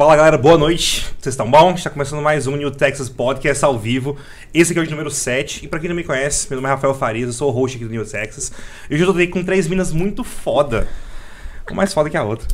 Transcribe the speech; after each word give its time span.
Fala 0.00 0.16
galera, 0.16 0.38
boa 0.38 0.56
noite. 0.56 1.02
Vocês 1.20 1.34
estão 1.34 1.50
bom? 1.50 1.74
Está 1.74 1.90
começando 1.90 2.22
mais 2.22 2.46
um 2.46 2.56
New 2.56 2.70
Texas 2.70 3.10
Podcast 3.10 3.62
ao 3.62 3.78
vivo. 3.78 4.16
Esse 4.54 4.72
aqui 4.72 4.80
é 4.80 4.82
o 4.82 4.86
de 4.86 4.92
número 4.92 5.10
7. 5.10 5.62
E 5.62 5.68
pra 5.68 5.78
quem 5.78 5.90
não 5.90 5.94
me 5.94 6.02
conhece, 6.02 6.46
meu 6.48 6.56
nome 6.56 6.68
é 6.68 6.74
Rafael 6.74 6.94
Farias, 6.94 7.26
eu 7.26 7.34
sou 7.34 7.50
o 7.50 7.52
host 7.52 7.76
aqui 7.76 7.84
do 7.84 7.90
New 7.90 8.06
Texas. 8.06 8.50
E 8.88 8.94
hoje 8.94 9.02
eu 9.02 9.12
tô 9.12 9.18
aqui 9.18 9.26
com 9.26 9.44
três 9.44 9.68
minas 9.68 9.92
muito 9.92 10.24
foda. 10.24 10.88
Uma 11.68 11.76
mais 11.76 11.92
foda 11.92 12.08
que 12.08 12.16
a 12.16 12.24
outra. 12.24 12.48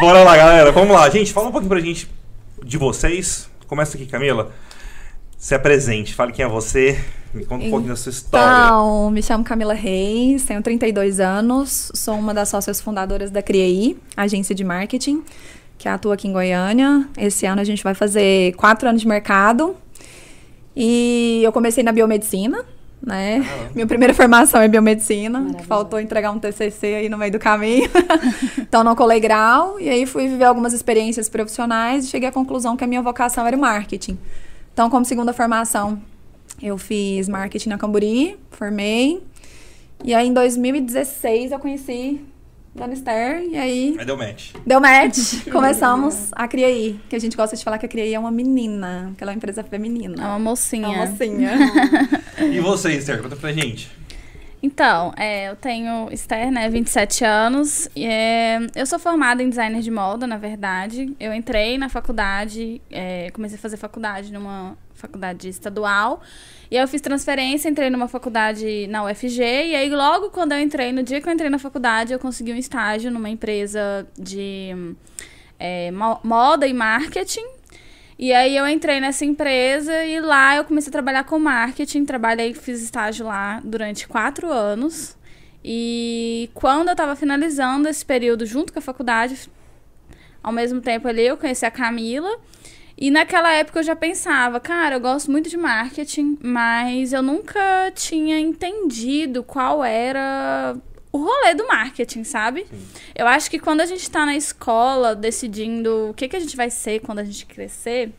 Bora 0.00 0.24
lá, 0.24 0.36
galera. 0.36 0.72
Vamos 0.72 0.92
lá. 0.92 1.08
Gente, 1.08 1.32
fala 1.32 1.46
um 1.46 1.52
pouquinho 1.52 1.70
pra 1.70 1.78
gente 1.78 2.10
de 2.64 2.76
vocês. 2.76 3.48
Começa 3.68 3.96
aqui, 3.96 4.06
Camila. 4.06 4.50
Se 5.40 5.54
apresente, 5.54 6.14
fale 6.14 6.32
quem 6.32 6.44
é 6.44 6.48
você, 6.48 7.02
me 7.32 7.46
conta 7.46 7.64
um 7.64 7.70
pouquinho 7.70 7.88
da 7.88 7.96
sua 7.96 8.10
história. 8.10 8.66
Então, 8.66 9.10
me 9.10 9.22
chamo 9.22 9.42
Camila 9.42 9.72
Reis, 9.72 10.44
tenho 10.44 10.62
32 10.62 11.18
anos, 11.18 11.90
sou 11.94 12.14
uma 12.14 12.34
das 12.34 12.50
sócias 12.50 12.78
fundadoras 12.78 13.30
da 13.30 13.40
CRIEI, 13.40 13.96
agência 14.14 14.54
de 14.54 14.62
marketing, 14.62 15.22
que 15.78 15.88
atua 15.88 16.12
aqui 16.12 16.28
em 16.28 16.32
Goiânia. 16.34 17.08
Esse 17.16 17.46
ano 17.46 17.62
a 17.62 17.64
gente 17.64 17.82
vai 17.82 17.94
fazer 17.94 18.52
quatro 18.56 18.86
anos 18.86 19.00
de 19.00 19.08
mercado. 19.08 19.74
E 20.76 21.40
eu 21.42 21.50
comecei 21.52 21.82
na 21.82 21.90
biomedicina, 21.90 22.62
né? 23.02 23.42
Ah. 23.42 23.70
Minha 23.74 23.86
primeira 23.86 24.12
formação 24.12 24.60
é 24.60 24.68
biomedicina, 24.68 25.56
faltou 25.66 25.98
entregar 25.98 26.32
um 26.32 26.38
TCC 26.38 26.86
aí 26.96 27.08
no 27.08 27.16
meio 27.16 27.32
do 27.32 27.38
caminho. 27.38 27.88
então 28.60 28.84
não 28.84 28.94
colei 28.94 29.18
grau 29.18 29.80
e 29.80 29.88
aí 29.88 30.04
fui 30.04 30.28
viver 30.28 30.44
algumas 30.44 30.74
experiências 30.74 31.30
profissionais 31.30 32.04
e 32.04 32.08
cheguei 32.08 32.28
à 32.28 32.32
conclusão 32.32 32.76
que 32.76 32.84
a 32.84 32.86
minha 32.86 33.00
vocação 33.00 33.46
era 33.46 33.56
o 33.56 33.60
marketing. 33.60 34.18
Então, 34.80 34.88
como 34.88 35.04
segunda 35.04 35.34
formação, 35.34 36.00
eu 36.62 36.78
fiz 36.78 37.28
marketing 37.28 37.68
na 37.68 37.76
Camburi, 37.76 38.38
formei. 38.50 39.22
E 40.02 40.14
aí, 40.14 40.26
em 40.26 40.32
2016, 40.32 41.52
eu 41.52 41.58
conheci 41.58 42.24
Dona 42.74 42.94
Esther, 42.94 43.42
e 43.42 43.58
aí... 43.58 43.94
Aí 43.98 44.06
deu 44.06 44.16
match. 44.16 44.52
Deu 44.64 44.80
match. 44.80 45.44
Começamos 45.52 46.30
a 46.32 46.48
Criaí, 46.48 46.98
que 47.10 47.14
a 47.14 47.18
gente 47.18 47.36
gosta 47.36 47.54
de 47.54 47.62
falar 47.62 47.76
que 47.76 47.84
a 47.84 47.88
Criaí 47.90 48.14
é 48.14 48.18
uma 48.18 48.30
menina, 48.30 49.12
que 49.18 49.22
ela 49.22 49.32
é 49.32 49.34
uma 49.34 49.36
empresa 49.36 49.62
feminina. 49.62 50.14
É 50.14 50.26
uma 50.26 50.38
mocinha. 50.38 50.86
É 50.86 50.88
uma 50.88 51.06
mocinha. 51.08 51.58
e 52.50 52.58
você, 52.60 52.94
Esther, 52.94 53.20
conta 53.20 53.36
pra 53.36 53.52
gente. 53.52 53.90
Então, 54.62 55.12
é, 55.16 55.48
eu 55.48 55.56
tenho 55.56 56.08
Esther, 56.12 56.50
né, 56.50 56.68
27 56.68 57.24
anos. 57.24 57.88
E, 57.96 58.04
é, 58.04 58.58
eu 58.74 58.84
sou 58.84 58.98
formada 58.98 59.42
em 59.42 59.48
designer 59.48 59.80
de 59.80 59.90
moda, 59.90 60.26
na 60.26 60.36
verdade. 60.36 61.14
Eu 61.18 61.32
entrei 61.32 61.78
na 61.78 61.88
faculdade, 61.88 62.80
é, 62.90 63.30
comecei 63.30 63.56
a 63.56 63.60
fazer 63.60 63.78
faculdade 63.78 64.32
numa 64.32 64.76
faculdade 64.92 65.48
estadual. 65.48 66.20
E 66.70 66.76
aí 66.76 66.84
eu 66.84 66.88
fiz 66.88 67.00
transferência, 67.00 67.70
entrei 67.70 67.88
numa 67.88 68.06
faculdade 68.06 68.86
na 68.88 69.04
UFG. 69.04 69.40
E 69.40 69.74
aí, 69.74 69.88
logo 69.88 70.28
quando 70.28 70.52
eu 70.52 70.60
entrei, 70.60 70.92
no 70.92 71.02
dia 71.02 71.20
que 71.22 71.28
eu 71.28 71.32
entrei 71.32 71.48
na 71.48 71.58
faculdade, 71.58 72.12
eu 72.12 72.18
consegui 72.18 72.52
um 72.52 72.56
estágio 72.56 73.10
numa 73.10 73.30
empresa 73.30 74.06
de 74.18 74.94
é, 75.58 75.90
moda 76.22 76.66
e 76.66 76.74
marketing. 76.74 77.59
E 78.22 78.34
aí 78.34 78.54
eu 78.54 78.68
entrei 78.68 79.00
nessa 79.00 79.24
empresa 79.24 80.04
e 80.04 80.20
lá 80.20 80.54
eu 80.54 80.64
comecei 80.64 80.90
a 80.90 80.92
trabalhar 80.92 81.24
com 81.24 81.38
marketing. 81.38 82.04
Trabalhei, 82.04 82.52
fiz 82.52 82.82
estágio 82.82 83.24
lá 83.24 83.62
durante 83.64 84.06
quatro 84.06 84.52
anos. 84.52 85.16
E 85.64 86.50
quando 86.52 86.88
eu 86.88 86.92
estava 86.92 87.16
finalizando 87.16 87.88
esse 87.88 88.04
período 88.04 88.44
junto 88.44 88.74
com 88.74 88.78
a 88.78 88.82
faculdade, 88.82 89.50
ao 90.42 90.52
mesmo 90.52 90.82
tempo 90.82 91.08
ali 91.08 91.26
eu 91.26 91.38
conheci 91.38 91.64
a 91.64 91.70
Camila. 91.70 92.28
E 92.94 93.10
naquela 93.10 93.54
época 93.54 93.78
eu 93.78 93.84
já 93.84 93.96
pensava, 93.96 94.60
cara, 94.60 94.96
eu 94.96 95.00
gosto 95.00 95.30
muito 95.30 95.48
de 95.48 95.56
marketing, 95.56 96.36
mas 96.42 97.14
eu 97.14 97.22
nunca 97.22 97.90
tinha 97.94 98.38
entendido 98.38 99.42
qual 99.42 99.82
era 99.82 100.76
o 101.12 101.18
rolê 101.18 101.54
do 101.54 101.66
marketing, 101.66 102.24
sabe? 102.24 102.66
Sim. 102.70 102.86
Eu 103.14 103.26
acho 103.26 103.50
que 103.50 103.58
quando 103.58 103.80
a 103.80 103.86
gente 103.86 104.02
está 104.02 104.24
na 104.24 104.36
escola 104.36 105.14
decidindo 105.14 106.10
o 106.10 106.14
que, 106.14 106.28
que 106.28 106.36
a 106.36 106.40
gente 106.40 106.56
vai 106.56 106.70
ser 106.70 107.00
quando 107.00 107.18
a 107.18 107.24
gente 107.24 107.46
crescer, 107.46 108.12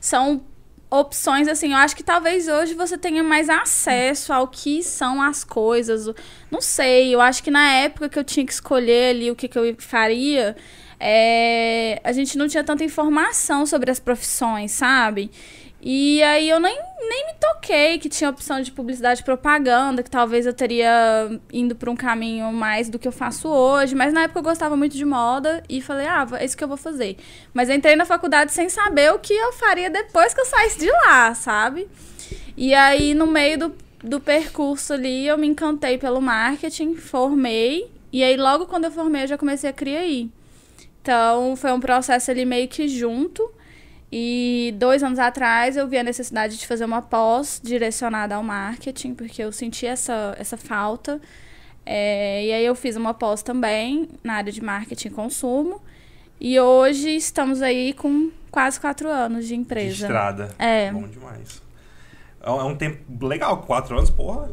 são 0.00 0.42
opções 0.90 1.48
assim. 1.48 1.72
Eu 1.72 1.78
acho 1.78 1.96
que 1.96 2.02
talvez 2.02 2.48
hoje 2.48 2.74
você 2.74 2.96
tenha 2.96 3.22
mais 3.22 3.48
acesso 3.48 4.32
ao 4.32 4.48
que 4.48 4.82
são 4.82 5.20
as 5.20 5.44
coisas. 5.44 6.08
Não 6.50 6.60
sei, 6.60 7.14
eu 7.14 7.20
acho 7.20 7.42
que 7.42 7.50
na 7.50 7.72
época 7.72 8.08
que 8.08 8.18
eu 8.18 8.24
tinha 8.24 8.46
que 8.46 8.52
escolher 8.52 9.10
ali 9.10 9.30
o 9.30 9.36
que, 9.36 9.48
que 9.48 9.58
eu 9.58 9.74
faria. 9.78 10.56
É, 10.98 12.00
a 12.02 12.10
gente 12.10 12.38
não 12.38 12.48
tinha 12.48 12.64
tanta 12.64 12.82
informação 12.82 13.66
sobre 13.66 13.90
as 13.90 14.00
profissões, 14.00 14.72
sabe? 14.72 15.30
E 15.88 16.20
aí 16.24 16.50
eu 16.50 16.58
nem, 16.58 16.76
nem 16.98 17.26
me 17.26 17.34
toquei 17.38 17.96
que 18.00 18.08
tinha 18.08 18.28
opção 18.28 18.60
de 18.60 18.72
publicidade 18.72 19.20
e 19.20 19.24
propaganda, 19.24 20.02
que 20.02 20.10
talvez 20.10 20.44
eu 20.44 20.52
teria 20.52 21.40
indo 21.52 21.76
para 21.76 21.88
um 21.88 21.94
caminho 21.94 22.52
mais 22.52 22.88
do 22.88 22.98
que 22.98 23.06
eu 23.06 23.12
faço 23.12 23.48
hoje. 23.48 23.94
Mas 23.94 24.12
na 24.12 24.22
época 24.22 24.40
eu 24.40 24.42
gostava 24.42 24.76
muito 24.76 24.96
de 24.96 25.04
moda 25.04 25.62
e 25.68 25.80
falei, 25.80 26.08
ah, 26.08 26.26
é 26.40 26.44
isso 26.44 26.56
que 26.56 26.64
eu 26.64 26.66
vou 26.66 26.76
fazer. 26.76 27.18
Mas 27.54 27.70
entrei 27.70 27.94
na 27.94 28.04
faculdade 28.04 28.50
sem 28.50 28.68
saber 28.68 29.12
o 29.12 29.20
que 29.20 29.32
eu 29.32 29.52
faria 29.52 29.88
depois 29.88 30.34
que 30.34 30.40
eu 30.40 30.44
saísse 30.46 30.80
de 30.80 30.90
lá, 30.90 31.32
sabe? 31.36 31.86
E 32.56 32.74
aí, 32.74 33.14
no 33.14 33.28
meio 33.28 33.56
do, 33.56 33.76
do 34.02 34.18
percurso 34.18 34.92
ali, 34.92 35.24
eu 35.24 35.38
me 35.38 35.46
encantei 35.46 35.98
pelo 35.98 36.20
marketing, 36.20 36.96
formei. 36.96 37.88
E 38.12 38.24
aí, 38.24 38.36
logo 38.36 38.66
quando 38.66 38.86
eu 38.86 38.90
formei, 38.90 39.22
eu 39.22 39.28
já 39.28 39.38
comecei 39.38 39.70
a 39.70 39.72
criar. 39.72 40.04
Então, 41.00 41.54
foi 41.54 41.70
um 41.70 41.78
processo 41.78 42.28
ali 42.32 42.44
meio 42.44 42.66
que 42.66 42.88
junto. 42.88 43.54
E 44.18 44.72
dois 44.78 45.02
anos 45.02 45.18
atrás 45.18 45.76
eu 45.76 45.86
vi 45.86 45.98
a 45.98 46.02
necessidade 46.02 46.56
de 46.56 46.66
fazer 46.66 46.86
uma 46.86 47.02
pós 47.02 47.60
direcionada 47.62 48.34
ao 48.34 48.42
marketing, 48.42 49.14
porque 49.14 49.44
eu 49.44 49.52
senti 49.52 49.84
essa, 49.84 50.34
essa 50.38 50.56
falta. 50.56 51.20
É, 51.84 52.46
e 52.46 52.50
aí 52.50 52.64
eu 52.64 52.74
fiz 52.74 52.96
uma 52.96 53.12
pós 53.12 53.42
também 53.42 54.08
na 54.24 54.36
área 54.36 54.50
de 54.50 54.64
marketing 54.64 55.08
e 55.08 55.10
consumo. 55.10 55.82
E 56.40 56.58
hoje 56.58 57.10
estamos 57.14 57.60
aí 57.60 57.92
com 57.92 58.30
quase 58.50 58.80
quatro 58.80 59.06
anos 59.06 59.46
de 59.46 59.54
empresa. 59.54 59.94
De 59.94 60.02
estrada. 60.04 60.54
É. 60.58 60.90
Bom 60.90 61.06
demais. 61.06 61.62
É 62.42 62.50
um 62.50 62.70
é 62.70 62.74
tempo 62.74 63.26
legal, 63.26 63.58
quatro 63.64 63.98
anos, 63.98 64.08
porra. 64.08 64.50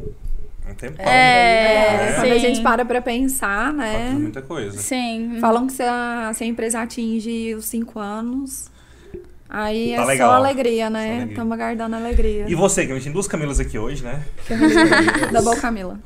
É 0.68 0.72
um 0.72 0.76
tempo. 0.76 1.02
É, 1.02 2.10
é. 2.10 2.14
Quando 2.16 2.34
a 2.34 2.38
gente 2.38 2.62
para 2.62 2.84
pra 2.84 3.02
pensar, 3.02 3.72
né? 3.72 4.10
Faz 4.10 4.14
muita 4.14 4.42
coisa. 4.42 4.78
Sim. 4.78 5.38
Falam 5.40 5.68
que 5.68 5.72
se 5.72 5.84
a, 5.84 6.32
se 6.34 6.44
a 6.44 6.48
empresa 6.48 6.82
atinge 6.82 7.56
os 7.56 7.64
cinco 7.64 7.98
anos, 7.98 8.73
Aí 9.54 9.96
tá 9.96 10.02
é 10.02 10.06
legal. 10.06 10.32
só 10.32 10.36
alegria, 10.36 10.90
né? 10.90 11.28
Estamos 11.30 11.54
aguardando 11.54 11.96
alegria. 11.96 12.46
E 12.50 12.56
você, 12.56 12.88
que 12.88 12.92
a 12.92 12.96
gente 12.96 13.04
tem 13.04 13.14
duas 13.14 13.28
Camilas 13.28 13.60
aqui 13.60 13.78
hoje, 13.78 14.04
né? 14.04 14.24
Double 15.32 15.62
Camila. 15.62 16.00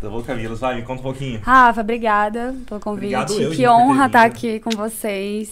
Double 0.00 0.22
Camila, 0.22 0.54
vai, 0.54 0.76
me 0.76 0.82
conta 0.82 1.00
um 1.00 1.02
pouquinho. 1.02 1.40
Rafa, 1.42 1.80
obrigada 1.80 2.54
pelo 2.64 2.78
convite. 2.78 3.16
Obrigado 3.16 3.42
eu, 3.42 3.50
que 3.50 3.66
honra 3.66 4.06
estar 4.06 4.22
aqui 4.22 4.60
com 4.60 4.70
vocês. 4.70 5.50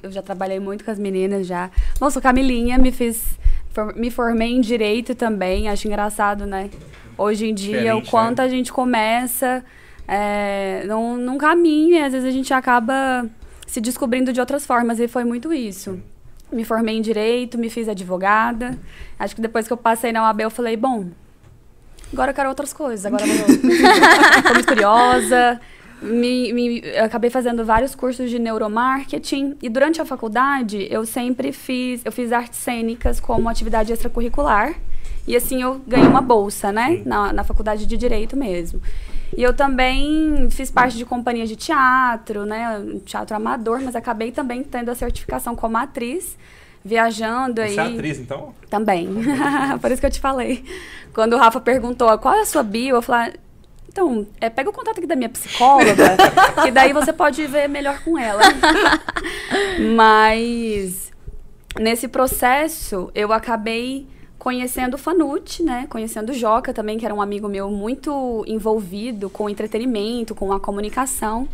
Eu 0.00 0.12
já 0.12 0.22
trabalhei 0.22 0.60
muito 0.60 0.84
com 0.84 0.92
as 0.92 0.98
meninas 1.00 1.44
já. 1.44 1.72
Nossa, 2.00 2.20
Camilinha 2.20 2.78
me 2.78 2.92
fiz. 2.92 3.20
me 3.96 4.08
formei 4.08 4.52
em 4.52 4.60
direito 4.60 5.12
também. 5.16 5.68
Acho 5.68 5.88
engraçado, 5.88 6.46
né? 6.46 6.70
Hoje 7.18 7.46
em 7.48 7.54
dia, 7.54 7.78
Diferente, 7.78 8.06
o 8.06 8.10
quanto 8.12 8.38
né? 8.38 8.44
a 8.44 8.48
gente 8.48 8.72
começa 8.72 9.64
é, 10.06 10.84
num, 10.86 11.16
num 11.16 11.36
caminho 11.36 11.96
e 11.96 12.00
às 12.00 12.12
vezes 12.12 12.28
a 12.28 12.32
gente 12.32 12.54
acaba 12.54 13.26
se 13.66 13.80
descobrindo 13.80 14.32
de 14.32 14.38
outras 14.38 14.64
formas. 14.64 15.00
E 15.00 15.08
foi 15.08 15.24
muito 15.24 15.52
isso 15.52 16.00
me 16.52 16.64
formei 16.64 16.96
em 16.96 17.00
direito, 17.00 17.58
me 17.58 17.70
fiz 17.70 17.88
advogada. 17.88 18.78
Acho 19.18 19.34
que 19.34 19.40
depois 19.40 19.66
que 19.66 19.72
eu 19.72 19.76
passei 19.76 20.12
na 20.12 20.22
UAB, 20.24 20.40
eu 20.40 20.50
falei, 20.50 20.76
bom, 20.76 21.08
agora 22.12 22.30
eu 22.30 22.34
quero 22.34 22.48
outras 22.48 22.72
coisas. 22.72 23.06
Agora 23.06 23.24
eu 23.26 23.44
tô 24.42 24.52
muito 24.54 24.66
curiosa. 24.66 25.60
Me, 26.02 26.52
me, 26.52 26.82
acabei 26.98 27.28
fazendo 27.28 27.64
vários 27.64 27.94
cursos 27.94 28.30
de 28.30 28.38
neuromarketing 28.38 29.56
e 29.60 29.68
durante 29.68 30.00
a 30.00 30.04
faculdade 30.04 30.88
eu 30.90 31.04
sempre 31.04 31.52
fiz, 31.52 32.00
eu 32.06 32.10
fiz 32.10 32.32
artes 32.32 32.58
cênicas 32.58 33.20
como 33.20 33.50
atividade 33.50 33.92
extracurricular 33.92 34.74
e 35.26 35.36
assim 35.36 35.60
eu 35.60 35.78
ganhei 35.86 36.08
uma 36.08 36.22
bolsa, 36.22 36.72
né, 36.72 37.02
na, 37.04 37.34
na 37.34 37.44
faculdade 37.44 37.84
de 37.84 37.98
direito 37.98 38.34
mesmo. 38.34 38.80
E 39.36 39.42
eu 39.42 39.54
também 39.54 40.48
fiz 40.50 40.70
parte 40.70 40.96
de 40.96 41.04
companhia 41.04 41.46
de 41.46 41.56
teatro, 41.56 42.44
né? 42.44 42.82
Teatro 43.04 43.36
amador, 43.36 43.80
mas 43.80 43.94
acabei 43.94 44.32
também 44.32 44.62
tendo 44.62 44.90
a 44.90 44.94
certificação 44.94 45.54
como 45.54 45.76
atriz, 45.76 46.36
viajando 46.84 47.60
aí. 47.60 47.74
Você 47.74 47.80
é 47.80 47.84
atriz, 47.84 48.18
então? 48.18 48.54
Também. 48.68 49.08
Por 49.80 49.90
isso 49.90 50.00
que 50.00 50.06
eu 50.06 50.10
te 50.10 50.20
falei. 50.20 50.64
Quando 51.12 51.34
o 51.34 51.38
Rafa 51.38 51.60
perguntou 51.60 52.16
qual 52.18 52.34
é 52.34 52.40
a 52.40 52.46
sua 52.46 52.62
bio, 52.62 52.96
eu 52.96 53.02
falei. 53.02 53.34
Então, 53.88 54.24
é, 54.40 54.48
pega 54.48 54.70
o 54.70 54.72
contato 54.72 54.98
aqui 54.98 55.06
da 55.06 55.16
minha 55.16 55.28
psicóloga, 55.28 56.16
que 56.62 56.70
daí 56.70 56.92
você 56.92 57.12
pode 57.12 57.44
ver 57.46 57.68
melhor 57.68 58.02
com 58.04 58.16
ela. 58.16 58.42
Mas 59.96 61.10
nesse 61.78 62.06
processo 62.06 63.10
eu 63.14 63.32
acabei 63.32 64.06
conhecendo 64.40 64.94
o 64.94 64.98
Fanute, 64.98 65.62
né? 65.62 65.86
Conhecendo 65.90 66.30
o 66.30 66.32
Joca 66.32 66.72
também, 66.72 66.98
que 66.98 67.04
era 67.04 67.14
um 67.14 67.20
amigo 67.20 67.46
meu 67.46 67.70
muito 67.70 68.42
envolvido 68.48 69.28
com 69.28 69.44
o 69.44 69.50
entretenimento, 69.50 70.34
com 70.34 70.50
a 70.50 70.58
comunicação. 70.58 71.46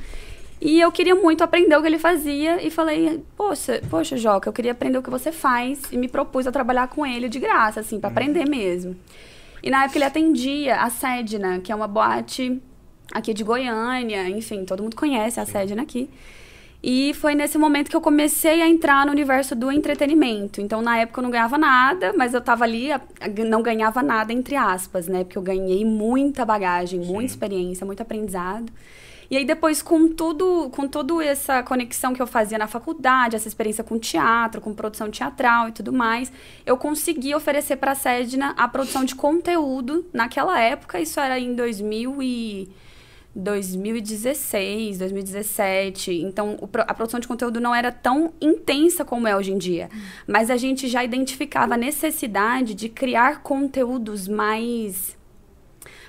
E 0.61 0.81
eu 0.81 0.91
queria 0.93 1.17
muito 1.17 1.43
aprender 1.43 1.77
o 1.77 1.83
que 1.83 1.89
ele 1.89 1.99
fazia 1.99 2.65
e 2.65 2.71
falei, 2.71 3.21
poxa, 3.37 3.83
poxa, 3.91 4.17
Joca, 4.17 4.49
eu 4.49 4.53
queria 4.53 4.71
aprender 4.71 4.97
o 4.97 5.03
que 5.03 5.11
você 5.11 5.33
faz 5.33 5.83
e 5.91 5.97
me 5.97 6.07
propus 6.07 6.47
a 6.47 6.53
trabalhar 6.53 6.87
com 6.87 7.05
ele 7.05 7.29
de 7.29 7.41
graça, 7.41 7.81
assim, 7.81 7.99
para 7.99 8.09
uhum. 8.09 8.13
aprender 8.15 8.49
mesmo. 8.49 8.97
E 9.65 9.69
na 9.69 9.83
época 9.83 9.99
ele 9.99 10.05
atendia 10.05 10.77
a 10.77 10.89
Sedna, 10.89 11.59
que 11.59 11.73
é 11.73 11.75
uma 11.75 11.89
boate 11.89 12.63
aqui 13.13 13.35
de 13.35 13.43
Goiânia, 13.43 14.29
enfim, 14.29 14.65
todo 14.65 14.85
mundo 14.85 14.95
conhece 14.95 15.41
a 15.41 15.45
Sedna 15.45 15.83
aqui. 15.83 16.09
E 16.83 17.15
foi 17.15 17.35
nesse 17.35 17.59
momento 17.59 17.91
que 17.91 17.97
eu 17.97 18.01
comecei 18.01 18.63
a 18.63 18.69
entrar 18.69 19.05
no 19.07 19.13
universo 19.13 19.55
do 19.55 19.73
entretenimento. 19.73 20.61
Então, 20.61 20.83
na 20.83 20.99
época, 20.99 21.21
eu 21.21 21.23
não 21.23 21.31
ganhava 21.31 21.59
nada, 21.59 22.13
mas 22.17 22.35
eu 22.35 22.41
tava 22.41 22.65
ali, 22.65 22.89
não 23.49 23.63
ganhava 23.63 24.03
nada, 24.03 24.33
entre 24.33 24.55
aspas, 24.57 25.09
né? 25.09 25.25
Porque 25.25 25.39
eu 25.39 25.43
ganhei 25.43 25.85
muita 25.85 26.45
bagagem, 26.45 27.03
Sim. 27.03 27.13
muita 27.13 27.33
experiência, 27.33 27.85
muito 27.85 28.03
aprendizado. 28.03 28.73
E 29.29 29.37
aí, 29.37 29.45
depois, 29.45 29.83
com 29.83 30.09
tudo, 30.09 30.71
com 30.71 30.87
toda 30.87 31.25
essa 31.25 31.63
conexão 31.63 32.15
que 32.15 32.23
eu 32.23 32.27
fazia 32.27 32.59
na 32.59 32.69
faculdade, 32.69 33.35
essa 33.35 33.49
experiência 33.49 33.83
com 33.83 33.99
teatro, 33.99 34.61
com 34.61 34.73
produção 34.73 35.11
teatral 35.11 35.69
e 35.69 35.73
tudo 35.73 35.93
mais, 35.93 36.31
eu 36.65 36.77
consegui 36.77 37.35
oferecer 37.35 37.77
para 37.77 37.93
a 37.93 37.95
Sedna 37.97 38.55
a 38.57 38.69
produção 38.69 39.05
de 39.05 39.17
conteúdo 39.17 40.07
naquela 40.13 40.61
época. 40.61 41.01
Isso 41.01 41.19
era 41.19 41.39
em 41.41 41.55
2000 41.55 42.23
e 42.23 42.69
2016, 43.37 44.99
2017. 44.99 46.23
Então, 46.23 46.57
a 46.87 46.95
produção 46.95 47.21
de 47.21 47.29
conteúdo 47.29 47.61
não 47.61 47.75
era 47.75 47.93
tão 47.93 48.33
intensa 48.41 49.05
como 49.05 49.29
é 49.29 49.37
hoje 49.37 49.53
em 49.53 49.59
dia. 49.59 49.91
Mas 50.27 50.51
a 50.51 50.57
gente 50.57 50.89
já 50.89 51.05
identificava 51.05 51.75
a 51.75 51.77
necessidade 51.77 52.75
de 52.75 52.89
criar 52.89 53.43
conteúdos 53.43 54.27
mais 54.27 55.15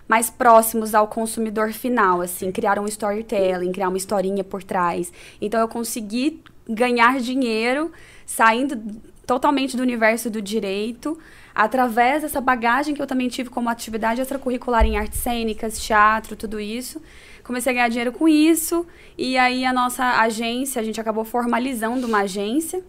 mais 0.08 0.30
próximos 0.30 0.96
ao 0.96 1.06
consumidor 1.06 1.74
final, 1.74 2.22
assim, 2.22 2.50
criar 2.50 2.80
um 2.80 2.86
storytelling, 2.86 3.74
criar 3.74 3.90
uma 3.90 3.98
historinha 3.98 4.42
por 4.42 4.64
trás. 4.64 5.12
Então 5.42 5.60
eu 5.60 5.68
consegui 5.68 6.42
ganhar 6.66 7.20
dinheiro 7.20 7.92
saindo 8.26 8.82
totalmente 9.26 9.76
do 9.76 9.84
universo 9.84 10.30
do 10.30 10.42
direito, 10.42 11.20
através 11.58 12.22
dessa 12.22 12.40
bagagem 12.40 12.94
que 12.94 13.02
eu 13.02 13.08
também 13.08 13.28
tive 13.28 13.50
como 13.50 13.68
atividade 13.68 14.22
extracurricular 14.22 14.86
em 14.86 14.96
artes 14.96 15.20
cênicas, 15.20 15.80
teatro, 15.80 16.36
tudo 16.36 16.60
isso. 16.60 17.02
Comecei 17.44 17.72
a 17.72 17.74
ganhar 17.74 17.88
dinheiro 17.88 18.12
com 18.12 18.28
isso, 18.28 18.86
e 19.18 19.40
aí 19.40 19.66
a 19.66 19.74
nossa 19.74 20.22
agência, 20.22 20.80
a 20.80 20.86
gente 20.86 21.02
acabou 21.02 21.26
formalizando 21.26 22.06
uma 22.06 22.20
agência 22.20 22.84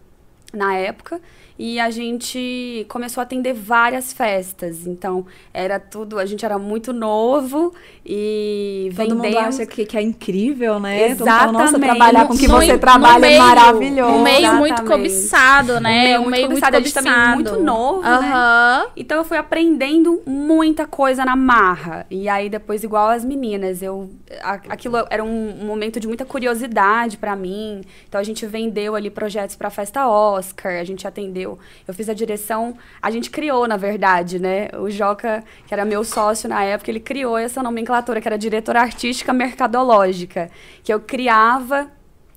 na 0.53 0.75
época, 0.75 1.19
e 1.58 1.81
a 1.81 1.90
gente 1.90 2.87
começou 2.88 3.20
a 3.20 3.25
atender 3.25 3.52
várias 3.52 4.12
festas. 4.12 4.87
Então, 4.87 5.26
era 5.52 5.81
tudo, 5.81 6.19
a 6.19 6.25
gente 6.25 6.44
era 6.44 6.56
muito 6.56 6.93
novo 6.93 7.75
e 8.06 8.90
Todo 8.90 8.96
vendemos... 8.96 9.26
mundo 9.26 9.38
acha 9.38 9.66
que, 9.66 9.84
que 9.84 9.96
é 9.96 10.02
incrível, 10.02 10.78
né? 10.78 11.08
Exatamente. 11.08 11.52
Nossa, 11.52 11.78
trabalhar 11.81 12.26
com 12.28 12.34
o 12.34 12.38
que 12.38 12.46
você 12.46 12.78
trabalha 12.78 13.26
é 13.26 13.38
maravilhoso. 13.38 14.12
Um 14.12 14.22
meio 14.22 14.55
muito 14.55 14.84
cobiçado, 14.84 15.81
né? 15.81 16.19
Um 16.19 16.26
meio, 16.26 16.31
meio 16.31 16.50
muito 16.50 16.62
cobiçado. 16.62 16.76
A 16.76 16.81
gente 16.81 16.94
também 16.94 17.34
muito 17.34 17.61
novo, 17.61 18.02
né? 18.02 18.87
Então, 18.96 19.19
eu 19.19 19.25
fui 19.25 19.37
aprendendo 19.37 20.22
muita 20.25 20.87
coisa 20.87 21.25
na 21.25 21.34
marra. 21.34 22.06
E 22.08 22.28
aí, 22.28 22.49
depois, 22.49 22.84
igual 22.84 23.08
as 23.08 23.25
meninas, 23.25 23.82
eu... 23.82 24.11
Aquilo 24.43 24.96
era 25.11 25.25
um, 25.25 25.62
um 25.62 25.66
momento 25.66 25.99
de 25.99 26.06
muita 26.06 26.25
curiosidade 26.25 27.16
para 27.16 27.34
mim. 27.34 27.82
Então, 28.08 28.20
a 28.20 28.25
gente 28.25 28.46
vendeu 28.46 28.94
ali 28.94 29.11
projetos 29.11 29.56
para 29.56 29.70
Festa 29.70 30.06
Oscar, 30.06 30.78
a 30.78 30.84
gente 30.84 31.06
atendeu 31.06 31.48
eu, 31.87 31.95
fiz 31.95 32.09
a 32.09 32.15
direção, 32.15 32.77
a 33.00 33.11
gente 33.11 33.31
criou, 33.31 33.67
na 33.69 33.77
verdade, 33.77 34.39
né? 34.39 34.69
O 34.79 34.91
Joca, 34.91 35.45
que 35.67 35.73
era 35.73 35.85
meu 35.85 36.03
sócio 36.03 36.49
na 36.49 36.62
época, 36.65 36.91
ele 36.91 37.00
criou 37.00 37.39
essa 37.39 37.62
nomenclatura, 37.62 38.21
que 38.21 38.29
era 38.29 38.37
diretora 38.37 38.81
artística 38.81 39.33
mercadológica, 39.33 40.50
que 40.83 40.93
eu 40.93 41.00
criava 41.00 41.91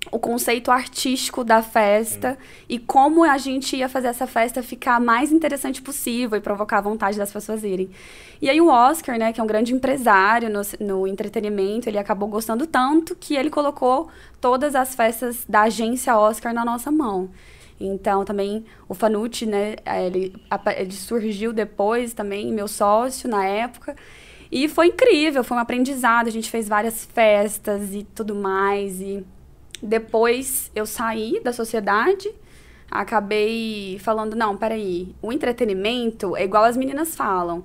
o 0.10 0.18
conceito 0.18 0.72
artístico 0.72 1.44
da 1.44 1.62
festa 1.62 2.38
e 2.68 2.80
como 2.80 3.24
a 3.24 3.38
gente 3.38 3.76
ia 3.76 3.88
fazer 3.88 4.08
essa 4.08 4.26
festa 4.26 4.64
ficar 4.64 5.00
mais 5.00 5.32
interessante 5.32 5.82
possível 5.82 6.38
e 6.38 6.42
provocar 6.42 6.80
a 6.80 6.82
vontade 6.82 7.18
das 7.18 7.32
pessoas 7.32 7.64
irem. 7.64 7.92
E 8.42 8.50
aí 8.50 8.60
o 8.60 8.68
Oscar, 8.68 9.20
né, 9.20 9.32
que 9.32 9.40
é 9.40 9.44
um 9.44 9.48
grande 9.48 9.74
empresário 9.74 10.50
no, 10.50 10.62
no 10.80 11.08
entretenimento, 11.08 11.88
ele 11.88 12.00
acabou 12.00 12.28
gostando 12.28 12.66
tanto 12.66 13.16
que 13.16 13.36
ele 13.36 13.52
colocou 13.52 14.10
todas 14.40 14.74
as 14.74 14.96
festas 14.96 15.46
da 15.48 15.62
agência 15.62 16.18
Oscar 16.18 16.52
na 16.52 16.66
nossa 16.66 16.92
mão. 16.92 17.30
Então, 17.86 18.24
também 18.24 18.66
o 18.88 18.94
Fanucci, 18.94 19.46
né, 19.46 19.76
ele, 20.06 20.34
ele 20.78 20.92
surgiu 20.92 21.52
depois 21.52 22.14
também, 22.14 22.52
meu 22.52 22.68
sócio 22.68 23.30
na 23.30 23.46
época. 23.46 23.96
E 24.52 24.68
foi 24.68 24.88
incrível, 24.88 25.44
foi 25.44 25.58
um 25.58 25.60
aprendizado. 25.60 26.28
A 26.28 26.32
gente 26.32 26.50
fez 26.50 26.68
várias 26.68 27.06
festas 27.06 27.94
e 27.94 28.04
tudo 28.04 28.36
mais. 28.36 29.00
E 29.00 29.26
depois 29.82 30.70
eu 30.76 30.86
saí 30.86 31.42
da 31.44 31.54
sociedade, 31.54 32.30
acabei 32.90 33.98
falando: 34.00 34.36
não, 34.36 34.58
peraí, 34.58 35.16
o 35.22 35.32
entretenimento 35.32 36.36
é 36.36 36.44
igual 36.44 36.66
as 36.66 36.76
meninas 36.76 37.16
falam. 37.16 37.64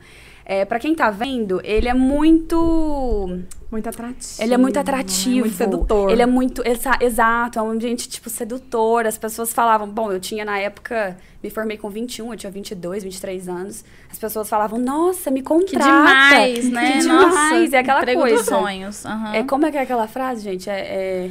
É, 0.48 0.64
para 0.64 0.78
quem 0.78 0.94
tá 0.94 1.10
vendo, 1.10 1.60
ele 1.64 1.88
é 1.88 1.94
muito. 1.94 3.40
Muito 3.68 3.88
atrativo. 3.88 4.40
Ele 4.40 4.54
é 4.54 4.56
muito 4.56 4.78
atrativo. 4.78 5.38
É 5.38 5.40
muito 5.40 5.56
sedutor. 5.56 6.08
Ele 6.08 6.22
é 6.22 6.26
muito. 6.26 6.62
Exa, 6.64 6.96
exato, 7.00 7.58
é 7.58 7.62
um 7.62 7.70
ambiente, 7.72 8.08
tipo, 8.08 8.30
sedutor. 8.30 9.06
As 9.06 9.18
pessoas 9.18 9.52
falavam. 9.52 9.88
Bom, 9.88 10.12
eu 10.12 10.20
tinha 10.20 10.44
na 10.44 10.56
época. 10.56 11.16
Me 11.42 11.50
formei 11.50 11.76
com 11.76 11.90
21, 11.90 12.32
eu 12.32 12.38
tinha 12.38 12.50
22, 12.50 13.02
23 13.02 13.48
anos. 13.48 13.84
As 14.08 14.18
pessoas 14.18 14.48
falavam, 14.48 14.78
nossa, 14.78 15.32
me 15.32 15.42
contrata. 15.42 15.84
Que 15.84 15.90
demais, 15.90 16.70
né? 16.70 16.92
Que 16.92 16.98
demais. 17.00 17.34
Nossa, 17.34 17.76
é 17.76 17.78
aquela 17.80 18.04
coisa. 18.04 18.36
Dos 18.36 18.46
sonhos. 18.46 19.04
Uhum. 19.04 19.34
É, 19.34 19.42
como 19.42 19.66
é 19.66 19.72
que 19.72 19.78
é 19.78 19.80
aquela 19.80 20.06
frase, 20.06 20.42
gente? 20.44 20.70
é... 20.70 20.80
é 20.80 21.30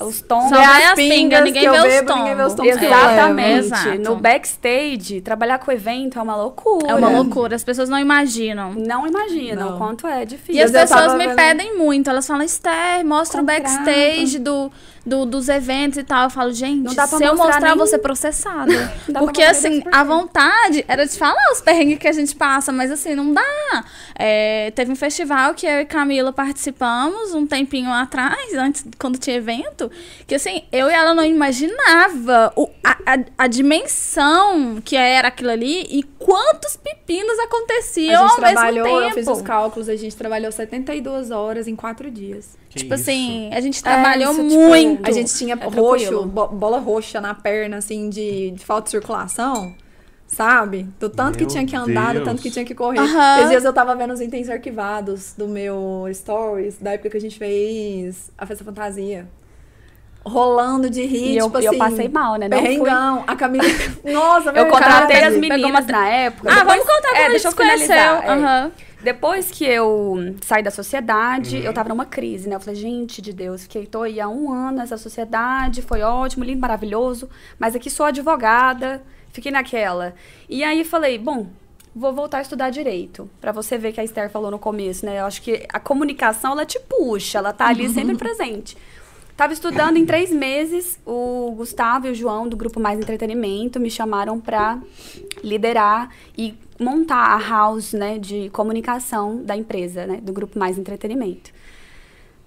os 0.00 0.20
tons. 0.20 0.50
Só 0.50 0.56
é 0.56 0.86
as 0.86 0.94
pingas, 0.94 1.42
ninguém 1.42 1.70
vê, 1.70 1.82
bebo, 1.82 2.14
ninguém 2.14 2.34
vê 2.34 2.42
os 2.42 2.54
tons. 2.54 2.66
Exatamente. 2.68 3.98
No 3.98 4.16
backstage, 4.16 5.20
trabalhar 5.20 5.58
com 5.58 5.72
evento 5.72 6.18
é 6.18 6.22
uma 6.22 6.36
loucura. 6.36 6.90
É 6.90 6.94
uma 6.94 7.08
loucura. 7.08 7.56
As 7.56 7.64
pessoas 7.64 7.88
não 7.88 7.98
imaginam. 7.98 8.72
Não 8.74 9.06
imaginam 9.06 9.74
o 9.74 9.78
quanto 9.78 10.06
é 10.06 10.24
difícil. 10.24 10.56
E 10.56 10.62
as 10.62 10.70
pessoas 10.70 11.14
me 11.14 11.26
vendo... 11.26 11.36
pedem 11.36 11.76
muito. 11.76 12.10
Elas 12.10 12.26
falam, 12.26 12.42
Esther, 12.42 13.04
mostra 13.04 13.40
Contrato. 13.40 13.60
o 13.60 13.62
backstage 13.62 14.38
do 14.38 14.70
do, 15.06 15.24
dos 15.24 15.48
eventos 15.48 15.98
e 15.98 16.02
tal. 16.02 16.24
Eu 16.24 16.30
falo, 16.30 16.52
gente, 16.52 16.90
se 16.90 16.96
mostrar 16.96 17.26
eu 17.26 17.36
mostrar, 17.36 17.76
nem... 17.76 17.86
ser 17.86 17.98
processada. 17.98 18.72
Porque, 19.20 19.42
assim, 19.42 19.82
a 19.92 20.02
vontade 20.02 20.84
era 20.88 21.06
de 21.06 21.16
falar 21.16 21.52
os 21.52 21.60
perrengues 21.60 21.98
que 21.98 22.08
a 22.08 22.12
gente 22.12 22.34
passa, 22.34 22.72
mas 22.72 22.90
assim, 22.90 23.14
não 23.14 23.32
dá. 23.32 23.84
É, 24.18 24.72
teve 24.72 24.90
um 24.90 24.96
festival 24.96 25.54
que 25.54 25.64
eu 25.64 25.80
e 25.80 25.84
Camila 25.84 26.32
participamos 26.32 27.32
um 27.32 27.46
tempinho 27.46 27.90
atrás, 27.92 28.52
antes, 28.54 28.84
quando 28.98 29.18
tinha 29.18 29.36
evento, 29.36 29.90
que 30.26 30.34
assim, 30.34 30.64
eu 30.72 30.90
e 30.90 30.92
ela 30.92 31.14
não 31.14 31.24
imaginava 31.24 32.52
o, 32.56 32.68
a, 32.82 32.96
a, 33.06 33.18
a 33.38 33.46
dimensão 33.46 34.80
que 34.84 34.96
era 34.96 35.28
aquilo 35.28 35.50
ali 35.50 35.86
e 35.88 36.02
quantos 36.02 36.76
pepinos 36.76 37.38
aconteciam 37.38 38.24
a 38.24 38.28
gente 38.28 38.32
ao 38.32 38.36
trabalhou, 38.38 38.84
mesmo 38.84 39.00
tempo. 39.00 39.10
Eu 39.10 39.14
fiz 39.14 39.28
os 39.28 39.42
cálculos, 39.42 39.88
a 39.88 39.96
gente 39.96 40.16
trabalhou 40.16 40.50
72 40.50 41.30
horas 41.30 41.68
em 41.68 41.76
quatro 41.76 42.10
dias. 42.10 42.56
Que 42.76 42.82
tipo 42.82 42.94
isso? 42.94 43.02
assim, 43.02 43.50
a 43.52 43.60
gente 43.60 43.82
trabalhou 43.82 44.28
é, 44.28 44.32
isso, 44.32 44.48
tipo, 44.48 44.60
muito. 44.60 44.96
Tipo, 44.96 45.08
a 45.08 45.12
gente 45.12 45.34
tinha 45.34 45.58
é 45.58 45.64
roxo, 45.64 46.26
bo 46.26 46.48
bola 46.48 46.78
roxa 46.78 47.20
na 47.20 47.34
perna, 47.34 47.78
assim, 47.78 48.10
de, 48.10 48.50
de 48.50 48.64
falta 48.64 48.84
de 48.84 48.90
circulação. 48.90 49.74
Sabe? 50.26 50.88
Do 50.98 51.08
tanto 51.08 51.38
meu 51.38 51.46
que 51.46 51.52
tinha 51.52 51.64
que 51.64 51.76
andar, 51.76 52.12
Deus. 52.12 52.24
do 52.24 52.28
tanto 52.28 52.42
que 52.42 52.50
tinha 52.50 52.64
que 52.64 52.74
correr. 52.74 52.98
Uhum. 52.98 53.36
Esses 53.36 53.50
dias 53.50 53.64
eu 53.64 53.72
tava 53.72 53.94
vendo 53.94 54.12
os 54.12 54.20
itens 54.20 54.50
arquivados 54.50 55.34
do 55.38 55.46
meu 55.46 56.04
stories, 56.12 56.78
da 56.78 56.92
época 56.92 57.10
que 57.10 57.16
a 57.16 57.20
gente 57.20 57.38
fez 57.38 58.30
a 58.36 58.44
festa 58.44 58.64
fantasia 58.64 59.28
rolando 60.26 60.90
de 60.90 61.06
rir, 61.06 61.34
e 61.34 61.38
eu, 61.38 61.46
tipo 61.46 61.58
assim. 61.58 61.66
eu 61.68 61.78
passei 61.78 62.08
mal, 62.08 62.34
né? 62.36 62.48
Perrengão. 62.48 63.22
A 63.26 63.36
Camila... 63.36 63.64
Nossa, 64.04 64.50
Eu 64.50 64.66
contratei 64.66 65.22
as 65.22 65.36
meninas 65.36 65.70
uma... 65.70 65.80
na 65.80 66.08
época. 66.08 66.50
Ah, 66.50 66.56
depois... 66.56 66.78
vamos 66.78 66.92
contar 66.92 67.08
como 67.10 67.22
é, 67.22 67.28
deixa 67.30 67.48
eu 67.48 67.52
finalizar. 67.52 68.24
É. 68.24 68.34
Uhum. 68.34 68.72
Depois 69.06 69.52
que 69.52 69.64
eu 69.64 70.34
saí 70.42 70.64
da 70.64 70.70
sociedade, 70.72 71.58
uhum. 71.58 71.62
eu 71.62 71.72
tava 71.72 71.90
numa 71.90 72.04
crise, 72.04 72.48
né? 72.48 72.56
Eu 72.56 72.60
falei, 72.60 72.74
gente 72.74 73.22
de 73.22 73.32
Deus, 73.32 73.62
fiquei, 73.62 73.86
tô 73.86 74.02
aí 74.02 74.20
há 74.20 74.28
um 74.28 74.52
ano 74.52 74.78
nessa 74.78 74.96
sociedade, 74.96 75.80
foi 75.80 76.02
ótimo, 76.02 76.42
lindo, 76.42 76.60
maravilhoso, 76.60 77.30
mas 77.56 77.76
aqui 77.76 77.88
sou 77.88 78.06
advogada, 78.06 79.00
fiquei 79.30 79.52
naquela. 79.52 80.12
E 80.48 80.64
aí 80.64 80.82
falei, 80.84 81.18
bom, 81.18 81.46
vou 81.94 82.12
voltar 82.12 82.38
a 82.38 82.42
estudar 82.42 82.70
direito. 82.70 83.30
para 83.40 83.52
você 83.52 83.78
ver 83.78 83.92
que 83.92 84.00
a 84.00 84.04
Esther 84.04 84.28
falou 84.28 84.50
no 84.50 84.58
começo, 84.58 85.06
né? 85.06 85.20
Eu 85.20 85.26
acho 85.26 85.40
que 85.40 85.64
a 85.72 85.78
comunicação, 85.78 86.50
ela 86.50 86.66
te 86.66 86.80
puxa, 86.80 87.38
ela 87.38 87.52
tá 87.52 87.68
ali 87.68 87.88
sempre 87.88 88.16
presente. 88.18 88.76
Tava 89.36 89.52
estudando 89.52 89.98
em 89.98 90.06
três 90.06 90.32
meses, 90.32 90.98
o 91.04 91.52
Gustavo 91.54 92.06
e 92.06 92.10
o 92.10 92.14
João, 92.14 92.48
do 92.48 92.56
Grupo 92.56 92.80
Mais 92.80 92.98
Entretenimento, 92.98 93.78
me 93.78 93.90
chamaram 93.90 94.40
para 94.40 94.80
liderar 95.44 96.08
e 96.38 96.54
montar 96.80 97.34
a 97.34 97.38
house 97.38 97.92
né, 97.92 98.18
de 98.18 98.48
comunicação 98.48 99.42
da 99.42 99.54
empresa, 99.54 100.06
né, 100.06 100.20
do 100.22 100.32
Grupo 100.32 100.58
Mais 100.58 100.78
Entretenimento. 100.78 101.50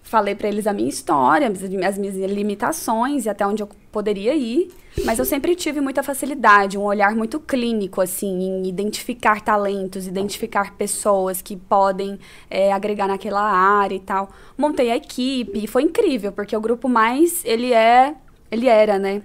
Falei 0.09 0.33
para 0.33 0.47
eles 0.47 0.65
a 0.65 0.73
minha 0.73 0.89
história, 0.89 1.47
as 1.47 1.97
minhas 1.99 2.15
limitações 2.15 3.27
e 3.27 3.29
até 3.29 3.45
onde 3.45 3.61
eu 3.61 3.69
poderia 3.91 4.33
ir, 4.33 4.71
mas 5.05 5.19
eu 5.19 5.23
sempre 5.23 5.55
tive 5.55 5.79
muita 5.79 6.01
facilidade, 6.01 6.79
um 6.79 6.81
olhar 6.81 7.15
muito 7.15 7.39
clínico, 7.39 8.01
assim, 8.01 8.27
em 8.27 8.67
identificar 8.67 9.39
talentos, 9.39 10.07
identificar 10.07 10.75
pessoas 10.75 11.43
que 11.43 11.55
podem 11.55 12.17
é, 12.49 12.73
agregar 12.73 13.07
naquela 13.07 13.43
área 13.43 13.93
e 13.93 13.99
tal. 13.99 14.31
Montei 14.57 14.89
a 14.89 14.95
equipe 14.95 15.63
e 15.63 15.67
foi 15.67 15.83
incrível, 15.83 16.31
porque 16.31 16.57
o 16.57 16.59
Grupo 16.59 16.89
Mais, 16.89 17.45
ele 17.45 17.71
é, 17.71 18.15
ele 18.49 18.67
era, 18.67 18.97
né, 18.97 19.21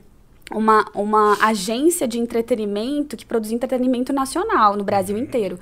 uma, 0.53 0.85
uma 0.95 1.39
agência 1.41 2.07
de 2.07 2.19
entretenimento 2.19 3.17
que 3.17 3.25
produz 3.25 3.51
entretenimento 3.51 4.13
nacional 4.13 4.77
no 4.77 4.85
Brasil 4.85 5.17
inteiro. 5.17 5.59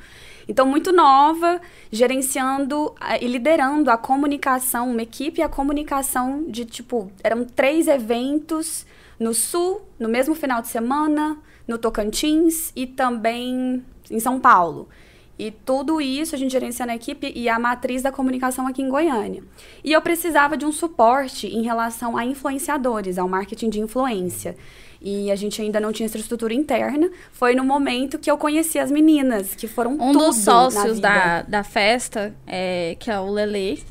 Então, 0.49 0.67
muito 0.67 0.93
nova, 0.93 1.61
gerenciando 1.91 2.95
e 3.21 3.27
liderando 3.27 3.91
a 3.91 3.97
comunicação, 3.97 4.91
uma 4.91 5.03
equipe 5.03 5.41
e 5.41 5.43
a 5.43 5.49
comunicação 5.49 6.45
de, 6.49 6.65
tipo, 6.65 7.11
eram 7.23 7.45
três 7.45 7.89
eventos 7.89 8.87
no 9.19 9.33
Sul, 9.33 9.83
no 9.99 10.09
mesmo 10.09 10.35
final 10.35 10.61
de 10.61 10.69
semana, 10.69 11.39
no 11.67 11.79
Tocantins 11.79 12.73
e 12.75 12.87
também 12.87 13.85
em 14.11 14.21
São 14.21 14.41
Paulo. 14.41 14.89
E 15.39 15.51
tudo 15.51 16.01
isso 16.01 16.35
a 16.35 16.39
gente 16.39 16.53
gerencia 16.53 16.85
na 16.85 16.95
equipe 16.95 17.33
e 17.35 17.49
a 17.49 17.59
matriz 17.59 18.03
da 18.03 18.13
comunicação 18.13 18.67
aqui 18.67 18.83
em 18.83 18.89
Goiânia. 18.89 19.43
E 19.83 19.93
eu 19.93 20.01
precisava 20.01 20.57
de 20.57 20.65
um 20.65 20.73
suporte 20.73 21.47
em 21.47 21.63
relação 21.63 22.17
a 22.17 22.25
influenciadores, 22.25 23.19
ao 23.19 23.29
marketing 23.29 23.71
de 23.71 23.81
influência. 23.81 24.57
E 25.05 25.31
a 25.31 25.37
gente 25.37 25.61
ainda 25.61 25.81
não 25.81 25.93
tinha 25.93 26.07
estrutura 26.07 26.55
interna. 26.55 27.11
Foi 27.33 27.55
no 27.55 27.65
momento 27.65 28.19
que 28.19 28.31
eu 28.31 28.39
conheci 28.39 28.79
as 28.79 28.91
meninas, 28.91 29.55
que 29.55 29.67
foram 29.67 29.93
um 29.93 30.13
dos 30.13 30.37
sócios 30.37 31.01
da, 31.01 31.43
da 31.43 31.65
festa, 31.65 32.35
é, 32.47 32.97
que 33.01 33.11
é 33.11 33.19
o 33.19 33.29
Lele, 33.29 33.83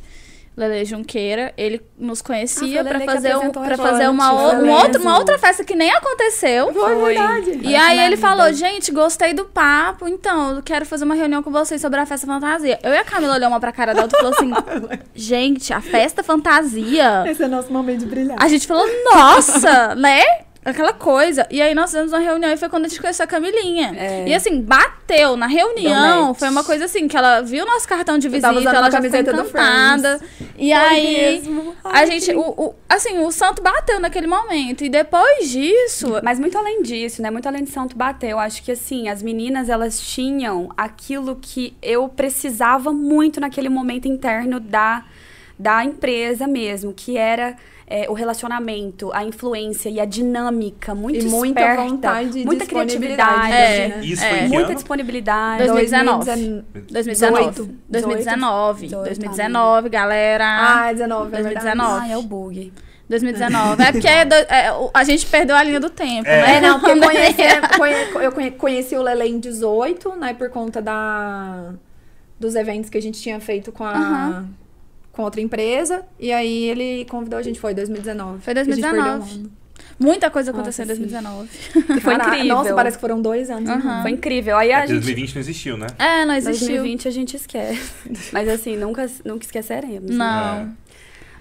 Lele 0.56 0.86
Junqueira, 0.86 1.53
ele 1.58 1.82
nos 1.98 2.22
conhecia 2.22 2.82
ah, 2.82 2.84
para 2.84 3.00
fazer, 3.01 3.36
um, 3.38 3.51
pra 3.51 3.77
fazer 3.77 4.10
uma, 4.10 4.34
o, 4.34 4.63
um 4.63 4.70
outro, 4.70 5.01
uma 5.01 5.18
outra 5.18 5.38
festa 5.38 5.63
que 5.63 5.75
nem 5.75 5.91
aconteceu. 5.91 6.74
Foi, 6.74 6.96
foi. 6.96 7.13
verdade. 7.13 7.60
E 7.63 7.75
aí 7.75 8.00
ele 8.00 8.18
falou, 8.18 8.51
gente, 8.53 8.91
gostei 8.91 9.34
do 9.34 9.46
papo, 9.46 10.08
então 10.08 10.58
eu 10.58 10.63
quero 10.63 10.86
fazer 10.86 11.06
uma 11.06 11.15
reunião 11.15 11.41
com 11.41 11.51
vocês 11.51 11.82
sobre 11.82 12.00
a 12.00 12.06
festa 12.06 12.27
fantasia. 12.27 12.80
Eu 12.84 12.91
e 12.91 12.98
a 12.98 13.03
Camila 13.03 13.34
olhamos 13.34 13.53
uma 13.53 13.60
pra 13.60 13.72
cara 13.72 13.94
da 13.94 14.03
outra 14.03 14.18
e 14.18 14.22
falou 14.22 14.36
assim, 14.38 14.51
gente, 15.15 15.74
a 15.74 15.82
festa 15.82 16.22
fantasia... 16.22 17.24
Esse 17.27 17.44
é 17.44 17.48
nosso 17.48 17.72
momento 17.72 18.00
de 18.00 18.06
brilhar. 18.06 18.38
A 18.39 18.48
gente 18.48 18.68
falou, 18.68 18.86
nossa, 19.06 19.96
né? 19.96 20.24
Aquela 20.63 20.94
coisa. 20.94 21.48
E 21.50 21.60
aí 21.60 21.74
nós 21.74 21.89
fizemos 21.89 22.12
uma 22.12 22.20
reunião 22.20 22.51
e 22.51 22.58
foi 22.58 22.70
quando 22.70 22.86
a 22.86 22.88
gente 22.88 23.01
conheceu 23.01 23.24
a 23.24 23.27
Camilinha. 23.27 23.96
É. 23.98 24.27
E 24.27 24.34
assim, 24.34 24.62
bateu 24.62 25.36
na 25.36 25.48
reunião. 25.48 26.36
Foi 26.36 26.50
uma 26.50 26.63
coisa 26.63 26.86
assim, 26.86 27.08
que 27.08 27.18
ela 27.18 27.41
viu 27.41 27.65
nosso 27.65 27.88
cartão 27.88 28.20
de 28.20 28.30
visita, 28.30 28.48
ela 28.48 28.91
já 28.91 29.01
ficou 29.01 29.20
encantada. 29.20 30.22
E 30.58 30.70
foi 30.70 30.74
aí 30.74 31.51
Ai, 31.84 32.03
a 32.03 32.06
gente, 32.06 32.32
o, 32.36 32.41
o, 32.41 32.75
assim, 32.88 33.18
o 33.20 33.32
santo 33.32 33.62
bateu 33.62 34.00
naquele 34.00 34.27
momento. 34.27 34.84
E 34.84 34.89
depois 34.89 35.50
disso. 35.50 36.20
Mas 36.24 36.39
muito 36.39 36.56
além 36.56 36.84
disso, 36.84 37.24
né? 37.24 37.32
Muito 37.32 37.48
além 37.48 37.63
de 37.63 37.72
santo 37.72 37.98
bater, 37.98 38.30
eu 38.30 38.39
acho 38.39 38.62
que 38.62 38.72
assim, 38.72 39.10
as 39.10 39.24
meninas 39.24 39.68
elas 39.68 40.00
tinham 40.00 40.70
aquilo 40.77 41.38
que 41.41 41.75
eu 41.82 42.08
precisava 42.08 42.94
muito 42.94 43.39
naquele 43.39 43.70
momento 43.70 44.08
interno 44.08 44.60
da, 44.60 45.03
da 45.62 45.86
empresa 45.86 46.48
mesmo, 46.48 46.91
que 46.91 47.18
era 47.18 47.56
é, 47.86 48.10
o 48.10 48.13
relacionamento, 48.13 49.12
a 49.13 49.24
influência 49.24 49.89
e 49.89 50.00
a 50.00 50.06
dinâmica 50.06 50.96
muito 50.96 51.25
e 51.25 51.30
muita 51.30 51.60
esperta, 51.60 51.84
vontade 51.84 52.46
muita 52.46 52.65
criatividade, 52.65 53.51
é, 53.51 53.88
né? 53.89 54.01
Isso 54.06 54.24
é. 54.24 54.48
muita 54.48 54.74
disponibilidade. 54.74 55.68
2019. 55.68 56.63
2019. 56.89 57.77
2019. 57.89 58.88
2019, 58.88 59.89
galera. 59.89 60.46
Ah, 60.46 60.94
19, 60.94 61.32
2019. 61.32 62.00
Ah, 62.01 62.08
é 62.10 62.18
o 62.18 62.24
bug. 62.24 62.74
2019. 63.10 63.84
É 63.84 63.91
porque 63.91 64.08
é 64.08 64.24
do, 64.25 64.36
é, 64.36 64.89
a 64.94 65.03
gente 65.03 65.25
perdeu 65.25 65.56
a 65.56 65.62
linha 65.62 65.80
do 65.82 65.89
tempo, 65.89 66.30
é. 66.30 66.41
né? 66.41 66.58
É, 66.58 66.62
não, 66.62 66.80
porque 66.80 66.96
conheci, 67.77 68.12
eu 68.22 68.51
conheci 68.53 68.96
o 68.96 69.01
Lele 69.01 69.27
em 69.27 69.38
18, 69.38 70.15
né? 70.15 70.34
Por 70.34 70.50
conta 70.50 70.82
da, 70.82 71.74
dos 72.39 72.56
eventos 72.56 72.89
que 72.89 72.98
a 72.98 73.01
gente 73.01 73.22
tinha 73.22 73.39
feito 73.41 73.72
com 73.74 73.84
a, 73.84 74.46
com 75.22 75.25
outra 75.25 75.40
empresa. 75.40 76.04
E 76.20 76.32
aí 76.32 76.66
ele 76.66 77.06
convidou 77.06 77.38
a 77.38 77.42
gente, 77.42 77.60
foi 77.60 77.74
2019. 77.74 78.42
Foi 78.42 78.54
2019. 78.54 79.50
Muita 80.00 80.32
coisa 80.32 80.50
aconteceu 80.50 80.86
Nossa, 80.86 81.00
em 81.00 81.08
2019. 81.08 81.48
foi 82.01 82.13
Caraca, 82.13 82.30
incrível. 82.36 82.56
Nossa, 82.56 82.74
parece 82.74 82.98
que 82.98 83.01
foram 83.01 83.22
dois 83.22 83.51
anos. 83.51 83.70
Uhum. 83.70 84.01
Foi 84.01 84.12
incrível. 84.12 84.58
Aí 84.58 84.72
a 84.72 84.80
é, 84.80 84.88
gente... 84.88 84.96
2020 84.96 85.36
não 85.36 85.42
existiu, 85.42 85.78
né? 85.78 85.88
É, 86.00 86.25
não 86.25 86.34
existiu. 86.34 86.68
2020 86.68 87.08
a 87.08 87.12
gente 87.12 87.36
esquece. 87.36 87.92
Mas 88.34 88.50
assim, 88.50 88.75
nunca, 88.75 89.08
nunca 89.24 89.46
esqueceremos. 89.46 90.10
Né? 90.10 90.18
Não. 90.18 90.66
Né? 90.66 90.72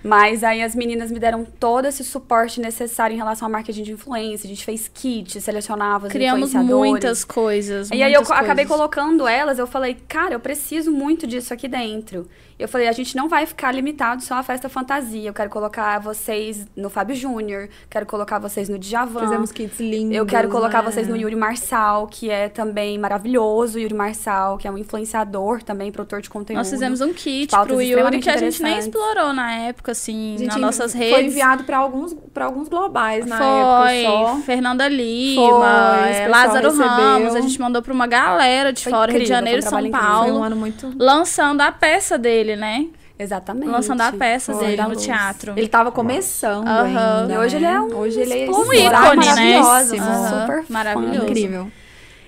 Mas 0.02 0.42
aí 0.42 0.62
as 0.62 0.74
meninas 0.74 1.10
me 1.10 1.18
deram 1.18 1.44
todo 1.44 1.86
esse 1.86 2.02
suporte 2.02 2.58
necessário 2.58 3.14
em 3.14 3.18
relação 3.18 3.46
ao 3.46 3.52
marketing 3.52 3.82
de 3.82 3.92
influência. 3.92 4.46
A 4.46 4.48
gente 4.48 4.64
fez 4.64 4.90
kit, 4.92 5.40
selecionava 5.40 6.06
os 6.06 6.12
Criamos 6.12 6.54
muitas 6.54 7.22
coisas. 7.22 7.90
E 7.90 8.02
aí 8.02 8.12
eu 8.12 8.22
coisas. 8.22 8.44
acabei 8.44 8.64
colocando 8.64 9.28
elas, 9.28 9.58
eu 9.58 9.66
falei, 9.66 9.98
cara, 10.08 10.34
eu 10.34 10.40
preciso 10.40 10.90
muito 10.90 11.26
disso 11.26 11.52
aqui 11.52 11.68
dentro. 11.68 12.26
Eu 12.60 12.68
falei, 12.68 12.88
a 12.88 12.92
gente 12.92 13.16
não 13.16 13.26
vai 13.26 13.46
ficar 13.46 13.72
limitado 13.72 14.22
só 14.22 14.34
à 14.34 14.42
festa 14.42 14.68
fantasia. 14.68 15.30
Eu 15.30 15.32
quero 15.32 15.48
colocar 15.48 15.98
vocês 15.98 16.66
no 16.76 16.90
Fábio 16.90 17.16
Júnior, 17.16 17.70
quero 17.88 18.04
colocar 18.04 18.38
vocês 18.38 18.68
no 18.68 18.78
Djavan. 18.78 19.20
Fizemos 19.20 19.50
kits 19.50 19.80
lindos. 19.80 20.14
Eu 20.14 20.26
quero 20.26 20.50
colocar 20.50 20.82
né? 20.82 20.90
vocês 20.90 21.08
no 21.08 21.16
Yuri 21.16 21.34
Marçal, 21.34 22.06
que 22.06 22.28
é 22.28 22.50
também 22.50 22.98
maravilhoso. 22.98 23.78
Yuri 23.78 23.94
Marçal, 23.94 24.58
que 24.58 24.68
é 24.68 24.70
um 24.70 24.76
influenciador 24.76 25.62
também, 25.62 25.90
produtor 25.90 26.20
de 26.20 26.28
conteúdo. 26.28 26.58
Nós 26.58 26.68
fizemos 26.68 27.00
um 27.00 27.14
kit 27.14 27.50
pro 27.50 27.80
Yuri 27.80 28.20
que 28.20 28.28
a 28.28 28.36
gente 28.36 28.62
nem 28.62 28.78
explorou 28.78 29.32
na 29.32 29.52
época, 29.54 29.92
assim, 29.92 30.36
nas 30.44 30.56
nossas 30.56 30.92
redes. 30.92 31.14
Foi 31.14 31.24
enviado 31.24 31.64
para 31.64 31.78
alguns, 31.78 32.14
pra 32.34 32.44
alguns 32.44 32.68
globais 32.68 33.24
na 33.24 33.38
foi, 33.38 34.04
época 34.04 34.26
só. 34.26 34.36
Fernanda 34.42 34.86
Lima, 34.86 35.42
foi, 36.02 36.12
é, 36.12 36.28
Lázaro 36.28 36.68
recebeu. 36.68 36.86
Ramos. 36.86 37.34
A 37.34 37.40
gente 37.40 37.58
mandou 37.58 37.80
para 37.80 37.92
uma 37.92 38.06
galera 38.06 38.70
de 38.70 38.82
foi 38.82 38.92
fora, 38.92 39.10
incrível, 39.10 39.18
Rio 39.18 39.24
de 39.24 39.28
Janeiro, 39.28 39.62
São 39.62 39.90
Paulo. 39.90 40.28
Foi 40.28 40.32
um 40.32 40.44
ano 40.44 40.56
muito... 40.56 40.92
Lançando 40.98 41.62
a 41.62 41.72
peça 41.72 42.18
dele 42.18 42.49
dele, 42.50 42.60
né? 42.60 42.86
Exatamente. 43.18 43.68
Lançando 43.68 44.00
a 44.00 44.12
peça 44.12 44.54
Foi 44.54 44.66
dele 44.66 44.82
no 44.82 44.96
teatro. 44.96 45.52
Ele 45.56 45.68
tava 45.68 45.92
começando 45.92 46.66
uhum. 46.66 46.72
ainda. 46.72 47.34
E 47.34 47.38
hoje 47.38 47.56
ele 47.56 47.66
é 47.66 47.80
um, 47.80 47.96
hoje 47.96 48.20
ele 48.20 48.44
é 48.44 48.50
um 48.50 48.72
ícone, 48.72 49.26
né? 49.34 49.60
Uhum. 49.60 50.40
Super 50.40 50.64
maravilhoso. 50.68 51.24
Incrível. 51.24 51.70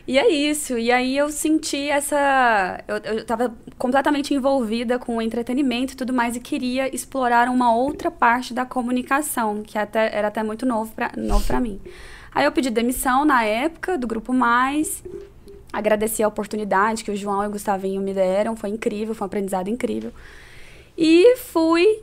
E 0.07 0.19
é 0.19 0.29
isso. 0.29 0.76
E 0.76 0.91
aí 0.91 1.17
eu 1.17 1.31
senti 1.31 1.88
essa. 1.88 2.83
Eu, 2.87 2.97
eu 2.99 3.25
tava 3.25 3.55
completamente 3.79 4.35
envolvida 4.35 4.99
com 4.99 5.17
o 5.17 5.23
entretenimento 5.23 5.95
e 5.95 5.97
tudo 5.97 6.12
mais, 6.12 6.37
e 6.37 6.41
queria 6.41 6.95
explorar 6.95 7.49
uma 7.49 7.75
outra 7.75 8.11
parte 8.11 8.52
da 8.52 8.67
comunicação, 8.67 9.62
que 9.62 9.79
até, 9.79 10.14
era 10.14 10.29
até 10.29 10.43
muito 10.43 10.67
novo 10.67 10.93
pra, 10.95 11.12
novo 11.17 11.47
pra 11.47 11.61
mim. 11.61 11.81
Aí 12.35 12.45
eu 12.45 12.52
pedi 12.52 12.71
demissão 12.71 13.25
na 13.25 13.45
época 13.45 13.97
do 13.97 14.07
Grupo 14.07 14.33
Mais. 14.33 15.02
Agradeci 15.73 16.23
a 16.23 16.29
oportunidade 16.29 17.02
que 17.02 17.11
o 17.11 17.17
João 17.17 17.43
e 17.45 17.47
o 17.47 17.50
Gustavinho 17.50 18.02
me 18.02 18.12
deram, 18.12 18.55
foi 18.57 18.71
incrível, 18.71 19.14
foi 19.14 19.25
um 19.25 19.26
aprendizado 19.26 19.69
incrível. 19.69 20.12
E 20.97 21.37
fui 21.37 22.02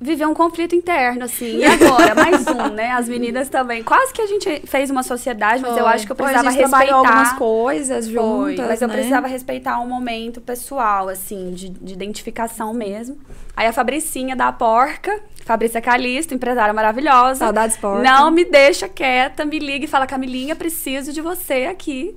viver 0.00 0.26
um 0.26 0.34
conflito 0.34 0.74
interno, 0.74 1.24
assim. 1.24 1.58
E 1.58 1.64
agora? 1.64 2.14
Mais 2.14 2.46
um, 2.46 2.68
né? 2.74 2.92
As 2.92 3.08
meninas 3.08 3.48
também. 3.48 3.82
Quase 3.82 4.12
que 4.12 4.20
a 4.20 4.26
gente 4.26 4.62
fez 4.66 4.90
uma 4.90 5.02
sociedade, 5.02 5.62
mas 5.62 5.72
foi. 5.72 5.80
eu 5.80 5.86
acho 5.86 6.06
que 6.06 6.12
eu 6.12 6.16
precisava 6.16 6.44
Foi, 6.44 6.48
a 6.48 6.66
gente 6.66 6.70
respeitar. 6.70 6.94
algumas 6.94 7.32
coisas 7.32 8.06
juntas, 8.06 8.56
foi, 8.56 8.66
mas 8.66 8.82
eu 8.82 8.88
né? 8.88 8.94
precisava 8.94 9.26
respeitar 9.26 9.80
um 9.80 9.86
momento 9.86 10.40
pessoal, 10.40 11.08
assim, 11.08 11.52
de, 11.52 11.70
de 11.70 11.92
identificação 11.92 12.74
mesmo. 12.74 13.18
Aí 13.56 13.66
a 13.66 13.72
Fabricinha 13.72 14.36
da 14.36 14.52
Porca, 14.52 15.18
Fabrícia 15.44 15.80
Calisto, 15.80 16.34
empresária 16.34 16.74
maravilhosa. 16.74 17.36
Saudades 17.36 17.76
Porca. 17.76 18.02
Não 18.02 18.30
me 18.30 18.44
deixa 18.44 18.88
quieta, 18.88 19.44
me 19.44 19.58
liga 19.58 19.86
e 19.86 19.88
fala, 19.88 20.06
Camilinha, 20.06 20.54
preciso 20.54 21.12
de 21.12 21.22
você 21.22 21.66
aqui. 21.70 22.14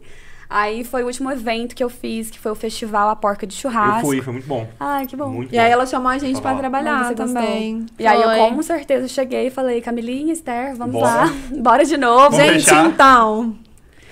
Aí 0.49 0.83
foi 0.83 1.03
o 1.03 1.05
último 1.05 1.29
evento 1.31 1.75
que 1.75 1.83
eu 1.83 1.89
fiz, 1.89 2.31
que 2.31 2.39
foi 2.39 2.51
o 2.51 2.55
festival 2.55 3.07
A 3.09 3.15
Porca 3.15 3.45
de 3.45 3.53
Churrasco. 3.53 3.99
Eu 3.99 4.05
fui, 4.05 4.21
foi 4.21 4.33
muito 4.33 4.47
bom. 4.47 4.67
Ai, 4.79 5.05
que 5.05 5.15
bom. 5.15 5.29
Muito 5.29 5.53
e 5.53 5.57
bom. 5.57 5.63
aí 5.63 5.71
ela 5.71 5.85
chamou 5.85 6.09
a 6.09 6.17
gente 6.17 6.41
para 6.41 6.57
trabalhar 6.57 7.13
também. 7.13 7.85
E 7.99 8.07
aí 8.07 8.19
eu 8.19 8.55
com 8.55 8.63
certeza 8.63 9.07
cheguei 9.07 9.47
e 9.47 9.51
falei, 9.51 9.79
Camilinha, 9.79 10.33
Esther, 10.33 10.75
vamos 10.75 10.93
Bora. 10.93 11.25
lá. 11.25 11.33
Bora 11.61 11.85
de 11.85 11.97
novo. 11.97 12.31
Vamos 12.31 12.37
gente, 12.37 12.63
fechar? 12.63 12.87
então. 12.87 13.55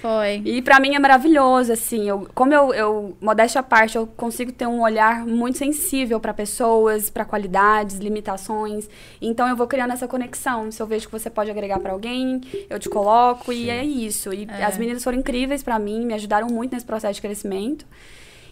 Foi. 0.02 0.42
E 0.46 0.62
para 0.62 0.80
mim 0.80 0.96
é 0.96 1.00
maravilhoso, 1.00 1.74
assim. 1.74 2.08
Eu, 2.08 2.28
como 2.34 2.54
eu, 2.54 2.74
eu, 2.74 3.18
modéstia 3.20 3.60
à 3.60 3.64
parte, 3.64 3.98
eu 3.98 4.06
consigo 4.06 4.52
ter 4.52 4.68
um 4.68 4.82
olhar 4.82 5.26
muito 5.26 5.58
sensível 5.58 6.20
para 6.20 6.34
pessoas, 6.34 7.10
para 7.10 7.26
qualidades, 7.26 7.98
limitações. 7.98 8.88
Então 9.22 9.48
eu 9.48 9.56
vou 9.56 9.68
criando 9.68 9.94
essa 9.94 10.08
conexão. 10.08 10.72
Se 10.72 10.82
eu 10.82 10.88
vejo 10.88 11.08
que 11.08 11.12
você 11.12 11.30
pode 11.30 11.50
agregar 11.50 11.80
para 11.80 11.92
alguém, 11.92 12.42
eu 12.70 12.80
te 12.80 12.90
coloco 12.90 13.52
Sim. 13.52 13.66
e 13.66 13.70
é 13.70 13.84
isso. 13.84 14.34
E 14.34 14.48
é. 14.50 14.64
as 14.64 14.78
meninas 14.78 15.04
foram 15.04 15.18
incríveis 15.18 15.64
para 15.64 15.80
mim, 15.80 16.06
me 16.06 16.14
ajudaram 16.14 16.48
muito 16.48 16.74
nesse 16.74 16.86
processo 16.86 17.16
de 17.16 17.22
crescimento. 17.22 17.86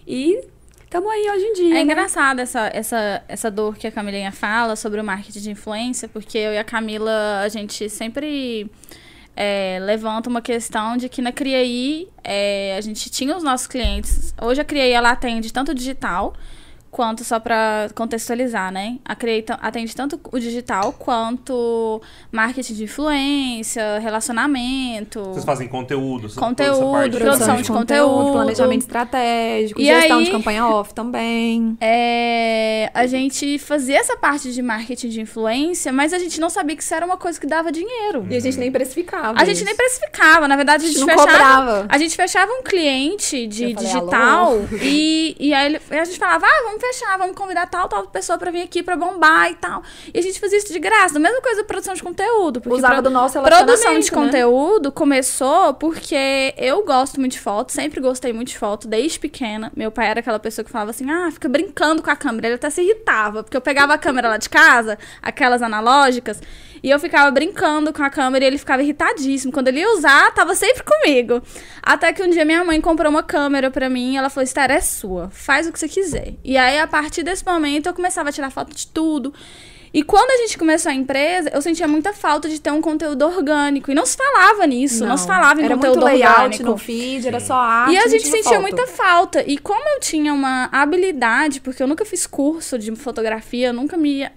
E 0.08 0.42
estamos 0.84 1.10
aí 1.10 1.30
hoje 1.30 1.46
em 1.46 1.54
dia. 1.54 1.70
É 1.70 1.74
né? 1.74 1.82
engraçado 1.82 2.40
essa, 2.40 2.68
essa, 2.74 3.24
essa 3.28 3.52
dor 3.52 3.76
que 3.76 3.86
a 3.86 3.92
Camilinha 3.92 4.32
fala 4.32 4.76
sobre 4.76 5.00
o 5.00 5.04
marketing 5.04 5.40
de 5.40 5.52
influência, 5.52 6.08
porque 6.08 6.38
eu 6.38 6.54
e 6.54 6.58
a 6.58 6.64
Camila, 6.64 7.42
a 7.42 7.50
gente 7.50 7.88
sempre 7.90 8.70
é, 9.36 9.80
levanta 9.82 10.30
uma 10.30 10.42
questão 10.42 10.96
de 10.96 11.10
que 11.10 11.22
na 11.22 11.32
CRIAI 11.32 12.08
é, 12.24 12.76
a 12.78 12.82
gente 12.82 13.10
tinha 13.10 13.36
os 13.36 13.44
nossos 13.44 13.68
clientes. 13.68 14.34
Hoje 14.42 14.62
a 14.62 14.66
CRIAI 14.66 14.92
ela 14.92 15.12
atende 15.12 15.52
tanto 15.52 15.74
digital 15.74 16.34
quanto, 16.96 17.26
só 17.26 17.42
para 17.42 17.90
contextualizar, 17.94 18.72
né? 18.72 19.00
A 19.04 19.14
Creita 19.18 19.56
atende 19.62 19.94
tanto 19.94 20.18
o 20.32 20.40
digital 20.40 20.94
quanto 20.94 22.02
marketing 22.32 22.74
de 22.74 22.84
influência, 22.86 24.00
relacionamento. 24.00 25.22
Vocês 25.26 25.44
fazem 25.44 25.68
conteúdo, 25.68 26.34
conteúdo, 26.34 27.18
produção 27.18 27.62
de 27.62 27.68
conteúdo, 27.70 28.32
planejamento 28.32 28.84
estratégico, 28.84 29.82
e 29.82 29.84
gestão 29.84 30.20
aí, 30.20 30.24
de 30.24 30.32
campanha 30.32 30.66
off 30.68 30.94
também. 30.94 31.78
É, 31.82 32.90
a 32.94 33.06
gente 33.08 33.60
fazia 33.60 33.98
essa 33.98 34.16
parte 34.16 34.54
de 34.54 34.62
marketing 34.62 35.10
de 35.10 35.20
influência, 35.20 35.92
mas 35.92 36.14
a 36.14 36.18
gente 36.18 36.40
não 36.40 36.50
sabia 36.50 36.78
que 36.78 36.84
isso 36.84 36.96
era 36.96 37.06
uma 37.06 37.18
coisa 37.18 37.38
que 37.38 37.46
dava 37.46 37.74
dinheiro. 37.74 38.26
E 38.30 38.38
a 38.38 38.40
gente 38.40 38.58
nem 38.58 38.72
precificava. 38.72 39.38
A 39.38 39.44
isso. 39.44 39.54
gente 39.54 39.66
nem 39.66 39.76
precificava, 39.76 40.48
na 40.48 40.56
verdade 40.56 40.86
a 40.86 40.88
gente, 40.88 40.96
a 40.96 41.00
gente 41.00 41.10
fechava. 41.10 41.32
Cobrava. 41.34 41.86
A 41.90 41.98
gente 41.98 42.16
fechava 42.16 42.50
um 42.54 42.64
cliente 42.64 43.48
de 43.48 43.74
falei, 43.74 43.76
digital 43.76 44.62
e, 44.82 45.36
e 45.38 45.54
aí 45.54 45.78
a 45.90 46.06
gente 46.06 46.18
falava, 46.18 46.46
ah, 46.46 46.64
vamos 46.64 46.85
fechar, 46.88 47.18
vamos 47.18 47.36
convidar 47.36 47.68
tal, 47.68 47.88
tal 47.88 48.06
pessoa 48.08 48.38
pra 48.38 48.52
vir 48.52 48.62
aqui 48.62 48.84
pra 48.84 48.96
bombar 48.96 49.52
e 49.52 49.56
tal. 49.56 49.84
E 50.14 50.20
a 50.20 50.22
gente 50.22 50.40
fazia 50.40 50.58
isso 50.58 50.72
de 50.72 50.80
graça. 50.80 51.18
A 51.18 51.20
mesma 51.20 51.42
coisa 51.42 51.62
da 51.62 51.68
produção 51.68 51.94
de 51.94 52.04
conteúdo. 52.04 52.62
Usava 52.66 53.02
do 53.02 53.10
nosso 53.10 53.42
Produção 53.42 54.00
de 54.00 54.12
né? 54.12 54.18
conteúdo 54.18 54.92
começou 54.92 55.74
porque 55.74 56.54
eu 56.58 56.84
gosto 56.84 57.20
muito 57.20 57.34
de 57.34 57.40
foto, 57.40 57.72
sempre 57.72 58.00
gostei 58.00 58.34
muito 58.34 58.50
de 58.50 58.58
foto, 58.58 58.88
desde 58.88 59.20
pequena. 59.20 59.72
Meu 59.76 59.92
pai 59.92 60.08
era 60.08 60.20
aquela 60.20 60.40
pessoa 60.40 60.64
que 60.64 60.72
falava 60.72 60.92
assim, 60.92 61.10
ah, 61.10 61.30
fica 61.32 61.50
brincando 61.50 62.02
com 62.02 62.10
a 62.10 62.16
câmera. 62.16 62.48
Ele 62.48 62.56
até 62.56 62.70
se 62.70 62.82
irritava, 62.82 63.44
porque 63.44 63.58
eu 63.58 63.62
pegava 63.62 63.94
a 63.94 63.98
câmera 63.98 64.30
lá 64.30 64.38
de 64.38 64.50
casa, 64.50 64.98
aquelas 65.22 65.62
analógicas, 65.62 66.42
e 66.86 66.92
eu 66.92 67.00
ficava 67.00 67.32
brincando 67.32 67.92
com 67.92 68.04
a 68.04 68.12
câmera 68.12 68.46
e 68.46 68.48
ele 68.48 68.60
ficava 68.60 68.84
irritadíssimo. 68.84 69.52
Quando 69.52 69.70
ele 69.70 69.80
ia 69.80 69.92
usar, 69.94 70.32
tava 70.36 70.54
sempre 70.54 70.84
comigo. 70.84 71.42
Até 71.82 72.14
que 72.14 72.22
um 72.22 72.30
dia 72.30 72.46
minha 72.46 72.64
mãe 72.64 72.80
comprou 72.80 73.10
uma 73.10 73.24
câmera 73.24 73.72
pra 73.72 73.90
mim 73.90 74.14
e 74.14 74.18
ela 74.18 74.30
falou: 74.30 74.44
Esther, 74.44 74.70
é 74.70 74.80
sua, 74.80 75.32
faz 75.32 75.66
o 75.66 75.72
que 75.72 75.80
você 75.80 75.90
quiser. 75.90 76.36
E 76.44 76.56
aí, 76.56 76.78
a 76.78 76.86
partir 76.86 77.24
desse 77.24 77.44
momento, 77.44 77.88
eu 77.88 77.94
começava 77.96 78.30
a 78.30 78.32
tirar 78.32 78.52
foto 78.52 78.72
de 78.76 78.86
tudo. 78.86 79.34
E 79.92 80.04
quando 80.04 80.30
a 80.30 80.38
gente 80.44 80.60
começou 80.60 80.92
a 80.92 80.94
empresa, 80.94 81.50
eu 81.52 81.60
sentia 81.60 81.88
muita 81.88 82.14
falta 82.14 82.48
de 82.48 82.62
ter 82.62 82.70
um 82.70 82.82
conteúdo 82.82 83.26
orgânico. 83.26 83.90
E 83.90 83.96
não 83.96 84.06
se 84.06 84.16
falava 84.16 84.68
nisso, 84.68 85.00
não, 85.00 85.08
não 85.08 85.18
se 85.18 85.26
falava 85.26 85.60
em 85.60 85.66
era 85.66 85.74
conteúdo 85.74 86.02
muito 86.02 86.14
layout 86.14 86.40
orgânico. 86.40 86.64
no 86.66 86.78
feed, 86.78 87.28
era 87.28 87.40
só 87.40 87.56
arte. 87.56 87.94
E 87.96 87.98
a 87.98 88.08
gente 88.08 88.28
sentia 88.28 88.44
foto. 88.44 88.62
muita 88.62 88.86
falta. 88.86 89.44
E 89.48 89.58
como 89.58 89.90
eu 89.96 90.00
tinha 90.02 90.32
uma 90.32 90.70
habilidade, 90.72 91.62
porque 91.62 91.82
eu 91.82 91.88
nunca 91.88 92.06
fiz 92.06 92.28
curso 92.28 92.78
de 92.78 92.96
fotografia, 92.96 93.74
nunca 93.74 93.98
me 93.98 94.30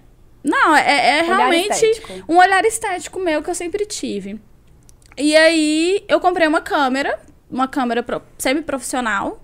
não, 0.43 0.75
é, 0.75 1.19
é 1.19 1.21
realmente 1.21 1.85
um 2.27 2.37
olhar 2.37 2.63
estético 2.65 3.19
meu 3.19 3.41
que 3.41 3.49
eu 3.49 3.55
sempre 3.55 3.85
tive. 3.85 4.39
E 5.17 5.35
aí 5.35 6.03
eu 6.07 6.19
comprei 6.19 6.47
uma 6.47 6.61
câmera, 6.61 7.19
uma 7.49 7.67
câmera 7.67 8.05
semi-profissional. 8.37 9.41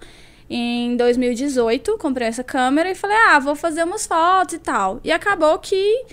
Em 0.49 0.95
2018, 0.95 1.97
comprei 1.97 2.27
essa 2.27 2.43
câmera 2.43 2.89
e 2.89 2.95
falei, 2.95 3.17
ah, 3.29 3.39
vou 3.39 3.55
fazer 3.55 3.83
umas 3.83 4.05
fotos 4.05 4.55
e 4.55 4.59
tal. 4.59 5.01
E 5.03 5.11
acabou 5.11 5.57
que 5.59 6.05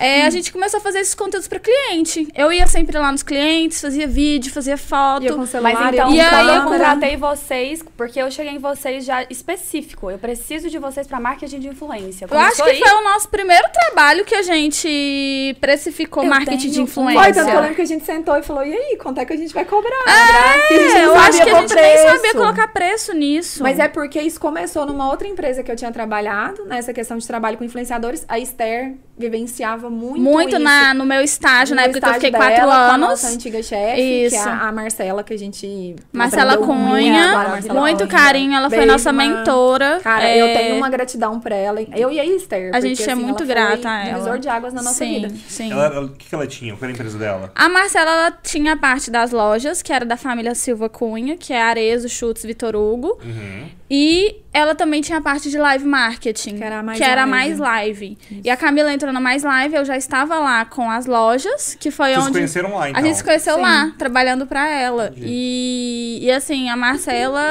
é, 0.00 0.24
a 0.24 0.30
gente 0.30 0.50
começou 0.50 0.78
a 0.78 0.80
fazer 0.80 1.00
esses 1.00 1.14
conteúdos 1.14 1.46
para 1.46 1.60
cliente. 1.60 2.26
Eu 2.34 2.50
ia 2.50 2.66
sempre 2.66 2.98
lá 2.98 3.12
nos 3.12 3.22
clientes, 3.22 3.80
fazia 3.80 4.06
vídeo, 4.06 4.50
fazia 4.50 4.78
foto. 4.78 5.24
Ia 5.24 5.34
com 5.34 5.44
celular, 5.44 5.74
Mas 5.74 5.94
então, 5.94 6.10
e 6.10 6.18
aí 6.18 6.56
eu 6.56 6.62
contratei 6.62 7.16
vocês, 7.18 7.84
porque 7.96 8.18
eu 8.18 8.30
cheguei 8.30 8.54
em 8.54 8.58
vocês 8.58 9.04
já 9.04 9.24
específico. 9.28 10.10
Eu 10.10 10.18
preciso 10.18 10.70
de 10.70 10.78
vocês 10.78 11.06
para 11.06 11.20
marketing 11.20 11.60
de 11.60 11.68
influência. 11.68 12.26
Começou 12.26 12.64
eu 12.64 12.70
acho 12.70 12.80
que 12.80 12.84
aí? 12.84 12.90
foi 12.90 12.98
o 12.98 13.04
nosso 13.04 13.28
primeiro 13.28 13.68
trabalho 13.70 14.24
que 14.24 14.34
a 14.34 14.42
gente 14.42 15.54
precificou 15.60 16.22
eu 16.22 16.30
marketing 16.30 16.56
tenho... 16.56 16.72
de 16.72 16.80
influência. 16.80 17.22
Foi, 17.22 17.32
tanto 17.34 17.50
eu 17.50 17.60
lembro 17.60 17.74
que 17.76 17.82
a 17.82 17.86
gente 17.86 18.04
sentou 18.04 18.36
e 18.36 18.42
falou, 18.42 18.64
e 18.64 18.72
aí, 18.72 18.96
quanto 18.96 19.20
é 19.20 19.26
que 19.26 19.34
a 19.34 19.36
gente 19.36 19.52
vai 19.52 19.66
cobrar? 19.66 19.90
É, 20.06 21.04
eu 21.04 21.14
acho 21.14 21.42
que 21.42 21.50
a 21.50 21.60
gente 21.60 21.74
preço. 21.74 22.04
nem 22.04 22.16
sabia 22.16 22.32
colocar 22.32 22.68
preço 22.68 23.12
nisso. 23.12 23.62
Mas 23.62 23.78
é 23.78 23.86
porque 23.86 24.20
isso 24.20 24.40
começou 24.40 24.86
numa 24.86 25.10
outra 25.10 25.28
empresa 25.28 25.62
que 25.62 25.70
eu 25.70 25.76
tinha 25.76 25.92
trabalhado, 25.92 26.64
nessa 26.64 26.94
questão 26.94 27.18
de 27.18 27.26
trabalho 27.26 27.58
com 27.58 27.64
influenciadores. 27.64 28.24
A 28.26 28.38
Esther 28.38 28.94
vivenciava 29.20 29.88
muito 29.88 30.20
Muito 30.20 30.58
na, 30.58 30.92
no 30.94 31.04
meu 31.04 31.20
estágio, 31.20 31.74
no 31.74 31.80
na 31.80 31.86
época 31.86 32.00
que 32.00 32.08
eu 32.08 32.14
fiquei 32.14 32.30
dela, 32.30 32.44
quatro 32.44 32.70
anos. 32.70 32.88
Com 32.88 32.94
a 32.94 32.98
nossa 32.98 33.28
antiga 33.28 33.62
chefe, 33.62 34.24
isso. 34.24 34.34
que 34.34 34.48
é 34.48 34.52
a, 34.52 34.72
Marcela, 34.72 35.22
que 35.22 35.34
a 35.34 35.38
gente 35.38 35.96
Marcela 36.12 36.56
Cunha, 36.56 37.32
Marcela 37.32 37.80
muito 37.80 37.98
Cunha. 37.98 38.08
carinho, 38.08 38.54
ela 38.54 38.68
Beijo, 38.68 38.82
foi 38.82 38.92
nossa 38.92 39.12
mentora. 39.12 40.00
Cara, 40.02 40.24
é... 40.24 40.40
eu 40.40 40.56
tenho 40.56 40.76
uma 40.76 40.88
gratidão 40.88 41.38
pra 41.38 41.54
ela. 41.54 41.80
Eu 41.94 42.10
e 42.10 42.18
a 42.18 42.24
Esther. 42.24 42.74
A 42.74 42.80
gente 42.80 43.02
é 43.02 43.12
assim, 43.12 43.22
muito 43.22 43.44
grata 43.44 43.88
a 43.88 44.00
ela. 44.00 44.14
divisor 44.14 44.38
de 44.38 44.48
águas 44.48 44.72
na 44.72 44.82
nossa 44.82 45.04
sim, 45.04 45.20
vida. 45.20 45.34
Sim, 45.46 45.70
ela, 45.70 46.02
o 46.02 46.08
que 46.10 46.34
ela 46.34 46.46
tinha? 46.46 46.72
Qual 46.72 46.82
era 46.82 46.92
a 46.92 46.94
empresa 46.94 47.18
dela? 47.18 47.52
A 47.54 47.68
Marcela, 47.68 48.10
ela 48.10 48.30
tinha 48.42 48.72
a 48.72 48.76
parte 48.76 49.10
das 49.10 49.30
lojas, 49.30 49.82
que 49.82 49.92
era 49.92 50.04
da 50.04 50.16
família 50.16 50.54
Silva 50.54 50.88
Cunha, 50.88 51.36
que 51.36 51.52
é 51.52 51.62
Arezo, 51.62 52.08
Chutes, 52.08 52.42
Vitor 52.42 52.74
Hugo. 52.74 53.18
Uhum. 53.22 53.68
E 53.90 54.36
ela 54.52 54.72
também 54.72 55.00
tinha 55.00 55.18
a 55.18 55.20
parte 55.20 55.50
de 55.50 55.58
live 55.58 55.84
marketing, 55.84 56.58
que 56.58 56.62
era 56.62 56.80
mais 56.80 56.96
que 56.96 57.04
live. 57.04 57.12
Era 57.12 57.26
mais 57.26 57.58
live. 57.58 58.18
E 58.44 58.48
a 58.48 58.56
Camila 58.56 58.92
entrou 58.92 59.09
na 59.12 59.20
Mais 59.20 59.42
Live, 59.42 59.74
eu 59.74 59.84
já 59.84 59.96
estava 59.96 60.38
lá 60.38 60.64
com 60.64 60.90
as 60.90 61.06
lojas, 61.06 61.76
que 61.78 61.90
foi 61.90 62.08
Vocês 62.08 62.18
onde. 62.18 62.32
Vocês 62.32 62.36
conheceram 62.36 62.76
lá, 62.76 62.90
então? 62.90 63.00
A 63.00 63.04
gente 63.04 63.16
se 63.16 63.24
conheceu 63.24 63.54
Sim. 63.56 63.62
lá, 63.62 63.92
trabalhando 63.98 64.46
para 64.46 64.68
ela. 64.68 65.12
E, 65.16 66.18
e 66.22 66.30
assim, 66.30 66.68
a 66.68 66.76
Marcela 66.76 67.42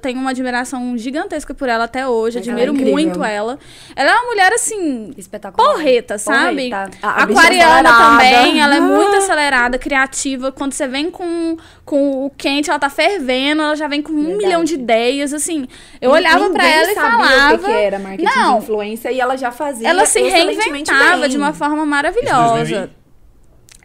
tem 0.00 0.16
uma 0.16 0.30
admiração 0.30 0.96
gigantesca 0.96 1.54
por 1.54 1.68
ela 1.68 1.84
até 1.84 2.06
hoje. 2.06 2.38
Admiro 2.38 2.72
ela 2.72 2.82
é 2.82 2.90
muito 2.90 3.24
ela. 3.24 3.58
Ela 3.94 4.10
é 4.10 4.14
uma 4.14 4.24
mulher, 4.26 4.52
assim, 4.52 5.12
espetacular. 5.16 5.72
Porreta, 5.72 6.18
sabe? 6.18 6.70
Porreta. 6.70 6.98
A, 7.02 7.08
a 7.08 7.22
Aquariana 7.24 7.92
também, 7.92 8.60
ela 8.60 8.76
é 8.76 8.80
muito 8.80 9.16
acelerada, 9.16 9.78
criativa. 9.78 10.52
Quando 10.52 10.72
você 10.72 10.86
vem 10.86 11.10
com, 11.10 11.56
com 11.84 12.26
o 12.26 12.30
quente, 12.30 12.70
ela 12.70 12.78
tá 12.78 12.90
fervendo, 12.90 13.62
ela 13.62 13.76
já 13.76 13.88
vem 13.88 14.02
com 14.02 14.12
um 14.12 14.22
Verdade. 14.22 14.44
milhão 14.44 14.64
de 14.64 14.74
ideias, 14.74 15.32
assim. 15.32 15.66
Eu 16.00 16.10
olhava 16.10 16.50
para 16.50 16.66
ela 16.66 16.92
e 16.92 16.94
falava. 16.94 17.54
O 17.54 17.58
que, 17.58 17.64
que 17.64 17.70
era 17.70 17.98
marketing 17.98 18.24
não, 18.24 18.58
de 18.58 18.64
influência 18.64 19.12
e 19.12 19.20
ela 19.20 19.36
já 19.36 19.50
fazia. 19.50 19.88
Ela 19.88 20.06
se 20.06 20.20
reinventava 20.20 21.05
bem. 21.12 21.28
de 21.28 21.36
uma 21.36 21.52
forma 21.52 21.84
maravilhosa. 21.86 22.90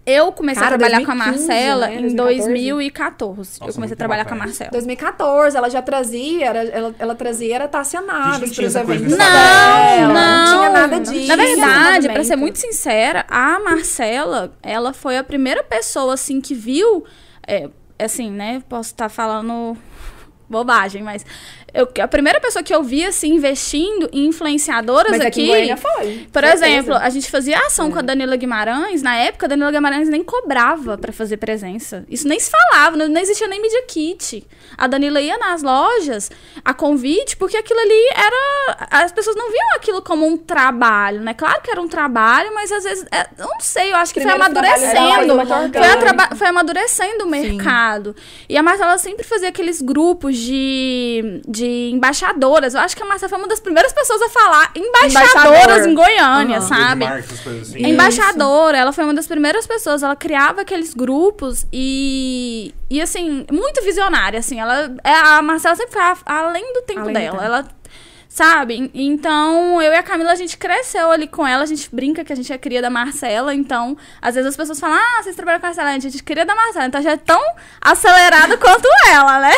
Eu 0.04 0.32
comecei 0.32 0.64
Cara, 0.64 0.76
a 0.76 0.80
trabalhar 0.80 0.98
2015, 0.98 1.06
com 1.06 1.12
a 1.12 1.16
Marcela 1.16 1.88
né? 1.88 1.96
em 1.96 2.16
2014. 2.16 3.38
Nossa, 3.38 3.64
eu 3.64 3.74
comecei 3.74 3.94
a 3.94 3.98
trabalhar 3.98 4.26
com 4.26 4.34
a 4.34 4.38
Marcela. 4.38 4.72
2014, 4.72 5.56
ela 5.56 5.70
já 5.70 5.82
trazia, 5.82 6.48
era, 6.48 6.64
ela, 6.64 6.96
ela 6.98 7.16
trazia, 7.16 7.56
era 7.56 7.70
Naves 8.06 8.56
para 8.56 8.66
os 8.66 8.76
eventos. 8.76 9.16
Não, 9.16 10.08
não, 10.08 10.14
não, 10.14 10.58
tinha 10.58 10.70
nada 10.72 11.00
disso. 11.00 11.28
Na 11.28 11.36
verdade, 11.36 12.10
para 12.10 12.24
ser 12.24 12.36
muito 12.36 12.58
sincera, 12.58 13.26
a 13.30 13.60
Marcela, 13.60 14.58
ela 14.64 14.92
foi 14.92 15.18
a 15.18 15.24
primeira 15.24 15.64
pessoa, 15.64 16.16
assim, 16.16 16.42
que 16.42 16.56
viu... 16.56 17.06
É, 17.48 17.70
assim, 18.00 18.32
né? 18.32 18.64
Posso 18.68 18.92
estar 18.92 19.06
tá 19.06 19.10
falando 19.10 19.78
bobagem, 20.50 21.02
mas 21.02 21.26
eu, 21.74 21.88
a 22.02 22.08
primeira 22.08 22.40
pessoa 22.40 22.62
que 22.62 22.74
eu 22.74 22.84
vi, 22.84 23.06
assim, 23.06 23.36
investindo 23.36 24.10
em 24.12 24.28
influenciadoras 24.28 25.12
Mas 25.12 25.22
aqui. 25.22 25.52
aqui 25.52 25.82
foi. 25.82 26.28
Por 26.32 26.44
certeza. 26.44 26.68
exemplo, 26.68 26.96
a 26.96 27.10
gente 27.10 27.32
fazia 27.32 27.58
ação 27.60 27.88
é. 27.88 27.92
com 27.92 28.00
a 28.00 28.02
Danila 28.02 28.36
Guimarães. 28.36 29.02
Na 29.02 29.16
época, 29.16 29.46
a 29.46 29.50
Danila 29.50 29.72
Guimarães 29.72 30.10
nem 30.10 30.24
cobrava 30.24 30.98
para 30.98 31.14
fazer 31.14 31.38
presença. 31.38 32.06
Isso 32.10 32.28
nem 32.28 32.40
se 32.40 32.52
falava, 32.52 32.98
não, 32.98 33.08
não, 33.08 33.22
existia 33.22 33.48
nem 33.48 33.62
media 33.62 33.84
kit. 33.84 34.46
A 34.78 34.88
Danila 34.88 35.22
ia 35.22 35.38
nas 35.38 35.64
lojas 35.64 36.30
a 36.64 36.74
convite, 36.74 37.38
porque 37.38 37.56
aquilo 37.56 37.80
ali 37.80 38.08
era. 38.16 38.88
As 38.92 39.12
pessoas 39.12 39.36
não 39.36 39.50
viam 39.50 39.76
aquilo 39.76 40.02
como 40.02 40.26
um 40.26 40.38
trabalho, 40.38 41.22
né? 41.22 41.34
Claro 41.34 41.62
que 41.62 41.72
era 41.72 41.82
um 41.82 41.88
trabalho, 41.88 42.54
mas 42.54 42.72
às 42.72 42.84
vezes. 42.84 43.06
É, 43.12 43.28
não 43.38 43.60
sei, 43.60 43.92
eu 43.92 43.96
acho 43.96 44.14
que 44.14 44.20
Primeiro 44.20 44.44
foi 44.44 44.52
amadurecendo. 44.52 45.36
Foi, 45.48 46.38
foi 46.38 46.48
amadurecendo 46.48 47.24
o 47.26 47.30
mercado. 47.30 48.16
Sim. 48.18 48.46
E 48.50 48.58
a 48.58 48.64
Marcela 48.64 48.98
sempre 48.98 49.24
fazia 49.24 49.50
aqueles 49.50 49.82
grupos 49.82 50.38
de, 50.38 51.42
de 51.48 51.61
de 51.62 51.92
embaixadoras. 51.92 52.74
Eu 52.74 52.82
acho 52.82 52.96
que 52.96 53.04
a 53.04 53.06
Marcia 53.06 53.30
foi 53.30 53.38
uma 53.38 53.48
das 53.48 53.60
primeiras 53.60 53.94
pessoas 53.94 54.22
a 54.22 54.30
falar 54.30 54.72
embaixadoras 54.76 55.86
Embaixador. 55.86 55.88
em 55.88 55.94
Goiânia, 55.94 56.60
uhum. 56.60 56.68
sabe? 56.68 57.06
assim. 57.06 57.86
Embaixadora, 57.86 58.78
ela 58.78 58.92
foi 58.92 59.04
uma 59.04 59.14
das 59.14 59.28
primeiras 59.28 59.68
pessoas. 59.68 60.02
Ela 60.02 60.16
criava 60.16 60.62
aqueles 60.62 60.94
grupos 60.94 61.66
e. 61.72 62.74
E 62.90 63.02
assim, 63.02 63.46
muito 63.52 63.82
visionária, 63.84 64.40
assim. 64.40 64.60
Ela, 64.60 64.94
é, 65.04 65.14
a 65.14 65.42
Marcela 65.42 65.76
sempre 65.76 65.94
foi 65.94 66.02
além 66.26 66.74
do 66.74 66.82
tempo 66.82 67.02
além 67.02 67.14
dela. 67.14 67.32
Do 67.32 67.38
tempo. 67.38 67.46
Ela 67.46 67.82
Sabe? 68.32 68.90
Então, 68.94 69.82
eu 69.82 69.92
e 69.92 69.96
a 69.98 70.02
Camila, 70.02 70.32
a 70.32 70.36
gente 70.36 70.58
cresceu 70.58 71.12
ali 71.12 71.28
com 71.28 71.46
ela, 71.46 71.64
a 71.64 71.66
gente 71.66 71.94
brinca 71.94 72.24
que 72.24 72.32
a 72.32 72.36
gente 72.36 72.52
é 72.52 72.58
cria 72.58 72.82
da 72.82 72.90
Marcela, 72.90 73.54
então, 73.54 73.98
às 74.22 74.36
vezes 74.36 74.52
as 74.52 74.56
pessoas 74.56 74.80
falam, 74.80 74.98
ah, 74.98 75.22
vocês 75.22 75.36
trabalham 75.36 75.60
com 75.60 75.66
a 75.66 75.70
Marcela, 75.70 75.90
a 75.90 76.00
gente 76.00 76.18
é 76.18 76.24
cria 76.24 76.46
da 76.46 76.56
Marcela, 76.56 76.86
então 76.86 77.02
já 77.02 77.12
é 77.12 77.18
tão 77.18 77.42
acelerada 77.82 78.56
quanto 78.58 78.88
ela, 79.10 79.42
né? 79.42 79.52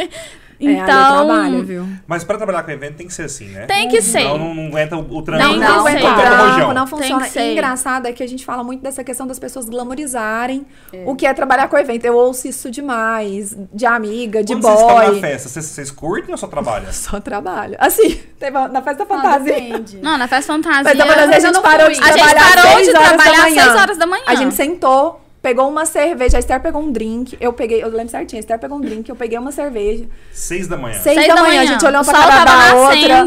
É, 0.60 0.72
então. 0.72 0.84
É, 0.84 1.26
trabalho, 1.26 1.64
viu? 1.64 1.88
Mas 2.06 2.24
pra 2.24 2.36
trabalhar 2.36 2.62
com 2.64 2.70
evento 2.70 2.96
tem 2.96 3.06
que 3.06 3.14
ser 3.14 3.22
assim, 3.22 3.46
né? 3.46 3.66
Tem 3.66 3.88
que 3.88 4.02
ser. 4.02 4.24
Não, 4.24 4.54
não 4.54 4.66
aguenta 4.66 4.96
o, 4.96 5.16
o 5.16 5.22
trampo. 5.22 5.44
Não, 5.44 5.56
não 5.56 5.80
aguenta 5.80 6.10
o 6.10 6.14
trampo, 6.14 6.72
não 6.74 6.86
funciona. 6.86 7.28
E 7.34 7.52
engraçado 7.52 8.06
é 8.06 8.12
que 8.12 8.22
a 8.22 8.26
gente 8.26 8.44
fala 8.44 8.64
muito 8.64 8.82
dessa 8.82 9.04
questão 9.04 9.26
das 9.26 9.38
pessoas 9.38 9.68
glamorizarem 9.68 10.66
é. 10.92 11.04
o 11.06 11.14
que 11.14 11.26
é 11.26 11.32
trabalhar 11.32 11.68
com 11.68 11.78
evento. 11.78 12.04
Eu 12.04 12.16
ouço 12.16 12.48
isso 12.48 12.70
demais, 12.70 13.56
de 13.72 13.86
amiga, 13.86 14.42
de 14.42 14.54
Quando 14.54 14.62
boy. 14.62 14.72
Vocês 14.72 14.88
estão 14.88 15.12
na 15.12 15.20
festa, 15.20 15.48
vocês, 15.48 15.64
vocês 15.66 15.90
curtem 15.90 16.32
ou 16.32 16.38
só 16.38 16.48
trabalham? 16.48 16.90
só 16.92 17.20
trabalho. 17.20 17.76
Assim, 17.78 18.20
na 18.72 18.82
festa 18.82 19.06
fantasia. 19.06 19.84
Não, 20.02 20.18
na 20.18 20.26
festa 20.26 20.52
fantasia. 20.52 20.84
Festa 20.84 21.06
fantasia 21.06 21.36
a 21.36 21.40
gente 21.40 21.60
parou 21.60 21.88
de 21.88 22.00
trabalhar. 22.00 22.24
A 22.24 22.28
gente 22.28 22.56
parou 22.56 22.82
de 22.82 22.90
trabalhar 22.90 23.46
às 23.46 23.52
6 23.52 23.66
horas 23.76 23.98
da 23.98 24.06
manhã. 24.06 24.24
A 24.26 24.34
gente 24.34 24.54
sentou 24.54 25.27
pegou 25.42 25.68
uma 25.68 25.86
cerveja, 25.86 26.36
a 26.36 26.40
Esther 26.40 26.60
pegou 26.60 26.82
um 26.82 26.90
drink, 26.90 27.36
eu 27.40 27.52
peguei, 27.52 27.82
eu 27.82 27.88
lembro 27.88 28.10
certinho, 28.10 28.38
a 28.38 28.40
Esther 28.40 28.58
pegou 28.58 28.78
um 28.78 28.80
drink, 28.80 29.08
eu 29.08 29.16
peguei 29.16 29.38
uma 29.38 29.52
cerveja. 29.52 30.06
Seis 30.32 30.66
da 30.66 30.76
manhã. 30.76 30.98
Seis, 30.98 31.16
Seis 31.16 31.28
da, 31.28 31.34
da 31.34 31.42
manhã. 31.42 31.58
manhã, 31.58 31.62
a 31.62 31.72
gente 31.72 31.84
olhou 31.84 32.04
pra 32.04 32.14
cara 32.14 32.44
da 32.44 32.74
outra 32.74 33.24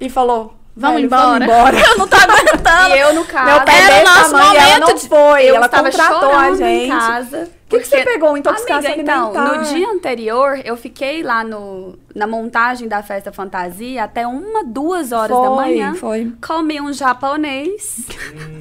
e 0.00 0.08
falou, 0.08 0.54
Vamos 0.74 0.96
Velho, 0.96 1.06
embora. 1.06 1.46
Vamos 1.46 1.46
embora. 1.46 1.76
eu 1.86 1.98
não 1.98 2.08
tô 2.08 2.16
aguentando. 2.16 2.94
e 2.94 2.98
eu, 2.98 3.14
no 3.14 3.24
caso, 3.26 3.44
Meu 3.44 3.60
pai 3.62 3.82
era 3.82 4.00
o 4.00 4.14
nosso 4.14 4.36
momento. 4.36 4.56
Ela 4.56 4.78
não 4.78 4.98
foi. 4.98 5.44
Eu 5.44 5.56
ela 5.56 5.68
contratou 5.68 6.32
a 6.32 6.54
gente. 6.54 6.86
Em 6.86 6.88
casa. 6.88 7.42
O 7.42 7.68
que, 7.68 7.80
que, 7.80 7.88
você 7.88 8.02
pegou? 8.04 8.36
Intoxicação 8.36 8.92
Amiga, 8.92 9.00
então, 9.00 9.32
no 9.32 9.64
dia 9.64 9.88
anterior, 9.88 10.60
eu 10.62 10.76
fiquei 10.76 11.22
lá 11.22 11.42
no, 11.42 11.98
na 12.14 12.26
montagem 12.26 12.86
da 12.86 13.02
festa 13.02 13.32
fantasia 13.32 14.04
até 14.04 14.26
uma, 14.26 14.62
duas 14.64 15.10
horas 15.10 15.34
foi, 15.34 15.48
da 15.48 15.54
manhã. 15.54 15.94
Foi. 15.94 16.32
Comi 16.46 16.80
um 16.80 16.92
japonês. 16.92 18.06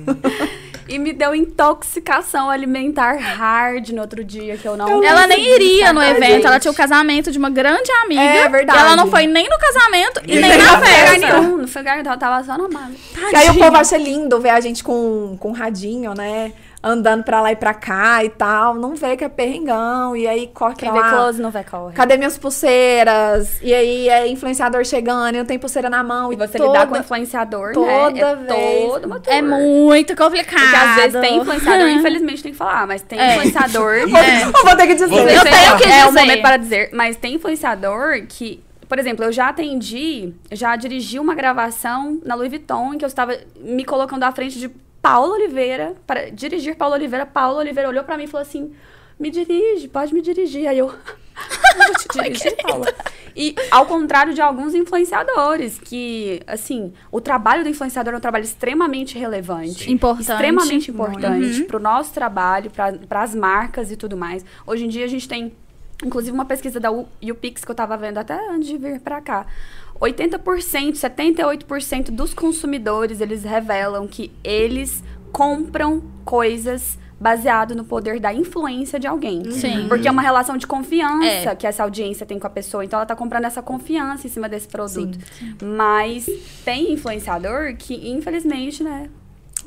e 0.91 0.99
me 0.99 1.13
deu 1.13 1.33
intoxicação 1.33 2.49
alimentar 2.49 3.15
hard 3.15 3.89
no 3.89 4.01
outro 4.01 4.23
dia, 4.23 4.57
que 4.57 4.67
eu 4.67 4.75
não. 4.75 5.03
ela 5.03 5.25
nem 5.25 5.41
iria 5.41 5.93
no 5.93 6.01
evento, 6.01 6.33
gente. 6.33 6.45
ela 6.45 6.59
tinha 6.59 6.71
o 6.71 6.75
casamento 6.75 7.31
de 7.31 7.37
uma 7.37 7.49
grande 7.49 7.89
amiga. 8.03 8.21
É 8.21 8.49
verdade. 8.49 8.77
ela 8.77 8.95
não 8.95 9.07
foi 9.07 9.25
nem 9.25 9.47
no 9.49 9.57
casamento 9.57 10.21
e, 10.27 10.37
e 10.37 10.41
nem 10.41 10.57
na 10.57 10.81
festa. 10.81 11.17
Nenhum, 11.17 11.57
não 11.57 11.67
foi 11.67 11.81
lugar 11.81 11.95
nenhum, 11.95 12.07
ela 12.07 12.17
tava 12.17 12.43
só 12.43 12.57
na 12.57 12.67
mala. 12.67 12.91
E 13.31 13.35
aí 13.35 13.49
o 13.49 13.55
povo 13.55 13.77
acha 13.77 13.97
lindo 13.97 14.39
ver 14.39 14.49
a 14.49 14.59
gente 14.59 14.83
com, 14.83 15.37
com 15.39 15.51
radinho, 15.51 16.13
né? 16.13 16.51
Andando 16.83 17.23
pra 17.23 17.41
lá 17.41 17.51
e 17.51 17.55
pra 17.55 17.73
cá 17.73 18.23
e 18.23 18.29
tal, 18.29 18.73
não 18.75 18.95
vê 18.95 19.15
que 19.15 19.23
é 19.23 19.29
perrengão, 19.29 20.15
e 20.15 20.27
aí 20.27 20.47
corre 20.47 20.75
Quem 20.75 20.91
lá. 20.91 21.11
close 21.11 21.41
não 21.41 21.51
vê 21.51 21.63
corre. 21.63 21.93
Cadê 21.93 22.17
minhas 22.17 22.37
pulseiras? 22.37 23.61
E 23.61 23.73
aí 23.73 24.09
é 24.09 24.27
influenciador 24.27 24.83
chegando, 24.83 25.35
e 25.35 25.37
não 25.37 25.45
tem 25.45 25.59
pulseira 25.59 25.89
na 25.89 26.03
mão. 26.03 26.33
E, 26.33 26.35
você 26.35 26.57
toda, 26.57 26.71
lidar 26.71 26.87
com 26.87 26.97
influenciador, 26.97 27.67
né? 27.67 27.73
toda 27.73 28.35
né? 28.35 28.45
Vez. 28.47 28.91
Todo 28.91 29.05
uma 29.05 29.21
É 29.27 29.41
muito 29.41 30.15
complicado. 30.15 30.61
Porque 30.61 30.75
às 30.75 30.95
vezes 30.95 31.21
tem 31.21 31.37
influenciador, 31.37 31.87
infelizmente 31.89 32.43
tem 32.43 32.51
que 32.51 32.57
falar, 32.57 32.87
mas 32.87 33.01
tem 33.01 33.19
é. 33.19 33.35
influenciador... 33.35 33.93
é. 34.17 34.43
Eu 34.43 34.65
vou 34.65 34.75
ter 34.75 34.87
que 34.87 34.95
dizer. 34.95 35.13
Eu 35.13 35.43
tenho 35.43 35.77
que 35.77 35.83
dizer. 35.83 35.99
É 35.99 36.05
o 36.05 36.13
momento 36.13 36.41
para 36.41 36.57
dizer, 36.57 36.89
mas 36.93 37.15
tem 37.15 37.35
influenciador 37.35 38.25
que 38.27 38.63
por 38.91 38.99
exemplo, 38.99 39.23
eu 39.23 39.31
já 39.31 39.47
atendi, 39.47 40.33
já 40.51 40.75
dirigi 40.75 41.17
uma 41.17 41.33
gravação 41.33 42.19
na 42.25 42.35
Louis 42.35 42.49
Vuitton 42.49 42.93
em 42.93 42.97
que 42.97 43.05
eu 43.05 43.07
estava 43.07 43.37
me 43.55 43.85
colocando 43.85 44.23
à 44.23 44.33
frente 44.33 44.59
de 44.59 44.69
Paulo 45.01 45.33
Oliveira, 45.33 45.95
para 46.05 46.29
dirigir 46.29 46.75
Paulo 46.75 46.93
Oliveira. 46.93 47.25
Paulo 47.25 47.57
Oliveira 47.57 47.89
olhou 47.89 48.03
para 48.03 48.17
mim 48.17 48.25
e 48.25 48.27
falou 48.27 48.41
assim: 48.41 48.71
me 49.19 49.29
dirige, 49.29 49.87
pode 49.87 50.13
me 50.13 50.21
dirigir. 50.21 50.67
Aí 50.67 50.77
eu, 50.77 50.87
vou 50.87 51.95
te 51.97 52.07
dirigir, 52.13 52.55
Paula. 52.63 52.87
E 53.35 53.55
ao 53.69 53.85
contrário 53.85 54.33
de 54.33 54.41
alguns 54.41 54.75
influenciadores, 54.75 55.79
que, 55.79 56.41
assim, 56.45 56.93
o 57.11 57.21
trabalho 57.21 57.63
do 57.63 57.69
influenciador 57.69 58.13
é 58.13 58.17
um 58.17 58.19
trabalho 58.19 58.43
extremamente 58.43 59.17
relevante. 59.17 59.91
Importante. 59.91 60.31
Extremamente 60.31 60.91
importante 60.91 61.61
uhum. 61.61 61.67
para 61.67 61.77
o 61.77 61.79
nosso 61.79 62.13
trabalho, 62.13 62.71
para 62.71 63.21
as 63.21 63.33
marcas 63.33 63.91
e 63.91 63.95
tudo 63.95 64.17
mais. 64.17 64.45
Hoje 64.67 64.85
em 64.85 64.89
dia 64.89 65.05
a 65.05 65.07
gente 65.07 65.27
tem, 65.27 65.53
inclusive, 66.03 66.33
uma 66.33 66.45
pesquisa 66.45 66.79
da 66.79 66.91
UPix 66.91 67.63
que 67.63 67.71
eu 67.71 67.73
estava 67.73 67.95
vendo 67.97 68.17
até 68.17 68.37
antes 68.49 68.67
de 68.67 68.77
vir 68.77 68.99
para 68.99 69.21
cá. 69.21 69.45
80%, 70.01 70.93
78% 70.93 72.09
dos 72.09 72.33
consumidores, 72.33 73.21
eles 73.21 73.43
revelam 73.43 74.07
que 74.07 74.31
eles 74.43 75.03
compram 75.31 76.03
coisas 76.25 76.97
baseado 77.19 77.75
no 77.75 77.83
poder 77.83 78.19
da 78.19 78.33
influência 78.33 78.99
de 78.99 79.05
alguém. 79.05 79.51
Sim. 79.51 79.87
Porque 79.87 80.07
é 80.07 80.11
uma 80.11 80.23
relação 80.23 80.57
de 80.57 80.65
confiança 80.65 81.51
é. 81.51 81.55
que 81.55 81.67
essa 81.67 81.83
audiência 81.83 82.25
tem 82.25 82.39
com 82.39 82.47
a 82.47 82.49
pessoa. 82.49 82.83
Então 82.83 82.97
ela 82.97 83.05
tá 83.05 83.15
comprando 83.15 83.45
essa 83.45 83.61
confiança 83.61 84.25
em 84.25 84.29
cima 84.29 84.49
desse 84.49 84.67
produto. 84.67 85.19
Sim, 85.37 85.55
sim. 85.59 85.65
Mas 85.65 86.25
tem 86.65 86.91
influenciador 86.93 87.75
que, 87.77 88.09
infelizmente, 88.09 88.83
né, 88.83 89.07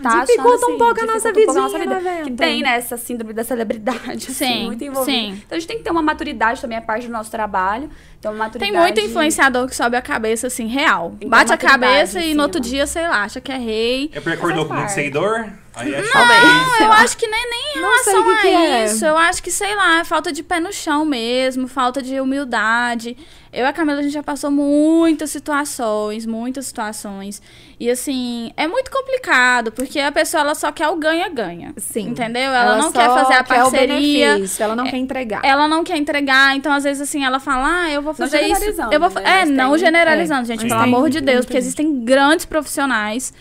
tá 0.02 0.24
dificulta 0.24 0.66
assim, 0.66 0.74
um 0.74 0.78
pouco 0.78 1.00
a 1.00 1.06
nossa 1.06 1.32
vida. 1.32 1.52
Um 1.52 1.54
nossa 1.54 1.78
vida. 1.78 2.00
Que 2.24 2.30
tem, 2.32 2.62
né, 2.62 2.76
essa 2.76 2.96
síndrome 2.96 3.32
da 3.32 3.44
celebridade, 3.44 4.26
assim, 4.28 4.32
sim, 4.32 4.44
assim, 4.44 4.64
muito 4.66 4.84
envolvida. 4.84 5.16
Sim. 5.18 5.42
Então 5.46 5.56
a 5.56 5.58
gente 5.58 5.68
tem 5.68 5.78
que 5.78 5.84
ter 5.84 5.90
uma 5.90 6.02
maturidade 6.02 6.60
também, 6.60 6.78
é 6.78 6.80
parte 6.80 7.06
do 7.06 7.12
nosso 7.12 7.30
trabalho. 7.30 7.90
Então, 8.18 8.34
maturidade... 8.34 8.72
Tem 8.72 8.80
muito 8.80 9.00
influenciador 9.00 9.66
que 9.66 9.76
sobe 9.76 9.96
a 9.96 10.02
cabeça, 10.02 10.46
assim, 10.46 10.66
real. 10.66 11.14
Bate 11.26 11.52
a 11.52 11.56
cabeça 11.56 12.20
e 12.20 12.34
no 12.34 12.42
outro 12.42 12.60
dia, 12.60 12.86
sei 12.86 13.06
lá, 13.08 13.22
acha 13.22 13.40
que 13.40 13.52
é 13.52 13.58
rei. 13.58 14.10
É 14.12 14.20
porque 14.20 14.36
acordou 14.36 14.66
com 14.66 14.74
muito 14.74 14.90
seguidor? 14.90 15.46
Aí 15.76 15.92
é 15.92 16.00
não, 16.02 16.80
eu 16.86 16.92
acho 16.92 17.16
que 17.16 17.26
nem, 17.26 17.50
nem 17.50 17.76
em 17.76 17.80
relação 17.80 18.30
a 18.30 18.40
que 18.40 18.46
é. 18.46 18.84
isso. 18.84 19.04
É. 19.04 19.08
Eu 19.08 19.16
acho 19.16 19.42
que, 19.42 19.50
sei 19.50 19.74
lá, 19.74 20.00
é 20.00 20.04
falta 20.04 20.32
de 20.32 20.42
pé 20.42 20.60
no 20.60 20.72
chão 20.72 21.04
mesmo, 21.04 21.66
falta 21.66 22.00
de 22.00 22.20
humildade. 22.20 23.16
Eu 23.52 23.64
e 23.64 23.68
a 23.68 23.72
Camila, 23.72 23.98
a 23.98 24.02
gente 24.02 24.12
já 24.12 24.22
passou 24.22 24.50
muitas 24.50 25.30
situações, 25.30 26.26
muitas 26.26 26.66
situações. 26.66 27.42
E, 27.78 27.90
assim, 27.90 28.52
é 28.56 28.68
muito 28.68 28.90
complicado, 28.90 29.72
porque 29.72 29.98
a 29.98 30.12
pessoa, 30.12 30.42
ela 30.42 30.54
só 30.54 30.70
quer 30.70 30.88
o 30.88 30.96
ganha-ganha. 30.96 31.72
Sim. 31.76 32.08
Entendeu? 32.08 32.42
Ela, 32.42 32.74
ela 32.74 32.76
não 32.78 32.92
quer 32.92 33.08
fazer 33.08 33.34
a 33.34 33.44
parceria. 33.44 34.40
ela 34.60 34.76
não 34.76 34.86
é, 34.86 34.90
quer 34.90 34.96
entregar. 34.96 35.40
Ela 35.44 35.66
não 35.66 35.82
quer 35.82 35.96
entregar, 35.96 36.56
então, 36.56 36.72
às 36.72 36.84
vezes, 36.84 37.02
assim, 37.02 37.24
ela 37.24 37.40
fala, 37.40 37.82
ah, 37.82 37.90
eu 37.90 38.00
vou 38.00 38.14
fazer 38.14 38.42
isso. 38.42 38.80
Eu 38.92 39.00
vou, 39.00 39.10
né? 39.10 39.40
É, 39.40 39.44
não 39.44 39.70
tem, 39.70 39.80
generalizando, 39.80 40.42
é, 40.42 40.46
gente, 40.46 40.68
pelo 40.68 40.80
amor 40.80 41.10
de 41.10 41.20
Deus, 41.20 41.44
porque 41.44 41.58
existem 41.58 42.04
grandes 42.04 42.44
profissionais 42.44 43.32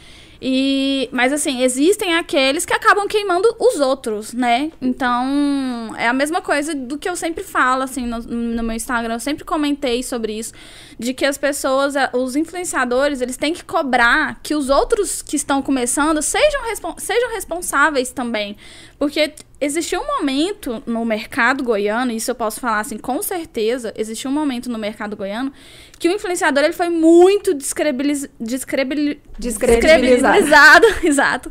e, 0.46 1.08
mas 1.10 1.32
assim, 1.32 1.64
existem 1.64 2.16
aqueles 2.16 2.66
que 2.66 2.74
acabam 2.74 3.08
queimando 3.08 3.48
os 3.58 3.80
outros, 3.80 4.34
né? 4.34 4.74
Então, 4.82 5.96
é 5.98 6.06
a 6.06 6.12
mesma 6.12 6.42
coisa 6.42 6.76
do 6.76 6.98
que 6.98 7.08
eu 7.08 7.16
sempre 7.16 7.46
falo, 7.46 7.82
assim, 7.82 8.06
no, 8.06 8.20
no 8.20 8.62
meu 8.62 8.76
Instagram. 8.76 9.14
Eu 9.14 9.20
sempre 9.22 9.46
comentei 9.46 10.04
sobre 10.04 10.38
isso. 10.38 10.52
De 11.00 11.14
que 11.14 11.26
as 11.26 11.38
pessoas, 11.38 11.94
os 12.12 12.36
influenciadores, 12.36 13.22
eles 13.22 13.38
têm 13.38 13.54
que 13.54 13.64
cobrar 13.64 14.42
que 14.44 14.54
os 14.54 14.70
outros 14.70 15.22
que 15.22 15.38
estão 15.38 15.62
começando 15.62 16.22
sejam, 16.22 16.60
sejam 16.98 17.32
responsáveis 17.32 18.12
também. 18.12 18.58
Porque 19.00 19.34
existiu 19.64 20.02
um 20.02 20.08
momento 20.20 20.84
no 20.86 21.06
mercado 21.06 21.64
goiano, 21.64 22.12
isso 22.12 22.30
eu 22.30 22.36
posso 22.36 22.60
falar 22.60 22.82
assim 22.82 22.98
com 22.98 23.22
certeza, 23.22 23.94
existiu 23.96 24.30
um 24.30 24.34
momento 24.34 24.70
no 24.70 24.78
mercado 24.78 25.16
goiano 25.16 25.54
que 25.98 26.10
o 26.10 26.12
influenciador 26.12 26.66
ele 26.66 26.74
foi 26.74 26.90
muito 26.90 27.54
descrebiliz, 27.54 28.28
descrebil, 28.38 29.18
descredibilizado. 29.40 30.86
exato. 31.04 31.50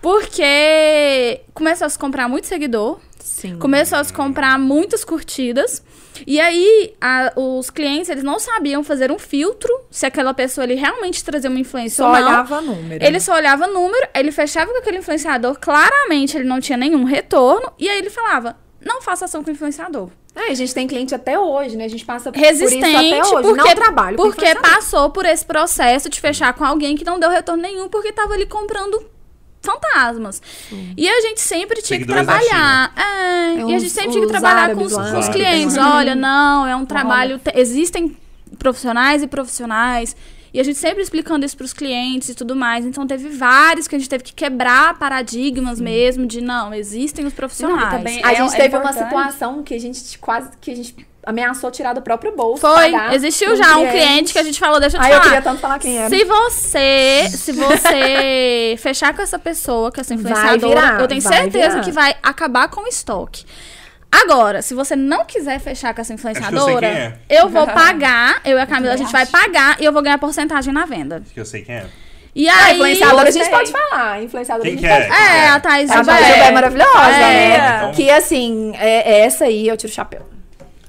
Porque 0.00 1.42
começou 1.52 1.84
a 1.84 1.90
se 1.90 1.98
comprar 1.98 2.26
muito 2.26 2.46
seguidor, 2.46 2.98
Sim. 3.22 3.58
começou 3.58 3.98
a 3.98 4.04
se 4.04 4.12
comprar 4.12 4.58
muitas 4.58 5.04
curtidas. 5.04 5.82
E 6.26 6.40
aí, 6.40 6.94
a, 7.00 7.32
os 7.36 7.70
clientes, 7.70 8.10
eles 8.10 8.22
não 8.22 8.38
sabiam 8.38 8.84
fazer 8.84 9.10
um 9.10 9.18
filtro 9.18 9.72
se 9.90 10.04
aquela 10.04 10.34
pessoa 10.34 10.64
ele 10.64 10.74
realmente 10.74 11.24
trazia 11.24 11.48
uma 11.48 11.58
influência 11.58 12.04
só 12.04 12.08
ou 12.08 12.12
não. 12.12 12.20
Só 12.20 12.28
olhava 12.28 12.60
número. 12.60 13.04
Ele 13.04 13.20
só 13.20 13.34
olhava 13.34 13.66
número, 13.66 14.06
ele 14.14 14.30
fechava 14.30 14.70
com 14.70 14.78
aquele 14.78 14.98
influenciador, 14.98 15.58
claramente 15.58 16.36
ele 16.36 16.44
não 16.44 16.60
tinha 16.60 16.76
nenhum 16.76 17.04
retorno, 17.04 17.72
e 17.78 17.88
aí 17.88 17.98
ele 17.98 18.10
falava: 18.10 18.56
não 18.84 19.00
faça 19.00 19.24
ação 19.24 19.42
com 19.42 19.50
influenciador. 19.50 20.10
É, 20.34 20.50
a 20.50 20.54
gente 20.54 20.72
tem 20.72 20.86
cliente 20.86 21.14
até 21.14 21.38
hoje, 21.38 21.76
né? 21.76 21.84
A 21.84 21.88
gente 21.88 22.04
passa 22.04 22.30
Resistente, 22.30 22.80
por 22.80 22.88
isso 22.88 22.96
até 22.96 23.36
hoje. 23.36 23.48
Porque, 23.48 23.68
não 23.68 23.74
trabalho 23.74 24.16
Porque 24.16 24.54
passou 24.56 25.10
por 25.10 25.24
esse 25.24 25.44
processo 25.44 26.08
de 26.08 26.20
fechar 26.20 26.52
com 26.54 26.64
alguém 26.64 26.96
que 26.96 27.04
não 27.04 27.18
deu 27.18 27.28
retorno 27.30 27.62
nenhum, 27.62 27.88
porque 27.88 28.08
estava 28.08 28.34
ali 28.34 28.46
comprando 28.46 29.04
fantasmas. 29.60 30.40
Sim. 30.68 30.94
E 30.96 31.08
a 31.08 31.20
gente 31.20 31.40
sempre 31.40 31.82
tinha 31.82 31.98
Seguidores 31.98 32.20
que 32.20 32.26
trabalhar. 32.26 32.92
É, 32.96 33.60
é 33.60 33.64
uns, 33.64 33.70
e 33.70 33.74
a 33.74 33.78
gente 33.78 33.90
sempre 33.90 34.10
tinha 34.12 34.22
que 34.22 34.30
trabalhar 34.30 34.74
com 34.74 34.82
os, 34.82 34.92
com 34.92 35.18
os 35.18 35.28
clientes. 35.28 35.76
Olha, 35.76 36.14
não, 36.14 36.66
é 36.66 36.74
um 36.74 36.86
trabalho. 36.86 37.40
Existem 37.54 38.16
profissionais 38.58 39.22
e 39.22 39.26
profissionais. 39.26 40.16
E 40.52 40.58
a 40.58 40.64
gente 40.64 40.78
sempre 40.78 41.00
explicando 41.00 41.46
isso 41.46 41.56
para 41.56 41.64
os 41.64 41.72
clientes 41.72 42.28
e 42.28 42.34
tudo 42.34 42.56
mais. 42.56 42.84
Então 42.84 43.06
teve 43.06 43.28
vários 43.28 43.86
que 43.86 43.94
a 43.94 43.98
gente 43.98 44.08
teve 44.08 44.24
que 44.24 44.32
quebrar 44.32 44.98
paradigmas 44.98 45.78
Sim. 45.78 45.84
mesmo 45.84 46.26
de 46.26 46.40
não, 46.40 46.74
existem 46.74 47.24
os 47.24 47.32
profissionais. 47.32 47.80
Não, 47.80 47.90
também 47.98 48.24
a 48.24 48.32
é, 48.32 48.36
gente 48.36 48.54
é 48.54 48.56
teve 48.56 48.76
importante. 48.76 48.98
uma 48.98 49.08
situação 49.08 49.62
que 49.62 49.74
a 49.74 49.78
gente 49.78 50.18
quase 50.18 50.50
que 50.60 50.72
a 50.72 50.74
gente 50.74 50.94
ameaçou 51.24 51.70
tirar 51.70 51.92
do 51.92 52.02
próprio 52.02 52.34
bolso. 52.34 52.60
Foi, 52.60 52.92
existiu 53.14 53.56
já 53.56 53.76
um 53.76 53.88
cliente 53.88 54.32
que 54.32 54.38
a 54.38 54.42
gente 54.42 54.58
falou, 54.58 54.80
deixa 54.80 54.96
eu 54.96 55.00
te 55.00 55.04
Ai, 55.04 55.12
falar. 55.12 55.22
eu 55.22 55.28
queria 55.28 55.42
tanto 55.42 55.60
falar 55.60 55.78
quem 55.78 55.98
era. 55.98 56.08
Se 56.08 56.24
você, 56.24 57.28
se 57.30 57.52
você 57.52 58.76
fechar 58.80 59.14
com 59.14 59.22
essa 59.22 59.38
pessoa, 59.38 59.92
com 59.92 60.00
essa 60.00 60.14
influenciadora, 60.14 60.80
virar, 60.80 61.00
eu 61.00 61.08
tenho 61.08 61.20
certeza 61.20 61.68
virar. 61.70 61.84
que 61.84 61.92
vai 61.92 62.16
acabar 62.22 62.68
com 62.68 62.82
o 62.82 62.86
estoque. 62.86 63.44
Agora, 64.10 64.60
se 64.60 64.74
você 64.74 64.96
não 64.96 65.24
quiser 65.24 65.60
fechar 65.60 65.94
com 65.94 66.00
essa 66.00 66.12
influenciadora, 66.12 66.86
eu, 66.86 66.92
é. 66.92 67.18
eu, 67.28 67.48
vou 67.48 67.64
pagar, 67.66 68.40
eu 68.44 68.58
e 68.58 68.60
a 68.60 68.66
Camila, 68.66 68.94
a 68.94 68.96
gente 68.96 69.12
vai 69.12 69.24
pagar 69.24 69.80
e 69.80 69.84
eu 69.84 69.92
vou 69.92 70.02
ganhar 70.02 70.18
porcentagem 70.18 70.72
na 70.72 70.84
venda. 70.84 71.22
Acho 71.24 71.32
que 71.32 71.40
eu 71.40 71.46
sei 71.46 71.62
quem 71.62 71.76
é. 71.76 71.86
E 72.34 72.48
ah, 72.48 72.64
aí. 72.64 72.74
influenciadora 72.74 73.28
a 73.28 73.32
gente 73.32 73.50
pode 73.50 73.70
falar. 73.70 74.22
Influenciadora 74.22 74.68
Quem 74.68 74.78
a 74.78 74.80
gente 74.80 74.90
é? 74.90 74.96
pode 74.96 75.08
falar. 75.08 75.36
É, 75.36 75.48
a 75.48 75.60
Thais 75.60 75.90
A 75.90 76.04
Thais 76.04 76.28
é 76.28 76.50
maravilhosa, 76.52 77.10
é. 77.10 77.58
né? 77.58 77.76
Então... 77.78 77.92
Que 77.92 78.10
assim, 78.10 78.72
é, 78.76 79.12
é, 79.12 79.20
essa 79.20 79.44
aí 79.44 79.66
eu 79.66 79.76
tiro 79.76 79.92
o 79.92 79.94
chapéu. 79.94 80.39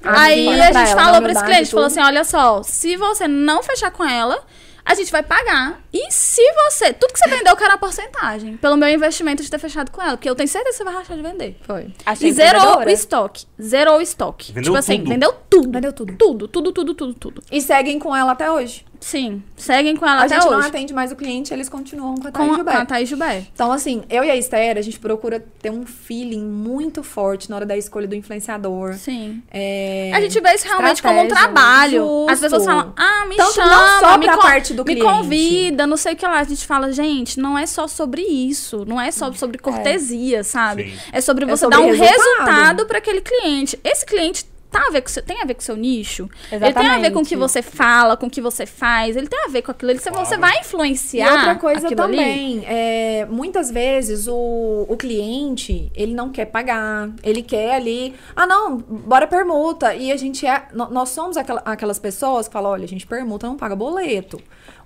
Aí 0.04 0.48
a 0.60 0.72
gente 0.72 0.90
ela, 0.90 1.02
falou 1.02 1.22
pra 1.22 1.32
esse 1.32 1.44
cliente, 1.44 1.70
falou 1.70 1.86
assim, 1.86 2.00
olha 2.00 2.24
só, 2.24 2.62
se 2.62 2.96
você 2.96 3.28
não 3.28 3.62
fechar 3.62 3.90
com 3.90 4.04
ela, 4.04 4.44
a 4.84 4.94
gente 4.94 5.12
vai 5.12 5.22
pagar. 5.22 5.80
E 5.92 6.10
se 6.10 6.42
você. 6.52 6.92
Tudo 6.92 7.12
que 7.12 7.18
você 7.18 7.28
vendeu, 7.28 7.52
eu 7.52 7.56
quero 7.56 7.74
a 7.74 7.78
porcentagem. 7.78 8.56
Pelo 8.56 8.76
meu 8.76 8.88
investimento 8.88 9.42
de 9.42 9.50
ter 9.50 9.58
fechado 9.58 9.90
com 9.90 10.02
ela. 10.02 10.16
Porque 10.16 10.28
eu 10.28 10.34
tenho 10.34 10.48
certeza 10.48 10.72
que 10.72 10.78
você 10.78 10.84
vai 10.84 10.94
rachar 10.94 11.16
de 11.16 11.22
vender. 11.22 11.56
Foi. 11.62 11.92
Achei 12.04 12.28
e 12.28 12.32
zerou 12.32 12.78
o 12.78 12.88
estoque. 12.88 13.46
Zerou 13.60 13.98
o 13.98 14.00
estoque. 14.00 14.52
Vendeu 14.52 14.72
tipo 14.72 14.76
assim, 14.76 14.98
tudo. 14.98 15.08
vendeu 15.08 15.32
tudo. 15.48 15.70
Vendeu 15.70 15.92
tudo. 15.92 16.16
Tudo, 16.16 16.48
tudo, 16.48 16.72
tudo, 16.72 16.94
tudo, 16.94 17.14
tudo. 17.14 17.42
E 17.50 17.60
seguem 17.60 17.98
com 17.98 18.14
ela 18.14 18.32
até 18.32 18.50
hoje. 18.50 18.84
Sim, 19.04 19.42
seguem 19.56 19.96
com 19.96 20.06
ela 20.06 20.22
a 20.22 20.24
até 20.24 20.36
gente 20.36 20.46
hoje. 20.46 20.56
não 20.56 20.64
atende 20.66 20.94
mais 20.94 21.10
o 21.10 21.16
cliente, 21.16 21.52
eles 21.52 21.68
continuam 21.68 22.14
com 22.14 22.28
a 22.28 22.30
Thaís 22.30 22.48
com 22.48 22.54
Gilberto. 22.54 22.70
a, 22.70 22.72
com 22.76 22.82
a 22.82 22.86
Thaís 22.86 23.08
Gilberto. 23.08 23.46
Então, 23.52 23.72
assim, 23.72 24.04
eu 24.08 24.22
e 24.22 24.30
a 24.30 24.36
Esther, 24.36 24.78
a 24.78 24.80
gente 24.80 24.98
procura 25.00 25.44
ter 25.60 25.70
um 25.70 25.84
feeling 25.84 26.44
muito 26.44 27.02
forte 27.02 27.50
na 27.50 27.56
hora 27.56 27.66
da 27.66 27.76
escolha 27.76 28.06
do 28.06 28.14
influenciador. 28.14 28.94
Sim. 28.94 29.42
É... 29.50 30.12
A 30.14 30.20
gente 30.20 30.40
vê 30.40 30.54
isso 30.54 30.66
realmente 30.66 31.02
como 31.02 31.20
um 31.20 31.26
trabalho. 31.28 31.98
justo. 32.04 32.30
As 32.30 32.40
pessoas 32.40 32.64
falam, 32.64 32.92
ah, 32.96 33.26
me 33.28 33.36
Tanto 33.36 33.54
chama, 33.54 33.70
não 33.70 34.00
só 34.00 34.18
me, 34.18 34.26
parte 34.26 34.72
do 34.72 34.84
me 34.84 34.94
cliente. 34.94 35.12
convida, 35.12 35.86
não 35.86 35.96
sei 35.96 36.12
o 36.14 36.16
que 36.16 36.24
lá. 36.24 36.38
A 36.38 36.44
gente 36.44 36.64
fala, 36.64 36.92
gente, 36.92 37.40
não 37.40 37.58
é 37.58 37.66
só 37.66 37.88
sobre 37.88 38.22
isso. 38.22 38.84
Não 38.86 39.00
é 39.00 39.10
só 39.10 39.32
sobre 39.32 39.58
cortesia, 39.58 40.44
sabe? 40.44 40.90
Sim. 40.90 40.96
É 41.12 41.20
sobre 41.20 41.44
É 41.44 41.48
você 41.48 41.64
sobre 41.64 41.76
dar 41.76 41.82
um 41.82 41.90
resultado. 41.90 42.08
resultado 42.14 42.86
para 42.86 42.98
aquele 42.98 43.20
cliente. 43.20 43.78
Esse 43.82 44.06
cliente 44.06 44.46
tá 44.72 44.86
a 44.88 44.90
ver 44.90 45.02
com 45.02 45.08
seu, 45.08 45.22
tem 45.22 45.40
a 45.40 45.44
ver 45.44 45.54
com 45.54 45.60
o 45.60 45.64
seu 45.64 45.76
nicho. 45.76 46.28
Ele 46.50 46.72
tem 46.72 46.86
a 46.88 46.98
ver 46.98 47.10
com 47.12 47.20
o 47.20 47.24
que 47.24 47.34
Exatamente. 47.34 47.36
você 47.38 47.62
fala, 47.62 48.16
com 48.16 48.26
o 48.26 48.30
que 48.30 48.40
você 48.40 48.66
faz. 48.66 49.16
Ele 49.16 49.28
tem 49.28 49.44
a 49.44 49.48
ver 49.48 49.62
com 49.62 49.70
aquilo. 49.70 49.92
Ele, 49.92 49.98
você- 50.00 50.10
Você 50.10 50.36
vai 50.36 50.56
E 50.56 50.60
influenciar 50.60 51.30
outra 51.32 51.54
coisa 51.56 51.88
também, 51.94 52.64
é, 52.66 53.26
muitas 53.30 53.70
vezes 53.70 54.26
o, 54.26 54.86
o 54.88 54.96
cliente, 54.96 55.90
ele 55.94 56.14
não 56.14 56.30
quer 56.30 56.46
pagar, 56.46 57.10
ele 57.22 57.42
quer 57.42 57.74
ali, 57.74 58.14
ah 58.34 58.46
não, 58.46 58.76
bora 58.78 59.26
permuta. 59.26 59.94
E 59.94 60.10
a 60.10 60.16
gente 60.16 60.46
é, 60.46 60.64
nós 60.72 61.10
somos 61.10 61.36
aquela- 61.36 61.62
aquelas 61.64 61.98
pessoas 61.98 62.46
que 62.48 62.52
falam, 62.52 62.70
olha, 62.72 62.84
a 62.84 62.88
gente 62.88 63.06
permuta, 63.06 63.46
não 63.46 63.56
paga 63.56 63.76
boleto. 63.76 64.40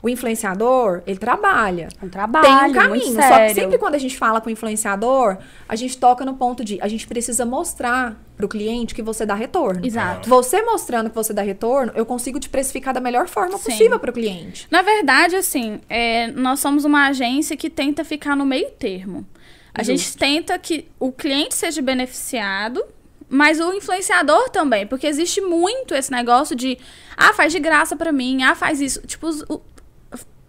O 0.06 0.08
influenciador, 0.08 1.02
ele 1.04 1.18
trabalha. 1.18 1.88
É 2.00 2.04
um 2.04 2.08
trabalho, 2.08 2.44
Tem 2.46 2.54
um 2.54 2.60
muito 2.60 2.74
caminho. 2.74 3.22
Só 3.22 3.38
que 3.38 3.54
sempre 3.54 3.76
quando 3.76 3.96
a 3.96 3.98
gente 3.98 4.16
fala 4.16 4.40
com 4.40 4.48
o 4.48 4.52
influenciador, 4.52 5.36
a 5.68 5.74
gente 5.74 5.98
toca 5.98 6.24
no 6.24 6.34
ponto 6.34 6.64
de 6.64 6.80
a 6.80 6.86
gente 6.86 7.08
precisa 7.08 7.44
mostrar 7.44 8.16
pro 8.36 8.46
cliente 8.46 8.94
que 8.94 9.02
você 9.02 9.26
dá 9.26 9.34
retorno. 9.34 9.84
Exato. 9.84 10.28
Você 10.28 10.62
mostrando 10.62 11.10
que 11.10 11.16
você 11.16 11.32
dá 11.32 11.42
retorno, 11.42 11.90
eu 11.96 12.06
consigo 12.06 12.38
te 12.38 12.48
precificar 12.48 12.94
da 12.94 13.00
melhor 13.00 13.26
forma 13.26 13.58
Sim. 13.58 13.64
possível 13.64 13.98
pro 13.98 14.12
cliente. 14.12 14.68
Na 14.70 14.80
verdade, 14.80 15.34
assim, 15.34 15.80
é, 15.88 16.28
nós 16.28 16.60
somos 16.60 16.84
uma 16.84 17.08
agência 17.08 17.56
que 17.56 17.68
tenta 17.68 18.04
ficar 18.04 18.36
no 18.36 18.46
meio 18.46 18.70
termo. 18.78 19.26
A 19.74 19.82
gente 19.82 20.16
tenta 20.16 20.56
que 20.56 20.86
o 21.00 21.10
cliente 21.10 21.56
seja 21.56 21.82
beneficiado, 21.82 22.80
mas 23.28 23.58
o 23.58 23.72
influenciador 23.72 24.50
também, 24.50 24.86
porque 24.86 25.06
existe 25.08 25.40
muito 25.40 25.94
esse 25.96 26.12
negócio 26.12 26.54
de, 26.54 26.78
ah, 27.16 27.32
faz 27.32 27.52
de 27.52 27.58
graça 27.58 27.96
pra 27.96 28.12
mim, 28.12 28.44
ah, 28.44 28.54
faz 28.54 28.80
isso. 28.80 29.00
Tipo, 29.04 29.28
o- 29.48 29.60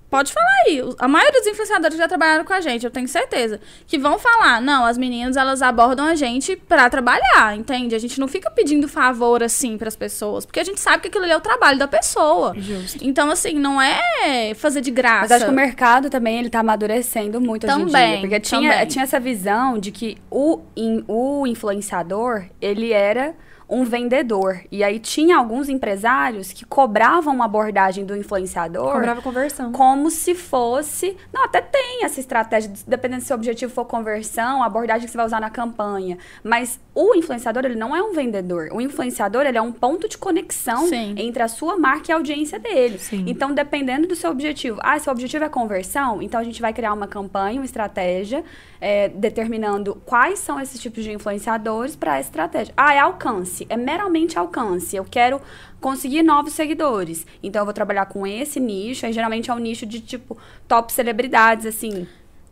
pode 0.10 0.32
falar 0.34 0.48
aí. 0.66 0.82
A 1.00 1.08
maioria 1.08 1.40
dos 1.40 1.48
influenciadores 1.50 1.96
que 1.96 2.02
já 2.02 2.08
trabalharam 2.08 2.44
com 2.46 2.54
a 2.54 2.62
gente, 2.62 2.86
eu 2.86 2.92
tenho 2.92 3.08
certeza, 3.08 3.60
que 3.86 3.98
vão 3.98 4.18
falar, 4.18 4.62
não, 4.62 4.86
as 4.86 4.98
meninas 4.98 5.36
elas 5.36 5.62
abordam 5.62 6.06
a 6.06 6.16
gente 6.16 6.56
pra 6.56 6.90
trabalhar, 6.90 7.56
entende? 7.58 7.94
A 7.94 8.00
gente 8.00 8.20
não 8.20 8.28
fica 8.28 8.50
pedindo 8.50 8.88
favor 8.88 9.44
assim 9.44 9.78
pras 9.78 9.96
pessoas, 9.96 10.46
porque 10.46 10.60
a 10.60 10.64
gente 10.64 10.80
sabe 10.80 11.02
que 11.02 11.08
aquilo 11.10 11.24
ali 11.26 11.34
é 11.34 11.38
o 11.38 11.42
trabalho 11.42 11.78
da 11.78 11.88
pessoa. 11.88 12.54
Justo. 12.58 13.00
Então, 13.02 13.30
assim, 13.30 13.54
não 13.54 13.82
é 13.82 14.54
fazer 14.56 14.82
de 14.82 14.92
graça. 14.92 15.22
Mas 15.22 15.32
acho 15.34 15.46
que 15.46 15.52
o 15.52 15.54
mercado 15.56 16.10
também 16.10 16.40
ele 16.40 16.50
tá 16.50 16.60
amadurecendo 16.60 17.40
muito 17.42 17.66
hoje 17.68 17.76
em 17.82 17.86
Também, 17.86 18.12
dia. 18.12 18.20
Porque 18.22 18.40
tinha, 18.40 18.72
também. 18.72 18.88
tinha 18.88 19.04
essa 19.04 19.20
visão 19.20 19.78
de 19.78 19.92
que 19.92 20.18
o, 20.32 20.62
in- 20.76 21.04
o 21.08 21.46
influenciador, 21.46 22.46
ele 22.62 22.92
era 22.94 23.36
um 23.70 23.84
vendedor. 23.84 24.62
E 24.72 24.84
aí 24.84 25.00
tinha 25.00 25.38
alguns 25.38 25.68
empresários 25.68 26.54
que 26.54 26.66
cobravam 26.66 27.34
uma 27.34 27.46
abordagem 27.46 28.06
do 28.06 28.16
influenciador 28.16 28.94
Cobrava 28.94 29.22
conversão. 29.22 29.72
como 29.72 30.10
se 30.10 30.34
fosse. 30.34 31.18
Não, 31.34 31.44
até 31.44 31.60
tem 31.60 32.04
essa 32.04 32.20
estratégia, 32.20 32.72
dependendo 32.88 33.24
se 33.24 33.32
o 33.32 33.36
objetivo 33.36 33.74
for 33.74 33.86
conversão, 33.86 34.64
a 34.64 34.66
abordagem 34.66 35.06
que 35.06 35.12
você 35.12 35.18
vai 35.18 35.26
usar 35.26 35.42
na 35.42 35.50
campanha. 35.50 36.18
Mas 36.44 36.80
o 36.96 37.14
influenciador, 37.16 37.66
ele 37.66 37.76
não 37.76 37.96
é 37.96 38.02
um 38.02 38.14
vendedor. 38.14 38.70
O 38.72 38.80
influenciador, 38.80 39.46
ele 39.46 39.58
é 39.58 39.62
um 39.62 39.72
ponto 39.72 40.08
de 40.08 40.18
conexão 40.18 40.88
Sim. 40.88 41.16
entre 41.18 41.44
a 41.44 41.48
sua 41.48 41.78
marca 41.78 42.12
e 42.12 42.14
a 42.14 42.16
audiência 42.16 42.60
dele. 42.60 42.98
Sim. 42.98 43.26
Então, 43.28 43.54
dependendo 43.54 44.08
do 44.08 44.16
seu 44.16 44.32
objetivo. 44.32 44.80
Ah, 44.82 44.98
seu 44.98 45.12
objetivo 45.12 45.44
é 45.44 45.50
conversão, 45.50 46.22
então 46.22 46.40
a 46.40 46.44
gente 46.44 46.62
vai 46.62 46.74
criar 46.74 46.94
uma 46.94 47.08
campanha, 47.08 47.60
uma 47.60 47.66
estratégia, 47.66 48.44
é, 48.80 49.10
determinando 49.10 50.02
quais 50.06 50.40
são 50.40 50.60
esses 50.60 50.80
tipos 50.82 51.04
de 51.04 51.12
influenciadores 51.12 51.96
para 51.96 52.18
essa 52.18 52.30
estratégia. 52.30 52.74
Ah, 52.78 52.94
é 52.94 53.00
alcance. 53.00 53.57
É 53.70 53.78
meramente 53.78 54.38
alcance. 54.38 54.96
Eu 54.96 55.06
quero 55.10 55.42
conseguir 55.82 56.22
novos 56.24 56.54
seguidores. 56.54 57.26
Então, 57.42 57.62
eu 57.62 57.66
vou 57.66 57.74
trabalhar 57.74 58.06
com 58.06 58.28
esse 58.28 58.60
nicho. 58.60 59.06
Aí, 59.06 59.14
geralmente, 59.14 59.50
é 59.50 59.54
um 59.54 59.60
nicho 59.60 59.86
de, 59.86 60.00
tipo, 60.02 60.38
top 60.68 60.92
celebridades, 60.94 61.66
assim... 61.66 62.06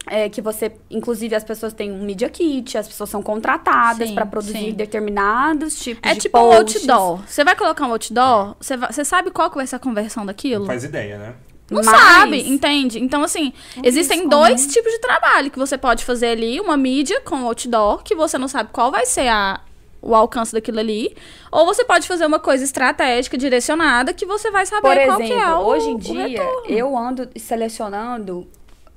é, 0.08 0.30
que 0.30 0.40
você, 0.42 0.72
inclusive, 0.92 1.34
as 1.36 1.44
pessoas 1.44 1.74
têm 1.74 1.92
um 1.92 2.04
media 2.06 2.30
kit, 2.30 2.78
as 2.78 2.88
pessoas 2.88 3.10
são 3.10 3.24
contratadas 3.24 4.12
para 4.12 4.24
produzir 4.26 4.58
sim. 4.70 4.74
determinados 4.74 5.80
tipos 5.80 6.08
É 6.10 6.14
de 6.14 6.22
tipo 6.22 6.38
um 6.38 6.42
posts. 6.50 6.88
outdoor. 6.88 7.22
Você 7.28 7.44
vai 7.44 7.56
colocar 7.56 7.86
um 7.88 7.92
outdoor, 7.92 8.56
você, 8.60 8.78
vai- 8.78 8.92
você 8.94 9.04
sabe 9.04 9.32
qual 9.32 9.50
que 9.50 9.56
vai 9.56 9.66
ser 9.66 9.78
a 9.78 9.80
conversão 9.80 10.24
daquilo? 10.26 10.60
Não 10.60 10.68
faz 10.68 10.84
ideia, 10.84 11.18
né? 11.18 11.34
Não 11.72 11.82
Mas- 11.84 11.88
sabe, 12.00 12.48
entende? 12.48 13.00
Então, 13.00 13.24
assim, 13.24 13.52
existem 13.84 14.20
isso, 14.20 14.30
dois 14.30 14.68
né? 14.68 14.72
tipos 14.74 14.92
de 14.92 15.00
trabalho 15.00 15.50
que 15.50 15.58
você 15.58 15.76
pode 15.76 16.06
fazer 16.06 16.28
ali. 16.28 16.60
Uma 16.62 16.78
mídia 16.78 17.20
com 17.22 17.38
outdoor, 17.44 18.04
que 18.04 18.14
você 18.14 18.38
não 18.38 18.48
sabe 18.48 18.70
qual 18.72 18.92
vai 18.92 19.08
ser 19.08 19.28
a, 19.30 19.60
o 20.06 20.14
alcance 20.16 20.54
daquilo 20.54 20.80
ali. 20.80 21.16
Ou 21.52 21.66
você 21.66 21.84
pode 21.84 22.08
fazer 22.08 22.26
uma 22.26 22.40
coisa 22.40 22.64
estratégica, 22.64 23.38
direcionada, 23.38 24.14
que 24.14 24.26
você 24.26 24.52
vai 24.52 24.66
saber 24.66 24.82
Por 24.82 25.06
qual 25.06 25.18
que 25.18 25.24
exemplo, 25.26 25.42
é 25.42 25.56
o 25.56 25.60
hoje 25.66 25.90
em 25.90 25.98
dia, 25.98 26.28
retorno. 26.28 26.70
eu 26.70 26.98
ando 26.98 27.28
selecionando 27.38 28.48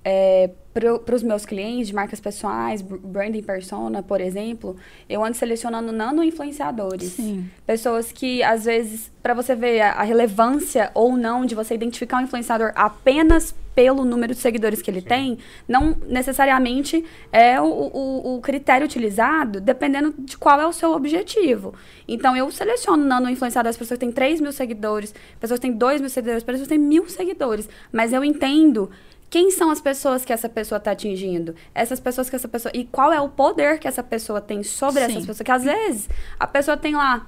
é, 0.04 0.50
para 0.72 1.14
os 1.14 1.22
meus 1.22 1.44
clientes 1.44 1.88
de 1.88 1.94
marcas 1.94 2.20
pessoais, 2.20 2.80
br- 2.82 2.98
branding 2.98 3.42
persona, 3.42 4.02
por 4.02 4.20
exemplo, 4.20 4.76
eu 5.08 5.24
ando 5.24 5.36
selecionando 5.36 5.90
nano-influenciadores. 5.90 7.12
Sim. 7.12 7.50
Pessoas 7.66 8.12
que, 8.12 8.42
às 8.42 8.64
vezes, 8.64 9.10
para 9.22 9.34
você 9.34 9.56
ver 9.56 9.80
a, 9.80 9.92
a 9.92 10.02
relevância 10.04 10.90
ou 10.94 11.16
não 11.16 11.44
de 11.44 11.54
você 11.54 11.74
identificar 11.74 12.18
um 12.18 12.22
influenciador 12.22 12.72
apenas 12.76 13.52
pelo 13.74 14.04
número 14.04 14.34
de 14.34 14.40
seguidores 14.40 14.82
que 14.82 14.90
ele 14.90 15.02
tem, 15.02 15.38
não 15.68 15.96
necessariamente 16.08 17.04
é 17.32 17.60
o, 17.60 17.64
o, 17.64 18.36
o 18.36 18.40
critério 18.40 18.84
utilizado, 18.84 19.60
dependendo 19.60 20.14
de 20.18 20.36
qual 20.36 20.60
é 20.60 20.66
o 20.66 20.72
seu 20.72 20.92
objetivo. 20.92 21.74
Então, 22.06 22.36
eu 22.36 22.50
seleciono 22.50 23.04
nano-influenciadores, 23.04 23.76
pessoas 23.76 23.98
que 23.98 24.04
têm 24.04 24.12
3 24.12 24.40
mil 24.40 24.52
seguidores, 24.52 25.14
pessoas 25.40 25.58
que 25.60 25.66
têm 25.68 25.76
2 25.76 26.00
mil 26.00 26.10
seguidores, 26.10 26.42
pessoas 26.42 26.62
que 26.68 26.74
têm 26.74 26.78
mil 26.78 27.08
seguidores. 27.08 27.68
Mas 27.92 28.12
eu 28.12 28.24
entendo 28.24 28.90
quem 29.30 29.50
são 29.50 29.70
as 29.70 29.80
pessoas 29.80 30.24
que 30.24 30.32
essa 30.32 30.48
pessoa 30.48 30.78
está 30.78 30.92
atingindo? 30.92 31.54
Essas 31.74 32.00
pessoas 32.00 32.30
que 32.30 32.36
essa 32.36 32.48
pessoa. 32.48 32.72
E 32.74 32.84
qual 32.84 33.12
é 33.12 33.20
o 33.20 33.28
poder 33.28 33.78
que 33.78 33.86
essa 33.86 34.02
pessoa 34.02 34.40
tem 34.40 34.62
sobre 34.62 35.04
Sim. 35.04 35.10
essas 35.10 35.26
pessoas? 35.26 35.42
Que 35.42 35.52
às 35.52 35.64
vezes 35.64 36.08
a 36.38 36.46
pessoa 36.46 36.76
tem 36.76 36.94
lá, 36.94 37.26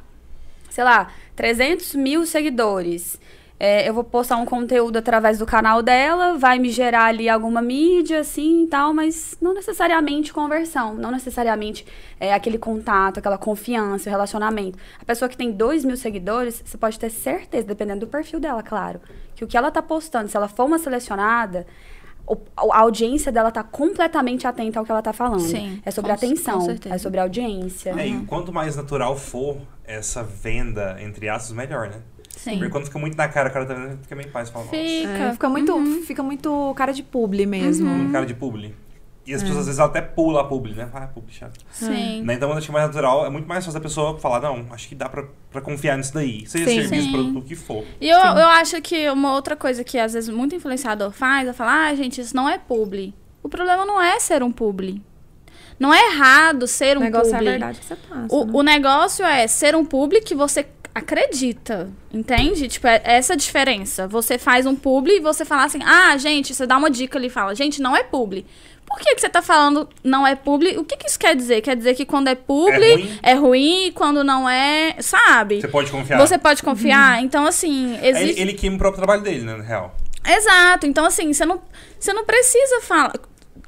sei 0.70 0.84
lá, 0.84 1.12
300 1.36 1.94
mil 1.94 2.24
seguidores. 2.26 3.18
É, 3.62 3.86
eu 3.86 3.92
vou 3.92 4.02
postar 4.02 4.38
um 4.38 4.46
conteúdo 4.46 4.96
através 4.96 5.38
do 5.38 5.44
canal 5.44 5.82
dela, 5.82 6.38
vai 6.38 6.58
me 6.58 6.70
gerar 6.70 7.04
ali 7.04 7.28
alguma 7.28 7.60
mídia, 7.60 8.20
assim 8.20 8.64
e 8.64 8.66
tal, 8.66 8.94
mas 8.94 9.36
não 9.38 9.52
necessariamente 9.52 10.32
conversão, 10.32 10.94
não 10.94 11.10
necessariamente 11.10 11.84
é, 12.18 12.32
aquele 12.32 12.56
contato, 12.56 13.18
aquela 13.18 13.36
confiança, 13.36 14.08
o 14.08 14.10
relacionamento. 14.10 14.78
A 14.98 15.04
pessoa 15.04 15.28
que 15.28 15.36
tem 15.36 15.52
2 15.52 15.84
mil 15.84 15.98
seguidores, 15.98 16.62
você 16.64 16.78
pode 16.78 16.98
ter 16.98 17.10
certeza, 17.10 17.66
dependendo 17.66 18.00
do 18.00 18.06
perfil 18.06 18.40
dela, 18.40 18.62
claro, 18.62 18.98
que 19.36 19.44
o 19.44 19.46
que 19.46 19.58
ela 19.58 19.70
tá 19.70 19.82
postando, 19.82 20.30
se 20.30 20.38
ela 20.38 20.48
for 20.48 20.64
uma 20.64 20.78
selecionada, 20.78 21.66
a 22.56 22.78
audiência 22.80 23.30
dela 23.32 23.50
tá 23.50 23.62
completamente 23.62 24.46
atenta 24.46 24.78
ao 24.78 24.84
que 24.84 24.90
ela 24.90 25.02
tá 25.02 25.12
falando. 25.12 25.40
Sim, 25.40 25.80
é 25.84 25.90
sobre 25.90 26.10
com- 26.12 26.18
com 26.18 26.26
atenção, 26.26 26.60
certeza. 26.62 26.94
é 26.94 26.98
sobre 26.98 27.20
audiência. 27.20 27.94
É, 27.98 28.06
e 28.06 28.20
quanto 28.26 28.52
mais 28.52 28.76
natural 28.76 29.16
for 29.16 29.56
essa 29.84 30.22
venda, 30.22 30.96
entre 31.00 31.28
aspas, 31.28 31.52
melhor, 31.56 31.88
né? 31.88 31.96
Sim. 32.36 32.52
Porque 32.58 32.70
quando 32.70 32.84
fica 32.86 32.98
muito 32.98 33.16
na 33.16 33.28
cara, 33.28 33.48
o 33.50 33.52
cara 33.52 33.66
tá 33.66 33.74
vendo, 33.74 33.98
fica 34.02 34.14
meio 34.16 34.30
paz. 34.30 34.48
Fala, 34.48 34.64
nossa, 34.64 34.76
Fica. 34.76 35.08
É, 35.10 35.32
fica 35.32 35.48
muito, 35.48 36.02
fica 36.06 36.22
muito 36.22 36.72
cara 36.76 36.92
de 36.92 37.02
publi 37.02 37.44
mesmo. 37.46 37.90
um 37.90 38.10
cara 38.12 38.24
de 38.24 38.34
publi. 38.34 38.74
E 39.30 39.34
as 39.34 39.42
pessoas 39.42 39.60
às 39.60 39.66
vezes 39.66 39.78
até 39.80 40.00
pulam 40.00 40.40
a 40.40 40.44
publi, 40.44 40.74
né? 40.74 40.88
Ah, 40.92 41.06
publi 41.06 41.32
chato. 41.32 41.58
Sim. 41.70 42.22
Né? 42.22 42.34
Então, 42.34 42.50
eu 42.50 42.56
acho 42.56 42.66
que 42.66 42.72
mais 42.72 42.86
natural, 42.86 43.24
é 43.24 43.30
muito 43.30 43.46
mais 43.46 43.64
fácil 43.64 43.78
a 43.78 43.80
pessoa 43.80 44.18
falar, 44.18 44.40
não, 44.40 44.66
acho 44.72 44.88
que 44.88 44.94
dá 44.94 45.08
pra, 45.08 45.24
pra 45.50 45.60
confiar 45.60 45.96
nisso 45.96 46.12
daí. 46.12 46.44
Seja 46.46 46.64
Sim. 46.64 46.80
serviço, 46.80 47.04
Sim. 47.04 47.12
produto, 47.12 47.38
o 47.38 47.42
que 47.42 47.54
for. 47.54 47.84
E 48.00 48.08
eu, 48.08 48.18
eu 48.18 48.48
acho 48.48 48.80
que 48.82 49.08
uma 49.08 49.32
outra 49.34 49.54
coisa 49.54 49.84
que 49.84 49.98
às 49.98 50.12
vezes 50.14 50.28
muito 50.28 50.54
influenciador 50.54 51.12
faz 51.12 51.48
é 51.48 51.52
falar, 51.52 51.88
ah, 51.90 51.94
gente, 51.94 52.20
isso 52.20 52.34
não 52.34 52.48
é 52.48 52.58
publi. 52.58 53.14
O 53.42 53.48
problema 53.48 53.86
não 53.86 54.02
é 54.02 54.18
ser 54.18 54.42
um 54.42 54.50
publi. 54.50 55.00
Não 55.78 55.94
é 55.94 56.08
errado 56.12 56.66
ser 56.66 56.96
O 56.96 57.00
um 57.00 57.04
negócio 57.04 57.30
publi. 57.32 57.46
é 57.46 57.48
a 57.48 57.52
verdade 57.52 57.78
que 57.80 57.86
você 57.86 57.96
passa. 57.96 58.20
né? 58.20 58.26
O, 58.30 58.58
o 58.58 58.62
negócio 58.62 59.24
é 59.24 59.46
ser 59.46 59.74
um 59.76 59.84
publi 59.84 60.20
que 60.20 60.34
você 60.34 60.66
acredita, 60.94 61.88
entende? 62.12 62.68
Tipo, 62.68 62.86
é 62.86 63.00
essa 63.04 63.34
a 63.34 63.36
diferença. 63.36 64.06
Você 64.08 64.38
faz 64.38 64.66
um 64.66 64.74
publi 64.74 65.16
e 65.16 65.20
você 65.20 65.44
fala 65.44 65.64
assim, 65.64 65.78
ah, 65.84 66.16
gente, 66.16 66.54
você 66.54 66.66
dá 66.66 66.76
uma 66.76 66.90
dica 66.90 67.18
ali 67.18 67.28
e 67.28 67.30
fala, 67.30 67.54
gente, 67.54 67.80
não 67.80 67.96
é 67.96 68.02
publi. 68.02 68.44
Por 68.90 68.98
que, 68.98 69.14
que 69.14 69.20
você 69.20 69.28
tá 69.28 69.40
falando 69.40 69.88
não 70.02 70.26
é 70.26 70.34
publi? 70.34 70.76
O 70.76 70.84
que, 70.84 70.96
que 70.96 71.06
isso 71.08 71.18
quer 71.18 71.36
dizer? 71.36 71.60
Quer 71.60 71.76
dizer 71.76 71.94
que 71.94 72.04
quando 72.04 72.26
é 72.26 72.34
publi 72.34 72.84
É 72.84 72.94
ruim? 72.94 73.18
é 73.22 73.34
ruim, 73.34 73.86
e 73.86 73.92
quando 73.92 74.24
não 74.24 74.48
é, 74.50 74.96
sabe? 74.98 75.60
Você 75.60 75.68
pode 75.68 75.90
confiar. 75.92 76.18
Você 76.18 76.36
pode 76.36 76.62
confiar. 76.62 77.22
Então, 77.22 77.46
assim, 77.46 77.96
Aí 78.02 78.08
existe. 78.10 78.40
Ele, 78.40 78.50
ele 78.50 78.52
queima 78.54 78.74
o 78.74 78.78
próprio 78.78 78.98
trabalho 78.98 79.22
dele, 79.22 79.44
né, 79.44 79.56
na 79.56 79.62
real. 79.62 79.94
Exato. 80.26 80.86
Então, 80.86 81.04
assim, 81.04 81.32
você 81.32 81.44
não, 81.44 81.62
você 81.98 82.12
não 82.12 82.24
precisa 82.24 82.80
falar. 82.80 83.12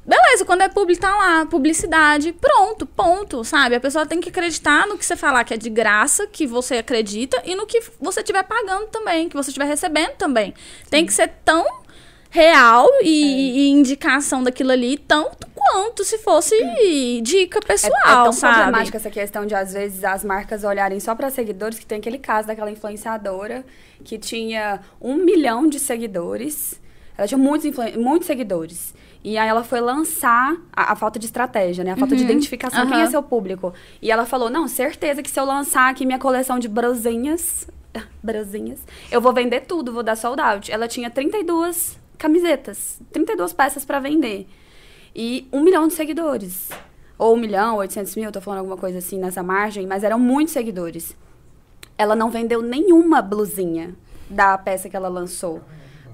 Beleza, 0.05 0.43
quando 0.43 0.61
é 0.61 0.67
publi, 0.67 0.97
tá 0.97 1.15
lá, 1.15 1.45
publicidade, 1.45 2.33
pronto, 2.33 2.85
ponto, 2.85 3.41
sabe? 3.45 3.75
A 3.75 3.79
pessoa 3.79 4.05
tem 4.05 4.19
que 4.19 4.27
acreditar 4.27 4.85
no 4.85 4.97
que 4.97 5.05
você 5.05 5.15
falar 5.15 5.45
que 5.45 5.53
é 5.53 5.57
de 5.57 5.69
graça, 5.69 6.27
que 6.27 6.45
você 6.45 6.75
acredita, 6.75 7.41
e 7.45 7.55
no 7.55 7.65
que 7.65 7.81
você 8.01 8.19
estiver 8.19 8.43
pagando 8.43 8.87
também, 8.87 9.29
que 9.29 9.35
você 9.35 9.49
estiver 9.49 9.65
recebendo 9.65 10.11
também. 10.17 10.47
Sim. 10.47 10.89
Tem 10.89 11.05
que 11.05 11.13
ser 11.13 11.29
tão 11.45 11.65
real 12.33 12.89
e, 13.03 13.23
é. 13.23 13.59
e, 13.59 13.69
indicação 13.69 14.41
daquilo 14.41 14.71
ali, 14.71 14.97
tanto 14.97 15.47
quanto 15.53 16.03
se 16.03 16.17
fosse 16.17 16.55
dica 17.21 17.61
pessoal, 17.61 17.93
é, 18.03 18.11
é 18.11 18.23
tão 18.23 18.33
sabe? 18.33 18.55
problemática 18.55 18.97
essa 18.97 19.11
questão 19.11 19.45
de, 19.45 19.53
às 19.53 19.71
vezes, 19.73 20.03
as 20.03 20.25
marcas 20.25 20.63
olharem 20.63 20.99
só 20.99 21.13
para 21.13 21.29
seguidores, 21.29 21.77
que 21.77 21.85
tem 21.85 21.99
aquele 21.99 22.17
caso 22.17 22.47
daquela 22.47 22.71
influenciadora 22.71 23.63
que 24.03 24.17
tinha 24.17 24.79
um 24.99 25.13
milhão 25.17 25.69
de 25.69 25.79
seguidores, 25.79 26.81
ela 27.15 27.27
tinha 27.27 27.37
muitos, 27.37 27.71
muitos 27.95 28.25
seguidores. 28.25 28.95
E 29.23 29.37
aí 29.37 29.47
ela 29.47 29.63
foi 29.63 29.79
lançar 29.79 30.57
a, 30.75 30.93
a 30.93 30.95
falta 30.95 31.19
de 31.19 31.27
estratégia, 31.27 31.83
né? 31.83 31.91
A 31.91 31.95
falta 31.95 32.15
uhum. 32.15 32.17
de 32.17 32.23
identificação, 32.25 32.83
uhum. 32.83 32.89
quem 32.89 33.01
é 33.01 33.05
seu 33.05 33.21
público. 33.21 33.71
E 34.01 34.11
ela 34.11 34.25
falou, 34.25 34.49
não, 34.49 34.67
certeza 34.67 35.21
que 35.21 35.29
se 35.29 35.39
eu 35.39 35.45
lançar 35.45 35.91
aqui 35.91 36.03
minha 36.03 36.19
coleção 36.19 36.57
de 36.57 36.67
brosinhas, 36.67 37.67
brosinhas, 38.23 38.79
eu 39.11 39.21
vou 39.21 39.31
vender 39.31 39.61
tudo, 39.61 39.93
vou 39.93 40.01
dar 40.01 40.15
sold 40.15 40.41
out. 40.41 40.71
Ela 40.71 40.87
tinha 40.87 41.11
32 41.11 42.01
camisetas, 42.17 42.99
32 43.11 43.53
peças 43.53 43.85
para 43.85 43.99
vender. 43.99 44.47
E 45.15 45.47
um 45.51 45.61
milhão 45.61 45.87
de 45.87 45.93
seguidores. 45.93 46.69
Ou 47.17 47.35
um 47.35 47.37
milhão, 47.37 47.77
800 47.77 48.15
mil, 48.15 48.31
tô 48.31 48.41
falando 48.41 48.59
alguma 48.59 48.77
coisa 48.77 48.97
assim 48.97 49.19
nessa 49.19 49.43
margem, 49.43 49.85
mas 49.85 50.03
eram 50.03 50.19
muitos 50.19 50.53
seguidores. 50.53 51.15
Ela 51.97 52.15
não 52.15 52.31
vendeu 52.31 52.61
nenhuma 52.61 53.21
blusinha 53.21 53.95
da 54.29 54.57
peça 54.57 54.89
que 54.89 54.95
ela 54.95 55.07
lançou. 55.07 55.61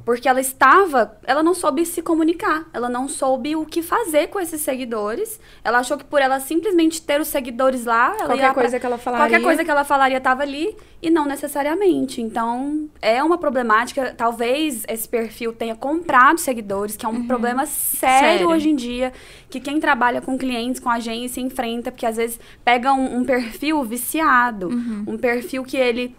Porque 0.10 0.28
ela 0.28 0.42
estava, 0.42 1.16
ela 1.24 1.44
não 1.44 1.54
soube 1.54 1.86
se 1.86 2.02
comunicar, 2.02 2.68
ela 2.74 2.90
não 2.90 3.08
soube 3.08 3.56
o 3.56 3.64
que 3.64 3.84
fazer 3.84 4.26
com 4.30 4.40
esses 4.40 4.60
seguidores. 4.60 5.40
Ela 5.64 5.78
achou 5.78 6.00
que 6.00 6.04
por 6.04 6.20
ela 6.20 6.40
simplesmente 6.40 7.00
ter 7.00 7.22
os 7.22 7.28
seguidores 7.28 7.86
lá, 7.86 8.16
qualquer 8.26 8.52
coisa 8.56 8.70
pra, 8.72 8.80
que 8.80 8.86
ela 8.88 8.98
falaria, 8.98 9.24
qualquer 9.24 9.44
coisa 9.44 9.64
que 9.64 9.70
ela 9.70 9.84
falaria 9.84 10.18
estava 10.18 10.42
ali 10.42 10.76
e 11.00 11.12
não 11.12 11.28
necessariamente. 11.28 12.24
Então, 12.24 12.90
é 13.00 13.24
uma 13.24 13.38
problemática, 13.38 14.12
talvez 14.18 14.84
esse 14.88 15.08
perfil 15.08 15.54
tenha 15.54 15.76
comprado 15.76 16.40
seguidores, 16.40 16.98
que 16.98 17.06
é 17.06 17.10
um 17.10 17.12
uhum. 17.12 17.28
problema 17.28 17.68
sério, 17.68 18.20
sério, 18.20 18.50
hoje 18.50 18.68
em 18.72 18.76
dia, 18.76 19.14
que 19.48 19.60
quem 19.60 19.80
trabalha 19.80 20.22
com 20.22 20.36
clientes, 20.40 20.82
com 20.82 20.90
agência 20.90 21.40
enfrenta, 21.40 21.92
porque 21.92 22.08
às 22.08 22.18
vezes 22.18 22.40
pega 22.66 22.92
um, 22.92 23.18
um 23.18 23.24
perfil 23.24 23.84
viciado, 23.84 24.70
uhum. 24.70 25.04
um 25.06 25.18
perfil 25.20 25.64
que 25.64 25.78
ele 25.78 26.16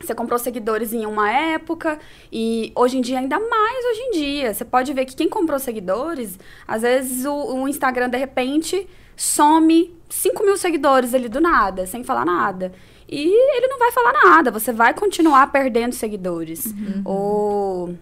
você 0.00 0.14
comprou 0.14 0.38
seguidores 0.38 0.92
em 0.92 1.06
uma 1.06 1.30
época 1.30 1.98
e 2.30 2.72
hoje 2.74 2.98
em 2.98 3.00
dia, 3.00 3.18
ainda 3.18 3.38
mais 3.38 3.84
hoje 3.86 4.00
em 4.00 4.10
dia. 4.12 4.54
Você 4.54 4.64
pode 4.64 4.92
ver 4.92 5.04
que 5.04 5.16
quem 5.16 5.28
comprou 5.28 5.58
seguidores, 5.58 6.38
às 6.66 6.82
vezes 6.82 7.24
o, 7.24 7.32
o 7.32 7.68
Instagram, 7.68 8.08
de 8.08 8.18
repente, 8.18 8.86
some 9.16 9.94
5 10.08 10.44
mil 10.44 10.56
seguidores 10.56 11.14
ali 11.14 11.28
do 11.28 11.40
nada, 11.40 11.86
sem 11.86 12.04
falar 12.04 12.24
nada. 12.24 12.72
E 13.08 13.26
ele 13.56 13.68
não 13.68 13.78
vai 13.78 13.92
falar 13.92 14.12
nada, 14.12 14.50
você 14.50 14.72
vai 14.72 14.92
continuar 14.92 15.50
perdendo 15.52 15.94
seguidores. 15.94 16.66
Uhum. 16.66 17.02
O 17.04 17.94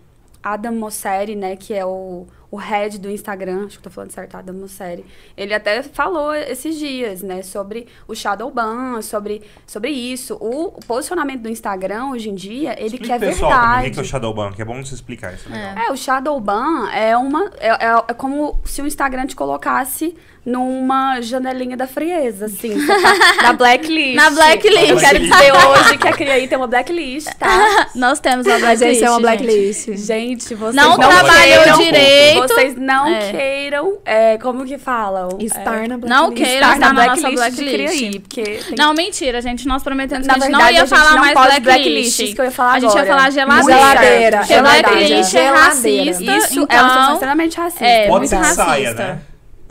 Adam 0.44 0.74
Mosseri, 0.74 1.34
né, 1.34 1.56
que 1.56 1.72
é 1.72 1.86
o, 1.86 2.26
o 2.50 2.56
head 2.56 2.98
do 2.98 3.10
Instagram, 3.10 3.64
acho 3.64 3.78
que 3.78 3.82
tô 3.82 3.88
falando 3.88 4.10
certo, 4.10 4.36
Adam 4.36 4.54
Mosseri, 4.54 5.02
ele 5.34 5.54
até 5.54 5.82
falou 5.82 6.34
esses 6.34 6.78
dias, 6.78 7.22
né, 7.22 7.42
sobre 7.42 7.86
o 8.06 8.14
shadow 8.14 8.50
ban, 8.50 9.00
sobre, 9.00 9.42
sobre 9.66 9.88
isso. 9.88 10.34
O, 10.34 10.66
o 10.66 10.80
posicionamento 10.86 11.40
do 11.40 11.48
Instagram, 11.48 12.10
hoje 12.10 12.28
em 12.28 12.34
dia, 12.34 12.74
ele 12.76 12.96
Explique 12.96 13.06
quer 13.06 13.18
pessoal, 13.18 13.50
verdade. 13.50 13.88
O 13.88 13.92
que 13.92 13.98
é 13.98 14.02
o 14.02 14.04
shadow 14.04 14.34
ban? 14.34 14.52
Que 14.52 14.60
é 14.60 14.64
bom 14.66 14.84
você 14.84 14.94
explicar 14.94 15.32
isso. 15.32 15.50
É, 15.50 15.86
é 15.86 15.90
o 15.90 15.96
shadow 15.96 16.38
ban 16.38 16.90
é 16.90 17.16
uma... 17.16 17.50
É, 17.58 17.68
é, 17.68 18.04
é 18.08 18.14
como 18.14 18.60
se 18.66 18.82
o 18.82 18.86
Instagram 18.86 19.26
te 19.26 19.34
colocasse 19.34 20.14
numa 20.44 21.22
janelinha 21.22 21.76
da 21.76 21.86
frieza, 21.86 22.46
assim. 22.46 22.74
Tá 22.86 23.42
na 23.42 23.52
blacklist. 23.54 24.14
Na 24.14 24.30
blacklist. 24.30 24.90
Eu 24.90 24.96
quero 24.98 25.18
dizer 25.20 25.52
hoje 25.68 25.98
que 25.98 26.08
a 26.08 26.12
Criaí 26.12 26.46
tem 26.46 26.58
uma 26.58 26.66
blacklist, 26.66 27.28
tá? 27.38 27.88
Nós 27.94 28.20
temos 28.20 28.46
uma 28.46 28.58
blacklist. 28.58 29.02
é 29.02 29.10
uma 29.10 29.20
blacklist. 29.20 29.86
Gente, 29.86 30.04
gente 30.04 30.54
vocês 30.54 30.74
não, 30.74 30.90
não 30.90 31.08
trabalham 31.08 31.78
direito. 31.78 32.48
Vocês 32.48 32.76
não 32.76 33.06
é. 33.06 33.30
queiram, 33.30 33.98
é, 34.04 34.38
como 34.38 34.66
que 34.66 34.76
falam? 34.76 35.38
Estar 35.40 35.84
é, 35.84 35.88
na 35.88 35.96
blacklist. 35.96 36.08
Não 36.08 36.32
queiram 36.32 36.72
estar, 36.72 36.78
na, 36.78 36.86
na 36.88 36.92
blacklist 36.92 37.22
nossa 37.22 37.36
blacklist. 37.36 37.72
Criaí, 37.72 38.20
porque 38.20 38.42
tem... 38.42 38.76
Não, 38.76 38.92
mentira, 38.92 39.40
gente. 39.40 39.66
Nós 39.66 39.82
prometemos 39.82 40.26
na 40.26 40.34
que 40.34 40.40
a 40.40 40.42
gente 40.42 40.52
verdade, 40.52 40.74
não 40.74 40.80
ia 40.80 40.86
falar 40.86 41.16
mais 41.16 41.32
blacklist. 41.32 41.62
blacklist. 41.62 42.20
Isso 42.20 42.34
que 42.34 42.40
eu 42.40 42.44
ia 42.44 42.50
falar 42.50 42.72
a 42.72 42.80
gente 42.80 42.90
agora. 42.90 43.06
ia 43.06 43.14
falar 43.14 43.30
geladeira. 43.30 44.42
Geladeira. 44.42 44.44
É 44.50 44.60
blacklist 44.60 45.34
é 45.34 45.48
racista. 45.48 46.22
Isso 46.22 46.66
é 46.68 46.80
uma 46.80 46.88
situação 46.90 47.12
extremamente 47.14 47.56
racista. 47.56 47.84
É, 47.86 48.08
Pode 48.08 48.28
ser 48.28 48.44
saia, 48.44 48.92
né? 48.92 49.18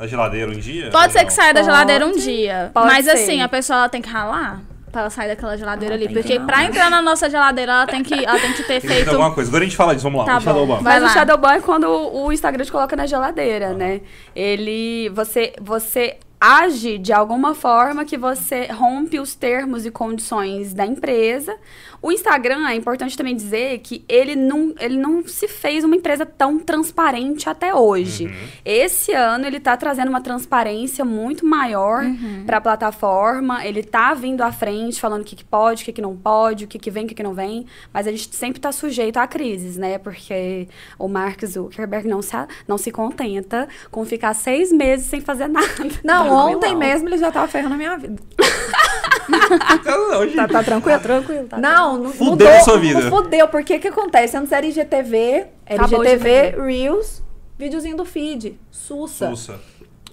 Da 0.03 0.07
geladeira 0.07 0.51
um 0.51 0.55
dia? 0.55 0.89
Pode 0.91 1.13
ser 1.13 1.19
não? 1.19 1.25
que 1.25 1.33
saia 1.33 1.53
da 1.53 1.63
geladeira 1.63 2.05
um 2.05 2.11
dia. 2.11 2.71
Pode 2.73 2.87
mas 2.87 3.05
ser. 3.05 3.11
assim, 3.11 3.41
a 3.41 3.47
pessoa 3.47 3.79
ela 3.79 3.89
tem 3.89 4.01
que 4.01 4.09
ralar 4.09 4.61
pra 4.91 5.01
ela 5.01 5.09
sair 5.09 5.29
daquela 5.29 5.57
geladeira 5.57 5.95
ela 5.95 6.03
ali. 6.03 6.13
Porque 6.13 6.39
pra 6.39 6.65
entrar 6.65 6.89
na 6.89 7.01
nossa 7.01 7.29
geladeira, 7.29 7.71
ela 7.71 7.87
tem 7.87 8.03
que, 8.03 8.13
ela 8.13 8.39
tem 8.39 8.53
que 8.53 8.63
ter 8.63 8.81
tem 8.81 8.89
feito. 8.89 9.09
alguma 9.09 9.33
coisa. 9.33 9.49
Agora 9.49 9.63
a 9.63 9.67
gente 9.67 9.77
fala 9.77 9.95
disso, 9.95 10.03
vamos 10.03 10.19
lá. 10.19 10.25
Tá 10.25 10.37
o 10.37 10.41
Shadowban. 10.41 10.81
Mas 10.81 11.01
lá. 11.01 11.07
o 11.07 11.11
Shadowban 11.11 11.53
é 11.53 11.61
quando 11.61 11.87
o 11.87 12.31
Instagram 12.31 12.63
te 12.63 12.71
coloca 12.71 12.95
na 12.95 13.07
geladeira, 13.07 13.69
ah. 13.69 13.73
né? 13.73 14.01
Ele. 14.35 15.09
Você. 15.09 15.53
Você 15.61 16.17
age 16.43 16.97
de 16.97 17.13
alguma 17.13 17.55
forma 17.55 18.03
que 18.03 18.17
você 18.17 18.65
rompe 18.65 19.17
os 19.17 19.33
termos 19.33 19.85
e 19.85 19.91
condições 19.91 20.73
da 20.73 20.85
empresa 20.85 21.57
o 22.03 22.11
Instagram, 22.11 22.67
é 22.67 22.75
importante 22.75 23.15
também 23.15 23.33
dizer 23.33 23.79
que 23.79 24.03
ele 24.09 24.35
não, 24.35 24.75
ele 24.77 24.97
não 24.97 25.25
se 25.25 25.47
fez 25.47 25.85
uma 25.85 25.95
empresa 25.95 26.25
tão 26.25 26.59
transparente 26.59 27.49
até 27.49 27.73
hoje. 27.73 28.25
Uhum. 28.25 28.47
Esse 28.65 29.13
ano 29.13 29.47
ele 29.47 29.55
está 29.55 29.77
trazendo 29.77 30.09
uma 30.09 30.19
transparência 30.19 31.05
muito 31.05 31.45
maior 31.45 32.03
uhum. 32.03 32.43
para 32.45 32.57
a 32.57 32.61
plataforma. 32.61 33.65
Ele 33.65 33.79
está 33.79 34.13
vindo 34.13 34.41
à 34.41 34.51
frente, 34.51 34.99
falando 34.99 35.21
o 35.21 35.23
que, 35.23 35.33
que 35.33 35.45
pode, 35.45 35.83
o 35.83 35.85
que, 35.85 35.93
que 35.93 36.01
não 36.01 36.13
pode, 36.13 36.65
o 36.65 36.67
que, 36.67 36.77
que 36.77 36.91
vem, 36.91 37.05
o 37.05 37.07
que, 37.07 37.15
que 37.15 37.23
não 37.23 37.33
vem. 37.33 37.65
Mas 37.93 38.05
a 38.05 38.11
gente 38.11 38.35
sempre 38.35 38.59
está 38.59 38.73
sujeito 38.73 39.15
a 39.15 39.25
crises, 39.25 39.77
né? 39.77 39.97
Porque 39.97 40.67
o 40.99 41.07
Mark 41.07 41.41
Zuckerberg 41.45 42.05
não 42.05 42.21
se, 42.21 42.35
não 42.67 42.77
se 42.77 42.91
contenta 42.91 43.65
com 43.89 44.03
ficar 44.03 44.33
seis 44.33 44.73
meses 44.73 45.05
sem 45.05 45.21
fazer 45.21 45.47
nada. 45.47 45.67
Não, 46.03 46.32
ontem 46.33 46.75
mesmo 46.75 47.07
ele 47.09 47.17
já 47.17 47.29
estava 47.29 47.47
ferrando 47.47 47.75
a 47.75 47.77
minha 47.77 47.97
vida. 47.97 48.21
tá, 50.35 50.47
tá 50.47 50.63
tranquilo? 50.63 50.97
Tá 50.97 51.03
tranquilo. 51.03 51.47
Tá 51.47 51.57
não, 51.57 51.97
não 51.97 52.11
fudeu 52.11 52.47
mudou, 52.47 52.63
sua 52.63 52.77
vida. 52.77 53.09
Fudeu, 53.09 53.47
porque 53.47 53.75
o 53.75 53.79
que 53.79 53.87
acontece? 53.87 54.35
Antes 54.37 54.51
era 54.51 54.65
IGTV, 54.65 55.47
era 55.65 55.85
Acabou 55.85 56.03
IGTV, 56.03 56.55
Reels, 56.57 57.23
videozinho 57.57 57.95
do 57.95 58.05
feed, 58.05 58.59
Sussa. 58.69 59.29
Sussa. 59.29 59.59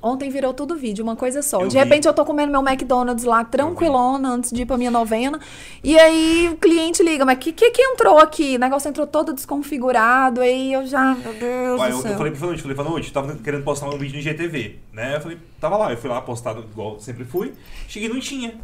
Ontem 0.02 0.30
virou 0.30 0.54
tudo 0.54 0.76
vídeo, 0.76 1.02
uma 1.02 1.16
coisa 1.16 1.42
só. 1.42 1.60
Eu 1.60 1.68
de 1.68 1.74
vi. 1.74 1.82
repente 1.82 2.06
eu 2.06 2.12
tô 2.12 2.24
comendo 2.24 2.50
meu 2.50 2.66
McDonald's 2.66 3.24
lá, 3.24 3.44
tranquilona, 3.44 4.30
antes 4.30 4.50
de 4.50 4.62
ir 4.62 4.66
pra 4.66 4.78
minha 4.78 4.90
novena. 4.90 5.38
E 5.84 5.98
aí 5.98 6.48
o 6.52 6.56
cliente 6.56 7.02
liga, 7.02 7.24
mas 7.24 7.36
o 7.36 7.40
que, 7.40 7.52
que 7.52 7.70
que 7.70 7.82
entrou 7.82 8.18
aqui? 8.18 8.56
O 8.56 8.58
negócio 8.58 8.88
entrou 8.88 9.06
todo 9.06 9.32
desconfigurado, 9.32 10.40
aí 10.40 10.72
eu 10.72 10.86
já, 10.86 11.14
meu 11.14 11.34
Deus 11.34 11.80
Ué, 11.80 11.90
do 11.90 12.02
céu. 12.02 12.12
Eu 12.12 12.18
falei 12.18 12.32
pra 12.32 12.46
noite, 12.46 12.62
falei 12.62 12.76
noite, 12.76 13.12
tava 13.12 13.36
querendo 13.36 13.62
postar 13.64 13.88
um 13.88 13.98
vídeo 13.98 14.14
no 14.14 14.20
IGTV, 14.20 14.78
né? 14.92 15.16
Eu 15.16 15.20
falei, 15.20 15.38
tava 15.60 15.76
lá, 15.76 15.90
eu 15.90 15.96
fui 15.96 16.08
lá 16.08 16.20
postado 16.20 16.64
igual 16.70 16.98
sempre 16.98 17.24
fui. 17.24 17.52
Cheguei 17.88 18.08
não 18.08 18.20
tinha. 18.20 18.54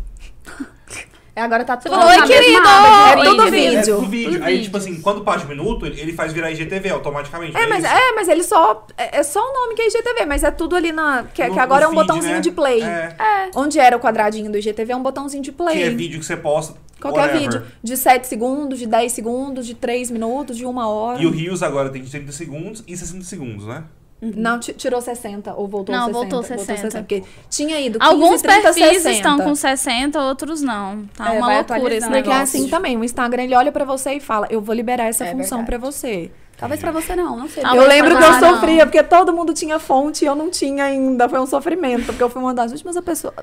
É, 1.36 1.42
agora 1.42 1.66
tá 1.66 1.76
tudo. 1.76 1.94
Falou, 1.94 2.08
oi, 2.08 2.22
querido! 2.26 2.66
É 2.66 3.24
tudo 3.24 3.50
vídeo. 3.50 3.78
É 3.78 3.82
tudo 3.82 4.06
vídeo. 4.06 4.42
Aí, 4.42 4.62
tipo 4.62 4.78
assim, 4.78 5.02
quando 5.02 5.20
passa 5.20 5.44
o 5.44 5.48
minuto, 5.48 5.84
ele 5.84 6.14
faz 6.14 6.32
virar 6.32 6.50
IGTV 6.50 6.88
automaticamente. 6.88 7.54
É, 7.54 7.64
é 7.64 7.66
mas, 7.66 7.84
é, 7.84 8.12
mas 8.14 8.26
ele 8.28 8.42
só. 8.42 8.86
É, 8.96 9.18
é, 9.18 9.22
só 9.22 9.40
o 9.40 9.52
nome 9.52 9.74
que 9.74 9.82
é 9.82 9.86
IGTV, 9.88 10.24
mas 10.24 10.42
é 10.42 10.50
tudo 10.50 10.74
ali 10.74 10.92
na. 10.92 11.24
Que, 11.24 11.46
no, 11.46 11.52
que 11.52 11.60
agora 11.60 11.84
é 11.84 11.88
um 11.88 11.90
feed, 11.90 12.00
botãozinho 12.00 12.34
né? 12.36 12.40
de 12.40 12.50
play. 12.50 12.82
É. 12.82 13.16
é. 13.18 13.50
Onde 13.54 13.78
era 13.78 13.94
o 13.94 14.00
quadradinho 14.00 14.50
do 14.50 14.56
IGTV, 14.56 14.94
é 14.94 14.96
um 14.96 15.02
botãozinho 15.02 15.42
de 15.42 15.52
play. 15.52 15.76
Que 15.76 15.82
é 15.82 15.90
vídeo 15.90 16.18
que 16.18 16.24
você 16.24 16.38
posta. 16.38 16.74
Qualquer 16.98 17.20
whatever. 17.20 17.42
vídeo. 17.42 17.62
De 17.82 17.96
7 17.98 18.26
segundos, 18.26 18.78
de 18.78 18.86
10 18.86 19.12
segundos, 19.12 19.66
de 19.66 19.74
3 19.74 20.10
minutos, 20.10 20.56
de 20.56 20.64
1 20.64 20.78
hora. 20.78 21.22
E 21.22 21.26
o 21.26 21.30
Rios 21.30 21.62
agora 21.62 21.90
tem 21.90 22.00
de 22.00 22.10
30 22.10 22.32
segundos 22.32 22.84
e 22.86 22.96
60 22.96 23.24
segundos, 23.24 23.66
né? 23.66 23.84
Uhum. 24.20 24.32
Não, 24.34 24.58
tirou 24.58 25.00
60 25.00 25.52
ou 25.54 25.68
voltou 25.68 25.94
não, 25.94 26.06
60? 26.06 26.18
Voltou 26.18 26.42
60. 26.42 26.56
Voltou 26.56 26.76
60 26.76 26.98
porque 27.00 27.22
tinha 27.50 27.78
ido 27.80 27.98
15, 27.98 28.10
Alguns 28.10 28.40
30, 28.40 28.62
perfis 28.62 29.02
60. 29.02 29.10
estão 29.10 29.38
com 29.40 29.54
60, 29.54 30.22
outros 30.22 30.62
não. 30.62 31.04
Tá 31.14 31.34
é, 31.34 31.38
uma 31.38 31.54
loucura 31.58 31.94
esse 31.94 32.08
negócio. 32.08 32.22
Porque 32.22 32.30
é 32.30 32.42
assim 32.42 32.68
também, 32.68 32.96
o 32.96 33.04
Instagram 33.04 33.44
ele 33.44 33.54
olha 33.54 33.70
para 33.70 33.84
você 33.84 34.14
e 34.14 34.20
fala: 34.20 34.46
"Eu 34.50 34.60
vou 34.62 34.74
liberar 34.74 35.04
essa 35.04 35.26
é 35.26 35.32
função 35.32 35.64
para 35.64 35.76
você". 35.76 36.30
Talvez 36.56 36.80
para 36.80 36.90
você 36.90 37.14
não, 37.14 37.36
não 37.36 37.48
sei. 37.48 37.62
Talvez 37.62 37.82
eu 37.82 37.88
lembro 37.88 38.16
que 38.16 38.24
eu 38.24 38.32
sofria, 38.32 38.76
não. 38.78 38.86
porque 38.86 39.02
todo 39.02 39.32
mundo 39.32 39.52
tinha 39.52 39.78
fonte 39.78 40.24
e 40.24 40.26
eu 40.26 40.34
não 40.34 40.50
tinha 40.50 40.84
ainda. 40.84 41.28
Foi 41.28 41.38
um 41.38 41.46
sofrimento, 41.46 42.06
porque 42.06 42.22
eu 42.22 42.30
fui 42.30 42.40
uma 42.40 42.54
das 42.54 42.72
últimas 42.72 42.96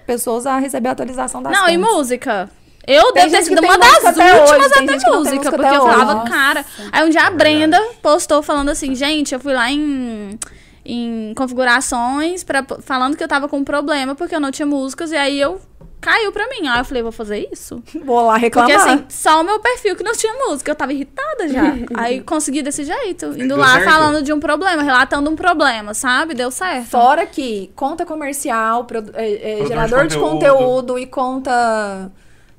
pessoas 0.05 0.47
a 0.47 0.57
receber 0.57 0.89
a 0.89 0.93
atualização 0.93 1.43
das 1.43 1.53
Não, 1.53 1.65
fontes. 1.65 1.75
e 1.75 1.77
música? 1.77 2.49
Eu 2.85 3.13
devo 3.13 3.29
ter 3.29 3.43
sido 3.43 3.61
uma 3.61 3.77
das 3.77 4.03
últimas 4.03 4.17
até, 4.17 4.43
hoje, 4.43 4.65
até 4.65 5.09
música, 5.09 5.51
porque 5.51 5.75
eu 5.75 5.81
falava, 5.81 6.29
cara. 6.29 6.65
Aí 6.91 7.05
um 7.05 7.09
dia 7.09 7.21
a 7.21 7.29
Brenda 7.29 7.79
postou 8.01 8.41
falando 8.41 8.69
assim, 8.69 8.93
gente, 8.95 9.33
eu 9.33 9.39
fui 9.39 9.53
lá 9.53 9.71
em 9.71 10.37
em 10.85 11.33
configurações, 11.35 12.43
pra, 12.43 12.63
falando 12.81 13.15
que 13.17 13.23
eu 13.23 13.27
tava 13.27 13.47
com 13.47 13.57
um 13.57 13.63
problema 13.63 14.15
porque 14.15 14.35
eu 14.35 14.39
não 14.39 14.51
tinha 14.51 14.65
músicas, 14.65 15.11
e 15.11 15.15
aí 15.15 15.39
eu 15.39 15.59
caiu 16.01 16.31
pra 16.33 16.45
mim. 16.49 16.67
Aí 16.67 16.79
eu 16.79 16.83
falei, 16.85 17.01
vou 17.01 17.11
fazer 17.13 17.47
isso? 17.51 17.81
Vou 18.03 18.25
lá 18.25 18.35
reclamar. 18.35 18.69
Porque 18.77 18.89
assim, 18.89 19.05
só 19.07 19.39
o 19.39 19.43
meu 19.45 19.59
perfil 19.61 19.95
que 19.95 20.03
não 20.03 20.11
tinha 20.11 20.33
música. 20.33 20.69
Eu 20.69 20.75
tava 20.75 20.91
irritada 20.91 21.47
já. 21.47 21.63
Aí 21.95 22.19
consegui 22.19 22.61
desse 22.61 22.83
jeito. 22.83 23.27
Indo 23.27 23.47
Deu 23.47 23.57
lá 23.57 23.75
certo? 23.75 23.85
falando 23.85 24.21
de 24.21 24.33
um 24.33 24.39
problema, 24.41 24.83
relatando 24.83 25.29
um 25.29 25.35
problema, 25.37 25.93
sabe? 25.93 26.33
Deu 26.33 26.51
certo. 26.51 26.87
Fora 26.89 27.25
que 27.25 27.71
conta 27.73 28.05
comercial, 28.05 28.83
produ- 28.83 29.13
é, 29.15 29.59
é, 29.59 29.61
de 29.61 29.67
gerador 29.69 30.07
de 30.07 30.17
conteúdo. 30.17 30.57
conteúdo, 30.57 30.99
e 30.99 31.07
conta 31.07 32.11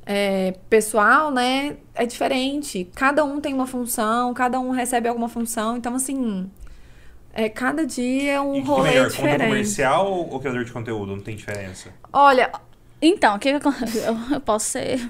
é, 0.07 0.55
pessoal, 0.71 1.31
né? 1.31 1.77
É 1.95 2.07
diferente. 2.07 2.89
Cada 2.95 3.25
um 3.27 3.41
tem 3.41 3.53
uma 3.53 3.67
função, 3.67 4.33
cada 4.33 4.59
um 4.59 4.71
recebe 4.71 5.07
alguma 5.07 5.29
função. 5.29 5.77
Então, 5.77 5.95
assim, 5.95 6.51
é, 7.35 7.49
cada 7.49 7.85
dia 7.87 8.33
é 8.33 8.41
um 8.41 8.55
E 8.55 8.61
rolê 8.61 8.91
melhor, 8.91 9.05
conta 9.05 9.17
diferente. 9.17 9.49
comercial 9.49 10.13
ou, 10.13 10.41
criador 10.41 10.65
de 10.65 10.73
conteúdo? 10.73 11.15
Não 11.15 11.21
tem 11.23 11.37
diferença. 11.37 11.91
Olha, 12.13 12.51
Então, 13.03 13.37
o 13.37 13.39
que, 13.39 13.49
eu, 13.51 13.61
posso 14.45 14.67
ser 14.71 15.01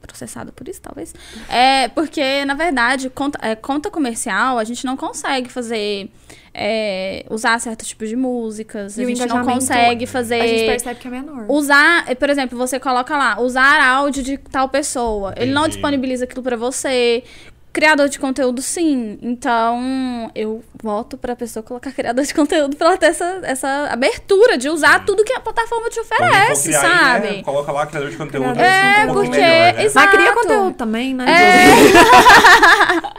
processada 0.00 0.50
por 0.52 0.68
isso, 0.68 0.80
talvez. 0.82 1.14
É 1.48 1.88
porque, 1.88 2.44
na 2.44 2.54
verdade, 2.54 3.08
conta, 3.08 3.38
é, 3.40 3.54
conta 3.54 3.88
comercial, 3.90 4.58
a 4.58 4.64
gente 4.64 4.84
não 4.84 4.96
consegue 4.96 5.48
fazer. 5.48 6.10
é, 6.54 7.24
usar 7.30 7.58
certos 7.60 7.88
tipos 7.88 8.08
de 8.10 8.16
músicas. 8.16 8.98
e 8.98 9.02
a 9.02 9.06
gente 9.06 9.24
não 9.26 9.42
consegue 9.44 10.04
fazer. 10.06 10.40
A 10.40 10.46
gente 10.46 10.66
percebe 10.66 11.00
que 11.00 11.08
é 11.08 11.10
menor. 11.10 11.46
Usar, 11.48 12.04
eh, 12.10 12.14
por 12.14 12.28
exemplo, 12.28 12.58
você 12.58 12.78
coloca 12.78 13.16
lá, 13.16 13.40
usar 13.40 13.80
áudio 13.82 14.22
de 14.22 14.36
tal 14.36 14.68
pessoa. 14.68 15.32
Ele 15.36 15.50
não 15.52 15.62
Entendi. 15.62 15.76
disponibiliza 15.76 16.24
aquilo 16.24 16.42
pra 16.42 16.56
você. 16.56 17.24
Criador 17.72 18.08
de 18.08 18.18
conteúdo, 18.18 18.60
sim. 18.60 19.18
Então, 19.22 20.30
eu 20.34 20.62
voto 20.82 21.16
pra 21.16 21.34
pessoa 21.34 21.62
colocar 21.62 21.90
criador 21.92 22.22
de 22.24 22.34
conteúdo 22.34 22.76
pra 22.76 22.88
ela 22.88 22.96
ter 22.98 23.06
essa, 23.06 23.40
essa 23.42 23.88
abertura 23.90 24.58
de 24.58 24.68
usar 24.68 25.04
tudo 25.06 25.24
que 25.24 25.32
a 25.32 25.40
plataforma 25.40 25.88
te 25.88 25.98
oferece, 26.00 26.64
criar 26.68 26.80
aí, 26.82 26.90
sabe? 26.98 27.36
né, 27.38 27.42
coloca 27.42 27.72
lá 27.72 27.86
criador 27.86 28.10
de 28.10 28.16
conteúdo. 28.16 28.46
Um 28.48 28.60
É, 28.60 29.06
melhor, 29.06 29.28
né? 29.30 29.84
exato. 29.84 30.06
Mas 30.06 30.14
cria 30.16 30.32
conteúdo 30.34 30.74
também, 30.74 31.14
né? 31.14 31.24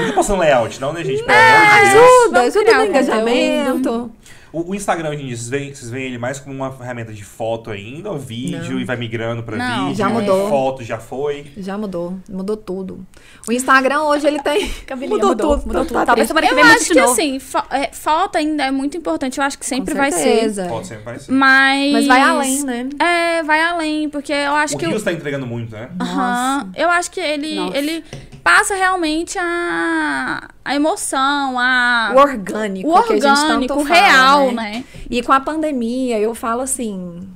Não 0.00 0.08
tá 0.08 0.12
passando 0.14 0.40
layout, 0.40 0.80
não, 0.80 0.92
né, 0.92 1.02
gente? 1.04 1.22
Pelo 1.22 1.32
É, 1.32 1.56
amor 1.56 1.84
de 1.86 1.90
Deus. 1.92 2.04
Ajuda, 2.04 2.40
ajuda 2.42 2.72
no 2.74 2.80
o 2.80 2.84
engajamento. 2.86 4.12
O, 4.54 4.70
o 4.70 4.74
Instagram 4.74 5.10
hoje 5.10 5.22
em 5.22 5.26
dia, 5.26 5.36
vocês 5.36 5.48
veem, 5.48 5.74
vocês 5.74 5.90
veem 5.90 6.06
ele 6.06 6.18
mais 6.18 6.38
como 6.38 6.54
uma 6.54 6.70
ferramenta 6.70 7.12
de 7.12 7.24
foto 7.24 7.70
ainda, 7.70 8.10
ou 8.10 8.18
vídeo, 8.18 8.74
Não. 8.74 8.80
e 8.80 8.84
vai 8.84 8.96
migrando 8.96 9.42
pra 9.42 9.56
Não, 9.56 9.82
vídeo? 9.88 9.96
já 9.96 10.08
mudou. 10.08 10.48
Foto 10.48 10.84
já 10.84 10.98
foi. 10.98 11.46
Já 11.56 11.76
mudou, 11.76 12.16
mudou 12.30 12.56
tudo. 12.56 13.04
O 13.48 13.52
Instagram 13.52 14.02
hoje 14.02 14.26
ele 14.26 14.40
tem. 14.40 14.70
Mudou, 14.94 15.30
mudou, 15.30 15.56
tudo. 15.56 15.66
mudou 15.66 15.84
tudo. 15.84 15.94
tá 15.94 16.06
Talvez 16.06 16.28
semana 16.28 16.46
que 16.46 16.52
Eu 16.52 16.56
vem 16.56 16.64
mude 16.64 16.76
acho 16.76 16.86
que 16.92 17.00
novo. 17.00 17.12
assim, 17.12 17.38
fo- 17.40 17.62
é, 17.70 17.90
foto 17.92 18.36
ainda 18.38 18.62
é 18.64 18.70
muito 18.70 18.96
importante. 18.96 19.38
Eu 19.38 19.44
acho 19.44 19.58
que 19.58 19.66
sempre 19.66 19.92
vai 19.94 20.12
ser. 20.12 20.52
Foto 20.68 20.86
sempre 20.86 21.04
vai 21.04 21.18
ser. 21.18 21.32
Mas. 21.32 21.92
Mas 21.92 22.06
vai 22.06 22.20
além, 22.20 22.62
né? 22.62 22.88
É, 23.00 23.42
vai 23.42 23.60
além, 23.60 24.08
porque 24.08 24.32
eu 24.32 24.52
acho 24.54 24.76
o 24.76 24.78
que. 24.78 24.86
Rios 24.86 25.02
tá 25.02 25.12
entregando 25.12 25.46
muito, 25.46 25.72
né? 25.72 25.90
Aham. 26.00 26.70
Eu 26.76 26.88
acho 26.90 27.10
que 27.10 27.20
ele, 27.20 27.56
Nossa. 27.56 27.76
ele 27.76 28.04
passa 28.44 28.74
realmente 28.74 29.38
a, 29.38 30.50
a 30.62 30.74
emoção, 30.74 31.58
a. 31.58 32.12
O 32.14 32.18
orgânico, 32.18 32.88
o 32.88 32.92
orgânico, 32.92 33.80
o 33.80 33.86
fala, 33.86 34.00
real, 34.00 34.52
né? 34.52 34.52
né? 34.52 34.84
E 35.10 35.22
com 35.22 35.32
a 35.32 35.40
pandemia, 35.40 36.20
eu 36.20 36.34
falo 36.34 36.60
assim. 36.60 37.26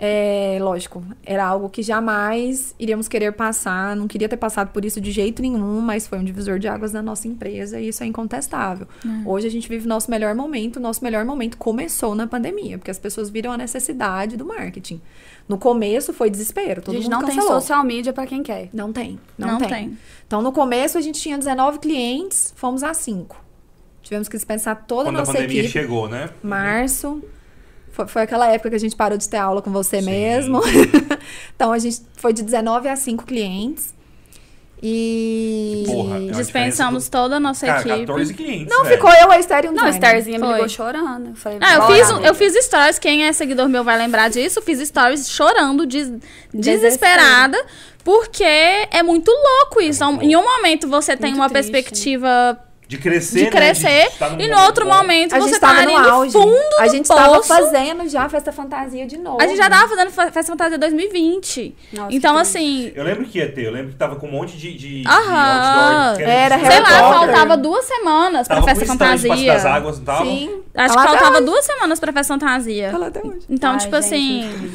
É, 0.00 0.58
lógico, 0.60 1.02
era 1.26 1.44
algo 1.44 1.68
que 1.68 1.82
jamais 1.82 2.72
iríamos 2.78 3.08
querer 3.08 3.32
passar, 3.32 3.96
não 3.96 4.06
queria 4.06 4.28
ter 4.28 4.36
passado 4.36 4.68
por 4.68 4.84
isso 4.84 5.00
de 5.00 5.10
jeito 5.10 5.42
nenhum, 5.42 5.80
mas 5.80 6.06
foi 6.06 6.20
um 6.20 6.24
divisor 6.24 6.60
de 6.60 6.68
águas 6.68 6.92
na 6.92 7.02
nossa 7.02 7.26
empresa 7.26 7.80
e 7.80 7.88
isso 7.88 8.04
é 8.04 8.06
incontestável. 8.06 8.86
Hoje 9.26 9.48
a 9.48 9.50
gente 9.50 9.68
vive 9.68 9.88
nosso 9.88 10.08
melhor 10.08 10.36
momento, 10.36 10.78
nosso 10.78 11.02
melhor 11.02 11.24
momento 11.24 11.56
começou 11.56 12.14
na 12.14 12.28
pandemia, 12.28 12.78
porque 12.78 12.92
as 12.92 12.98
pessoas 13.00 13.28
viram 13.28 13.50
a 13.50 13.56
necessidade 13.56 14.36
do 14.36 14.44
marketing. 14.44 15.00
No 15.48 15.56
começo 15.58 16.12
foi 16.12 16.28
desespero, 16.28 16.80
A 16.80 16.84
todo 16.84 16.94
gente 16.94 17.04
mundo 17.04 17.12
não 17.12 17.24
tem 17.24 17.36
cancelou. 17.36 17.60
social 17.60 17.82
media 17.84 18.12
pra 18.12 18.26
quem 18.26 18.42
quer. 18.42 18.68
Não 18.72 18.92
tem, 18.92 19.18
não, 19.38 19.52
Não 19.52 19.58
tem. 19.58 19.68
tem. 19.68 19.98
Então, 20.26 20.42
no 20.42 20.52
começo, 20.52 20.98
a 20.98 21.00
gente 21.00 21.18
tinha 21.20 21.38
19 21.38 21.78
clientes, 21.78 22.52
fomos 22.54 22.82
a 22.82 22.92
5. 22.92 23.34
Tivemos 24.02 24.28
que 24.28 24.36
dispensar 24.36 24.84
toda 24.86 25.04
Quando 25.04 25.16
a 25.16 25.18
a 25.18 25.22
nossa 25.22 25.32
pandemia 25.32 25.60
equipe. 25.60 25.72
chegou, 25.72 26.08
né? 26.08 26.28
Março. 26.42 27.22
Foi, 27.92 28.06
foi 28.06 28.22
aquela 28.22 28.46
época 28.48 28.70
que 28.70 28.76
a 28.76 28.80
gente 28.80 28.94
parou 28.94 29.16
de 29.18 29.28
ter 29.28 29.38
aula 29.38 29.60
com 29.62 29.70
você 29.70 30.00
Sim. 30.00 30.06
mesmo. 30.10 30.60
então, 31.56 31.72
a 31.72 31.78
gente 31.78 32.02
foi 32.14 32.32
de 32.32 32.42
19 32.42 32.88
a 32.88 32.96
5 32.96 33.24
clientes. 33.24 33.94
E. 34.82 35.84
Porra, 35.86 36.16
é 36.18 36.30
Dispensamos 36.30 37.08
toda 37.08 37.36
a 37.36 37.40
nossa 37.40 37.66
Cara, 37.66 37.80
equipe. 37.80 38.00
14 38.06 38.34
clientes. 38.34 38.68
Não, 38.68 38.84
velho. 38.84 38.96
ficou 38.96 39.10
eu, 39.12 39.30
a 39.30 39.38
Esther 39.38 39.64
e 39.64 39.68
um 39.68 39.72
Não, 39.72 39.84
a 39.84 39.86
designer. 39.90 40.06
Starzinha 40.20 40.38
me 40.38 40.52
ligou 40.52 40.68
chorando. 40.68 41.28
Eu 41.30 41.34
falei, 41.36 41.58
Ah, 41.60 41.74
eu 41.74 41.86
fiz, 41.86 42.10
eu 42.26 42.34
fiz 42.34 42.64
stories, 42.64 42.98
quem 42.98 43.24
é 43.24 43.32
seguidor 43.32 43.68
meu 43.68 43.82
vai 43.82 43.98
lembrar 43.98 44.28
disso. 44.30 44.62
Fiz 44.62 44.80
stories 44.86 45.28
chorando, 45.30 45.84
des- 45.86 46.12
desesperada, 46.52 47.58
porque 48.04 48.44
é 48.44 49.02
muito 49.02 49.30
louco 49.30 49.80
isso. 49.80 50.02
É 50.02 50.06
muito 50.06 50.24
em 50.24 50.36
um 50.36 50.42
momento 50.42 50.88
você 50.88 51.16
tem 51.16 51.30
Muito 51.30 51.40
uma 51.42 51.48
triste. 51.48 51.70
perspectiva 51.72 52.58
De 52.88 52.96
crescer, 52.96 53.38
de 53.38 53.44
né? 53.44 53.50
crescer, 53.50 54.06
estar 54.06 54.30
num 54.30 54.40
e 54.40 54.48
no 54.48 54.58
outro 54.62 54.86
bom. 54.86 54.94
momento 54.96 55.34
A 55.34 55.38
você 55.40 55.48
gente 55.50 55.60
tá 55.60 55.66
tava 55.68 55.80
ali 55.80 55.92
no 55.92 56.00
no 56.00 56.08
auge. 56.08 56.32
fundo 56.32 56.74
a 56.78 56.86
do 56.86 56.90
gente 56.90 57.06
tava 57.06 57.34
poço. 57.36 57.48
fazendo 57.48 58.08
já 58.08 58.26
festa 58.30 58.50
fantasia 58.50 59.06
de 59.06 59.18
novo. 59.18 59.36
A 59.42 59.46
gente 59.46 59.58
já 59.58 59.68
tava 59.68 59.86
fazendo 59.88 60.10
fa- 60.10 60.32
Festa 60.32 60.50
Fantasia 60.50 60.78
2020. 60.78 61.74
Nossa, 61.92 62.16
então, 62.16 62.38
assim, 62.38 62.90
Eu 62.94 63.04
lembro 63.04 63.26
que 63.26 63.38
ia 63.38 63.52
ter, 63.52 63.66
eu 63.66 63.72
lembro 63.72 63.90
que 63.92 63.96
tava 63.98 64.16
com 64.16 64.26
um 64.26 64.30
monte 64.32 64.56
de, 64.56 64.72
de, 64.74 65.02
de 65.02 65.06
Aham. 65.06 66.06
outdoor. 66.08 66.16
que 66.16 66.22
Era 66.22 66.56
de 66.56 66.66
sei 66.66 66.80
lá, 66.80 66.88
faltava 67.12 67.56
duas 67.58 67.84
semanas 67.84 68.48
pra 68.48 68.56
Tava 68.56 68.68
Festa 68.68 68.86
com 68.86 68.92
stand 68.94 69.04
debaixo 69.16 69.22
Fantasia. 69.28 69.52
das 69.52 69.64
águas, 69.66 69.98
não 69.98 70.04
tava? 70.06 70.24
Sim. 70.24 70.60
Acho 70.74 70.94
Tá 70.94 71.00
que 71.02 71.08
faltava 71.08 71.36
hoje. 71.36 71.44
duas 71.44 71.64
semanas 71.66 72.00
pra 72.00 72.12
Festa 72.14 72.32
Fantasia. 72.34 72.90
Tá 72.90 72.96
lá 72.98 73.06
até 73.08 73.20
hoje. 73.20 73.40
Então, 73.50 73.72
Ai, 73.72 73.78
tipo 73.80 73.96
gente, 73.96 74.04
assim. 74.06 74.70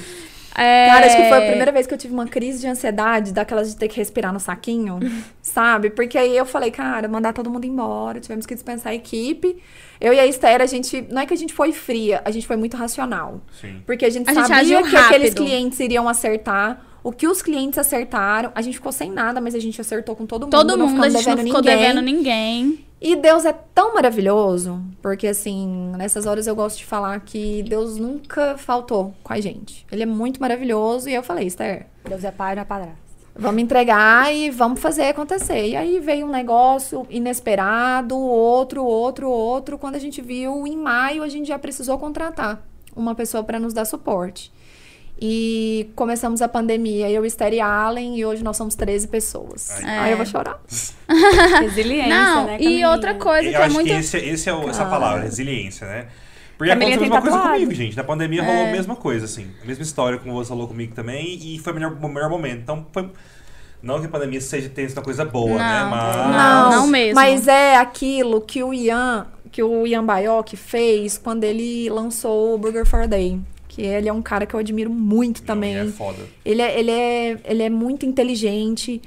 É... 0.55 0.87
Cara, 0.87 1.05
acho 1.05 1.15
que 1.17 1.29
foi 1.29 1.37
a 1.37 1.47
primeira 1.47 1.71
vez 1.71 1.87
que 1.87 1.93
eu 1.93 1.97
tive 1.97 2.13
uma 2.13 2.27
crise 2.27 2.61
de 2.61 2.67
ansiedade, 2.67 3.33
daquelas 3.33 3.69
de 3.71 3.75
ter 3.75 3.87
que 3.87 3.97
respirar 3.97 4.31
no 4.31 4.39
saquinho, 4.39 4.99
sabe? 5.41 5.89
Porque 5.89 6.17
aí 6.17 6.35
eu 6.35 6.45
falei, 6.45 6.69
cara, 6.71 7.07
mandar 7.07 7.33
todo 7.33 7.49
mundo 7.49 7.65
embora, 7.65 8.19
tivemos 8.19 8.45
que 8.45 8.53
dispensar 8.53 8.91
a 8.91 8.95
equipe. 8.95 9.57
Eu 9.99 10.13
e 10.13 10.19
a 10.19 10.27
Esther, 10.27 10.61
a 10.61 10.65
gente. 10.65 11.07
Não 11.09 11.21
é 11.21 11.25
que 11.25 11.33
a 11.33 11.37
gente 11.37 11.53
foi 11.53 11.71
fria, 11.71 12.21
a 12.25 12.31
gente 12.31 12.45
foi 12.45 12.55
muito 12.55 12.75
racional. 12.77 13.41
Sim. 13.59 13.81
Porque 13.85 14.05
a 14.05 14.09
gente 14.09 14.29
A 14.29 14.33
gente 14.33 14.47
sabia 14.47 14.79
agiu 14.79 14.89
que 14.89 14.95
aqueles 14.95 15.33
clientes 15.33 15.79
iriam 15.79 16.07
acertar. 16.07 16.85
O 17.03 17.11
que 17.11 17.27
os 17.27 17.41
clientes 17.41 17.77
acertaram, 17.77 18.51
a 18.55 18.61
gente 18.61 18.75
ficou 18.75 18.91
sem 18.91 19.11
nada, 19.11 19.41
mas 19.41 19.53
a 19.53 19.59
gente 19.59 19.79
acertou 19.81 20.15
com 20.15 20.25
todo 20.25 20.43
mundo. 20.43 20.51
Todo 20.51 20.77
não 20.77 20.87
mundo, 20.87 21.03
a 21.03 21.09
gente 21.09 21.27
não 21.27 21.35
devendo 21.35 21.47
ficou 21.47 21.61
ninguém. 21.61 21.77
devendo 21.77 22.01
ninguém. 22.01 22.85
E 23.03 23.17
Deus 23.17 23.43
é 23.43 23.51
tão 23.51 23.93
maravilhoso, 23.93 24.81
porque 25.01 25.27
assim, 25.27 25.91
nessas 25.97 26.25
horas 26.25 26.47
eu 26.47 26.55
gosto 26.55 26.77
de 26.77 26.85
falar 26.85 27.19
que 27.19 27.61
Deus 27.63 27.97
nunca 27.97 28.57
faltou 28.57 29.13
com 29.21 29.33
a 29.33 29.41
gente. 29.41 29.85
Ele 29.91 30.03
é 30.03 30.05
muito 30.05 30.39
maravilhoso. 30.39 31.09
E 31.09 31.13
eu 31.13 31.21
falei, 31.21 31.45
Esther, 31.45 31.87
Deus 32.07 32.23
é 32.23 32.31
pai, 32.31 32.55
não 32.55 32.61
é 32.61 32.65
padrasto. 32.65 32.95
vamos 33.35 33.61
entregar 33.61 34.33
e 34.33 34.49
vamos 34.49 34.79
fazer 34.79 35.03
acontecer. 35.03 35.67
E 35.67 35.75
aí 35.75 35.99
veio 35.99 36.25
um 36.25 36.31
negócio 36.31 37.05
inesperado, 37.09 38.17
outro, 38.17 38.85
outro, 38.85 39.29
outro. 39.29 39.77
Quando 39.77 39.95
a 39.95 39.99
gente 39.99 40.21
viu, 40.21 40.65
em 40.65 40.77
maio, 40.77 41.23
a 41.23 41.27
gente 41.27 41.49
já 41.49 41.59
precisou 41.59 41.97
contratar 41.99 42.65
uma 42.95 43.13
pessoa 43.13 43.43
para 43.43 43.59
nos 43.59 43.73
dar 43.73 43.83
suporte. 43.83 44.49
E 45.21 45.89
começamos 45.95 46.41
a 46.41 46.49
pandemia, 46.49 47.09
eu, 47.09 47.25
Esther 47.25 47.53
e 47.53 47.59
Allen, 47.61 48.17
e 48.17 48.25
hoje 48.25 48.43
nós 48.43 48.57
somos 48.57 48.75
13 48.75 49.07
pessoas. 49.07 49.69
Ai. 49.83 49.99
Aí 49.99 50.11
eu 50.11 50.17
vou 50.17 50.25
chorar. 50.25 50.59
Resiliência, 51.61 52.09
Não, 52.09 52.45
né? 52.47 52.55
e 52.55 52.63
Camilinha? 52.63 52.89
outra 52.89 53.13
coisa 53.15 53.47
Eu 53.47 53.51
que 53.51 53.57
é 53.57 53.63
acho 53.63 53.73
muito. 53.73 53.87
que 53.87 53.93
esse, 53.93 54.17
esse 54.17 54.49
é 54.49 54.53
o- 54.53 54.67
essa 54.69 54.79
Cara. 54.79 54.89
palavra, 54.89 55.21
resiliência, 55.23 55.87
né? 55.87 56.07
Porque 56.57 56.71
Camilinha 56.71 56.95
aconteceu 56.97 57.15
a 57.17 57.21
mesma 57.21 57.21
coisa 57.21 57.37
tatuado. 57.37 57.53
comigo, 57.55 57.73
gente. 57.73 57.97
Na 57.97 58.03
pandemia 58.03 58.43
rolou 58.43 58.63
a 58.67 58.71
mesma 58.71 58.95
coisa, 58.95 59.25
assim. 59.25 59.47
A 59.63 59.65
mesma 59.65 59.83
história 59.83 60.17
como 60.19 60.33
você 60.33 60.49
falou 60.49 60.67
comigo 60.67 60.93
também. 60.93 61.39
E 61.41 61.59
foi 61.59 61.71
o 61.73 61.75
melhor, 61.75 61.97
o 62.01 62.07
melhor 62.07 62.29
momento. 62.29 62.59
Então, 62.61 62.85
foi... 62.91 63.09
Não 63.81 63.99
que 63.99 64.05
a 64.05 64.09
pandemia 64.09 64.39
seja 64.39 64.69
tenha 64.69 64.87
sido 64.87 64.97
uma 64.97 65.03
coisa 65.03 65.25
boa, 65.25 65.57
né? 65.57 65.81
Não. 65.83 65.89
Mas... 65.89 66.15
Não, 66.35 66.71
não 66.71 66.87
mesmo. 66.87 67.15
Mas 67.15 67.47
é 67.47 67.75
aquilo 67.75 68.39
que 68.39 68.63
o 68.63 68.73
Ian, 68.73 69.27
que 69.51 69.61
o 69.61 69.85
Ian 69.85 70.05
Baioc 70.05 70.53
fez 70.55 71.17
quando 71.17 71.43
ele 71.43 71.89
lançou 71.89 72.53
o 72.55 72.57
Burger 72.57 72.85
for 72.85 73.01
a 73.01 73.07
Day. 73.07 73.39
Que 73.75 73.81
ele 73.81 74.07
é 74.07 74.13
um 74.13 74.21
cara 74.21 74.45
que 74.45 74.53
eu 74.53 74.59
admiro 74.59 74.89
muito 74.91 75.39
Não, 75.39 75.45
também. 75.47 75.75
É 75.75 75.85
foda. 75.87 76.19
Ele 76.45 76.61
é, 76.61 76.79
ele, 76.79 76.91
é, 76.91 77.39
ele 77.45 77.63
é 77.63 77.69
muito 77.69 78.05
inteligente. 78.05 79.01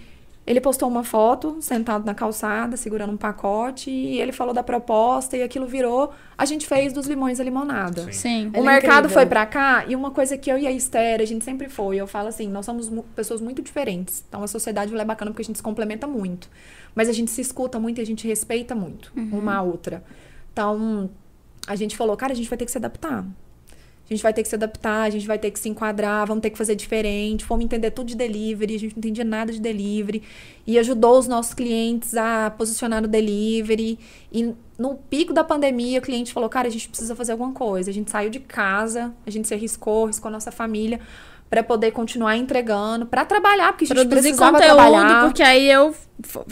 Ele 0.44 0.60
postou 0.60 0.88
uma 0.88 1.02
foto 1.02 1.56
sentado 1.60 2.04
na 2.06 2.14
calçada, 2.14 2.76
segurando 2.76 3.12
um 3.12 3.16
pacote, 3.16 3.90
e 3.90 4.20
ele 4.20 4.30
falou 4.30 4.54
da 4.54 4.62
proposta, 4.62 5.36
e 5.36 5.42
aquilo 5.42 5.66
virou. 5.66 6.12
A 6.38 6.44
gente 6.44 6.66
fez 6.66 6.92
dos 6.92 7.06
limões 7.08 7.40
a 7.40 7.44
limonada. 7.44 8.04
Sim. 8.04 8.12
Sim. 8.12 8.46
O 8.54 8.58
Ele 8.58 8.58
é 8.58 8.62
mercado 8.62 8.98
incrível. 9.06 9.10
foi 9.10 9.26
pra 9.26 9.44
cá 9.44 9.84
e 9.88 9.96
uma 9.96 10.10
coisa 10.12 10.36
que 10.38 10.48
eu 10.50 10.56
e 10.56 10.64
a 10.66 10.70
Esther, 10.70 11.20
a 11.20 11.24
gente 11.24 11.44
sempre 11.44 11.68
foi, 11.68 11.96
eu 11.96 12.06
falo 12.06 12.28
assim, 12.28 12.48
nós 12.48 12.64
somos 12.64 12.88
mu- 12.88 13.04
pessoas 13.16 13.40
muito 13.40 13.60
diferentes. 13.60 14.24
Então 14.28 14.40
a 14.42 14.46
sociedade 14.46 14.96
é 14.96 15.04
bacana 15.04 15.32
porque 15.32 15.42
a 15.42 15.44
gente 15.44 15.56
se 15.56 15.62
complementa 15.62 16.06
muito. 16.06 16.48
Mas 16.94 17.08
a 17.08 17.12
gente 17.12 17.30
se 17.32 17.40
escuta 17.40 17.78
muito 17.80 17.98
e 17.98 18.02
a 18.02 18.06
gente 18.06 18.26
respeita 18.28 18.74
muito 18.74 19.12
uma 19.32 19.56
a 19.56 19.62
outra. 19.62 20.02
Então, 20.52 21.10
a 21.66 21.74
gente 21.76 21.96
falou, 21.96 22.16
cara, 22.16 22.32
a 22.32 22.36
gente 22.36 22.48
vai 22.48 22.56
ter 22.56 22.64
que 22.64 22.70
se 22.70 22.78
adaptar. 22.78 23.24
A 24.08 24.14
gente 24.14 24.22
vai 24.22 24.32
ter 24.32 24.42
que 24.42 24.48
se 24.48 24.54
adaptar, 24.54 25.02
a 25.02 25.10
gente 25.10 25.26
vai 25.26 25.36
ter 25.36 25.50
que 25.50 25.58
se 25.58 25.68
enquadrar, 25.68 26.26
vamos 26.26 26.40
ter 26.40 26.50
que 26.50 26.56
fazer 26.56 26.76
diferente. 26.76 27.44
Fomos 27.44 27.64
entender 27.64 27.90
tudo 27.90 28.06
de 28.06 28.16
delivery, 28.16 28.76
a 28.76 28.78
gente 28.78 28.92
não 28.94 28.98
entendia 28.98 29.24
nada 29.24 29.52
de 29.52 29.60
delivery. 29.60 30.22
E 30.64 30.78
ajudou 30.78 31.18
os 31.18 31.26
nossos 31.26 31.52
clientes 31.52 32.16
a 32.16 32.50
posicionar 32.50 33.02
no 33.02 33.08
delivery. 33.08 33.98
E 34.32 34.54
no 34.78 34.94
pico 34.94 35.32
da 35.32 35.42
pandemia, 35.42 35.98
o 35.98 36.02
cliente 36.02 36.32
falou: 36.32 36.48
Cara, 36.48 36.68
a 36.68 36.70
gente 36.70 36.88
precisa 36.88 37.16
fazer 37.16 37.32
alguma 37.32 37.52
coisa. 37.52 37.90
A 37.90 37.92
gente 37.92 38.08
saiu 38.08 38.30
de 38.30 38.38
casa, 38.38 39.12
a 39.26 39.30
gente 39.30 39.48
se 39.48 39.54
arriscou, 39.54 40.04
arriscou 40.04 40.28
a 40.28 40.32
nossa 40.32 40.52
família 40.52 41.00
para 41.50 41.62
poder 41.62 41.92
continuar 41.92 42.36
entregando, 42.36 43.06
para 43.06 43.24
trabalhar, 43.24 43.72
porque 43.72 43.84
a 43.84 43.88
gente 43.88 43.96
Produzir 43.96 44.20
precisava 44.22 44.58
conteúdo, 44.58 44.74
trabalhar. 44.74 45.24
porque 45.24 45.42
aí 45.42 45.70
eu 45.70 45.94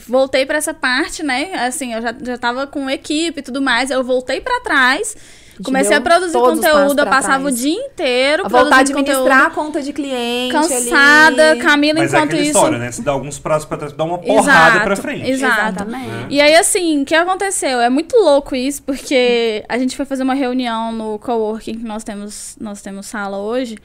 voltei 0.07 0.45
para 0.45 0.57
essa 0.57 0.73
parte, 0.73 1.21
né? 1.21 1.53
Assim, 1.65 1.93
eu 1.93 2.01
já, 2.01 2.15
já 2.21 2.37
tava 2.37 2.65
com 2.65 2.89
equipe 2.89 3.39
e 3.39 3.43
tudo 3.43 3.61
mais, 3.61 3.91
eu 3.91 4.03
voltei 4.03 4.39
para 4.39 4.61
trás. 4.61 5.15
Comecei 5.63 5.95
a 5.95 6.01
produzir 6.01 6.33
conteúdo, 6.33 6.99
eu 6.99 7.05
passava 7.05 7.43
trás. 7.43 7.53
o 7.55 7.61
dia 7.61 7.73
inteiro 7.73 8.45
a 8.45 8.49
voltar 8.49 8.77
a 8.77 8.79
administrar 8.79 9.19
conteúdo, 9.19 9.47
a 9.47 9.49
conta 9.49 9.81
de 9.81 9.93
cliente. 9.93 10.51
Cansada, 10.51 11.51
ali. 11.51 11.61
Camila, 11.61 11.99
Mas 11.99 12.13
enquanto 12.13 12.33
é 12.33 12.35
isso. 12.37 12.45
história, 12.47 12.77
né? 12.77 12.91
Você 12.91 13.01
dá 13.01 13.11
alguns 13.11 13.39
prazos 13.39 13.65
pra 13.67 13.77
trás, 13.77 13.93
dá 13.93 14.03
uma 14.03 14.17
porrada 14.17 14.69
exato, 14.69 14.85
pra 14.85 14.95
frente. 14.95 15.29
Exato. 15.29 15.61
Exatamente. 15.61 16.09
É. 16.09 16.27
E 16.29 16.41
aí, 16.41 16.55
assim, 16.55 17.01
o 17.01 17.05
que 17.05 17.15
aconteceu? 17.15 17.79
É 17.79 17.89
muito 17.89 18.17
louco 18.17 18.55
isso, 18.55 18.83
porque 18.83 19.63
a 19.69 19.77
gente 19.77 19.95
foi 19.95 20.05
fazer 20.05 20.23
uma 20.23 20.33
reunião 20.33 20.91
no 20.91 21.19
coworking 21.19 21.79
que 21.79 21.85
nós 21.85 22.03
temos, 22.03 22.55
nós 22.59 22.81
temos 22.81 23.05
sala 23.05 23.37
hoje. 23.37 23.77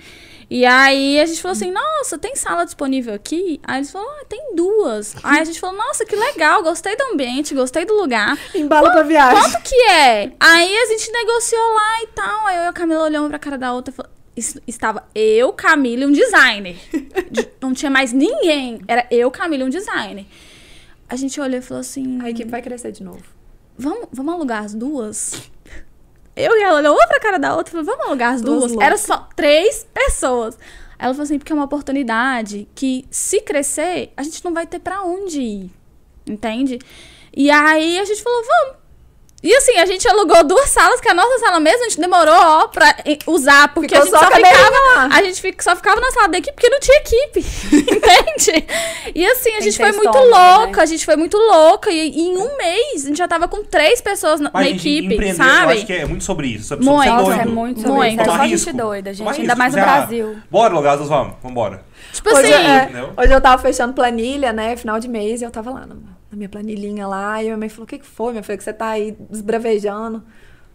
E 0.50 0.66
aí 0.66 1.20
a 1.20 1.26
gente 1.26 1.40
falou 1.40 1.52
assim, 1.52 1.70
nossa, 1.70 2.18
tem 2.18 2.34
sala 2.34 2.64
disponível 2.64 3.14
aqui? 3.14 3.60
Aí 3.62 3.78
eles 3.78 3.92
falaram, 3.92 4.10
ah, 4.20 4.24
tem 4.28 4.56
duas. 4.56 5.14
Aí 5.22 5.38
a 5.38 5.44
gente 5.44 5.60
falou, 5.60 5.76
nossa, 5.76 6.04
que 6.04 6.16
legal, 6.16 6.60
gostei 6.64 6.96
do 6.96 7.04
ambiente, 7.12 7.54
gostei 7.54 7.84
do 7.84 7.94
lugar. 7.94 8.36
Embala 8.52 8.90
pra 8.90 9.04
viagem. 9.04 9.40
Quanto 9.40 9.62
que 9.62 9.76
é? 9.76 10.32
Aí 10.40 10.76
a 10.76 10.86
gente 10.86 11.12
negociou 11.12 11.72
lá 11.72 12.02
e 12.02 12.06
tal. 12.08 12.46
Aí 12.48 12.56
eu 12.56 12.62
e 12.64 12.66
a 12.66 12.72
Camila 12.72 13.04
olhamos 13.04 13.28
pra 13.28 13.38
cara 13.38 13.56
da 13.56 13.72
outra 13.72 13.94
e 13.94 13.96
falou, 13.96 14.10
estava 14.66 15.08
eu, 15.14 15.52
Camila 15.52 16.02
e 16.02 16.06
um 16.06 16.12
designer. 16.12 16.76
Não 17.60 17.72
tinha 17.72 17.90
mais 17.90 18.12
ninguém. 18.12 18.80
Era 18.88 19.06
eu, 19.08 19.30
Camila 19.30 19.62
e 19.62 19.66
um 19.66 19.70
designer. 19.70 20.26
A 21.08 21.14
gente 21.14 21.40
olhou 21.40 21.60
e 21.60 21.62
falou 21.62 21.80
assim... 21.80 22.20
A 22.22 22.28
equipe 22.28 22.50
vai 22.50 22.60
crescer 22.60 22.90
de 22.90 23.04
novo. 23.04 23.22
Vamos, 23.78 24.08
vamos 24.12 24.34
alugar 24.34 24.64
as 24.64 24.74
duas? 24.74 25.48
Eu 26.36 26.56
e 26.56 26.62
ela 26.62 26.78
olhou 26.78 26.94
uma 26.94 27.06
pra 27.06 27.20
cara 27.20 27.38
da 27.38 27.54
outra 27.56 27.70
e 27.70 27.72
falou, 27.72 27.86
vamos 27.86 28.06
alugar 28.06 28.34
as 28.34 28.42
duas? 28.42 28.72
duas? 28.72 28.84
Era 28.84 28.96
só 28.96 29.28
três 29.34 29.86
pessoas. 29.92 30.58
Ela 30.98 31.12
falou 31.14 31.24
assim, 31.24 31.38
porque 31.38 31.52
é 31.52 31.54
uma 31.54 31.64
oportunidade 31.64 32.68
que, 32.74 33.06
se 33.10 33.40
crescer, 33.40 34.12
a 34.16 34.22
gente 34.22 34.44
não 34.44 34.52
vai 34.52 34.66
ter 34.66 34.78
para 34.78 35.02
onde 35.02 35.40
ir. 35.40 35.70
Entende? 36.26 36.78
E 37.34 37.50
aí 37.50 37.98
a 37.98 38.04
gente 38.04 38.22
falou, 38.22 38.42
vamos. 38.44 38.79
E 39.42 39.54
assim, 39.54 39.78
a 39.78 39.86
gente 39.86 40.06
alugou 40.06 40.44
duas 40.44 40.68
salas, 40.68 41.00
que 41.00 41.08
a 41.08 41.14
nossa 41.14 41.38
sala 41.38 41.58
mesmo, 41.58 41.86
a 41.86 41.88
gente 41.88 41.98
demorou, 41.98 42.34
ó, 42.34 42.68
pra 42.68 42.94
usar, 43.26 43.72
porque 43.72 43.94
Ficou 43.94 44.02
a 44.02 44.04
gente 44.04 44.12
só, 44.12 44.30
só 44.30 44.36
ficava. 44.36 44.76
Lá. 44.94 45.08
A 45.10 45.22
gente 45.22 45.62
só 45.62 45.76
ficava 45.76 45.98
na 45.98 46.10
sala 46.10 46.28
da 46.28 46.38
equipe 46.38 46.54
porque 46.54 46.68
não 46.68 46.78
tinha 46.78 46.98
equipe. 46.98 47.40
entende? 47.72 48.66
E 49.14 49.26
assim, 49.26 49.56
a 49.56 49.60
gente 49.60 49.78
foi 49.78 49.92
muito 49.92 50.12
né? 50.12 50.24
louca, 50.24 50.76
né? 50.76 50.82
a 50.82 50.86
gente 50.86 51.04
foi 51.06 51.16
muito 51.16 51.38
louca. 51.38 51.90
E, 51.90 52.10
e, 52.10 52.20
em 52.20 52.36
um 52.36 52.56
mês, 52.58 53.04
a 53.04 53.08
gente 53.08 53.16
já 53.16 53.26
tava 53.26 53.48
com 53.48 53.64
três 53.64 54.02
pessoas 54.02 54.40
na, 54.40 54.50
na 54.52 54.68
equipe, 54.68 55.34
sabe? 55.34 55.72
Eu 55.72 55.76
acho 55.78 55.86
que 55.86 55.92
é 55.94 56.04
muito 56.04 56.24
sobre 56.24 56.48
isso. 56.48 56.68
Sobre 56.68 56.84
muito, 56.84 57.10
nossa, 57.10 57.32
é 57.32 57.44
muito 57.46 57.80
sobre 57.80 57.96
muito. 57.96 58.20
isso. 58.20 58.30
É 58.30 58.36
só 58.36 58.46
gente 58.46 58.72
doida, 58.72 59.14
gente. 59.14 59.40
Ainda 59.40 59.54
mais 59.54 59.74
no 59.74 59.80
Brasil. 59.80 60.36
Bora, 60.50 60.74
Logados, 60.74 61.08
vamos. 61.08 61.34
Vambora. 61.42 61.82
Tipo 62.12 62.28
hoje, 62.30 62.52
assim. 62.52 62.96
É, 62.96 63.08
hoje 63.16 63.32
eu 63.32 63.40
tava 63.40 63.60
fechando 63.62 63.94
planilha, 63.94 64.52
né? 64.52 64.76
Final 64.76 65.00
de 65.00 65.08
mês, 65.08 65.40
e 65.40 65.44
eu 65.44 65.50
tava 65.50 65.70
lá 65.70 65.86
na 66.30 66.36
minha 66.36 66.48
planilhinha 66.48 67.06
lá, 67.06 67.42
e 67.42 67.46
a 67.46 67.48
minha 67.48 67.56
mãe 67.56 67.68
falou: 67.68 67.84
O 67.84 67.86
que, 67.86 67.98
que 67.98 68.06
foi, 68.06 68.32
minha 68.32 68.42
filha, 68.42 68.58
que 68.58 68.64
você 68.64 68.72
tá 68.72 68.88
aí 68.90 69.16
desbravejando? 69.28 70.22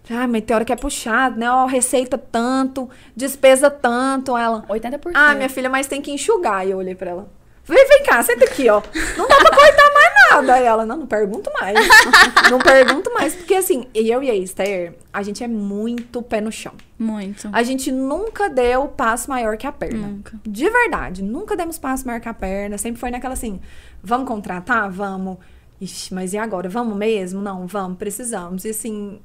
Ah, 0.10 0.28
mas 0.28 0.43
tem 0.43 0.56
hora 0.56 0.64
que 0.66 0.74
é 0.74 0.76
puxado, 0.76 1.39
né? 1.39 1.49
Ó, 1.49 1.66
receita 1.66 2.18
tanto, 2.18 2.89
despesa 3.16 3.72
tanto. 3.72 4.38
Ela. 4.38 4.62
80%. 4.70 5.12
Ah, 5.16 5.34
minha 5.34 5.49
filha, 5.49 5.70
mas 5.70 5.88
tem 5.88 6.01
que 6.01 6.12
enxugar. 6.12 6.66
E 6.68 6.72
eu 6.72 6.78
olhei 6.78 6.93
pra 6.93 7.10
ela. 7.10 7.28
Vem, 7.64 7.88
vem 7.88 8.03
cá, 8.03 8.22
senta 8.22 8.45
aqui, 8.45 8.70
ó. 8.70 8.82
Não 9.18 9.28
dá 9.28 9.38
pra 9.38 9.49
cortar 9.49 9.93
mais 9.93 10.14
nada. 10.41 10.57
Ela, 10.57 10.86
não, 10.86 10.97
não 10.97 11.07
pergunto 11.07 11.51
mais. 11.59 11.77
não 12.49 12.59
pergunto 12.59 13.13
mais. 13.13 13.36
Porque 13.36 13.55
assim, 13.55 13.88
eu 13.93 14.23
e 14.23 14.29
a 14.29 14.36
Esther, 14.36 14.95
a 15.11 15.21
gente 15.23 15.43
é 15.43 15.47
muito 15.47 16.21
pé 16.21 16.41
no 16.41 16.51
chão. 16.51 16.73
Muito. 16.97 17.49
A 17.51 17.63
gente 17.63 17.91
nunca 17.91 18.49
deu 18.49 18.88
passo 18.88 19.29
maior 19.29 19.57
que 19.57 19.67
a 19.67 19.71
perna. 19.71 20.07
Nunca. 20.07 20.39
De 20.45 20.69
verdade. 20.69 21.23
Nunca 21.23 21.55
demos 21.55 21.77
passo 21.77 22.05
maior 22.05 22.19
que 22.19 22.29
a 22.29 22.33
perna. 22.33 22.77
Sempre 22.77 22.99
foi 22.99 23.11
naquela 23.11 23.33
assim, 23.33 23.59
vamos 24.03 24.27
contratar? 24.27 24.89
Vamos. 24.89 25.38
Ixi, 25.79 26.13
mas 26.13 26.33
e 26.33 26.38
agora? 26.38 26.69
Vamos 26.69 26.95
mesmo? 26.97 27.41
Não, 27.41 27.67
vamos, 27.67 27.97
precisamos. 27.97 28.63
E 28.63 28.69
assim, 28.69 29.19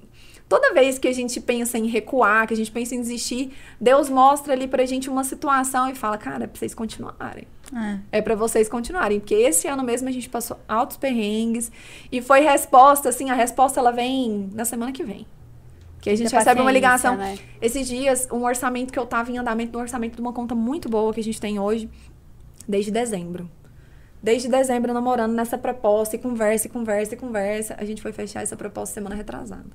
toda 0.48 0.74
vez 0.74 0.98
que 0.98 1.06
a 1.06 1.12
gente 1.12 1.40
pensa 1.40 1.78
em 1.78 1.86
recuar, 1.86 2.46
que 2.48 2.54
a 2.54 2.56
gente 2.56 2.72
pensa 2.72 2.94
em 2.94 3.00
desistir, 3.00 3.52
Deus 3.80 4.10
mostra 4.10 4.52
ali 4.52 4.66
pra 4.66 4.84
gente 4.84 5.08
uma 5.08 5.22
situação 5.22 5.88
e 5.88 5.94
fala, 5.94 6.18
cara, 6.18 6.44
é 6.44 6.46
pra 6.48 6.58
vocês 6.58 6.74
continuarem. 6.74 7.46
É, 7.74 8.18
é 8.18 8.22
para 8.22 8.34
vocês 8.34 8.68
continuarem, 8.68 9.20
porque 9.20 9.34
esse 9.34 9.68
ano 9.68 9.82
mesmo 9.82 10.08
a 10.08 10.12
gente 10.12 10.28
passou 10.28 10.58
altos 10.68 10.96
perrengues 10.96 11.70
e 12.10 12.20
foi 12.20 12.40
resposta, 12.40 13.08
assim, 13.08 13.30
a 13.30 13.34
resposta 13.34 13.78
ela 13.78 13.92
vem 13.92 14.50
na 14.52 14.64
semana 14.64 14.92
que 14.92 15.04
vem. 15.04 15.26
Que 16.00 16.10
a 16.10 16.16
gente 16.16 16.34
recebe 16.34 16.60
uma 16.60 16.72
ligação. 16.72 17.16
Né? 17.16 17.38
Esses 17.60 17.86
dias, 17.86 18.26
um 18.32 18.44
orçamento 18.44 18.92
que 18.92 18.98
eu 18.98 19.06
tava 19.06 19.30
em 19.30 19.38
andamento, 19.38 19.76
um 19.78 19.82
orçamento 19.82 20.16
de 20.16 20.20
uma 20.20 20.32
conta 20.32 20.54
muito 20.54 20.88
boa 20.88 21.12
que 21.12 21.20
a 21.20 21.24
gente 21.24 21.40
tem 21.40 21.58
hoje, 21.58 21.90
desde 22.66 22.90
dezembro. 22.90 23.50
Desde 24.22 24.48
dezembro, 24.48 24.92
namorando 24.92 25.32
nessa 25.32 25.58
proposta, 25.58 26.16
e 26.16 26.18
conversa, 26.18 26.66
e 26.66 26.70
conversa, 26.70 27.14
e 27.14 27.16
conversa. 27.16 27.76
A 27.78 27.84
gente 27.84 28.00
foi 28.00 28.12
fechar 28.12 28.42
essa 28.42 28.56
proposta 28.56 28.94
semana 28.94 29.14
retrasada. 29.14 29.66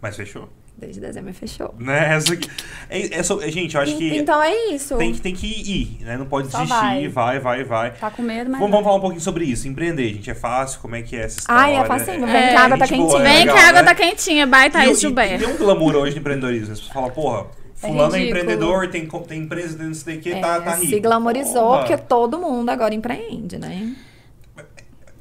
Mas 0.00 0.16
fechou. 0.16 0.48
Desde 0.78 1.00
dezembro 1.00 1.34
fechou. 1.34 1.74
Né? 1.76 2.14
Essa 2.14 2.34
aqui, 2.34 2.48
é, 2.88 3.18
é 3.18 3.22
só, 3.24 3.40
gente, 3.48 3.74
eu 3.74 3.80
acho 3.80 3.96
que. 3.96 4.16
Então 4.16 4.40
é 4.40 4.70
isso. 4.72 4.96
Tem, 4.96 5.12
tem 5.12 5.34
que 5.34 5.46
ir, 5.46 6.04
né? 6.04 6.16
Não 6.16 6.24
pode 6.24 6.52
Só 6.52 6.58
desistir, 6.58 7.08
vai. 7.08 7.40
vai, 7.40 7.64
vai. 7.64 7.90
Tá 7.94 8.12
com 8.12 8.22
medo, 8.22 8.48
mas. 8.48 8.60
Vamos, 8.60 8.70
vamos, 8.70 8.84
falar 8.84 8.96
um 8.98 9.00
pouquinho 9.00 9.20
sobre 9.20 9.44
isso. 9.44 9.66
Empreender, 9.66 10.08
gente. 10.14 10.30
É 10.30 10.36
fácil? 10.36 10.78
Como 10.78 10.94
é 10.94 11.02
que 11.02 11.16
é 11.16 11.24
essa 11.24 11.40
história? 11.40 11.62
Ai, 11.62 11.74
é 11.74 11.84
facinho. 11.84 12.24
Vem 12.24 12.36
é, 12.36 12.48
que 12.50 12.54
a 12.54 12.60
água 12.60 12.78
tá 12.78 12.86
quentinha. 12.86 13.22
Vem 13.22 13.42
que 13.42 13.50
a 13.50 13.68
água 13.68 13.82
tá 13.82 13.94
quentinha. 13.96 14.46
Baita 14.46 14.86
isso, 14.86 15.00
Gilberto. 15.00 15.44
Tem 15.44 15.52
um 15.52 15.58
glamour 15.58 15.96
hoje 15.96 16.14
no 16.14 16.20
empreendedorismo. 16.20 16.76
Você 16.76 16.92
fala, 16.92 17.10
porra. 17.10 17.46
É 17.82 17.88
fulano 17.88 18.14
é, 18.14 18.20
é 18.20 18.26
empreendedor, 18.26 18.88
tem, 18.88 19.06
tem 19.06 19.40
empresa 19.40 19.76
dentro 19.76 19.92
disso 19.92 20.06
daqui, 20.06 20.32
é, 20.32 20.40
tá, 20.40 20.60
tá 20.60 20.74
rico. 20.74 20.90
Se 20.90 21.00
glamorizou, 21.00 21.62
porra. 21.62 21.78
porque 21.78 21.96
todo 21.96 22.38
mundo 22.38 22.70
agora 22.70 22.92
empreende, 22.92 23.56
né? 23.56 23.94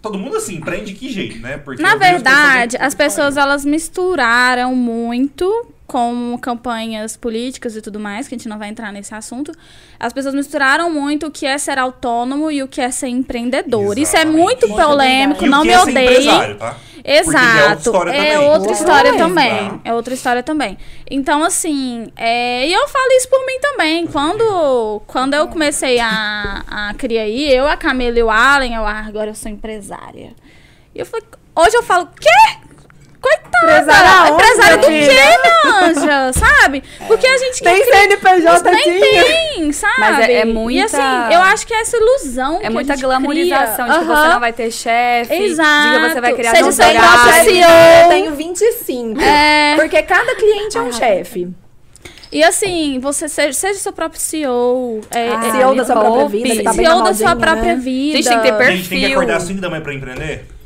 Todo 0.08 0.18
mundo 0.18 0.38
assim, 0.38 0.56
empreende 0.56 0.94
que 0.94 1.10
jeito, 1.10 1.38
né? 1.40 1.58
Porque 1.58 1.82
Na 1.82 1.96
verdade, 1.96 2.78
as 2.80 2.96
pessoas 2.96 3.36
elas 3.36 3.66
misturaram 3.66 4.74
muito 4.76 5.68
com 5.88 6.38
campanhas 6.42 7.16
políticas 7.16 7.76
e 7.78 7.82
tudo 7.82 7.98
mais, 7.98 8.28
que 8.28 8.36
a 8.36 8.38
gente 8.38 8.50
não 8.50 8.60
vai 8.60 8.68
entrar 8.68 8.92
nesse 8.92 9.16
assunto, 9.16 9.54
as 9.98 10.12
pessoas 10.12 10.36
misturaram 10.36 10.92
muito 10.92 11.28
o 11.28 11.32
que 11.32 11.46
é 11.46 11.58
ser 11.58 11.80
autônomo 11.80 12.52
e 12.52 12.62
o 12.62 12.68
que 12.68 12.82
é 12.82 12.92
ser 12.92 13.08
empreendedor. 13.08 13.98
Exatamente. 13.98 14.04
Isso 14.04 14.18
é 14.18 14.26
muito 14.26 14.68
polêmico, 14.68 15.46
não 15.46 15.64
me 15.64 15.72
é 15.72 15.80
odeiem. 15.80 16.56
Tá? 16.56 16.76
Exato. 17.06 17.96
É 18.10 18.38
outra 18.38 18.74
história 18.74 19.18
também. 19.18 19.82
É 19.86 19.94
outra 19.94 20.14
história 20.14 20.44
também. 20.44 20.78
Então, 21.10 21.42
assim, 21.42 22.12
é... 22.18 22.68
e 22.68 22.74
eu 22.74 22.86
falo 22.90 23.12
isso 23.14 23.30
por 23.30 23.46
mim 23.46 23.58
também. 23.62 24.08
Quando, 24.08 25.02
quando 25.08 25.34
eu 25.36 25.48
comecei 25.48 26.02
a, 26.02 26.66
a 26.68 26.94
criar 26.96 27.22
aí, 27.22 27.50
eu, 27.50 27.66
a 27.66 27.78
Camila 27.78 28.20
e 28.20 28.24
o 28.24 28.30
Allen, 28.30 28.76
eu, 28.76 28.86
ah, 28.86 29.06
agora 29.08 29.30
eu 29.30 29.36
sou 29.36 29.50
empresária. 29.50 30.36
E 30.94 31.00
eu 31.00 31.06
falei, 31.06 31.26
hoje 31.56 31.78
eu 31.78 31.84
falo, 31.84 32.10
quê? 32.20 32.67
Coitada! 33.22 33.48
Empresária, 33.58 34.34
empresária 34.34 34.78
do 34.78 34.88
quê, 34.88 35.10
minha 35.44 35.90
anja? 35.90 36.34
Sabe? 36.34 36.84
Porque 37.08 37.26
a 37.26 37.38
gente 37.38 37.64
tem 37.64 37.84
quer. 37.84 37.92
CNPJ 37.92 38.72
Nem 38.72 39.00
tem, 39.00 39.72
sabe? 39.72 39.94
Mas 40.00 40.20
é, 40.20 40.34
é 40.34 40.46
muita. 40.46 40.80
E 40.80 40.84
assim, 40.84 41.34
eu 41.34 41.42
acho 41.42 41.66
que 41.66 41.74
é 41.74 41.82
essa 41.82 41.98
ilusão. 41.98 42.60
É 42.62 42.70
muita 42.70 42.96
glamorização 42.96 43.88
cria. 43.88 44.00
de 44.00 44.00
que 44.00 44.06
você 44.06 44.28
não 44.28 44.40
vai 44.40 44.54
ter 44.54 44.72
chefe. 44.72 45.34
Exato. 45.34 45.90
De 45.90 45.94
que 45.94 46.10
você 46.10 46.22
vai 46.22 46.34
criar 46.34 46.52
Seja 46.52 46.72
seu 46.72 46.86
próprio 46.86 47.44
CEO. 47.44 47.70
Eu 48.04 48.10
tenho 48.10 48.36
25. 48.36 49.22
É. 49.22 49.76
Porque 49.76 50.04
cada 50.04 50.36
cliente 50.36 50.78
é 50.78 50.82
um 50.82 50.92
chefe. 50.92 51.48
E 52.32 52.44
assim, 52.44 53.00
você 53.00 53.30
seja, 53.30 53.54
seja 53.54 53.80
seu 53.80 53.94
próprio 53.94 54.20
CEO. 54.20 55.02
É, 55.12 55.30
ah, 55.30 55.52
CEO 55.52 55.76
da 55.76 55.86
sua 55.86 55.96
própria 55.96 56.28
vida. 56.28 56.64
Tá 56.64 56.74
CEO 56.74 57.04
da 57.04 57.14
sua 57.14 57.36
própria 57.36 57.76
né? 57.76 57.82
vida. 57.82 58.20
A 58.20 58.22
gente 58.22 58.30
tem 58.30 58.38
que 58.38 58.44
ter 58.44 58.58
perfil. 58.58 58.74
A 58.74 58.76
gente 58.76 58.90
tem 58.90 59.00
que 59.00 59.06
acordar 59.06 59.40
5 59.40 59.62
da 59.62 59.70
manhã 59.70 59.82
pra 59.82 59.94
empreender? 59.94 60.57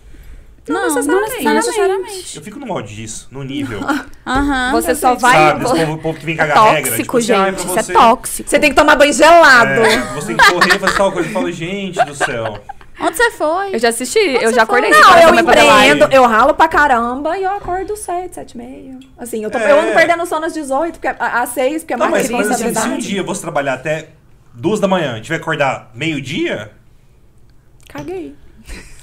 Não, 0.68 0.76
não, 0.76 0.95
necessariamente. 0.95 1.43
não, 1.43 1.53
necessariamente. 1.53 2.38
Eu 2.38 2.43
fico 2.43 2.59
no 2.59 2.68
modo 2.68 2.88
disso, 2.88 3.28
no 3.32 3.43
nível. 3.43 3.80
Aham. 4.26 4.72
Você 4.74 4.93
só 4.93 5.16
vai. 5.16 5.34
Sabe, 5.34 5.66
esse 5.66 5.86
povo, 5.86 5.97
povo 5.97 6.20
que 6.20 6.26
vem 6.26 6.38
cagar 6.38 6.57
é 6.57 6.72
regra. 6.72 6.91
Tóxico, 6.91 7.20
tipo, 7.20 7.22
gente. 7.22 7.66
Isso 7.66 7.80
é 7.80 7.93
tóxico. 7.93 8.49
Você 8.49 8.59
tem 8.59 8.70
que 8.70 8.76
tomar 8.76 8.95
banho 8.95 9.14
gelado. 9.14 9.82
É, 9.82 10.14
você 10.14 10.28
tem 10.28 10.38
que 10.38 10.51
correr 10.51 10.76
e 10.76 10.80
fazer 10.80 10.97
tal 10.97 11.12
coisa. 11.12 11.28
Eu 11.28 11.34
falo, 11.34 11.51
gente 11.51 12.05
do 12.05 12.16
céu. 12.16 12.62
Onde 12.99 13.18
você 13.18 13.32
foi? 13.32 13.74
Eu 13.74 13.80
já 13.80 13.89
assisti, 13.89 14.20
Onde 14.20 14.43
eu 14.43 14.53
já 14.53 14.62
acordei. 14.62 14.91
Não, 14.91 15.18
eu 15.18 15.34
empreendo, 15.34 16.07
eu 16.12 16.24
ralo 16.28 16.53
pra 16.53 16.68
caramba 16.68 17.36
e 17.36 17.43
eu 17.43 17.49
acordo 17.49 17.97
7, 17.97 18.36
7 18.36 18.51
e 18.51 18.57
meia. 18.57 18.99
Assim, 19.18 19.43
eu, 19.43 19.49
tô, 19.49 19.57
é... 19.57 19.72
eu 19.72 19.80
ando 19.80 19.93
perdendo 19.93 20.24
sono 20.28 20.45
às 20.45 20.53
18, 20.53 20.99
porque, 20.99 21.07
às 21.07 21.49
6, 21.49 21.82
porque 21.82 21.93
é 21.95 21.97
mais 21.97 22.30
mas, 22.30 22.30
mas 22.30 22.51
assim, 22.51 22.74
se 22.76 22.88
um 22.88 22.97
dia 22.99 23.24
fosse 23.24 23.41
trabalhar 23.41 23.74
até 23.74 24.09
2 24.53 24.80
da 24.80 24.88
manhã 24.88 25.18
e 25.18 25.22
tiver 25.22 25.38
que 25.38 25.41
acordar 25.41 25.89
meio-dia... 25.95 26.72
Caguei. 27.89 28.36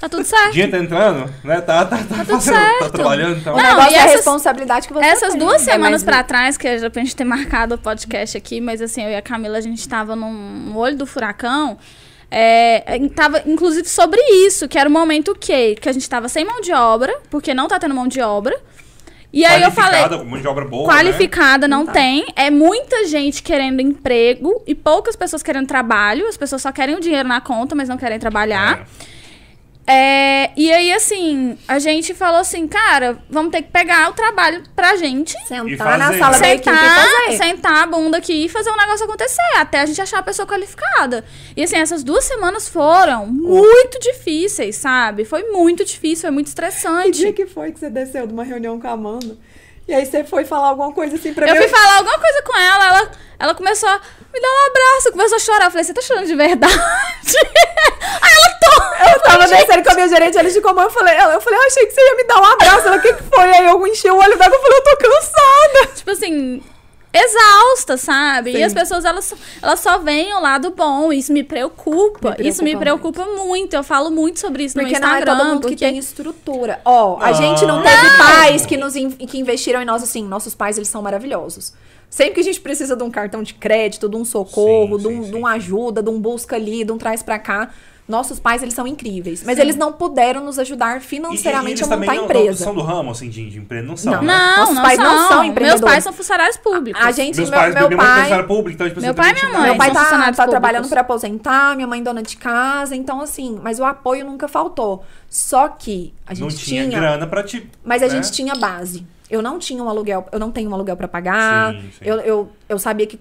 Tá 0.00 0.08
tudo 0.08 0.24
certo. 0.24 0.52
Dia 0.52 0.70
tá 0.70 0.78
entrando, 0.78 1.32
né? 1.42 1.60
Tá, 1.60 1.84
tá, 1.84 1.98
tá, 1.98 2.04
tá, 2.04 2.24
tudo 2.24 2.40
certo. 2.40 2.78
tá 2.78 2.90
trabalhando, 2.90 3.38
então. 3.38 3.56
Não, 3.56 3.64
o 3.64 3.66
negócio 3.66 3.96
é 3.96 3.98
a 3.98 4.04
responsabilidade 4.04 4.86
que 4.86 4.94
você 4.94 5.04
Essas 5.04 5.30
tem. 5.30 5.38
duas 5.38 5.66
é 5.66 5.72
semanas 5.72 6.04
pra 6.04 6.22
trás, 6.22 6.56
que 6.56 6.68
era 6.68 6.88
pra 6.88 7.02
gente 7.02 7.16
ter 7.16 7.24
marcado 7.24 7.74
o 7.74 7.78
podcast 7.78 8.36
aqui, 8.36 8.60
mas 8.60 8.80
assim, 8.80 9.02
eu 9.02 9.10
e 9.10 9.16
a 9.16 9.22
Camila, 9.22 9.58
a 9.58 9.60
gente 9.60 9.88
tava 9.88 10.14
num 10.14 10.76
olho 10.76 10.96
do 10.96 11.06
furacão. 11.06 11.78
É, 12.30 13.00
tava, 13.14 13.42
inclusive, 13.46 13.88
sobre 13.88 14.20
isso, 14.46 14.68
que 14.68 14.78
era 14.78 14.88
o 14.88 14.92
momento 14.92 15.34
que, 15.34 15.74
que 15.76 15.88
a 15.88 15.92
gente 15.92 16.08
tava 16.08 16.28
sem 16.28 16.44
mão 16.44 16.60
de 16.60 16.72
obra, 16.72 17.12
porque 17.30 17.52
não 17.52 17.66
tá 17.66 17.78
tendo 17.78 17.94
mão 17.94 18.06
de 18.06 18.20
obra. 18.20 18.56
E 19.32 19.44
aí 19.44 19.62
eu 19.62 19.70
falei. 19.70 20.00
Mão 20.24 20.40
de 20.40 20.46
obra 20.46 20.64
boa. 20.64 20.90
Qualificada 20.90 21.68
né? 21.68 21.70
não, 21.70 21.84
não 21.84 21.86
tá. 21.86 21.92
tem. 21.92 22.26
É 22.34 22.50
muita 22.50 23.06
gente 23.06 23.42
querendo 23.42 23.80
emprego 23.80 24.62
e 24.66 24.74
poucas 24.74 25.16
pessoas 25.16 25.42
querendo 25.42 25.66
trabalho. 25.66 26.26
As 26.26 26.36
pessoas 26.36 26.62
só 26.62 26.72
querem 26.72 26.94
o 26.94 27.00
dinheiro 27.00 27.28
na 27.28 27.40
conta, 27.40 27.74
mas 27.74 27.88
não 27.88 27.98
querem 27.98 28.18
trabalhar. 28.18 28.80
É. 28.80 29.17
É, 29.90 30.50
e 30.54 30.70
aí, 30.70 30.92
assim, 30.92 31.56
a 31.66 31.78
gente 31.78 32.12
falou 32.12 32.40
assim, 32.40 32.68
cara, 32.68 33.18
vamos 33.30 33.50
ter 33.50 33.62
que 33.62 33.70
pegar 33.70 34.10
o 34.10 34.12
trabalho 34.12 34.62
pra 34.76 34.96
gente. 34.96 35.32
Sentar 35.46 35.98
na 35.98 36.12
sala 36.12 36.34
sentar, 36.34 36.40
da 36.40 36.54
equipe 36.54 36.76
fazer. 36.76 37.36
Sentar 37.38 37.82
a 37.84 37.86
bunda 37.86 38.18
aqui 38.18 38.44
e 38.44 38.48
fazer 38.50 38.68
o 38.68 38.74
um 38.74 38.76
negócio 38.76 39.06
acontecer, 39.06 39.40
até 39.56 39.80
a 39.80 39.86
gente 39.86 39.98
achar 39.98 40.18
a 40.18 40.22
pessoa 40.22 40.46
qualificada. 40.46 41.24
E 41.56 41.62
assim, 41.62 41.76
essas 41.76 42.04
duas 42.04 42.24
semanas 42.24 42.68
foram 42.68 43.26
muito 43.26 43.98
difíceis, 43.98 44.76
sabe? 44.76 45.24
Foi 45.24 45.44
muito 45.44 45.82
difícil, 45.86 46.20
foi 46.20 46.32
muito 46.32 46.48
estressante. 46.48 47.12
Que 47.12 47.18
dia 47.18 47.32
que 47.32 47.46
foi 47.46 47.72
que 47.72 47.80
você 47.80 47.88
desceu 47.88 48.26
de 48.26 48.34
uma 48.34 48.44
reunião 48.44 48.78
com 48.78 48.86
a 48.86 48.90
Amanda? 48.90 49.38
E 49.88 49.94
aí 49.94 50.04
você 50.04 50.22
foi 50.22 50.44
falar 50.44 50.68
alguma 50.68 50.92
coisa 50.92 51.16
assim 51.16 51.32
pra 51.32 51.46
mim? 51.46 51.52
Eu 51.52 51.56
fui 51.56 51.68
falar 51.68 51.96
alguma 51.96 52.18
coisa 52.18 52.42
com 52.42 52.54
ela, 52.54 52.86
ela, 52.88 53.10
ela 53.38 53.54
começou 53.54 53.88
a 53.88 53.98
me 54.32 54.38
dar 54.38 54.48
um 54.48 54.66
abraço, 54.66 55.12
começou 55.12 55.36
a 55.36 55.40
chorar. 55.40 55.64
Eu 55.64 55.70
falei, 55.70 55.84
você 55.84 55.94
tá 55.94 56.02
chorando 56.02 56.26
de 56.26 56.36
verdade? 56.36 56.74
aí 58.20 58.32
ela 58.36 58.50
tô. 58.60 59.12
Eu 59.12 59.20
tava 59.22 59.46
descendo 59.46 59.82
com 59.82 59.90
a 59.90 59.94
minha 59.94 60.08
gerente 60.08 60.38
ali 60.38 60.52
de 60.52 60.60
comum, 60.60 60.82
eu 60.82 60.90
falei, 60.90 61.14
ela, 61.14 61.32
eu 61.32 61.40
falei, 61.40 61.58
eu 61.58 61.66
achei 61.66 61.86
que 61.86 61.92
você 61.92 62.02
ia 62.02 62.16
me 62.16 62.24
dar 62.24 62.38
um 62.38 62.44
abraço. 62.44 62.86
Ela, 62.86 62.96
o 62.98 63.00
que 63.00 63.14
que 63.14 63.22
foi? 63.22 63.44
Aí 63.44 63.66
eu 63.66 63.86
enchi 63.86 64.10
o 64.10 64.16
olho 64.16 64.36
dela 64.36 64.54
e 64.54 64.58
falei, 64.60 64.78
eu 64.78 64.84
tô 64.84 64.96
cansada. 64.98 65.94
Tipo 65.96 66.10
assim, 66.10 66.62
exausta, 67.18 67.96
sabe? 67.96 68.52
Sim. 68.52 68.58
E 68.58 68.62
as 68.62 68.72
pessoas, 68.72 69.04
elas, 69.04 69.34
elas 69.60 69.80
só 69.80 69.98
veem 69.98 70.34
o 70.34 70.40
lado 70.40 70.70
bom. 70.70 71.12
Isso 71.12 71.32
me 71.32 71.42
preocupa. 71.42 72.36
Me 72.38 72.48
isso 72.48 72.62
me 72.62 72.76
preocupa 72.76 73.24
muito. 73.24 73.46
muito. 73.46 73.74
Eu 73.74 73.82
falo 73.82 74.10
muito 74.10 74.40
sobre 74.40 74.64
isso 74.64 74.74
porque 74.74 74.90
no 74.90 74.92
Instagram. 74.92 75.24
Não 75.24 75.32
é 75.32 75.38
todo 75.38 75.48
mundo 75.48 75.60
porque... 75.62 75.76
que 75.76 75.84
tem 75.84 75.98
estrutura. 75.98 76.80
Ó, 76.84 77.14
oh, 77.14 77.22
a 77.22 77.32
gente 77.32 77.64
não 77.66 77.82
teve 77.82 78.08
não. 78.08 78.18
pais 78.18 78.66
que, 78.66 78.76
nos 78.76 78.96
in... 78.96 79.10
que 79.10 79.38
investiram 79.38 79.82
em 79.82 79.84
nós 79.84 80.02
assim. 80.02 80.24
Nossos 80.24 80.54
pais, 80.54 80.76
eles 80.76 80.88
são 80.88 81.02
maravilhosos. 81.02 81.72
Sempre 82.10 82.34
que 82.34 82.40
a 82.40 82.44
gente 82.44 82.60
precisa 82.60 82.96
de 82.96 83.02
um 83.02 83.10
cartão 83.10 83.42
de 83.42 83.54
crédito, 83.54 84.08
de 84.08 84.16
um 84.16 84.24
socorro, 84.24 84.96
sim, 84.96 85.02
de, 85.02 85.08
um, 85.08 85.24
sim, 85.24 85.30
de 85.30 85.36
uma 85.36 85.52
ajuda, 85.52 86.02
de 86.02 86.08
um 86.08 86.18
busca 86.18 86.56
ali, 86.56 86.82
de 86.82 86.90
um 86.90 86.96
traz 86.96 87.22
pra 87.22 87.38
cá, 87.38 87.70
nossos 88.08 88.40
pais, 88.40 88.62
eles 88.62 88.74
são 88.74 88.86
incríveis. 88.86 89.44
Mas 89.44 89.56
Sim. 89.56 89.62
eles 89.62 89.76
não 89.76 89.92
puderam 89.92 90.42
nos 90.42 90.58
ajudar 90.58 91.02
financeiramente 91.02 91.82
e, 91.82 91.84
e 91.84 91.92
a 91.92 91.96
montar 91.96 92.12
a 92.12 92.16
empresa. 92.16 92.64
Não 92.64 92.72
são 92.72 92.74
do 92.74 92.80
ramo, 92.80 93.10
assim, 93.10 93.28
de, 93.28 93.50
de 93.50 93.58
empresa? 93.58 93.86
Não 93.86 93.96
são, 93.96 94.12
não, 94.14 94.22
né? 94.22 94.26
Não, 94.26 94.56
Nossos 94.56 94.74
não 94.74 94.82
pais 94.82 94.96
são. 94.96 95.04
não 95.04 95.28
são 95.28 95.44
empreendedores. 95.44 95.80
Meus 95.80 95.92
pais 95.92 96.04
são 96.04 96.12
funcionários 96.14 96.56
públicos. 96.56 97.04
A 97.04 97.10
gente, 97.10 97.36
Meus 97.36 97.50
meu, 97.50 97.58
pais, 97.58 97.74
meu, 97.74 97.88
meu 97.90 97.98
pai... 97.98 98.28
pai 98.30 98.46
público, 98.46 98.70
então, 98.70 98.88
tipo, 98.88 99.00
meu 99.02 99.14
pai 99.14 99.30
e 99.30 99.34
minha 99.34 99.58
mãe 99.58 99.68
Meu 99.68 99.76
pai 99.76 99.92
tá, 99.92 100.32
tá 100.32 100.48
trabalhando 100.48 100.88
para 100.88 101.02
aposentar, 101.02 101.76
minha 101.76 101.86
mãe 101.86 102.02
dona 102.02 102.22
de 102.22 102.36
casa, 102.36 102.96
então 102.96 103.20
assim, 103.20 103.60
mas 103.62 103.78
o 103.78 103.84
apoio 103.84 104.24
nunca 104.24 104.48
faltou. 104.48 105.04
Só 105.28 105.68
que 105.68 106.14
a 106.26 106.32
gente 106.32 106.40
não 106.40 106.48
tinha... 106.48 106.86
tinha 106.88 106.98
grana 106.98 107.26
pra 107.26 107.42
te... 107.42 107.68
Mas 107.84 108.02
a 108.02 108.06
né? 108.06 108.14
gente 108.14 108.32
tinha 108.32 108.54
base. 108.54 109.06
Eu 109.30 109.42
não 109.42 109.58
tinha 109.58 109.82
um 109.82 109.88
aluguel, 109.88 110.26
eu 110.32 110.38
não 110.38 110.50
tenho 110.50 110.70
um 110.70 110.74
aluguel 110.74 110.96
para 110.96 111.06
pagar. 111.06 111.74
Sim, 111.74 111.80
sim. 111.80 111.98
Eu, 112.00 112.16
eu, 112.20 112.52
eu 112.68 112.78
sabia 112.78 113.06
que 113.06 113.20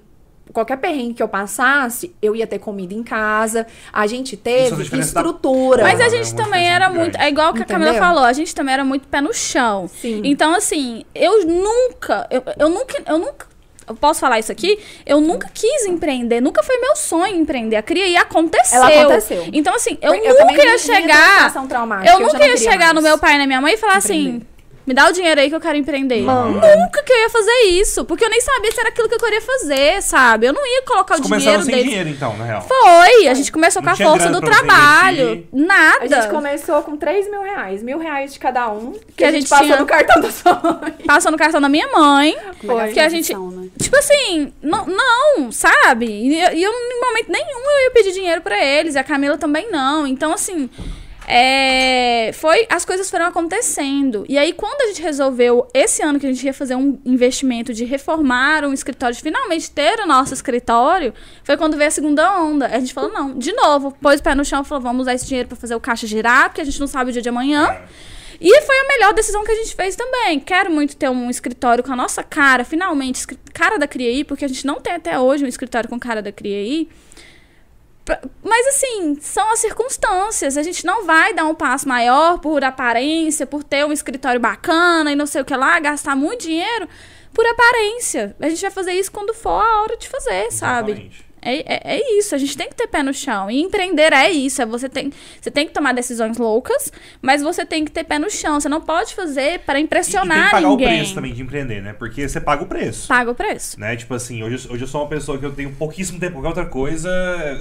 qualquer 0.54 0.78
perrengue 0.78 1.16
que 1.16 1.24
eu 1.24 1.28
passasse, 1.28 2.16
eu 2.22 2.36
ia 2.36 2.48
ter 2.48 2.60
comida 2.60 2.94
em 2.94 3.04
casa. 3.04 3.66
A 3.92 4.08
gente 4.08 4.36
teve 4.36 4.84
estrutura. 5.00 5.84
Da... 5.84 5.90
Mas 5.90 6.02
a 6.02 6.10
gente 6.10 6.32
é 6.32 6.36
também 6.36 6.68
era 6.68 6.90
muito. 6.90 7.18
É 7.18 7.30
igual 7.30 7.54
que 7.54 7.62
Entendeu? 7.62 7.78
a 7.78 7.80
Camila 7.92 8.06
falou, 8.06 8.24
a 8.24 8.34
gente 8.34 8.54
também 8.54 8.74
era 8.74 8.84
muito 8.84 9.08
pé 9.08 9.22
no 9.22 9.34
chão. 9.34 9.88
Sim. 9.88 10.22
Então, 10.24 10.54
assim, 10.54 11.04
eu 11.14 11.46
nunca. 11.46 12.28
Eu, 12.30 12.44
eu 12.58 12.70
nunca. 12.70 13.02
Eu 13.06 13.18
nunca. 13.18 13.48
Eu 13.88 13.96
posso 13.96 14.20
falar 14.20 14.38
isso 14.38 14.52
aqui? 14.52 14.78
Eu 15.06 15.22
nunca 15.22 15.50
quis 15.54 15.86
empreender, 15.86 16.42
nunca 16.42 16.62
foi 16.62 16.78
meu 16.78 16.94
sonho 16.98 17.38
empreender. 17.38 17.78
A 17.78 17.82
cria 17.82 18.06
e 18.06 18.18
aconteceu. 18.18 18.84
Ela 18.84 18.88
aconteceu. 18.88 19.46
Então, 19.54 19.74
assim, 19.74 19.98
eu, 20.02 20.14
eu 20.14 20.46
nunca 20.46 20.62
ia 20.62 20.78
chegar. 20.78 21.54
Eu 22.06 22.20
nunca 22.20 22.38
eu 22.38 22.50
ia 22.52 22.58
chegar 22.58 22.94
mais. 22.94 22.96
no 22.96 23.02
meu 23.02 23.18
pai 23.18 23.36
e 23.36 23.38
na 23.38 23.48
minha 23.48 23.62
mãe 23.62 23.76
e 23.76 23.78
falar 23.78 23.96
assim 23.96 24.42
me 24.88 24.94
dá 24.94 25.10
o 25.10 25.12
dinheiro 25.12 25.42
aí 25.42 25.50
que 25.50 25.56
eu 25.56 25.60
quero 25.60 25.78
empreender. 25.78 26.22
Mano. 26.22 26.54
Nunca 26.54 27.04
que 27.04 27.12
eu 27.12 27.18
ia 27.18 27.30
fazer 27.30 27.64
isso. 27.72 28.06
Porque 28.06 28.24
eu 28.24 28.30
nem 28.30 28.40
sabia 28.40 28.72
se 28.72 28.80
era 28.80 28.88
aquilo 28.88 29.10
que 29.10 29.16
eu 29.16 29.20
queria 29.20 29.42
fazer, 29.42 30.02
sabe? 30.02 30.48
Eu 30.48 30.54
não 30.54 30.66
ia 30.66 30.82
colocar 30.84 31.18
Vocês 31.18 31.30
o 31.30 31.38
dinheiro 31.38 31.64
sem 31.64 31.76
deles. 31.76 31.90
dinheiro, 31.90 32.10
então, 32.10 32.38
na 32.38 32.46
real. 32.46 32.62
Foi. 32.62 33.28
A 33.28 33.34
gente 33.34 33.52
começou 33.52 33.82
não 33.82 33.94
com 33.94 34.02
a 34.02 34.08
força 34.08 34.30
do 34.30 34.40
trabalho. 34.40 35.46
Nada. 35.52 36.06
A 36.06 36.08
gente 36.08 36.30
começou 36.30 36.82
com 36.84 36.96
3 36.96 37.30
mil 37.30 37.42
reais. 37.42 37.84
Mil 37.84 37.98
reais 38.00 38.32
de 38.32 38.40
cada 38.40 38.72
um. 38.72 38.94
Que, 38.94 39.00
que 39.18 39.24
a, 39.26 39.32
gente, 39.32 39.42
gente 39.42 39.50
passou 39.50 39.66
tinha... 39.66 39.78
no 39.78 39.86
cartão 39.86 40.22
da 40.22 40.32
sua 40.32 40.54
mãe. 40.54 40.94
Passou 41.06 41.32
no 41.34 41.38
cartão 41.38 41.60
da 41.60 41.68
minha 41.68 41.88
mãe. 41.90 42.38
Foi. 42.66 42.94
Que 42.94 43.02
a 43.02 43.10
gente... 43.10 43.36
Né? 43.36 43.68
Tipo 43.82 43.98
assim, 43.98 44.54
não, 44.62 44.86
não 44.86 45.52
sabe? 45.52 46.06
E 46.06 46.64
eu, 46.64 46.72
em 46.72 47.02
momento 47.02 47.30
nenhum, 47.30 47.60
eu 47.60 47.84
ia 47.84 47.92
pedir 47.92 48.14
dinheiro 48.14 48.40
pra 48.40 48.58
eles. 48.64 48.96
E 48.96 48.98
a 48.98 49.04
Camila 49.04 49.38
também 49.38 49.70
não. 49.70 50.08
Então, 50.08 50.32
assim... 50.32 50.70
É, 51.30 52.32
foi 52.32 52.66
as 52.70 52.86
coisas 52.86 53.10
foram 53.10 53.26
acontecendo 53.26 54.26
e 54.30 54.38
aí 54.38 54.54
quando 54.54 54.82
a 54.84 54.88
gente 54.88 55.02
resolveu 55.02 55.68
esse 55.74 56.02
ano 56.02 56.22
que 56.22 56.26
a 56.26 56.32
gente 56.32 56.46
ia 56.46 56.54
fazer 56.54 56.76
um 56.76 56.98
investimento 57.04 57.74
de 57.74 57.84
reformar 57.84 58.64
um 58.64 58.72
escritório 58.72 59.14
de 59.14 59.22
finalmente 59.22 59.70
ter 59.70 60.00
o 60.00 60.08
nosso 60.08 60.34
escritório 60.34 61.14
foi 61.44 61.58
quando 61.58 61.76
veio 61.76 61.90
a 61.90 61.92
segunda 61.92 62.40
onda 62.40 62.68
a 62.68 62.80
gente 62.80 62.94
falou 62.94 63.12
não 63.12 63.38
de 63.38 63.52
novo 63.52 63.92
pôs 64.02 64.22
o 64.22 64.24
pé 64.24 64.34
no 64.34 64.46
chão 64.46 64.64
falou 64.64 64.82
vamos 64.82 65.02
usar 65.02 65.16
esse 65.16 65.28
dinheiro 65.28 65.50
para 65.50 65.58
fazer 65.58 65.76
o 65.76 65.82
caixa 65.82 66.08
girar 66.08 66.48
porque 66.48 66.62
a 66.62 66.64
gente 66.64 66.80
não 66.80 66.88
sabe 66.88 67.10
o 67.10 67.14
dia 67.14 67.22
de 67.22 67.28
amanhã 67.28 67.78
e 68.40 68.62
foi 68.62 68.76
a 68.80 68.88
melhor 68.88 69.14
decisão 69.14 69.44
que 69.44 69.52
a 69.52 69.56
gente 69.56 69.76
fez 69.76 69.96
também. 69.96 70.40
Quero 70.40 70.72
muito 70.72 70.96
ter 70.96 71.10
um 71.10 71.30
escritório 71.30 71.84
com 71.84 71.92
a 71.92 71.96
nossa 71.96 72.22
cara, 72.24 72.64
finalmente, 72.64 73.26
cara 73.52 73.78
da 73.78 73.88
CRIAI, 73.88 74.24
porque 74.24 74.46
a 74.46 74.48
gente 74.48 74.66
não 74.66 74.80
tem 74.80 74.94
até 74.94 75.20
hoje 75.20 75.44
um 75.44 75.48
escritório 75.48 75.90
com 75.90 76.00
cara 76.00 76.22
da 76.22 76.32
CRIAI. 76.32 76.88
Mas 78.44 78.68
assim, 78.68 79.18
são 79.22 79.52
as 79.52 79.60
circunstâncias. 79.60 80.58
A 80.58 80.64
gente 80.64 80.86
não 80.86 81.06
vai 81.06 81.34
dar 81.34 81.46
um 81.46 81.56
passo 81.56 81.88
maior 81.88 82.40
por 82.40 82.64
aparência, 82.64 83.46
por 83.46 83.64
ter 83.64 83.86
um 83.86 83.92
escritório 83.92 84.40
bacana 84.40 85.12
e 85.12 85.16
não 85.16 85.26
sei 85.26 85.42
o 85.42 85.46
que 85.46 85.56
lá, 85.56 85.80
gastar 85.80 86.16
muito 86.16 86.42
dinheiro 86.44 86.88
por 87.34 87.46
aparência. 87.46 88.36
A 88.40 88.50
gente 88.50 88.62
vai 88.62 88.72
fazer 88.72 88.94
isso 88.94 89.12
quando 89.12 89.34
for 89.34 89.62
a 89.62 89.82
hora 89.82 89.98
de 89.98 90.08
fazer, 90.08 90.52
sabe? 90.52 91.12
É, 91.48 91.64
é, 91.66 91.96
é, 91.96 92.20
isso, 92.20 92.36
a 92.36 92.38
gente 92.38 92.58
tem 92.58 92.68
que 92.68 92.76
ter 92.76 92.88
pé 92.88 93.02
no 93.02 93.14
chão. 93.14 93.50
E 93.50 93.62
empreender 93.62 94.12
é 94.12 94.30
isso. 94.30 94.62
É 94.62 94.66
você, 94.66 94.90
tem, 94.90 95.14
você 95.40 95.50
tem 95.50 95.66
que 95.66 95.74
tomar 95.74 95.94
decisões 95.94 96.38
loucas, 96.38 96.92
mas 97.22 97.42
você 97.42 97.66
tem 97.66 97.86
que 97.86 97.92
ter 97.92 98.04
pé 98.04 98.20
no 98.20 98.30
chão. 98.30 98.60
Você 98.60 98.68
não 98.68 98.82
pode 98.82 99.16
fazer 99.16 99.60
para 99.60 99.80
impressionar 99.80 100.38
e, 100.38 100.40
e 100.40 100.42
tem 100.42 100.46
que 100.46 100.52
pagar 100.52 100.70
ninguém. 100.70 100.88
o 100.88 100.98
preço 100.98 101.16
também 101.16 101.34
de 101.34 101.42
empreender, 101.42 101.82
né? 101.82 101.94
Porque 101.94 102.28
você 102.28 102.42
paga 102.42 102.64
o 102.64 102.68
preço. 102.68 103.08
Paga 103.08 103.32
o 103.32 103.36
preço. 103.36 103.80
Né? 103.80 103.96
Tipo 103.96 104.14
assim, 104.14 104.44
hoje, 104.44 104.68
hoje 104.70 104.84
eu 104.84 104.88
sou 104.88 105.02
uma 105.02 105.08
pessoa 105.08 105.38
que 105.38 105.46
eu 105.46 105.54
tenho 105.54 105.72
pouquíssimo 105.72 106.20
tempo 106.20 106.34
qualquer 106.34 106.50
outra 106.50 106.66
coisa, 106.66 107.10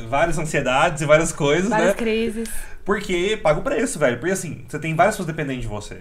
várias 0.09 0.37
ansiedades 0.37 1.03
e 1.03 1.07
várias 1.07 1.31
coisas, 1.31 1.71
várias 1.71 1.91
né? 1.91 1.95
crises. 1.95 2.49
Porque 2.85 3.39
paga 3.41 3.61
o 3.61 3.63
preço, 3.63 3.99
velho. 3.99 4.19
Porque 4.19 4.33
assim, 4.33 4.65
você 4.67 4.79
tem 4.81 4.95
várias 4.97 5.15
pessoas 5.15 5.29
dependentes 5.29 5.63
de 5.63 5.69
você. 5.69 5.99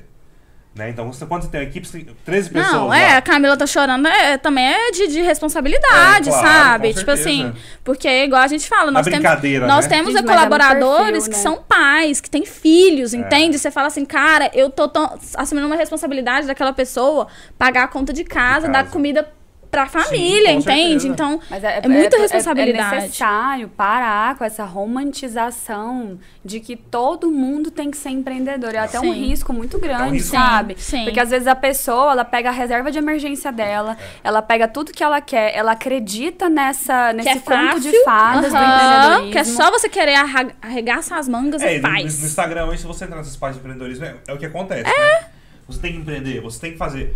Né? 0.76 0.90
Então, 0.90 1.12
você, 1.12 1.26
quando 1.26 1.44
você 1.44 1.48
tem 1.48 1.62
uma 1.62 1.68
equipe, 1.68 1.88
você 1.88 2.00
tem 2.00 2.16
13 2.26 2.50
pessoas. 2.50 2.74
Não, 2.74 2.94
é, 2.94 3.14
lá. 3.14 3.18
a 3.18 3.22
Camila 3.22 3.56
tá 3.56 3.66
chorando, 3.66 4.06
é, 4.08 4.38
também 4.38 4.66
é 4.66 4.92
de, 4.92 5.08
de 5.08 5.22
responsabilidade, 5.22 6.28
é, 6.28 6.32
claro, 6.34 6.48
sabe? 6.48 6.94
Tipo 6.94 7.12
assim, 7.12 7.54
porque 7.82 8.26
igual 8.26 8.42
a 8.42 8.48
gente 8.48 8.68
fala, 8.68 8.92
nós 8.92 9.06
temos, 9.06 9.24
nós 9.66 9.86
né? 9.86 9.96
temos 9.96 10.14
gente, 10.14 10.26
colaboradores 10.26 11.24
perfil, 11.24 11.32
que 11.32 11.38
né? 11.38 11.44
são 11.44 11.64
pais, 11.64 12.20
que 12.20 12.30
têm 12.30 12.46
filhos, 12.46 13.14
é. 13.14 13.18
entende? 13.18 13.58
Você 13.58 13.72
fala 13.72 13.88
assim, 13.88 14.04
cara, 14.04 14.52
eu 14.54 14.70
tô 14.70 14.92
assumindo 15.36 15.66
uma 15.66 15.78
responsabilidade 15.78 16.46
daquela 16.46 16.74
pessoa, 16.74 17.28
pagar 17.58 17.86
a 17.86 17.88
conta 17.88 18.12
de 18.12 18.26
casa, 18.26 18.68
de 18.68 18.74
casa. 18.74 18.84
dar 18.84 18.92
comida 18.92 19.26
pra 19.70 19.88
família, 19.88 20.50
Sim, 20.50 20.58
entende? 20.58 21.02
Certeza. 21.02 21.08
Então, 21.08 21.40
é, 21.52 21.58
é, 21.58 21.80
é, 21.84 21.88
muita 21.88 22.18
responsabilidade. 22.18 22.96
É, 22.96 23.02
necessário 23.02 23.68
parar 23.70 24.38
com 24.38 24.44
essa 24.44 24.64
romantização 24.64 26.20
de 26.44 26.60
que 26.60 26.76
todo 26.76 27.30
mundo 27.30 27.72
tem 27.72 27.92
que 27.92 27.98
ser 27.98 28.10
empreendedor. 28.10 28.74
É 28.74 28.80
até 28.80 29.00
Sim. 29.00 29.10
um 29.10 29.14
risco 29.14 29.52
muito 29.52 29.78
grande, 29.80 30.04
é 30.04 30.06
um 30.06 30.12
risco. 30.12 30.36
sabe? 30.36 30.76
Sim. 30.78 31.04
Porque 31.04 31.20
às 31.20 31.30
vezes 31.30 31.48
a 31.48 31.56
pessoa, 31.56 32.12
ela 32.12 32.26
pega 32.26 32.50
a 32.50 32.52
reserva 32.52 32.92
de 32.92 32.98
emergência 32.98 33.52
dela, 33.52 33.98
ela 34.24 34.42
pega 34.42 34.68
tudo 34.68 34.92
que 34.92 35.04
ela 35.04 35.22
quer, 35.22 35.56
ela 35.56 35.74
acredita 35.74 36.50
nessa, 36.50 37.14
nesse 37.14 37.34
que 37.34 37.40
conto 37.40 37.80
de 37.80 38.04
fadas 38.04 38.52
uhum. 38.52 38.60
do 38.60 38.66
empreendedorismo. 38.66 39.32
Que 39.32 39.38
é 39.38 39.44
só 39.44 39.72
você 39.72 39.90
querer 39.90 40.16
arregaçar 40.62 41.20
as 41.20 41.28
mangas 41.28 41.62
e 41.62 41.80
faz. 41.80 42.16
No, 42.16 42.22
no 42.22 42.28
Instagram, 42.28 42.78
se 42.78 42.86
você 42.86 43.06
entrar 43.06 43.18
nessas 43.18 43.36
páginas 43.36 43.62
de 43.62 43.68
empreendedorismo, 43.68 44.06
é, 44.06 44.16
é, 44.28 44.34
o 44.34 44.38
que 44.38 44.46
acontece, 44.46 44.90
é. 44.90 45.00
Né? 45.00 45.28
Você 45.68 45.80
tem 45.80 45.94
que 45.94 46.00
empreender, 46.00 46.42
você 46.42 46.60
tem 46.60 46.72
que 46.74 46.78
fazer 46.78 47.16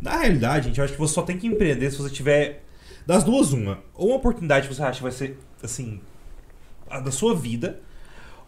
na 0.00 0.16
realidade, 0.16 0.66
gente, 0.66 0.78
eu 0.78 0.84
acho 0.84 0.94
que 0.94 0.98
você 0.98 1.14
só 1.14 1.22
tem 1.22 1.36
que 1.36 1.46
empreender 1.46 1.90
se 1.90 1.98
você 1.98 2.10
tiver 2.10 2.62
das 3.06 3.22
duas 3.22 3.52
uma. 3.52 3.78
Ou 3.94 4.08
uma 4.08 4.16
oportunidade 4.16 4.66
que 4.66 4.74
você 4.74 4.82
acha 4.82 4.96
que 4.96 5.02
vai 5.02 5.12
ser, 5.12 5.38
assim, 5.62 6.00
a 6.88 7.00
da 7.00 7.10
sua 7.10 7.34
vida, 7.34 7.80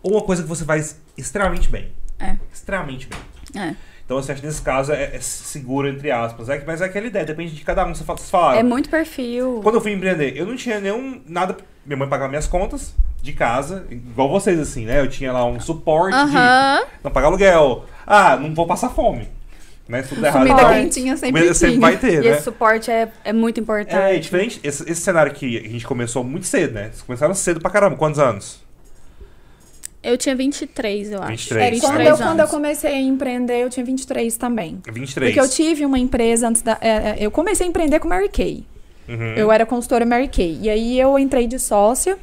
ou 0.02 0.12
uma 0.12 0.22
coisa 0.22 0.42
que 0.42 0.48
você 0.48 0.64
faz 0.64 1.00
extremamente 1.16 1.68
bem. 1.68 1.92
É. 2.18 2.36
Extremamente 2.52 3.06
bem. 3.06 3.62
É. 3.62 3.74
Então, 4.04 4.18
assim, 4.18 4.32
acho 4.32 4.40
que 4.40 4.46
nesse 4.46 4.62
caso 4.62 4.92
é, 4.92 5.16
é, 5.16 5.20
seguro, 5.20 5.88
entre 5.88 6.10
aspas. 6.10 6.48
É, 6.48 6.62
mas 6.66 6.80
é 6.80 6.86
aquela 6.86 7.06
ideia, 7.06 7.24
depende 7.24 7.54
de 7.54 7.62
cada 7.62 7.84
um. 7.84 7.94
Você 7.94 8.04
fala. 8.04 8.56
É 8.56 8.62
muito 8.62 8.88
perfil. 8.88 9.60
Quando 9.62 9.76
eu 9.76 9.80
fui 9.80 9.92
empreender, 9.92 10.36
eu 10.36 10.46
não 10.46 10.56
tinha 10.56 10.80
nenhum. 10.80 11.20
nada. 11.26 11.56
Minha 11.84 11.96
mãe 11.96 12.08
pagava 12.08 12.28
minhas 12.28 12.46
contas 12.46 12.94
de 13.20 13.32
casa, 13.32 13.86
igual 13.90 14.28
vocês, 14.28 14.58
assim, 14.58 14.84
né? 14.84 15.00
Eu 15.00 15.08
tinha 15.08 15.32
lá 15.32 15.44
um 15.44 15.60
suporte 15.60 16.16
uh 16.16 16.26
-huh. 16.26 16.80
de 16.80 17.04
não 17.04 17.10
pagar 17.10 17.28
aluguel. 17.28 17.84
Ah, 18.06 18.36
não 18.36 18.54
vou 18.54 18.66
passar 18.66 18.88
fome 18.88 19.28
né? 19.88 20.02
Tudo 20.02 20.24
errado. 20.24 20.46
Comida 20.46 20.68
quentinha 20.74 21.16
sempre, 21.16 21.54
sempre 21.54 21.78
vai 21.78 21.96
ter, 21.96 22.22
e 22.22 22.28
né? 22.28 22.34
esse 22.36 22.44
suporte 22.44 22.90
é, 22.90 23.08
é 23.24 23.32
muito 23.32 23.60
importante. 23.60 23.94
É, 23.94 24.18
diferente. 24.18 24.60
Esse, 24.62 24.82
esse 24.90 25.00
cenário 25.00 25.32
que 25.32 25.58
a 25.58 25.68
gente 25.68 25.86
começou 25.86 26.22
muito 26.24 26.46
cedo, 26.46 26.74
né? 26.74 26.90
Vocês 26.90 27.02
começaram 27.02 27.34
cedo 27.34 27.60
pra 27.60 27.70
caramba. 27.70 27.96
Quantos 27.96 28.18
anos? 28.18 28.60
Eu 30.02 30.18
tinha 30.18 30.34
23, 30.34 31.12
eu 31.12 31.22
acho. 31.22 31.30
23, 31.30 31.62
É, 31.62 31.70
23 31.70 31.80
quando, 31.80 32.00
eu, 32.00 32.06
anos. 32.08 32.20
quando 32.20 32.40
eu 32.40 32.48
comecei 32.48 32.90
a 32.90 33.00
empreender, 33.00 33.62
eu 33.62 33.70
tinha 33.70 33.86
23 33.86 34.36
também. 34.36 34.80
23. 34.90 35.32
Porque 35.32 35.40
eu 35.40 35.48
tive 35.48 35.86
uma 35.86 35.98
empresa 35.98 36.48
antes 36.48 36.62
da. 36.62 36.76
é, 36.80 36.88
é, 36.88 37.16
eu 37.20 37.30
comecei 37.30 37.66
a 37.66 37.68
empreender 37.68 38.00
com 38.00 38.08
Mary 38.08 38.28
Kay. 38.28 38.66
Uhum. 39.08 39.34
Eu 39.34 39.52
era 39.52 39.64
consultora 39.64 40.04
Mary 40.04 40.28
Kay. 40.28 40.58
E 40.62 40.70
aí 40.70 40.98
eu 40.98 41.16
entrei 41.18 41.46
de 41.46 41.58
sócia 41.58 42.18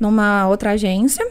numa 0.00 0.48
outra 0.48 0.70
agência. 0.72 1.24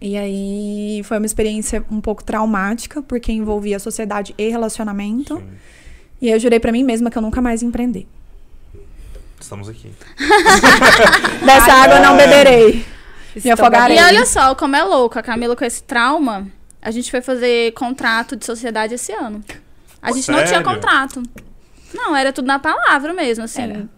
E 0.00 0.16
aí 0.16 1.02
foi 1.04 1.18
uma 1.18 1.26
experiência 1.26 1.84
um 1.90 2.00
pouco 2.00 2.24
traumática, 2.24 3.02
porque 3.02 3.30
envolvia 3.32 3.78
sociedade 3.78 4.34
e 4.36 4.48
relacionamento. 4.48 5.36
Sim. 5.36 5.48
E 6.20 6.26
aí 6.28 6.32
eu 6.34 6.40
jurei 6.40 6.58
pra 6.60 6.72
mim 6.72 6.82
mesma 6.84 7.10
que 7.10 7.18
eu 7.18 7.22
nunca 7.22 7.40
mais 7.40 7.62
ia 7.62 7.68
empreender. 7.68 8.06
Estamos 9.40 9.68
aqui. 9.68 9.90
Dessa 11.44 11.72
água 11.72 11.96
eu 11.96 12.02
não 12.02 12.14
É. 12.18 12.26
beberei. 12.26 12.84
Me 13.44 13.50
afogarei. 13.50 13.96
E 13.98 14.02
olha 14.02 14.26
só 14.26 14.54
como 14.54 14.76
é 14.76 14.84
louco, 14.84 15.18
a 15.18 15.22
Camila 15.22 15.56
com 15.56 15.64
esse 15.64 15.82
trauma, 15.82 16.46
a 16.80 16.90
gente 16.90 17.10
foi 17.10 17.20
fazer 17.22 17.72
contrato 17.72 18.36
de 18.36 18.44
sociedade 18.44 18.94
esse 18.94 19.12
ano. 19.12 19.42
A 20.00 20.12
gente 20.12 20.30
não 20.30 20.38
tinha 20.38 20.48
Sério? 20.48 20.64
contrato. 20.64 21.22
Não, 21.94 22.14
era 22.16 22.32
tudo 22.32 22.46
na 22.46 22.58
palavra 22.58 23.12
mesmo, 23.12 23.44
assim. 23.44 23.62
Era. 23.62 23.88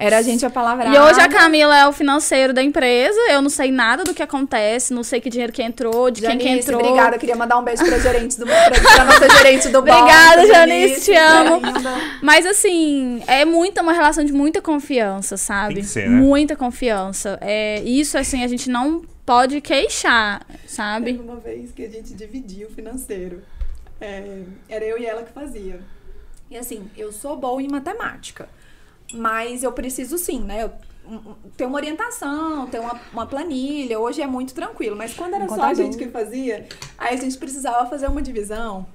Era 0.00 0.16
a 0.16 0.22
gente 0.22 0.46
a 0.46 0.50
palavra. 0.50 0.88
E 0.88 0.98
hoje 0.98 1.20
a 1.20 1.28
Camila 1.28 1.76
é 1.76 1.86
o 1.86 1.92
financeiro 1.92 2.54
da 2.54 2.62
empresa, 2.62 3.20
eu 3.30 3.42
não 3.42 3.50
sei 3.50 3.70
nada 3.70 4.02
do 4.02 4.14
que 4.14 4.22
acontece, 4.22 4.94
não 4.94 5.02
sei 5.02 5.20
que 5.20 5.28
dinheiro 5.28 5.52
que 5.52 5.62
entrou, 5.62 6.10
de 6.10 6.22
quem 6.22 6.38
que 6.38 6.44
Janice, 6.44 6.70
entrou. 6.70 6.80
obrigada. 6.80 7.18
Queria 7.18 7.36
mandar 7.36 7.58
um 7.58 7.62
beijo 7.62 7.84
pra 7.84 7.98
gerente 7.98 8.38
do 8.38 8.46
pra, 8.46 8.70
pra 8.70 9.04
nossa 9.04 9.28
gerente 9.36 9.68
do 9.68 9.82
banco. 9.82 9.98
Obrigada, 9.98 10.46
Janice, 10.46 11.02
te 11.02 11.14
amo. 11.14 11.60
Mas 12.22 12.46
assim, 12.46 13.22
é 13.26 13.44
muita 13.44 13.82
uma 13.82 13.92
relação 13.92 14.24
de 14.24 14.32
muita 14.32 14.62
confiança, 14.62 15.36
sabe? 15.36 15.74
Tem 15.74 15.82
que 15.82 15.88
ser, 15.90 16.08
né? 16.08 16.18
Muita 16.18 16.56
confiança. 16.56 17.38
É, 17.42 17.82
isso 17.82 18.16
assim 18.16 18.42
a 18.42 18.48
gente 18.48 18.70
não 18.70 19.02
pode 19.26 19.60
queixar, 19.60 20.46
sabe? 20.66 21.12
Teve 21.12 21.22
uma 21.22 21.36
vez 21.36 21.72
que 21.72 21.84
a 21.84 21.88
gente 21.90 22.14
dividia 22.14 22.66
o 22.66 22.70
financeiro. 22.70 23.42
É, 24.00 24.44
era 24.66 24.84
eu 24.84 24.98
e 24.98 25.04
ela 25.04 25.22
que 25.22 25.32
fazia. 25.32 25.78
E 26.50 26.56
assim, 26.56 26.90
eu 26.96 27.12
sou 27.12 27.36
boa 27.36 27.62
em 27.62 27.68
matemática. 27.68 28.48
Mas 29.12 29.62
eu 29.62 29.72
preciso 29.72 30.16
sim, 30.18 30.40
né? 30.40 30.64
Eu, 30.64 30.72
ter 31.56 31.64
uma 31.66 31.76
orientação, 31.76 32.66
ter 32.66 32.78
uma, 32.78 32.98
uma 33.12 33.26
planilha. 33.26 33.98
Hoje 33.98 34.22
é 34.22 34.26
muito 34.26 34.54
tranquilo. 34.54 34.94
Mas 34.96 35.12
quando 35.14 35.34
era 35.34 35.44
Um 35.44 35.48
só 35.48 35.62
a 35.62 35.74
gente 35.74 35.96
que 35.96 36.08
fazia, 36.08 36.66
aí 36.96 37.14
a 37.14 37.20
gente 37.20 37.36
precisava 37.38 37.86
fazer 37.88 38.06
uma 38.06 38.22
divisão. 38.22 38.86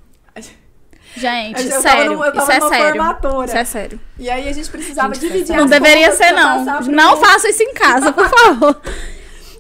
Gente, 1.16 1.62
Eu 1.64 1.70
tava 1.70 1.82
sério, 1.82 2.12
numa- 2.14 2.26
eu 2.28 2.34
tava 2.34 2.44
isso 2.44 2.52
é 2.66 2.70
sério. 2.70 2.86
formatura. 2.88 3.46
Isso 3.46 3.58
é 3.58 3.66
sério. 3.66 4.00
E 4.18 4.30
aí 4.30 4.50
a 4.50 4.52
gente 4.52 4.70
precisava 4.70 5.14
Gente, 5.14 5.28
dividir 5.28 5.56
Não 5.56 5.64
as 5.66 5.70
deveria 5.70 6.12
ser, 6.12 6.32
não. 6.32 6.82
Não 6.82 7.18
faça 7.18 7.50
isso 7.50 7.64
em 7.64 7.74
casa, 7.74 8.12
por 8.12 8.28
favor. 8.28 8.82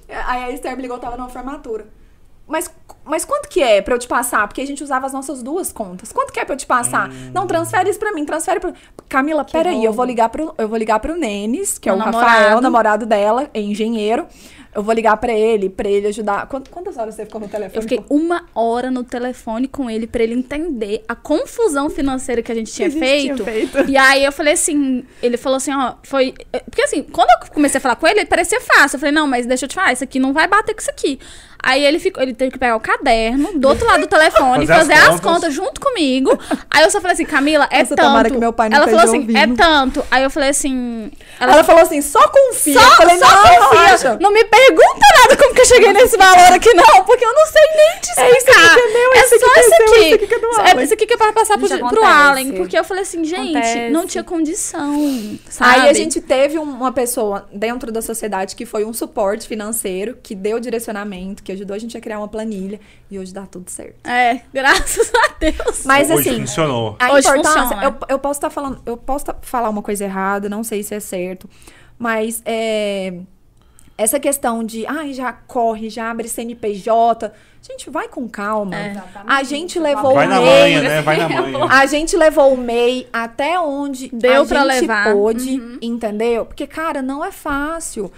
Aí 0.07 0.43
a 0.43 0.51
Esther 0.51 0.75
me 0.75 0.81
ligou, 0.83 0.97
eu 0.97 1.01
tava 1.01 1.17
numa 1.17 1.29
formatura. 1.29 1.87
Mas, 2.47 2.69
mas 3.03 3.25
quanto 3.25 3.49
que 3.49 3.61
é 3.61 3.81
pra 3.81 3.95
eu 3.95 3.99
te 3.99 4.07
passar? 4.07 4.47
Porque 4.47 4.61
a 4.61 4.67
gente 4.67 4.83
usava 4.83 5.05
as 5.07 5.13
nossas 5.13 5.41
duas 5.41 5.71
contas. 5.71 6.11
Quanto 6.11 6.31
que 6.31 6.39
é 6.39 6.45
pra 6.45 6.53
eu 6.53 6.57
te 6.57 6.65
passar? 6.67 7.09
Hum. 7.09 7.31
Não, 7.33 7.47
transfere 7.47 7.89
isso 7.89 7.99
pra 7.99 8.11
mim, 8.13 8.23
transfere 8.25 8.59
pra... 8.59 8.71
Camila, 9.09 9.43
peraí, 9.43 9.83
eu 9.83 9.91
vou 9.93 10.05
ligar 10.05 10.29
pro, 10.29 10.53
eu 10.57 10.67
vou 10.67 10.77
ligar 10.77 10.99
pro 10.99 11.15
Nenes, 11.15 11.77
que 11.79 11.89
é 11.89 11.91
Meu 11.91 12.01
o 12.01 12.05
namorado. 12.05 12.31
Rafael, 12.31 12.61
namorado 12.61 13.05
dela, 13.05 13.49
é 13.53 13.59
engenheiro. 13.61 14.27
Eu 14.73 14.83
vou 14.83 14.93
ligar 14.93 15.15
pra 15.15 15.31
ele, 15.31 15.69
pra 15.69 15.87
ele 15.87 16.07
ajudar. 16.07 16.47
Quant- 16.47 16.67
Quantas 16.69 16.97
horas 16.97 17.15
você 17.15 17.25
ficou 17.25 17.39
no 17.39 17.47
telefone? 17.47 17.77
Eu 17.77 17.81
fiquei 17.81 18.03
uma 18.09 18.43
hora 18.53 18.91
no 18.91 19.05
telefone 19.05 19.69
com 19.69 19.89
ele 19.89 20.05
pra 20.05 20.21
ele 20.21 20.33
entender 20.33 21.01
a 21.07 21.15
confusão 21.15 21.89
financeira 21.89 22.41
que 22.41 22.51
a 22.51 22.55
gente 22.55 22.73
tinha, 22.73 22.89
a 22.89 22.91
gente 22.91 22.99
feito. 22.99 23.35
tinha 23.43 23.45
feito. 23.69 23.89
E 23.89 23.95
aí 23.95 24.25
eu 24.25 24.33
falei 24.33 24.53
assim, 24.53 25.05
ele 25.23 25.37
falou 25.37 25.55
assim, 25.57 25.73
ó, 25.73 25.93
foi. 26.03 26.33
Porque 26.65 26.81
assim, 26.81 27.03
quando 27.03 27.29
eu 27.29 27.49
comecei 27.53 27.77
a 27.77 27.81
falar 27.81 27.95
com 27.95 28.05
ele, 28.05 28.19
ele 28.19 28.25
parecia 28.25 28.59
fácil. 28.59 28.97
Eu 28.97 28.99
falei, 28.99 29.15
não, 29.15 29.25
mas 29.25 29.45
deixa 29.45 29.63
eu 29.63 29.69
te 29.69 29.75
falar, 29.75 29.93
isso 29.93 30.03
aqui 30.03 30.19
não 30.19 30.33
vai 30.33 30.45
bater 30.45 30.73
com 30.75 30.81
isso 30.81 30.89
aqui. 30.91 31.19
Aí 31.67 31.83
ele 31.83 31.97
ficou, 31.97 32.21
ele 32.21 32.33
teve 32.35 32.51
que 32.51 32.59
pegar 32.59 32.75
o 32.75 32.79
caderno 32.79 33.57
do 33.57 33.67
outro 33.67 33.87
lado 33.87 34.01
do 34.01 34.07
telefone, 34.07 34.67
Fazer 34.67 34.73
as 34.73 34.87
fazer, 34.87 34.93
as, 34.93 35.19
contas. 35.19 35.21
contas. 35.21 35.53
junto 35.55 35.81
comigo. 35.81 36.37
Aí 36.69 36.83
eu 36.83 36.91
só 36.91 37.01
falei 37.01 37.15
assim, 37.15 37.25
Camila, 37.25 37.67
é 37.71 37.79
Nossa, 37.79 37.95
tanto. 37.95 38.05
tomara 38.07 38.29
que 38.29 38.37
meu 38.37 38.53
pai 38.53 38.69
não 38.69 38.77
Ela 38.77 38.85
falou 38.85 39.01
assim, 39.01 39.17
é 39.35 39.41
ouvindo. 39.41 39.57
tanto. 39.57 40.05
Aí 40.11 40.21
eu 40.23 40.29
falei 40.29 40.49
assim. 40.49 41.11
Ela, 41.39 41.63
falou 41.63 41.81
assim, 41.81 42.01
só 42.03 42.27
confia. 42.27 42.79
Só, 42.79 42.85
eu 42.87 42.91
falei, 42.91 43.17
só 43.17 43.25
não, 43.25 43.69
confia. 43.69 44.17
Não 44.21 44.31
me 44.31 44.43
pergunta 44.45 45.05
nada 45.23 45.37
como 45.37 45.55
que 45.55 45.61
eu 45.61 45.65
cheguei 45.65 45.91
nesse 45.91 46.15
valor 46.17 46.53
aqui, 46.53 46.71
não, 46.75 47.03
porque 47.03 47.25
eu 47.25 47.33
não 47.33 47.45
sei 47.47 47.63
nem 47.75 47.99
te 47.99 48.09
explicar. 48.11 48.25
É 48.25 48.37
isso 48.37 48.49
aqui 48.51 48.73
que 48.75 48.79
é 48.79 48.93
meu, 48.93 49.13
É 49.13 49.19
esse 49.19 49.35
aqui 49.35 49.45
só 49.45 49.55
é 49.55 49.59
isso 49.59 49.69
seu, 49.69 49.85
aqui. 49.85 49.99
esse 50.05 50.13
aqui 50.15 50.27
que 50.27 50.33
é 50.35 50.39
do 50.39 50.79
É 50.79 50.83
isso 50.83 50.93
aqui 50.93 51.05
que 51.07 51.13
é 51.13 51.17
pra 51.17 51.33
passar 51.33 51.57
pro, 51.57 51.67
pro. 51.89 52.03
Allen. 52.05 52.51
Porque 52.53 52.77
eu 52.77 52.83
falei 52.83 53.01
assim, 53.01 53.23
gente, 53.25 53.57
Acontece. 53.57 53.89
não 53.89 54.05
tinha 54.05 54.23
condição, 54.23 55.37
sabe? 55.49 55.79
Aí 55.81 55.89
a 55.89 55.93
gente 55.93 56.21
teve 56.21 56.59
um- 56.59 56.63
uma 56.63 56.91
pessoa 56.91 57.47
dentro 57.51 57.91
da 57.91 58.01
sociedade 58.01 58.55
que 58.55 58.65
foi 58.65 58.85
um 58.85 58.93
suporte 58.93 59.47
financeiro, 59.47 60.17
que 60.21 60.35
deu 60.35 60.59
direcionamento, 60.59 61.41
que 61.43 61.54
ajudou 61.55 61.75
a 61.75 61.79
gente 61.79 61.97
a 61.97 62.01
criar 62.01 62.19
uma 62.19 62.27
planilha. 62.27 62.79
E 63.09 63.17
hoje 63.19 63.33
dá 63.33 63.45
tudo 63.45 63.69
certo. 63.69 64.05
É, 64.07 64.41
graças 64.53 65.11
a 65.13 65.33
Deus. 65.39 65.83
Mas 65.85 66.09
Hoje 66.09 66.29
assim, 66.29 66.39
funcionou. 66.41 66.95
a 66.99 67.11
Hoje 67.13 67.27
importância, 67.27 67.61
funciona. 67.63 67.83
eu, 67.83 67.95
eu 68.09 68.19
posso 68.19 68.37
estar 68.37 68.49
falando, 68.49 68.81
eu 68.85 68.95
posso 68.97 69.25
tá- 69.25 69.35
falar 69.41 69.69
uma 69.69 69.81
coisa 69.81 70.03
errada, 70.05 70.47
não 70.47 70.63
sei 70.63 70.83
se 70.83 70.93
é 70.93 70.99
certo, 70.99 71.49
mas 71.97 72.41
é, 72.45 73.13
essa 73.97 74.19
questão 74.19 74.63
de, 74.63 74.85
ai, 74.85 75.13
já 75.13 75.31
corre, 75.31 75.89
já 75.89 76.09
abre 76.11 76.27
CNPJ, 76.27 77.31
gente, 77.61 77.89
vai 77.89 78.07
com 78.09 78.27
calma. 78.27 78.75
É. 78.75 79.01
A 79.25 79.41
gente 79.43 79.79
levou 79.79 80.13
Vai 80.13 80.27
o 80.27 80.29
na 80.29 80.39
MEI, 80.41 80.75
manha, 80.75 80.81
né? 80.89 81.01
Vai 81.01 81.17
na 81.17 81.29
manha. 81.29 81.65
a 81.69 81.85
gente 81.85 82.15
levou 82.17 82.53
o 82.53 82.57
MEI 82.57 83.07
até 83.13 83.57
onde 83.59 84.09
Deu 84.13 84.41
a 84.41 84.45
gente 84.45 84.81
levar. 84.81 85.13
pôde, 85.13 85.59
Uhum. 85.59 85.77
entendeu? 85.81 86.45
Porque, 86.45 86.67
cara, 86.67 87.01
não 87.01 87.23
é 87.23 87.31
fácil. 87.31 88.11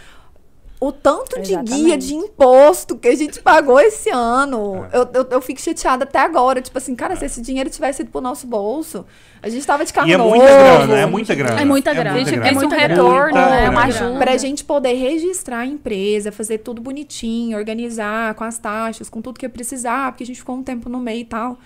O 0.80 0.92
tanto 0.92 1.42
de 1.42 1.54
Exatamente. 1.54 1.84
guia 1.84 1.98
de 1.98 2.14
imposto 2.14 2.96
que 2.98 3.08
a 3.08 3.16
gente 3.16 3.42
pagou 3.42 3.80
esse 3.80 4.12
ano. 4.12 4.86
Eu, 4.94 5.10
eu, 5.12 5.28
eu 5.32 5.42
fico 5.42 5.60
chateada 5.60 6.04
até 6.04 6.20
agora. 6.20 6.62
Tipo 6.62 6.78
assim, 6.78 6.96
cara, 6.96 7.16
se 7.16 7.26
esse 7.26 7.42
dinheiro 7.42 7.68
tivesse 7.68 8.04
ido 8.04 8.12
pro 8.12 8.22
nosso 8.22 8.46
bolso, 8.46 9.04
a 9.42 9.50
gente 9.50 9.66
tava 9.66 9.84
de 9.84 9.92
carro 9.92 10.08
E 10.08 10.14
é 10.14 10.18
muita 10.18 10.46
grana, 10.46 11.00
é 11.00 11.06
muita 11.08 11.34
grana. 11.36 11.62
É 11.62 11.66
muita 11.66 11.94
grana. 11.96 12.24
Gente, 12.24 12.40
É 12.40 12.48
é 12.50 12.52
muito 12.52 12.76
um 12.76 12.78
retorno, 12.78 13.34
Muita 13.34 13.50
né? 13.50 13.70
Uma 13.72 13.88
grana. 13.88 14.06
ajuda. 14.06 14.20
Pra 14.20 14.38
gente 14.38 14.64
poder 14.64 14.94
registrar 14.94 15.60
a 15.62 15.66
empresa, 15.66 16.32
fazer 16.32 16.60
tudo 16.60 16.80
bonitinho, 16.80 17.58
organizar 17.58 18.36
com 18.36 18.44
as 18.44 18.60
taxas, 18.60 19.10
com 19.10 19.20
tudo 19.20 19.40
que 19.40 19.48
eu 19.48 19.50
precisar, 19.50 20.12
porque 20.12 20.24
a 20.24 20.28
gente 20.28 20.38
ficou 20.40 20.56
um 20.56 20.62
tempo 20.62 20.90
no 20.90 21.00
meio 21.00 21.22
e 21.22 21.26
tal. 21.26 21.58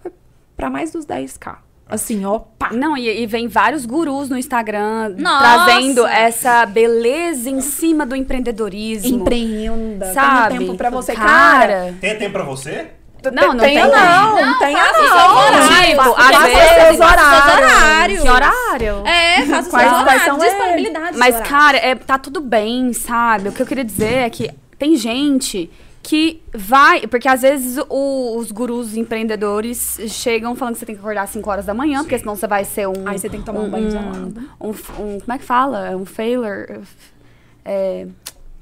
Foi 0.00 0.10
pra 0.56 0.70
mais 0.70 0.90
dos 0.90 1.04
10k. 1.04 1.56
Assim, 1.88 2.24
ó, 2.24 2.38
pá. 2.38 2.70
Não, 2.72 2.96
e, 2.96 3.22
e 3.22 3.26
vem 3.26 3.46
vários 3.46 3.84
gurus 3.84 4.28
no 4.30 4.38
Instagram 4.38 5.14
Nossa! 5.18 5.64
trazendo 5.64 6.06
essa 6.06 6.64
beleza 6.66 7.50
em 7.50 7.60
cima 7.60 8.06
do 8.06 8.16
empreendedorismo. 8.16 9.20
Empreenda. 9.20 10.12
Sabe? 10.14 10.48
Tenha 10.48 10.60
tempo 10.60 10.74
pra 10.76 10.90
você, 10.90 11.14
cara. 11.14 11.28
Cara. 11.28 11.94
Tem 12.00 12.16
tempo 12.18 12.32
pra 12.32 12.42
você? 12.44 12.88
Não, 13.32 13.54
não 13.54 13.56
tenha 13.58 13.82
tem. 13.84 13.90
não. 13.92 14.36
Não, 14.36 14.58
faça 14.58 15.02
não. 15.02 15.36
horários. 15.36 15.88
Tipo, 15.88 16.02
Faça 16.14 16.36
às 16.36 16.36
os 16.36 16.44
vezes- 16.44 17.00
horários. 17.00 17.54
horários. 17.54 18.22
Que 18.22 18.28
horário? 18.28 19.06
É, 19.06 19.40
os 19.42 19.46
Quais- 19.48 19.48
seus 19.48 19.68
quais 19.68 19.92
horários, 20.02 20.22
são 20.24 20.38
disponibilidade. 20.38 21.16
Mas, 21.18 21.34
horários. 21.34 21.48
cara, 21.50 21.78
é, 21.78 21.94
tá 21.94 22.18
tudo 22.18 22.40
bem, 22.40 22.92
sabe? 22.92 23.48
O 23.48 23.52
que 23.52 23.62
eu 23.62 23.66
queria 23.66 23.84
dizer 23.84 24.12
é 24.18 24.30
que 24.30 24.50
tem 24.78 24.94
gente 24.96 25.70
que 26.04 26.40
vai. 26.54 27.06
Porque 27.08 27.26
às 27.26 27.42
vezes 27.42 27.78
o- 27.88 28.36
os 28.36 28.52
gurus 28.52 28.94
empreendedores 28.96 29.98
chegam 30.08 30.54
falando 30.54 30.74
que 30.74 30.80
você 30.80 30.86
tem 30.86 30.94
que 30.94 31.00
acordar 31.00 31.22
às 31.22 31.30
5 31.30 31.50
horas 31.50 31.64
da 31.66 31.74
manhã, 31.74 32.00
porque 32.02 32.18
senão 32.18 32.36
você 32.36 32.46
vai 32.46 32.64
ser 32.64 32.86
um. 32.86 33.06
Aí 33.06 33.18
você 33.18 33.28
tem 33.28 33.40
que 33.40 33.46
tomar 33.46 33.60
um 33.60 33.70
banho 33.70 33.90
gelado. 33.90 34.34
Um, 34.60 34.68
um- 34.70 35.20
como 35.20 35.32
é 35.32 35.38
que 35.38 35.44
fala? 35.44 35.96
Um 35.96 36.04
failure. 36.04 36.80
É, 37.64 38.06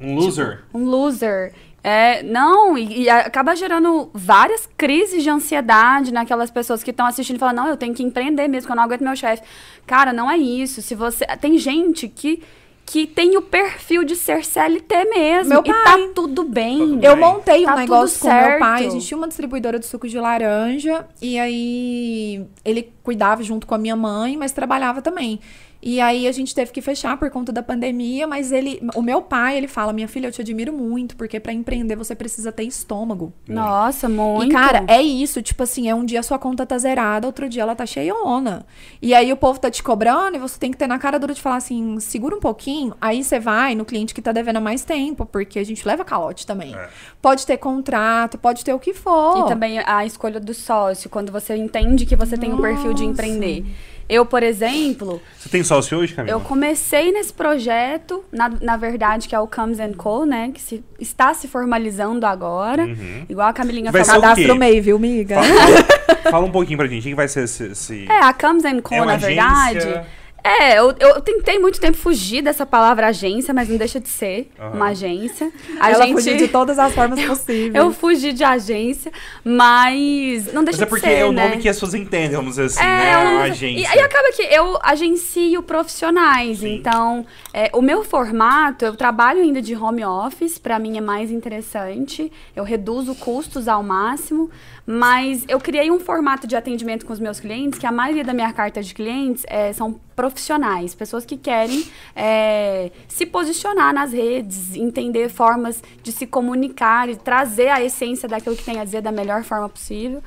Um 0.01 0.15
loser. 0.15 0.63
um 0.73 0.85
loser. 0.85 1.53
É, 1.85 2.23
não, 2.23 2.79
e, 2.79 3.03
e 3.03 3.11
acaba 3.11 3.57
gerando 3.57 4.09
várias 4.15 4.69
crises 4.77 5.21
de 5.25 5.29
ansiedade 5.29 6.13
naquelas 6.13 6.49
pessoas 6.49 6.81
que 6.81 6.93
estão 6.93 7.05
assistindo 7.05 7.35
e 7.37 7.39
falam, 7.41 7.57
não, 7.65 7.67
eu 7.69 7.77
tenho 7.77 7.93
que 7.93 8.05
empreender 8.05 8.47
mesmo, 8.47 8.67
que 8.69 8.73
eu 8.73 8.77
não 8.77 8.85
aguento 8.85 9.03
meu 9.03 9.17
chefe. 9.17 9.43
Cara, 9.85 10.13
não 10.13 10.31
é 10.31 10.37
isso. 10.39 10.81
Se 10.81 10.95
você. 10.95 11.27
Tem 11.41 11.59
gente 11.59 12.07
que, 12.07 12.41
que 12.85 13.07
tem 13.07 13.37
o 13.37 13.43
perfil 13.43 14.05
de 14.05 14.15
ser 14.17 14.45
CLT 14.45 15.05
mesmo. 15.07 15.49
Meu 15.49 15.61
e 15.65 15.69
pai. 15.69 15.83
tá 15.85 15.99
tudo 16.15 16.45
bem. 16.45 16.79
Tudo 16.79 17.05
Eu 17.05 17.17
montei 17.17 17.63
um 17.63 17.67
Tá 17.67 17.77
negócio 17.77 18.19
tudo 18.19 18.29
com 18.31 18.35
meu 18.37 18.45
certo. 18.47 18.59
pai. 18.59 18.87
A 18.87 18.91
gente 18.91 19.07
tinha 19.07 19.17
uma 19.19 19.29
distribuidora 19.29 19.79
de 19.79 19.87
suco 19.87 20.07
de 20.09 20.19
laranja. 20.19 21.07
E 21.21 21.39
aí 21.39 22.45
ele 22.65 22.93
cuidava 23.03 23.43
junto 23.43 23.67
com 23.67 23.75
a 23.75 23.79
minha 23.79 23.97
mãe, 23.97 24.37
mas 24.37 24.53
trabalhava 24.53 25.01
também. 25.01 25.41
E 25.83 26.01
aí 26.01 26.29
a 26.29 26.33
gente 26.33 26.55
teve 26.55 26.71
que 26.71 26.81
fechar 26.81 27.17
por 27.17 27.29
conta 27.31 27.51
da 27.51 27.63
pandemia, 27.63 28.27
mas 28.27 28.53
ele, 28.53 28.81
o 28.95 29.03
meu 29.03 29.21
pai, 29.21 29.57
ele 29.57 29.67
fala: 29.67 29.93
"Minha 29.93 30.07
filha, 30.07 30.29
eu 30.29 30.33
te 30.33 30.41
admiro 30.41 30.73
muito, 30.73 31.17
porque 31.17 31.41
pra 31.41 31.53
empreender 31.53 31.97
você 31.97 32.15
precisa 32.15 32.53
ter 32.53 32.63
estômago". 32.63 33.33
Nossa, 33.49 34.09
muito. 34.09 34.51
E, 34.51 34.53
cara, 34.53 34.85
é 34.87 35.03
isso. 35.03 35.43
Tipo 35.43 35.65
assim, 35.65 35.89
é 35.89 35.95
um 35.95 36.05
dia 36.05 36.21
a 36.21 36.23
sua 36.23 36.39
conta 36.39 36.65
tá 36.65 36.79
zerada, 36.79 37.27
outro 37.27 37.49
dia 37.49 37.63
ela 37.63 37.75
tá 37.75 37.85
cheiona. 37.85 38.65
E 39.01 39.13
aí 39.13 39.33
o 39.33 39.37
povo 39.37 39.59
tá 39.59 39.71
te 39.71 39.83
cobrando 39.83 40.37
e 40.37 40.39
você 40.39 40.59
tem 40.59 40.71
que 40.71 40.77
ter 40.77 40.87
na 40.87 40.99
cara 40.99 41.19
dura 41.19 41.35
de 41.35 41.43
falar 41.43 41.57
assim, 41.57 41.99
segura 41.99 42.37
um 42.37 42.41
pouquinho. 42.41 42.95
Aí 43.01 43.25
você 43.25 43.41
vai 43.41 43.75
no 43.75 43.85
cliente 43.85 44.15
que 44.15 44.23
tá 44.23 44.31
devendo 44.31 44.59
há 44.59 44.61
mais 44.61 44.85
tempo, 44.85 45.27
porque 45.27 45.59
a 45.59 45.65
gente 45.65 45.87
leva 45.87 46.05
calote 46.05 46.47
também. 46.47 46.75
É. 46.75 46.89
Pode 47.21 47.45
ter 47.45 47.57
contrato, 47.57 48.39
pode 48.39 48.65
ter 48.65 48.73
o 48.73 48.79
que 48.79 48.95
for. 48.95 49.39
E 49.39 49.49
também 49.49 49.81
a 49.81 50.07
escolha 50.07 50.39
do 50.39 50.55
sócio, 50.55 51.11
quando 51.11 51.33
você 51.33 51.57
entende 51.57 52.07
que 52.07 52.15
você 52.15 52.37
tem 52.37 52.53
um 52.53 52.61
perfil 52.61 52.95
de 52.95 53.03
Nossa. 53.03 53.05
empreender. 53.05 53.65
Eu, 54.13 54.27
por 54.27 54.43
exemplo. 54.43 55.23
Você 55.39 55.49
tem 55.49 55.65
sócio 55.65 55.99
hoje, 55.99 56.13
Camila? 56.13 56.37
Eu 56.37 56.41
comecei 56.41 57.11
nesse 57.11 57.33
projeto, 57.33 58.23
na, 58.31 58.51
na 58.61 58.77
verdade, 58.77 59.27
que 59.27 59.35
é 59.35 59.41
o 59.41 59.47
Comes 59.47 59.81
and 59.81 59.95
Co, 59.95 60.27
né? 60.27 60.51
Que 60.53 60.61
se, 60.61 60.85
está 61.01 61.33
se 61.33 61.49
formalizando 61.49 62.27
agora. 62.27 62.85
Uhum. 62.85 63.25
Igual 63.27 63.49
a 63.49 63.53
Camilinha 63.55 63.91
vai 63.91 64.05
falou. 64.05 64.21
Cadastro 64.21 64.55
meio, 64.55 64.83
viu, 64.83 64.99
miga? 64.99 65.37
Fala, 65.43 66.31
fala, 66.31 66.45
um 66.45 66.51
pouquinho 66.51 66.77
pra 66.77 66.87
gente. 66.87 67.07
O 67.07 67.09
que 67.09 67.15
vai 67.15 67.27
ser 67.27 67.45
esse. 67.45 67.65
esse... 67.69 68.07
É, 68.07 68.19
a 68.19 68.35
Comes 68.35 68.67
and 68.67 68.83
Co, 68.83 68.95
é 68.95 68.99
na 68.99 69.15
agência... 69.15 69.29
verdade 69.29 70.07
é, 70.45 70.79
eu, 70.79 70.93
eu 70.99 71.21
tentei 71.21 71.59
muito 71.59 71.81
tempo 71.81 71.97
fugir 71.97 72.43
dessa 72.43 72.67
palavra 72.67 73.07
agência, 73.07 73.55
mas 73.55 73.69
não 73.69 73.77
deixa 73.77 74.01
de 74.01 74.09
ser 74.09 74.51
uhum. 74.59 74.73
uma 74.73 74.89
agência. 74.89 75.53
A 75.79 75.91
Ela 75.91 76.05
gente... 76.05 76.15
fugiu 76.15 76.37
de 76.37 76.49
todas 76.49 76.79
as 76.81 76.93
formas 76.93 77.23
possíveis. 77.25 77.75
Eu 77.75 77.93
fugi 77.93 78.33
de 78.33 78.43
agência, 78.43 79.13
mas 79.45 80.53
não 80.53 80.65
deixa 80.65 80.65
mas 80.65 80.65
é 80.65 80.73
de 80.73 80.77
ser, 80.77 80.83
é 80.83 80.87
porque 80.87 81.07
é 81.09 81.25
o 81.25 81.33
nome 81.33 81.59
que 81.59 81.69
as 81.69 81.77
pessoas 81.77 81.95
entendem, 81.95 82.37
vamos 82.37 82.57
dizer 82.57 82.65
assim, 82.65 82.81
é, 82.81 82.85
né? 82.85 83.15
A 83.15 83.43
agência. 83.43 83.95
E, 83.95 83.99
e 83.99 84.01
acaba 84.01 84.33
que 84.33 84.43
eu 84.43 84.79
agencio 84.83 85.63
profissionais, 85.63 86.59
Sim. 86.59 86.75
então 86.75 87.25
é, 87.55 87.71
o 87.73 87.81
meu 87.81 88.03
formato, 88.03 88.85
eu 88.85 88.97
trabalho 88.97 89.41
ainda 89.41 89.63
de 89.63 89.77
home 89.77 90.05
office, 90.05 90.59
para 90.59 90.79
mim 90.79 90.99
é 90.99 91.01
mais 91.01 91.31
interessante, 91.31 92.33
eu 92.57 92.65
reduzo 92.65 93.15
custos 93.15 93.69
ao 93.69 93.83
máximo, 93.83 94.51
mas 94.85 95.45
eu 95.49 95.61
criei 95.61 95.91
um 95.91 96.01
formato 96.01 96.47
de 96.47 96.57
atendimento 96.57 97.07
com 97.07 97.13
os 97.13 97.21
meus 97.21 97.39
clientes, 97.39 97.79
que 97.79 97.87
a 97.87 97.93
maioria 97.93 98.25
da 98.25 98.35
minha 98.35 98.53
carta 98.53 98.83
de 98.83 98.93
clientes 98.93 99.45
é, 99.47 99.73
são 99.73 100.01
profissionais, 100.15 100.95
pessoas 100.95 101.25
que 101.25 101.37
querem 101.37 101.85
é, 102.15 102.91
se 103.09 103.27
posicionar 103.27 103.93
nas 103.93 104.13
redes, 104.13 104.75
entender 104.75 105.29
formas 105.29 105.83
de 106.03 106.13
se 106.13 106.27
comunicar 106.27 107.09
e 107.09 107.17
trazer 107.17 107.69
a 107.69 107.83
essência 107.83 108.29
daquilo 108.29 108.57
que 108.57 108.65
tem 108.65 108.79
a 108.79 108.85
dizer 108.85 109.03
da 109.03 109.13
melhor 109.13 109.43
forma 109.45 109.69
possível. 109.69 110.23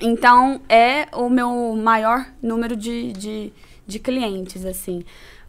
Então, 0.00 0.60
é 0.68 1.06
o 1.12 1.28
meu 1.28 1.76
maior 1.76 2.26
número 2.42 2.76
de, 2.76 3.12
de, 3.12 3.52
de 3.86 3.98
clientes, 3.98 4.64
assim. 4.64 5.04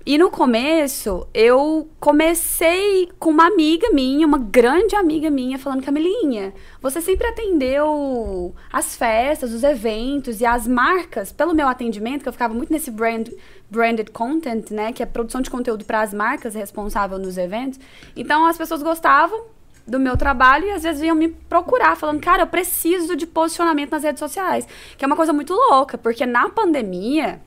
E 0.05 0.17
no 0.17 0.29
começo, 0.29 1.25
eu 1.33 1.89
comecei 1.97 3.09
com 3.17 3.29
uma 3.29 3.47
amiga 3.47 3.89
minha, 3.91 4.27
uma 4.27 4.37
grande 4.37 4.97
amiga 4.97 5.29
minha, 5.29 5.57
falando: 5.57 5.81
Camilinha, 5.81 6.53
você 6.81 6.99
sempre 6.99 7.25
atendeu 7.25 8.53
as 8.69 8.97
festas, 8.97 9.53
os 9.53 9.63
eventos 9.63 10.41
e 10.41 10.45
as 10.45 10.67
marcas 10.67 11.31
pelo 11.31 11.53
meu 11.53 11.69
atendimento, 11.69 12.21
que 12.21 12.27
eu 12.27 12.33
ficava 12.33 12.53
muito 12.53 12.73
nesse 12.73 12.91
brand, 12.91 13.29
branded 13.71 14.11
content, 14.11 14.71
né? 14.71 14.91
Que 14.91 15.01
é 15.01 15.05
produção 15.05 15.39
de 15.39 15.49
conteúdo 15.49 15.85
para 15.85 16.01
as 16.01 16.13
marcas 16.13 16.53
responsável 16.53 17.17
nos 17.17 17.37
eventos. 17.37 17.79
Então 18.13 18.45
as 18.45 18.57
pessoas 18.57 18.83
gostavam 18.83 19.45
do 19.87 20.01
meu 20.01 20.17
trabalho 20.17 20.65
e 20.65 20.71
às 20.71 20.83
vezes 20.83 20.99
vinham 20.99 21.15
me 21.15 21.29
procurar 21.29 21.95
falando, 21.95 22.19
cara, 22.19 22.43
eu 22.43 22.47
preciso 22.47 23.15
de 23.15 23.25
posicionamento 23.25 23.91
nas 23.91 24.03
redes 24.03 24.19
sociais. 24.19 24.67
Que 24.97 25.05
é 25.05 25.07
uma 25.07 25.15
coisa 25.15 25.31
muito 25.31 25.53
louca, 25.53 25.97
porque 25.97 26.25
na 26.25 26.49
pandemia 26.49 27.41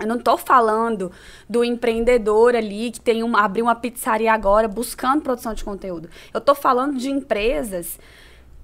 eu 0.00 0.06
não 0.06 0.16
estou 0.16 0.36
falando 0.36 1.12
do 1.48 1.64
empreendedor 1.64 2.56
ali 2.56 2.90
que 2.90 3.00
tem 3.00 3.22
uma, 3.22 3.40
abriu 3.40 3.66
uma 3.66 3.74
pizzaria 3.74 4.32
agora 4.32 4.66
buscando 4.66 5.22
produção 5.22 5.54
de 5.54 5.62
conteúdo. 5.62 6.08
Eu 6.32 6.38
estou 6.38 6.54
falando 6.54 6.96
de 6.96 7.10
empresas 7.10 7.98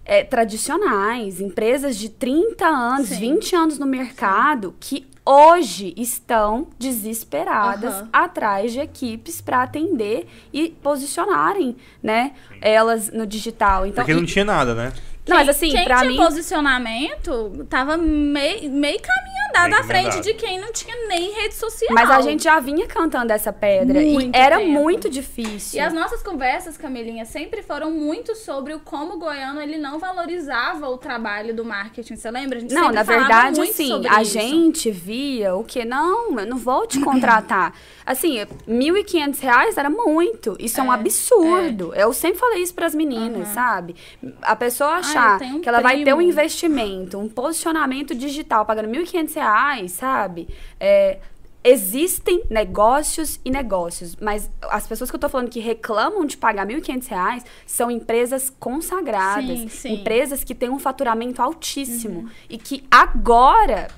é, 0.04 0.24
tradicionais, 0.24 1.40
empresas 1.40 1.96
de 1.96 2.08
30 2.08 2.66
anos, 2.66 3.08
Sim. 3.10 3.34
20 3.34 3.56
anos 3.56 3.78
no 3.78 3.86
mercado, 3.86 4.70
Sim. 4.70 4.76
que 4.80 5.10
hoje 5.24 5.94
estão 5.96 6.66
desesperadas 6.78 8.00
uhum. 8.00 8.08
atrás 8.12 8.72
de 8.72 8.80
equipes 8.80 9.40
para 9.40 9.62
atender 9.62 10.26
e 10.52 10.70
posicionarem, 10.82 11.76
né, 12.02 12.32
elas 12.60 13.10
no 13.10 13.24
digital. 13.24 13.86
Então, 13.86 14.02
Porque 14.02 14.18
não 14.18 14.26
tinha 14.26 14.44
nada, 14.44 14.74
né? 14.74 14.92
Não, 15.30 15.36
mas 15.36 15.48
assim, 15.48 15.70
quem 15.70 15.84
pra 15.84 15.98
tinha 16.00 16.10
mim... 16.10 16.16
posicionamento 16.16 17.66
tava 17.68 17.96
meio, 17.96 18.70
meio 18.70 19.00
caminho 19.00 19.40
andado 19.50 19.74
à 19.74 19.84
frente 19.84 20.20
de 20.20 20.34
quem 20.34 20.58
não 20.58 20.72
tinha 20.72 20.94
nem 21.08 21.32
rede 21.32 21.54
social. 21.54 21.92
Mas 21.92 22.10
a 22.10 22.20
gente 22.20 22.44
já 22.44 22.58
vinha 22.60 22.86
cantando 22.86 23.32
essa 23.32 23.52
pedra 23.52 24.00
muito 24.00 24.36
e 24.36 24.38
era 24.38 24.58
tempo. 24.58 24.70
muito 24.70 25.08
difícil. 25.08 25.78
E 25.78 25.80
as 25.80 25.92
nossas 25.92 26.22
conversas, 26.22 26.76
Camilinha, 26.76 27.24
sempre 27.24 27.62
foram 27.62 27.90
muito 27.90 28.34
sobre 28.34 28.74
o 28.74 28.80
como 28.80 29.14
o 29.14 29.18
goiano 29.18 29.60
ele 29.60 29.78
não 29.78 29.98
valorizava 29.98 30.88
o 30.88 30.98
trabalho 30.98 31.54
do 31.54 31.64
marketing. 31.64 32.16
Você 32.16 32.30
lembra? 32.30 32.58
A 32.58 32.60
gente 32.60 32.74
não, 32.74 32.90
na 32.90 33.02
verdade, 33.02 33.60
assim, 33.60 34.06
a 34.08 34.22
isso. 34.22 34.32
gente 34.32 34.90
via 34.90 35.54
o 35.54 35.64
que 35.64 35.84
não, 35.84 36.38
eu 36.38 36.46
não 36.46 36.56
vou 36.56 36.86
te 36.86 37.00
contratar. 37.04 37.74
Assim, 38.10 38.38
R$ 38.38 38.46
1.500 38.68 39.76
era 39.76 39.88
muito. 39.88 40.56
Isso 40.58 40.80
é, 40.80 40.84
é 40.84 40.86
um 40.86 40.90
absurdo. 40.90 41.94
É. 41.94 42.02
Eu 42.02 42.12
sempre 42.12 42.38
falei 42.38 42.62
isso 42.62 42.74
para 42.74 42.86
as 42.86 42.94
meninas, 42.94 43.48
uhum. 43.48 43.54
sabe? 43.54 43.94
A 44.42 44.56
pessoa 44.56 44.94
achar 44.94 45.40
um 45.42 45.60
que 45.60 45.68
ela 45.68 45.78
primo. 45.78 45.94
vai 45.94 46.04
ter 46.04 46.12
um 46.12 46.20
investimento, 46.20 47.18
um 47.18 47.28
posicionamento 47.28 48.14
digital 48.14 48.66
pagando 48.66 48.88
1.500 48.88 49.34
reais, 49.34 49.92
sabe? 49.92 50.48
É, 50.80 51.18
existem 51.62 52.42
negócios 52.50 53.38
e 53.44 53.50
negócios, 53.50 54.16
mas 54.16 54.50
as 54.62 54.86
pessoas 54.86 55.10
que 55.10 55.16
eu 55.16 55.20
tô 55.20 55.28
falando 55.28 55.50
que 55.50 55.60
reclamam 55.60 56.24
de 56.24 56.36
pagar 56.36 56.66
R$ 56.66 56.80
1.500 56.80 57.44
são 57.66 57.90
empresas 57.90 58.50
consagradas, 58.58 59.58
sim, 59.58 59.68
sim. 59.68 59.94
empresas 59.94 60.42
que 60.42 60.54
têm 60.54 60.70
um 60.70 60.78
faturamento 60.78 61.40
altíssimo 61.40 62.20
uhum. 62.20 62.28
e 62.48 62.58
que 62.58 62.84
agora 62.90 63.88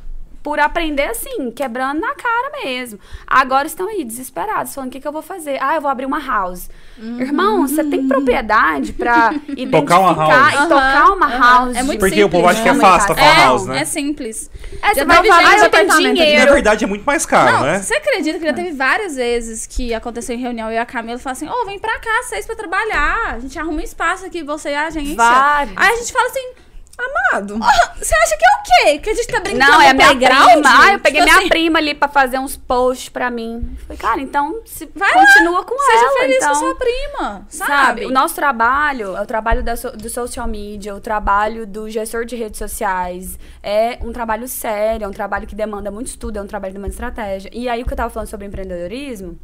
por 0.42 0.58
aprender 0.58 1.04
assim, 1.04 1.50
quebrando 1.50 2.00
na 2.00 2.14
cara 2.14 2.64
mesmo. 2.64 2.98
Agora 3.26 3.66
estão 3.66 3.88
aí 3.88 4.04
desesperados, 4.04 4.74
falando 4.74 4.88
o 4.88 4.92
que, 4.92 5.00
que 5.00 5.06
eu 5.06 5.12
vou 5.12 5.22
fazer? 5.22 5.58
Ah, 5.62 5.76
eu 5.76 5.80
vou 5.80 5.90
abrir 5.90 6.04
uma 6.04 6.18
house. 6.18 6.68
Uhum. 6.98 7.20
Irmão, 7.20 7.66
você 7.66 7.84
tem 7.84 8.08
propriedade 8.08 8.92
pra 8.92 9.32
identificar 9.48 9.80
tocar 9.82 9.98
uma 10.00 10.14
house. 10.14 10.54
e 10.54 10.56
uhum. 10.56 10.68
tocar 10.68 11.12
uma 11.12 11.26
uhum. 11.26 11.40
house. 11.40 11.76
É 11.76 11.82
muito 11.82 12.00
Porque 12.00 12.16
simples. 12.16 12.26
o 12.26 12.30
povo 12.30 12.48
acha 12.48 12.62
que 12.62 12.68
é 12.68 12.74
fácil 12.74 13.08
tocar 13.08 13.22
uma 13.22 13.44
house, 13.44 13.66
né? 13.66 13.80
É 13.80 13.84
simples. 13.84 14.50
É, 14.82 14.94
você 14.94 15.04
vai 15.04 15.24
falar, 15.24 15.48
ah, 15.48 15.58
eu 15.58 15.70
tenho 15.70 15.96
dinheiro. 15.96 16.46
Na 16.46 16.52
verdade, 16.52 16.84
é 16.84 16.88
muito 16.88 17.04
mais 17.04 17.24
caro, 17.24 17.52
Não, 17.52 17.62
né? 17.62 17.78
Você 17.78 17.94
acredita 17.94 18.38
que 18.38 18.44
já 18.44 18.52
teve 18.52 18.72
várias 18.72 19.14
vezes 19.14 19.66
que 19.66 19.94
aconteceu 19.94 20.34
em 20.34 20.40
reunião 20.40 20.72
e 20.72 20.78
a 20.78 20.84
Camila 20.84 21.18
falou 21.18 21.32
assim, 21.32 21.48
ô, 21.48 21.52
oh, 21.52 21.66
vem 21.66 21.78
pra 21.78 21.98
cá, 22.00 22.22
vocês 22.24 22.44
pra 22.46 22.56
trabalhar. 22.56 23.34
A 23.34 23.38
gente 23.38 23.56
arruma 23.58 23.78
um 23.78 23.80
espaço 23.80 24.24
aqui, 24.26 24.42
você 24.42 24.70
e 24.70 24.74
a 24.74 24.86
agência. 24.86 25.14
Vários. 25.14 25.76
Aí 25.76 25.92
a 25.92 25.96
gente 25.96 26.12
fala 26.12 26.26
assim 26.28 26.71
Amado. 27.02 27.58
Você 27.96 28.14
acha 28.14 28.36
que 28.36 28.44
é 28.44 28.48
o 28.48 28.62
quê? 28.62 28.98
Que 28.98 29.10
a 29.10 29.14
gente 29.14 29.26
tá 29.26 29.40
brincando 29.40 29.72
Não, 29.72 29.80
é 29.80 29.90
a 29.90 29.94
minha 29.94 30.14
prima. 30.14 30.62
Ah, 30.64 30.92
eu 30.92 31.00
peguei 31.00 31.20
tipo 31.20 31.24
minha 31.24 31.38
assim... 31.38 31.48
prima 31.48 31.78
ali 31.78 31.94
pra 31.94 32.08
fazer 32.08 32.38
uns 32.38 32.56
posts 32.56 33.08
pra 33.08 33.30
mim. 33.30 33.76
Falei, 33.86 33.98
cara, 33.98 34.20
então 34.20 34.60
se 34.64 34.88
Vai 34.94 35.12
continua 35.12 35.60
lá, 35.60 35.64
com 35.64 35.78
seja 35.78 35.98
ela. 35.98 36.08
Seja 36.08 36.20
feliz 36.20 36.36
então, 36.36 36.48
com 36.48 36.58
sua 36.58 36.74
prima, 36.74 37.46
sabe? 37.48 37.70
sabe? 37.70 38.06
O 38.06 38.10
nosso 38.10 38.34
trabalho 38.34 39.16
é 39.16 39.20
o 39.20 39.26
trabalho 39.26 39.62
da, 39.62 39.74
do 39.74 40.08
social 40.08 40.46
media, 40.46 40.94
o 40.94 41.00
trabalho 41.00 41.66
do 41.66 41.88
gestor 41.90 42.24
de 42.24 42.36
redes 42.36 42.58
sociais. 42.58 43.38
É 43.62 43.98
um 44.02 44.12
trabalho 44.12 44.46
sério, 44.46 45.04
é 45.04 45.08
um 45.08 45.12
trabalho 45.12 45.46
que 45.46 45.54
demanda 45.54 45.90
muito 45.90 46.08
estudo, 46.08 46.38
é 46.38 46.42
um 46.42 46.46
trabalho 46.46 46.72
que 46.72 46.78
demanda 46.78 46.92
estratégia. 46.92 47.50
E 47.52 47.68
aí, 47.68 47.82
o 47.82 47.86
que 47.86 47.92
eu 47.92 47.96
tava 47.96 48.10
falando 48.10 48.28
sobre 48.28 48.46
empreendedorismo, 48.46 49.38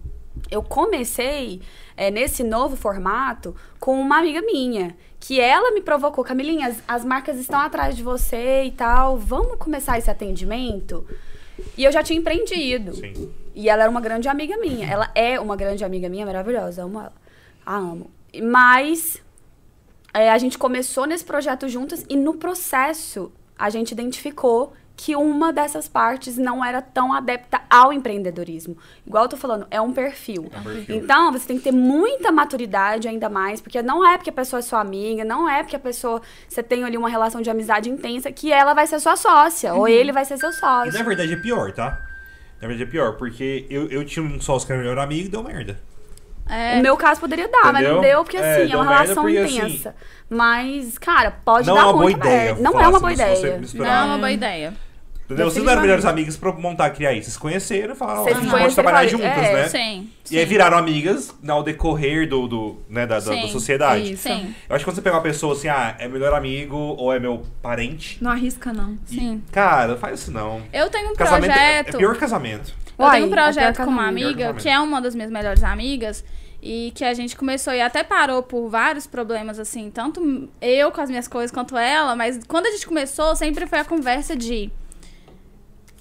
eu 0.51 0.63
comecei 0.63 1.61
é, 1.97 2.11
nesse 2.11 2.43
novo 2.43 2.77
formato 2.77 3.55
com 3.79 4.01
uma 4.01 4.19
amiga 4.19 4.41
minha 4.43 4.97
que 5.21 5.41
ela 5.41 5.73
me 5.73 5.81
provocou, 5.81 6.23
Camilinha, 6.25 6.69
as, 6.69 6.83
as 6.87 7.05
marcas 7.05 7.39
estão 7.39 7.59
atrás 7.59 7.97
de 7.97 8.03
você 8.03 8.65
e 8.65 8.71
tal, 8.71 9.17
vamos 9.17 9.57
começar 9.59 9.99
esse 9.99 10.11
atendimento? 10.11 11.07
E 11.77 11.85
eu 11.85 11.91
já 11.91 12.03
tinha 12.03 12.19
empreendido. 12.19 12.95
Sim. 12.95 13.33
E 13.55 13.69
ela 13.69 13.83
era 13.83 13.91
uma 13.91 14.01
grande 14.01 14.29
amiga 14.29 14.57
minha. 14.59 14.89
Ela 14.89 15.11
é 15.15 15.41
uma 15.41 15.57
grande 15.57 15.85
amiga 15.85 16.09
minha, 16.09 16.25
maravilhosa, 16.25 16.85
amo 16.85 17.01
ela. 17.01 17.13
A 17.67 17.77
amo. 17.77 18.11
Mas 18.43 19.21
é, 20.15 20.31
a 20.31 20.39
gente 20.39 20.57
começou 20.57 21.07
nesse 21.07 21.25
projeto 21.25 21.69
juntas 21.69 22.05
e 22.09 22.17
no 22.17 22.35
processo 22.35 23.33
a 23.59 23.69
gente 23.71 23.91
identificou 23.91 24.73
que 24.99 25.15
uma 25.15 25.53
dessas 25.53 25.87
partes 25.87 26.37
não 26.37 26.63
era 26.63 26.83
tão 26.83 27.13
adepta 27.13 27.61
ao 27.71 27.93
empreendedorismo. 27.93 28.77
Igual 29.07 29.25
eu 29.25 29.29
tô 29.29 29.37
falando, 29.37 29.65
é 29.71 29.81
um 29.81 29.93
perfil. 29.93 30.51
É 30.53 30.59
um 30.59 30.63
perfil. 30.65 30.97
Então, 30.97 31.31
você 31.33 31.47
tem 31.47 31.57
que 31.57 31.63
ter 31.63 31.73
muita 31.73 32.33
maturidade 32.33 33.07
ainda 33.07 33.29
mais, 33.29 33.61
porque 33.61 33.81
não 33.81 34.05
é 34.05 34.17
porque 34.17 34.31
a 34.31 34.33
pessoa 34.33 34.59
é 34.59 34.63
sua 34.63 34.81
amiga, 34.81 35.25
não 35.25 35.49
é 35.49 35.63
porque 35.63 35.77
a 35.77 35.79
pessoa, 35.79 36.21
você 36.49 36.65
tem 36.65 36.83
ali 36.83 36.99
uma 36.99 37.09
relação 37.09 37.41
de 37.41 37.49
amizade 37.49 37.89
intensa, 37.89 38.33
que 38.33 38.53
ela 38.53 38.75
vai 38.75 38.89
ser 38.89 38.99
sua 38.99 39.15
sócia, 39.15 39.73
uhum. 39.73 39.81
ou 39.81 39.89
ele 39.89 40.11
vai 40.11 40.25
ser 40.25 40.37
seu 40.37 40.53
sócio. 40.53 40.93
E 40.93 40.99
na 40.99 41.05
verdade 41.05 41.33
é 41.33 41.37
pior, 41.37 41.71
tá? 41.71 42.03
Na 42.61 42.67
verdade 42.67 42.83
é 42.83 42.87
pior, 42.87 43.17
porque 43.17 43.67
eu, 43.71 43.87
eu 43.89 44.05
tinha 44.05 44.25
um 44.25 44.41
sócio 44.41 44.67
que 44.67 44.73
era 44.73 44.83
melhor 44.83 44.99
amigo 44.99 45.29
e 45.29 45.31
deu 45.31 45.45
merda. 45.45 45.79
É. 46.49 46.77
No 46.77 46.83
meu 46.83 46.97
caso 46.97 47.21
poderia 47.21 47.47
dar, 47.47 47.71
Entendeu? 47.71 47.73
mas 47.73 47.89
não 47.89 48.01
deu, 48.01 48.25
porque 48.25 48.37
é, 48.37 48.41
assim, 48.41 48.73
é, 48.73 48.75
é 48.75 48.77
uma 48.77 48.85
relação 48.85 49.23
porque, 49.23 49.39
assim, 49.39 49.59
intensa. 49.59 49.89
Assim, 49.91 49.99
mas, 50.29 50.99
cara, 50.99 51.31
pode 51.31 51.69
não 51.69 51.75
dar 51.75 51.83
é 51.83 51.85
uma 51.85 51.93
boa 51.93 52.11
ideia. 52.11 52.57
Não 52.57 52.81
é 52.81 52.89
uma 52.89 52.99
boa 52.99 53.13
ideia. 53.13 53.61
Não 53.75 53.87
é 53.87 54.05
uma 54.05 54.19
boa 54.19 54.33
ideia. 54.33 54.88
Entendeu? 55.29 55.51
Vocês 55.51 55.63
não 55.63 55.71
eram 55.71 55.83
melhores 55.83 56.07
amigas 56.07 56.39
pra 56.39 56.51
montar, 56.53 56.89
criar 56.89 57.13
isso. 57.13 57.25
Vocês 57.25 57.37
conheceram 57.37 57.93
e 57.93 57.97
falaram, 57.97 58.27
a 58.27 58.33
gente 58.33 58.49
pode 58.49 58.75
trabalhar 58.75 59.07
juntas, 59.07 59.27
é, 59.27 59.53
né? 59.53 59.69
Sim, 59.69 60.09
E 60.31 60.39
aí 60.39 60.45
viraram 60.47 60.79
amigas 60.79 61.35
ao 61.47 61.63
decorrer 61.63 62.27
do, 62.27 62.49
do, 62.49 62.79
né, 62.89 63.07
da, 63.07 63.21
da, 63.21 63.35
da 63.35 63.49
sociedade. 63.49 64.15
Isso. 64.15 64.23
Sim. 64.23 64.55
Eu 64.67 64.75
acho 64.75 64.83
que 64.83 64.91
quando 64.91 64.97
você 64.97 65.03
pega 65.03 65.17
uma 65.17 65.23
pessoa 65.23 65.53
assim, 65.53 65.69
ah, 65.69 65.95
é 65.99 66.09
melhor 66.09 66.33
amigo 66.33 66.77
ou 66.77 67.13
é 67.13 67.21
meu 67.21 67.43
parente. 67.61 68.17
Não 68.23 68.31
arrisca, 68.31 68.73
não. 68.73 68.97
E, 69.11 69.15
sim. 69.17 69.43
Cara, 69.53 69.99
faz 69.99 70.21
isso 70.21 70.31
não. 70.31 70.63
Eu 70.73 70.89
tenho 70.89 71.11
um 71.11 71.15
casamento 71.15 71.53
projeto. 71.53 71.87
É, 71.87 71.97
é 71.97 71.99
pior 71.99 72.17
casamento. 72.17 72.75
Eu 72.99 73.05
Uai, 73.05 73.17
tenho 73.17 73.27
um 73.27 73.33
é 73.33 73.37
projeto 73.37 73.83
é 73.83 73.85
com 73.85 73.91
uma 73.91 74.09
amiga, 74.09 74.55
que 74.55 74.69
é 74.69 74.81
uma 74.81 74.99
das 74.99 75.15
minhas 75.15 75.31
melhores 75.31 75.63
amigas, 75.63 76.25
e 76.63 76.91
que 76.95 77.05
a 77.05 77.13
gente 77.13 77.37
começou 77.37 77.75
e 77.75 77.83
até 77.83 78.03
parou 78.03 78.43
por 78.43 78.71
vários 78.71 79.07
problemas, 79.07 79.59
assim, 79.59 79.91
tanto 79.91 80.49
eu 80.61 80.91
com 80.91 81.03
as 81.03 81.11
minhas 81.11 81.29
coisas 81.29 81.51
quanto 81.51 81.77
ela, 81.77 82.17
mas 82.17 82.41
quando 82.49 82.67
a 82.67 82.71
gente 82.71 82.87
começou, 82.87 83.37
sempre 83.37 83.67
foi 83.67 83.79
a 83.79 83.85
conversa 83.85 84.35
de 84.35 84.71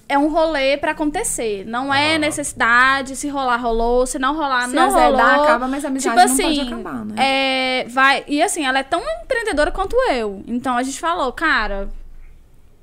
é 0.08 0.18
um 0.18 0.28
rolê 0.28 0.76
para 0.76 0.92
acontecer. 0.92 1.64
Não 1.66 1.92
é 1.92 2.16
necessidade, 2.18 3.14
se 3.14 3.28
rolar, 3.28 3.58
rolou, 3.58 4.06
se 4.06 4.18
não 4.18 4.34
rolar, 4.34 4.68
se 4.68 4.74
não 4.74 4.90
rolou. 4.90 5.20
acaba, 5.20 5.68
mas 5.68 5.84
a 5.84 5.88
amizade 5.88 6.16
tipo 6.16 6.32
assim, 6.32 6.42
não 6.42 6.48
pode 6.48 6.60
assim, 6.60 6.72
acabar, 6.72 7.04
né? 7.04 7.14
É, 7.18 7.84
vai, 7.88 8.24
e 8.26 8.42
assim, 8.42 8.64
ela 8.64 8.78
é 8.78 8.82
tão 8.82 9.02
empreendedora 9.22 9.70
quanto 9.70 9.94
eu. 10.10 10.42
Então 10.46 10.76
a 10.76 10.82
gente 10.82 10.98
falou, 10.98 11.30
cara, 11.32 11.90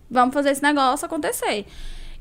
vamos 0.09 0.33
fazer 0.33 0.51
esse 0.51 0.61
negócio 0.61 1.05
acontecer. 1.05 1.65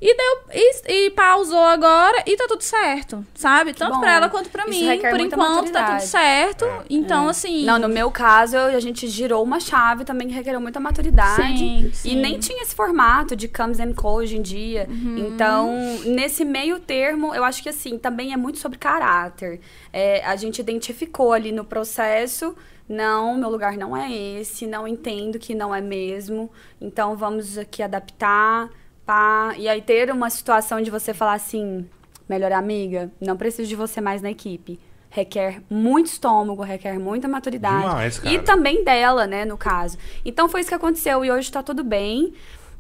E 0.01 0.17
deu 0.17 0.39
e, 0.53 1.07
e, 1.07 1.11
pausou 1.11 1.63
agora 1.63 2.23
e 2.27 2.37
tá 2.37 2.47
tudo 2.49 2.63
certo, 2.63 3.25
sabe? 3.35 3.73
Que 3.73 3.79
Tanto 3.79 4.01
pra 4.01 4.15
ela 4.15 4.29
quanto 4.29 4.51
pra 4.51 4.69
Isso 4.69 4.79
mim. 4.79 5.01
Por 5.01 5.21
enquanto 5.21 5.73
tá 5.73 5.93
tudo 5.93 6.01
certo. 6.07 6.65
É. 6.65 6.85
Então, 6.91 7.27
é. 7.27 7.31
assim. 7.31 7.65
Não, 7.65 7.79
no 7.79 7.89
meu 7.89 8.11
caso, 8.11 8.57
a 8.57 8.81
gente 8.81 9.07
girou 9.09 9.43
uma 9.43 9.61
chave 9.61 10.05
também 10.05 10.29
que 10.29 10.35
requereu 10.35 10.61
muita 10.61 10.81
maturidade. 10.81 11.59
Sim, 11.59 11.91
sim. 11.93 12.11
E 12.11 12.17
nem 12.17 12.39
tinha 12.39 12.63
esse 12.63 12.75
formato 12.75 13.35
de 13.35 13.49
comes 13.49 13.81
and 13.81 13.95
co 13.95 14.15
hoje 14.15 14.37
em 14.37 14.43
dia. 14.43 14.87
Uhum. 14.89 15.29
Então, 15.29 15.73
nesse 16.05 16.45
meio 16.45 16.79
termo, 16.81 17.35
eu 17.35 17.45
acho 17.45 17.63
que 17.63 17.69
assim, 17.69 17.99
também 17.99 18.33
é 18.33 18.37
muito 18.37 18.59
sobre 18.59 18.79
caráter. 18.79 19.61
É, 19.93 20.25
a 20.25 20.37
gente 20.37 20.59
identificou 20.59 21.33
ali 21.33 21.53
no 21.53 21.65
processo 21.65 22.55
não, 22.89 23.37
meu 23.37 23.49
lugar 23.49 23.77
não 23.77 23.97
é 23.97 24.13
esse, 24.13 24.67
não 24.67 24.87
entendo 24.87 25.39
que 25.39 25.55
não 25.55 25.75
é 25.75 25.81
mesmo, 25.81 26.51
então 26.79 27.17
vamos 27.17 27.57
aqui 27.57 27.83
adaptar, 27.83 28.69
pá. 29.05 29.55
E 29.57 29.69
aí 29.69 29.81
ter 29.83 30.11
uma 30.11 30.31
situação 30.31 30.81
de 30.81 30.91
você 30.91 31.15
falar 31.15 31.35
assim, 31.35 31.89
melhor 32.29 32.53
amiga, 32.53 33.11
não 33.21 33.37
preciso 33.37 33.69
de 33.69 33.77
você 33.77 34.01
mais 34.01 34.23
na 34.23 34.31
equipe. 34.31 34.79
Requer 35.11 35.63
muito 35.71 36.07
estômago, 36.07 36.63
requer 36.63 36.99
muita 36.99 37.29
maturidade. 37.29 37.83
Demais, 37.83 38.21
e 38.25 38.39
também 38.41 38.83
dela, 38.83 39.27
né, 39.27 39.45
no 39.45 39.57
caso. 39.57 39.97
Então 40.25 40.49
foi 40.49 40.61
isso 40.61 40.69
que 40.69 40.75
aconteceu 40.75 41.25
e 41.25 41.31
hoje 41.31 41.53
tá 41.53 41.63
tudo 41.63 41.85
bem. 41.85 42.35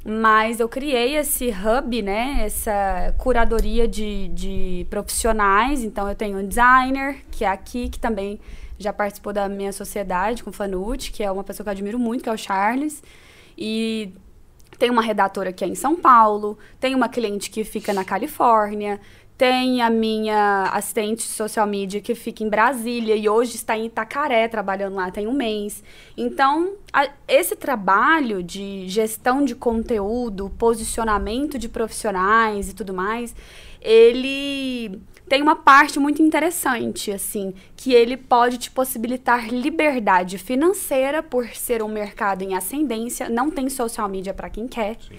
Mas 0.07 0.61
eu 0.61 0.69
criei 0.69 1.17
esse 1.17 1.49
hub, 1.49 2.03
né? 2.03 2.43
Essa 2.45 3.15
curadoria 3.17 3.89
de, 3.89 4.29
de 4.29 4.87
profissionais. 4.91 5.83
Então 5.83 6.07
eu 6.07 6.15
tenho 6.15 6.39
um 6.39 6.47
designer, 6.47 7.25
que 7.31 7.43
é 7.43 7.49
aqui, 7.49 7.89
que 7.89 7.99
também 7.99 8.39
já 8.79 8.93
participou 8.93 9.33
da 9.33 9.49
minha 9.49 9.73
sociedade 9.73 10.45
com 10.45 10.51
o 10.51 10.53
Fanute, 10.53 11.11
que 11.11 11.23
é 11.23 11.31
uma 11.31 11.43
pessoa 11.43 11.65
que 11.65 11.69
eu 11.69 11.73
admiro 11.73 11.99
muito, 11.99 12.23
que 12.23 12.29
é 12.29 12.33
o 12.33 12.37
Charles. 12.37 13.03
E 13.57 14.13
tem 14.79 14.91
uma 14.91 15.03
redatora 15.03 15.53
que 15.53 15.65
é 15.65 15.69
em 15.69 15.75
São 15.75 15.97
Paulo, 15.97 16.59
tem 16.81 16.95
uma 16.95 17.09
cliente 17.09 17.51
que 17.51 17.65
fica 17.65 17.93
na 17.93 18.05
Califórnia, 18.05 19.01
tem 19.37 19.83
a 19.83 19.91
minha 19.91 20.71
assistente 20.73 21.23
social 21.23 21.67
media 21.67 22.01
que 22.01 22.15
fica 22.15 22.45
em 22.45 22.49
Brasília 22.49 23.17
e 23.17 23.29
hoje 23.29 23.57
está 23.57 23.77
em 23.77 23.87
Itacaré 23.87 24.47
trabalhando 24.47 24.95
lá 24.95 25.11
tem 25.11 25.27
um 25.27 25.33
mês. 25.33 25.83
Então, 26.17 26.75
a, 26.93 27.09
esse 27.27 27.57
trabalho 27.57 28.43
de 28.43 28.89
gestão 28.89 29.45
de 29.45 29.57
conteúdo, 29.57 30.51
posicionamento 30.57 31.59
de 31.59 31.69
profissionais 31.69 32.71
e 32.71 32.75
tudo 32.75 32.95
mais, 32.95 33.35
ele 33.81 35.01
tem 35.29 35.41
uma 35.43 35.57
parte 35.57 35.99
muito 35.99 36.23
interessante, 36.23 37.11
assim, 37.11 37.55
que 37.77 37.93
ele 37.95 38.17
pode 38.17 38.59
te 38.59 38.71
possibilitar 38.71 39.49
liberdade 39.49 40.37
financeira 40.37 41.23
por 41.23 41.49
ser 41.49 41.83
um 41.83 41.89
mercado 41.89 42.43
em 42.43 42.55
ascendência, 42.55 43.29
não 43.29 43.51
tem 43.51 43.69
social 43.69 44.09
media 44.09 44.35
para 44.35 44.51
quem 44.51 44.69
quer. 44.69 44.97
Sim. 45.01 45.17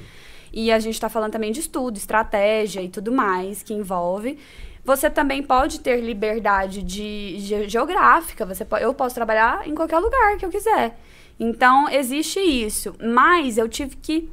E 0.54 0.72
a 0.72 0.80
gente 0.80 0.94
está 0.94 1.10
falando 1.10 1.34
também 1.34 1.52
de 1.52 1.60
estudo, 1.60 1.98
estratégia 1.98 2.82
e 2.82 2.88
tudo 2.88 3.12
mais 3.12 3.62
que 3.62 3.74
envolve. 3.74 4.38
Você 4.86 5.10
também 5.10 5.42
pode 5.42 5.80
ter 5.80 6.00
liberdade 6.00 6.84
de, 6.84 7.38
de 7.38 7.68
geográfica. 7.68 8.46
Você 8.46 8.66
eu 8.80 8.94
posso 8.94 9.16
trabalhar 9.16 9.68
em 9.68 9.74
qualquer 9.74 10.00
lugar 10.00 10.38
que 10.38 10.46
eu 10.46 10.50
quiser. 10.50 10.98
Então, 11.40 11.90
existe 11.90 12.40
isso. 12.40 12.96
Mas 13.02 13.58
eu 13.58 13.68
tive 13.68 13.96
que 13.98 14.30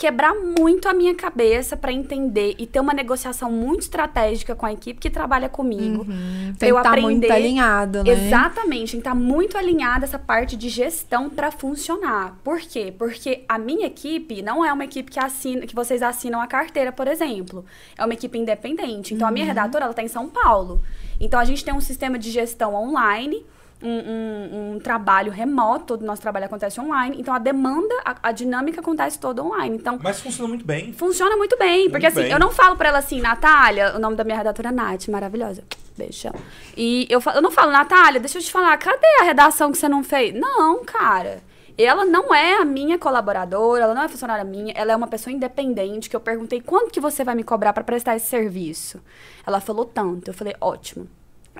quebrar 0.00 0.34
muito 0.34 0.88
a 0.88 0.94
minha 0.94 1.14
cabeça 1.14 1.76
para 1.76 1.92
entender 1.92 2.54
e 2.58 2.66
ter 2.66 2.80
uma 2.80 2.94
negociação 2.94 3.52
muito 3.52 3.82
estratégica 3.82 4.54
com 4.54 4.64
a 4.64 4.72
equipe 4.72 4.98
que 4.98 5.10
trabalha 5.10 5.46
comigo. 5.46 6.06
Uhum. 6.08 6.54
Tem 6.58 6.70
eu 6.70 6.76
que 6.76 6.82
tá 6.82 6.96
muito 6.96 7.30
alinhado, 7.30 8.02
né? 8.02 8.10
Exatamente, 8.10 8.92
tem 8.92 9.00
que 9.02 9.06
estar 9.06 9.10
tá 9.10 9.14
muito 9.14 9.58
alinhada 9.58 10.06
essa 10.06 10.18
parte 10.18 10.56
de 10.56 10.70
gestão 10.70 11.28
para 11.28 11.50
funcionar. 11.50 12.34
Por 12.42 12.60
quê? 12.60 12.94
Porque 12.96 13.44
a 13.46 13.58
minha 13.58 13.88
equipe 13.88 14.40
não 14.40 14.64
é 14.64 14.72
uma 14.72 14.84
equipe 14.84 15.10
que 15.10 15.20
assina, 15.20 15.66
que 15.66 15.74
vocês 15.74 16.02
assinam 16.02 16.40
a 16.40 16.46
carteira, 16.46 16.90
por 16.90 17.06
exemplo. 17.06 17.62
É 17.98 18.02
uma 18.02 18.14
equipe 18.14 18.38
independente. 18.38 19.12
Então 19.12 19.26
uhum. 19.26 19.28
a 19.28 19.32
minha 19.32 19.44
uhum. 19.44 19.50
redatora 19.50 19.84
ela 19.84 19.92
tá 19.92 20.02
em 20.02 20.08
São 20.08 20.30
Paulo. 20.30 20.80
Então 21.20 21.38
a 21.38 21.44
gente 21.44 21.62
tem 21.62 21.74
um 21.74 21.80
sistema 21.80 22.18
de 22.18 22.30
gestão 22.30 22.74
online 22.74 23.44
um, 23.82 23.88
um, 23.88 24.74
um, 24.74 24.78
trabalho 24.78 25.32
remoto, 25.32 25.86
todo 25.86 26.02
o 26.02 26.06
nosso 26.06 26.20
trabalho 26.20 26.46
acontece 26.46 26.80
online, 26.80 27.16
então 27.18 27.32
a 27.32 27.38
demanda, 27.38 27.94
a, 28.04 28.16
a, 28.24 28.32
dinâmica 28.32 28.80
acontece 28.80 29.18
toda 29.18 29.42
online. 29.42 29.76
Então, 29.76 29.98
Mas 30.02 30.20
funciona 30.20 30.48
muito 30.48 30.64
bem. 30.64 30.92
Funciona 30.92 31.36
muito 31.36 31.56
bem, 31.56 31.80
muito 31.80 31.92
porque 31.92 32.06
assim, 32.06 32.22
bem. 32.22 32.32
eu 32.32 32.38
não 32.38 32.50
falo 32.50 32.76
pra 32.76 32.88
ela 32.88 32.98
assim, 32.98 33.20
Natália, 33.20 33.96
o 33.96 33.98
nome 33.98 34.16
da 34.16 34.24
minha 34.24 34.36
redatora 34.36 34.68
é 34.68 34.72
Nath, 34.72 35.08
maravilhosa. 35.08 35.64
Beijão. 35.96 36.32
E 36.76 37.06
eu, 37.10 37.20
eu 37.34 37.42
não 37.42 37.50
falo, 37.50 37.72
Natália, 37.72 38.20
deixa 38.20 38.38
eu 38.38 38.42
te 38.42 38.50
falar, 38.50 38.76
cadê 38.78 39.06
a 39.20 39.24
redação 39.24 39.70
que 39.70 39.78
você 39.78 39.88
não 39.88 40.02
fez? 40.02 40.34
Não, 40.34 40.84
cara. 40.84 41.42
Ela 41.76 42.04
não 42.04 42.34
é 42.34 42.60
a 42.60 42.64
minha 42.64 42.98
colaboradora, 42.98 43.84
ela 43.84 43.94
não 43.94 44.02
é 44.02 44.08
funcionária 44.08 44.44
minha, 44.44 44.72
ela 44.76 44.92
é 44.92 44.96
uma 44.96 45.06
pessoa 45.06 45.32
independente 45.32 46.10
que 46.10 46.16
eu 46.16 46.20
perguntei 46.20 46.60
quanto 46.60 46.90
que 46.90 47.00
você 47.00 47.24
vai 47.24 47.34
me 47.34 47.42
cobrar 47.42 47.72
para 47.72 47.84
prestar 47.84 48.16
esse 48.16 48.26
serviço. 48.26 49.00
Ela 49.46 49.60
falou 49.60 49.86
tanto. 49.86 50.28
Eu 50.28 50.34
falei, 50.34 50.54
ótimo. 50.60 51.08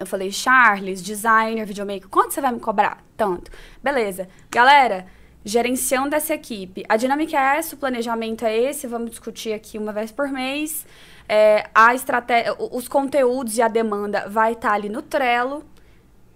Eu 0.01 0.07
falei, 0.07 0.33
Charles, 0.33 1.03
designer, 1.03 1.67
videomaker, 1.67 2.09
quanto 2.09 2.33
você 2.33 2.41
vai 2.41 2.51
me 2.51 2.59
cobrar? 2.59 3.05
Tanto. 3.19 3.51
Beleza. 3.83 4.27
Galera, 4.51 5.05
gerenciando 5.45 6.17
essa 6.17 6.33
equipe. 6.33 6.83
A 6.89 6.97
dinâmica 6.97 7.37
é 7.37 7.59
essa, 7.59 7.75
o 7.75 7.79
planejamento 7.79 8.47
é 8.47 8.57
esse, 8.57 8.87
vamos 8.87 9.11
discutir 9.11 9.53
aqui 9.53 9.77
uma 9.77 9.93
vez 9.93 10.11
por 10.11 10.29
mês. 10.29 10.87
É, 11.29 11.69
a 11.75 11.95
estratégia, 11.95 12.57
os 12.59 12.89
conteúdos 12.89 13.59
e 13.59 13.63
a 13.63 13.69
demanda 13.69 14.27
vai 14.27 14.53
estar 14.53 14.71
tá 14.71 14.75
ali 14.75 14.89
no 14.89 15.03
Trello. 15.03 15.63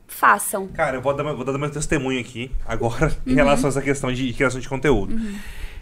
Façam. 0.06 0.68
Cara, 0.68 0.98
eu 0.98 1.00
vou 1.00 1.16
dar, 1.16 1.22
vou 1.32 1.44
dar 1.44 1.56
meu 1.56 1.70
testemunho 1.70 2.20
aqui 2.20 2.52
agora 2.66 3.06
uhum. 3.26 3.32
em 3.32 3.34
relação 3.34 3.68
a 3.68 3.70
essa 3.70 3.80
questão 3.80 4.12
de 4.12 4.30
criação 4.34 4.60
de 4.60 4.68
conteúdo. 4.68 5.14
Uhum. 5.14 5.38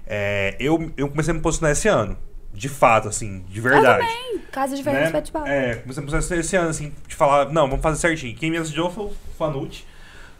É, 0.06 0.56
eu, 0.60 0.92
eu 0.96 1.08
comecei 1.08 1.32
a 1.32 1.34
me 1.34 1.40
posicionar 1.40 1.72
esse 1.72 1.88
ano 1.88 2.16
de 2.52 2.68
fato, 2.68 3.08
assim, 3.08 3.44
de 3.48 3.60
verdade. 3.60 4.04
Eu 4.04 4.08
também. 4.08 4.42
Casa 4.52 4.76
de 4.76 4.82
Verdes 4.82 5.12
né? 5.12 5.22
Bate 5.32 5.32
É, 5.46 5.76
começamos 5.76 6.30
esse 6.30 6.56
ano, 6.56 6.68
assim, 6.68 6.92
de 7.08 7.14
falar, 7.14 7.50
não, 7.50 7.68
vamos 7.68 7.82
fazer 7.82 7.98
certinho. 7.98 8.36
Quem 8.36 8.50
me 8.50 8.58
ajudou 8.58 8.90
foi 8.90 9.04
o 9.06 9.12
Fanucci, 9.38 9.84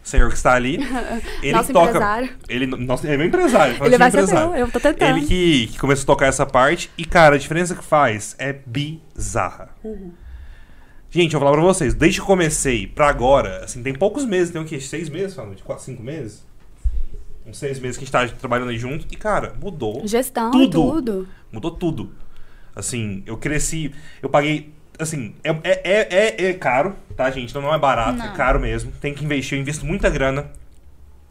o 0.03 0.07
senhor 0.07 0.29
que 0.29 0.35
está 0.35 0.53
ali. 0.53 0.77
Ele 1.41 1.53
nosso 1.53 1.73
toca. 1.73 1.89
Empresário. 1.89 2.29
Ele, 2.47 2.65
nosso, 2.67 3.05
ele 3.05 3.15
é 3.15 3.17
meu 3.17 3.27
empresário. 3.27 3.73
Ele 3.83 3.97
vai 3.97 4.09
empresário. 4.09 4.27
ser 4.27 4.57
meu, 4.57 4.65
eu 4.67 4.71
tô 4.71 4.79
tentando. 4.79 5.17
Ele 5.17 5.25
que, 5.25 5.67
que 5.67 5.79
começou 5.79 6.03
a 6.03 6.07
tocar 6.07 6.27
essa 6.27 6.45
parte. 6.45 6.91
E, 6.97 7.05
cara, 7.05 7.35
a 7.35 7.37
diferença 7.39 7.73
que 7.73 7.83
faz 7.83 8.35
é 8.37 8.53
bizarra. 8.53 9.69
Uhum. 9.83 10.11
Gente, 11.09 11.33
eu 11.33 11.39
vou 11.39 11.47
falar 11.47 11.61
pra 11.61 11.73
vocês, 11.73 11.93
desde 11.93 12.19
que 12.19 12.25
comecei 12.25 12.87
pra 12.87 13.07
agora, 13.07 13.63
assim, 13.63 13.83
tem 13.83 13.93
poucos 13.93 14.25
meses, 14.25 14.51
tem 14.51 14.59
o 14.59 14.65
quê? 14.65 14.79
Seis 14.79 15.09
meses, 15.09 15.35
Fanucci? 15.35 15.61
Quatro, 15.63 15.83
cinco 15.83 16.01
meses? 16.01 16.43
Uns 17.45 17.57
seis 17.57 17.79
meses 17.79 17.97
que 17.97 18.03
a 18.03 18.21
gente 18.21 18.33
tá 18.33 18.39
trabalhando 18.39 18.69
aí 18.69 18.77
junto. 18.77 19.05
E, 19.11 19.15
cara, 19.15 19.53
mudou. 19.61 20.05
Gestão, 20.07 20.51
tudo. 20.51 20.71
tudo. 20.71 21.27
Mudou 21.51 21.71
tudo. 21.71 22.11
Assim, 22.75 23.23
eu 23.25 23.37
cresci. 23.37 23.93
Eu 24.21 24.29
paguei. 24.29 24.73
Assim, 24.97 25.35
é, 25.43 25.49
é, 25.63 26.07
é, 26.09 26.45
é 26.49 26.53
caro, 26.53 26.95
tá, 27.15 27.29
gente? 27.31 27.49
Então 27.49 27.61
não 27.61 27.73
é 27.73 27.79
barato, 27.79 28.21
é 28.21 28.25
não. 28.25 28.33
é 28.33 28.35
caro 28.35 28.59
mesmo. 28.59 28.91
Tem 29.01 29.13
que 29.13 29.25
investir. 29.25 29.57
Eu 29.57 29.61
invisto 29.61 29.85
muita 29.85 30.09
grana 30.09 30.51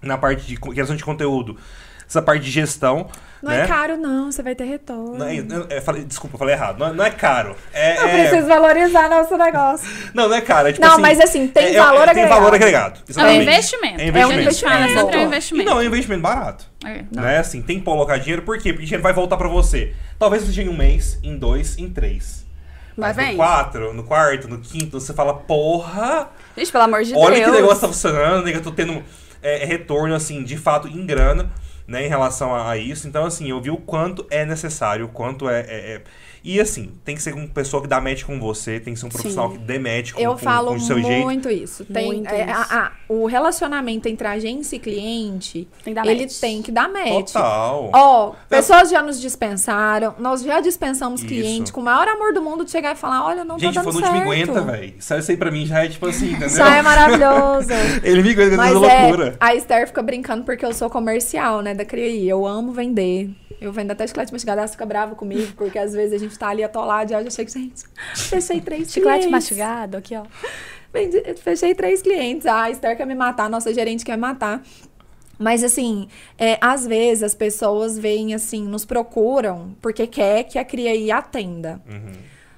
na 0.01 0.19
parte 0.19 0.47
de 0.47 0.57
criação 0.57 0.97
de 0.97 1.05
conteúdo 1.05 1.57
essa 2.13 2.23
parte 2.23 2.45
de 2.45 2.51
gestão. 2.51 3.09
Não 3.43 3.51
né? 3.51 3.63
é 3.63 3.67
caro, 3.67 3.97
não, 3.97 4.31
você 4.31 4.41
vai 4.41 4.55
ter 4.55 4.65
retorno. 4.65 5.19
Não 5.19 5.27
é, 5.27 5.45
é, 5.69 5.81
falei, 5.81 6.05
desculpa, 6.05 6.37
eu 6.37 6.39
falei 6.39 6.55
errado. 6.55 6.79
Não, 6.79 6.87
é, 6.87 6.93
não 6.93 7.05
é 7.05 7.11
caro. 7.11 7.57
É, 7.73 7.97
não 7.97 8.09
é... 8.09 8.21
precisa 8.21 8.47
valorizar 8.47 9.09
nosso 9.09 9.37
negócio. 9.37 9.89
Não, 10.15 10.29
não 10.29 10.37
é 10.37 10.41
caro. 10.41 10.69
É 10.69 10.73
tipo 10.73 10.85
não, 10.85 10.93
assim, 10.93 11.03
mas 11.03 11.21
assim, 11.21 11.49
tem 11.49 11.75
é, 11.75 11.79
valor 11.79 12.03
agregado. 12.03 12.15
Tem 12.15 12.29
valor 12.29 12.55
agregado. 12.55 13.01
Exatamente. 13.09 13.35
É 13.35 13.39
um 13.39 13.43
investimento. 13.43 14.01
É, 14.01 14.07
investimento. 14.07 14.19
é 14.19 14.27
um 14.27 14.41
investimento. 14.41 15.17
É 15.17 15.19
um 15.19 15.27
investimento. 15.27 15.71
Não, 15.71 15.81
é 15.81 15.83
um 15.83 15.87
investimento 15.87 16.23
barato. 16.23 16.67
É. 16.85 17.05
Não 17.11 17.27
é 17.27 17.39
assim, 17.39 17.63
tem 17.63 17.79
que 17.79 17.85
colocar 17.85 18.19
dinheiro, 18.19 18.43
por 18.43 18.59
quê? 18.59 18.73
Porque 18.73 18.85
o 18.85 18.87
dinheiro 18.87 19.03
vai 19.03 19.13
voltar 19.13 19.37
pra 19.37 19.49
você. 19.49 19.95
Talvez 20.19 20.45
você 20.45 20.53
chegue 20.53 20.69
em 20.69 20.73
um 20.73 20.77
mês, 20.77 21.19
em 21.23 21.37
dois, 21.37 21.79
em 21.79 21.89
três. 21.89 22.47
Mas, 22.97 23.17
no 23.17 23.37
quatro, 23.37 23.95
no 23.95 24.05
quarto, 24.05 24.49
no 24.49 24.59
quinto, 24.59 25.01
você 25.01 25.15
fala, 25.15 25.35
porra. 25.35 26.29
Gente, 26.57 26.71
pelo 26.71 26.85
amor 26.85 27.03
de 27.03 27.15
olha 27.15 27.37
Deus. 27.37 27.41
Olha 27.41 27.45
que 27.45 27.51
negócio 27.51 27.81
tá 27.81 27.89
funcionando, 27.89 28.45
né? 28.45 28.55
Eu 28.55 28.63
tô 28.63 28.71
tendo 28.71 29.03
é, 29.43 29.65
retorno, 29.65 30.15
assim, 30.15 30.45
de 30.45 30.59
fato, 30.59 30.87
em 30.87 31.07
grana 31.07 31.51
né, 31.87 32.07
em 32.07 32.09
relação 32.09 32.55
a, 32.55 32.71
a, 32.71 32.77
isso. 32.77 33.09
Então, 33.09 33.25
assim, 33.25 33.51
eu 33.51 33.61
vi 33.61 33.71
o 33.71 33.77
quanto 33.77 34.27
é 34.31 34.45
necessário, 34.45 35.07
o 35.07 35.09
quanto 35.09 35.49
é, 35.49 35.61
é, 35.61 35.95
é, 35.95 36.03
E 36.45 36.61
assim, 36.61 36.91
tem 37.05 37.15
que 37.15 37.23
ser 37.23 37.35
uma 37.35 37.47
pessoa 37.47 37.81
que 37.83 37.89
dá 37.89 38.01
match 38.01 38.25
com 38.25 38.39
você, 38.41 38.81
tem 38.81 38.95
que 38.95 39.01
ser 39.01 39.07
um 39.07 39.09
profissional 39.09 39.51
Sim. 39.53 39.59
que 39.59 39.65
dê 39.65 39.79
match 39.79 40.13
com, 40.13 40.21
Eu 40.21 40.33
com, 40.33 40.39
falo 40.39 40.69
com 40.71 40.75
o 40.77 40.81
seu 40.81 41.01
jeito. 41.01 41.23
muito 41.23 41.49
isso. 41.49 41.85
Tem, 41.85 42.07
Muito 42.07 42.29
é, 42.29 42.43
isso. 42.51 42.51
a- 42.73 42.79
a- 42.87 42.93
o 43.09 43.27
relacionamento 43.27 44.09
entre 44.09 44.27
agência 44.27 44.75
e 44.77 44.79
cliente, 44.79 45.69
Tem 45.85 45.95
que 45.95 46.01
dar 46.01 46.07
ele 46.07 46.23
match. 46.23 46.41
tem 46.41 46.63
que 46.63 46.73
dar 46.73 46.89
match. 46.89 47.33
Total. 47.33 47.91
Ó, 47.95 48.33
pessoas 48.49 48.91
já 48.91 49.01
nos 49.03 49.21
dispensaram, 49.21 50.15
nós 50.19 50.43
já 50.43 50.61
dispensamos 50.61 51.21
Isso. 51.21 51.29
cliente 51.29 51.73
com 51.73 51.81
o 51.81 51.85
maior 51.85 52.09
amor 52.09 52.33
do 52.33 52.43
mundo 52.43 52.65
de 52.65 52.71
chegar 52.71 52.93
e 52.93 52.97
falar, 52.99 53.25
olha, 53.27 53.45
não 53.45 53.59
Gente, 53.59 53.75
tá 53.75 53.81
o 53.83 53.85
dando 53.85 54.01
certo. 54.01 54.13
me 54.13 54.21
aguenta, 54.21 54.61
velho. 54.63 54.95
Isso 54.99 55.15
isso 55.15 55.31
aí 55.31 55.37
pra 55.37 55.51
mim 55.51 55.67
já 55.67 55.85
é 55.85 55.89
tipo 55.89 56.07
assim, 56.07 56.31
entendeu? 56.31 56.49
Já 56.49 56.77
é 56.77 56.83
maravilhoso. 56.83 57.69
Ele 58.03 58.23
me 58.23 58.31
aguenta 58.31 58.57
Mas 58.57 58.71
é, 58.75 58.75
loucura. 59.03 59.37
a 59.39 59.55
Esther 59.55 59.87
fica 59.87 60.03
brincando 60.03 60.43
porque 60.45 60.65
eu 60.65 60.73
sou 60.73 60.89
comercial, 60.91 61.61
né, 61.63 61.75
da 61.75 61.85
CRI. 61.85 62.29
Eu 62.29 62.47
amo 62.47 62.73
vender. 62.73 63.31
Eu 63.61 63.73
vendo 63.73 63.93
até 63.93 64.05
chiclete 64.07 64.33
mastigado, 64.33 64.59
ela 64.59 64.67
fica 64.67 64.85
brava 64.85 65.15
comigo, 65.15 65.53
porque 65.57 65.79
às 65.79 65.93
vezes 65.93 66.15
a 66.15 66.19
gente 66.19 66.32
tá 66.39 66.49
ali 66.49 66.63
atolado 66.65 67.13
e 67.13 67.15
eu 67.15 67.25
já 67.25 67.31
chego, 67.31 67.51
gente, 67.51 67.85
fechei 68.15 68.61
três 68.63 68.91
Chiclete 68.93 69.27
clientes. 69.27 69.31
mastigado, 69.31 69.97
aqui, 69.97 70.15
ó. 70.17 70.25
Vendi- 70.93 71.23
Fechei 71.43 71.75
três 71.75 72.03
clientes. 72.03 72.47
A 72.47 72.71
Esther 72.71 72.97
quer 72.97 73.07
me 73.07 73.15
matar, 73.15 73.45
a 73.45 73.49
nossa 73.49 73.73
gerente 73.73 74.05
quer 74.05 74.17
me 74.17 74.21
matar. 74.23 74.63
Mas 75.39 75.65
assim, 75.65 76.07
é, 76.39 76.59
às 76.61 76.87
vezes 76.87 77.23
as 77.23 77.35
pessoas 77.35 77.99
vêm 77.99 78.35
assim, 78.35 78.63
nos 78.67 78.85
procuram 78.85 79.75
porque 79.81 80.07
quer 80.07 80.45
que 80.45 80.59
a 80.59 80.65
CRIAI 80.65 81.11
atenda. 81.11 81.81
Uhum. 81.91 82.13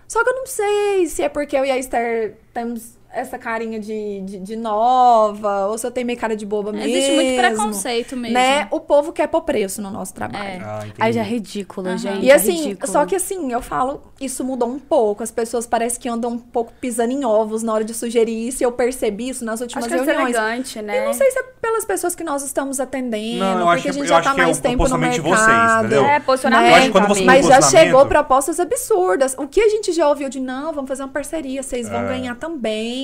Só 0.09 0.22
que 0.22 0.31
eu 0.31 0.35
não 0.35 0.47
sei 0.47 1.07
se 1.07 1.22
é 1.22 1.29
porque 1.29 1.57
eu 1.57 1.64
e 1.64 1.70
a 1.70 1.79
Esther 1.79 2.37
temos 2.53 2.99
essa 3.14 3.38
carinha 3.38 3.78
de, 3.78 4.20
de, 4.22 4.38
de 4.38 4.56
nova, 4.56 5.66
ou 5.66 5.78
se 5.78 5.86
eu 5.86 5.90
tenho 5.90 6.06
meio 6.06 6.18
cara 6.18 6.36
de 6.36 6.44
boba 6.44 6.72
mesmo. 6.72 6.88
Existe 6.88 7.12
muito 7.12 7.36
preconceito 7.40 8.16
mesmo. 8.16 8.34
Né? 8.34 8.68
O 8.70 8.80
povo 8.80 9.12
quer 9.12 9.26
pôr 9.28 9.42
preço 9.42 9.80
no 9.80 9.90
nosso 9.90 10.12
trabalho. 10.14 10.44
É. 10.44 10.60
Ah. 10.64 10.84
Aí 10.98 11.12
já 11.12 11.20
é 11.20 11.24
ridículo, 11.24 11.88
Aham. 11.88 11.98
gente. 11.98 12.24
E 12.24 12.30
é 12.30 12.34
assim, 12.34 12.52
ridículo. 12.52 12.92
só 12.92 13.04
que 13.06 13.14
assim, 13.16 13.52
eu 13.52 13.62
falo, 13.62 14.02
isso 14.20 14.44
mudou 14.44 14.68
um 14.68 14.78
pouco. 14.78 15.22
As 15.22 15.30
pessoas 15.30 15.66
parecem 15.66 16.00
que 16.00 16.08
andam 16.08 16.32
um 16.32 16.38
pouco 16.38 16.72
pisando 16.80 17.12
em 17.12 17.24
ovos 17.24 17.62
na 17.62 17.72
hora 17.72 17.84
de 17.84 17.94
sugerir 17.94 18.48
isso. 18.48 18.62
E 18.62 18.64
eu 18.64 18.72
percebi 18.72 19.28
isso 19.28 19.44
nas 19.44 19.60
últimas 19.60 19.84
Acho 19.84 19.94
que 19.94 20.00
é 20.00 20.04
reuniões. 20.04 20.34
elegante, 20.36 20.82
né? 20.82 21.02
E 21.02 21.04
não 21.06 21.12
sei 21.14 21.30
se 21.30 21.38
é 21.38 21.42
pelas 21.60 21.84
pessoas 21.84 22.14
que 22.14 22.22
nós 22.24 22.42
estamos 22.42 22.78
atendendo, 22.80 23.38
Não, 23.40 23.60
eu 23.60 23.66
porque 23.66 23.70
acho 23.72 23.82
que 23.82 23.88
a 23.88 23.90
é- 23.90 23.94
gente 23.94 24.08
já 24.08 24.20
tá 24.22 24.32
é 24.32 24.36
mais 24.36 24.58
o 24.58 24.62
tempo 24.62 24.82
no 24.82 24.88
vocês, 24.88 25.22
mercado. 25.22 25.86
entendeu? 25.86 26.04
É, 26.04 26.20
posicionamento. 26.20 26.92
Quando 26.92 27.08
você. 27.08 27.24
Mas 27.24 27.46
já 27.46 27.60
chegou 27.62 28.04
propostas 28.06 28.60
absurdas. 28.60 29.34
O 29.38 29.46
que 29.48 29.60
a 29.60 29.68
gente 29.68 29.92
já 29.92 30.08
ouviu 30.08 30.28
de 30.28 30.40
não, 30.40 30.72
vamos 30.72 30.88
fazer 30.88 31.02
uma 31.02 31.08
parceria, 31.08 31.62
vocês 31.62 31.88
vão 31.88 32.00
É. 32.04 32.08
ganhar 32.08 32.34
também. 32.36 33.03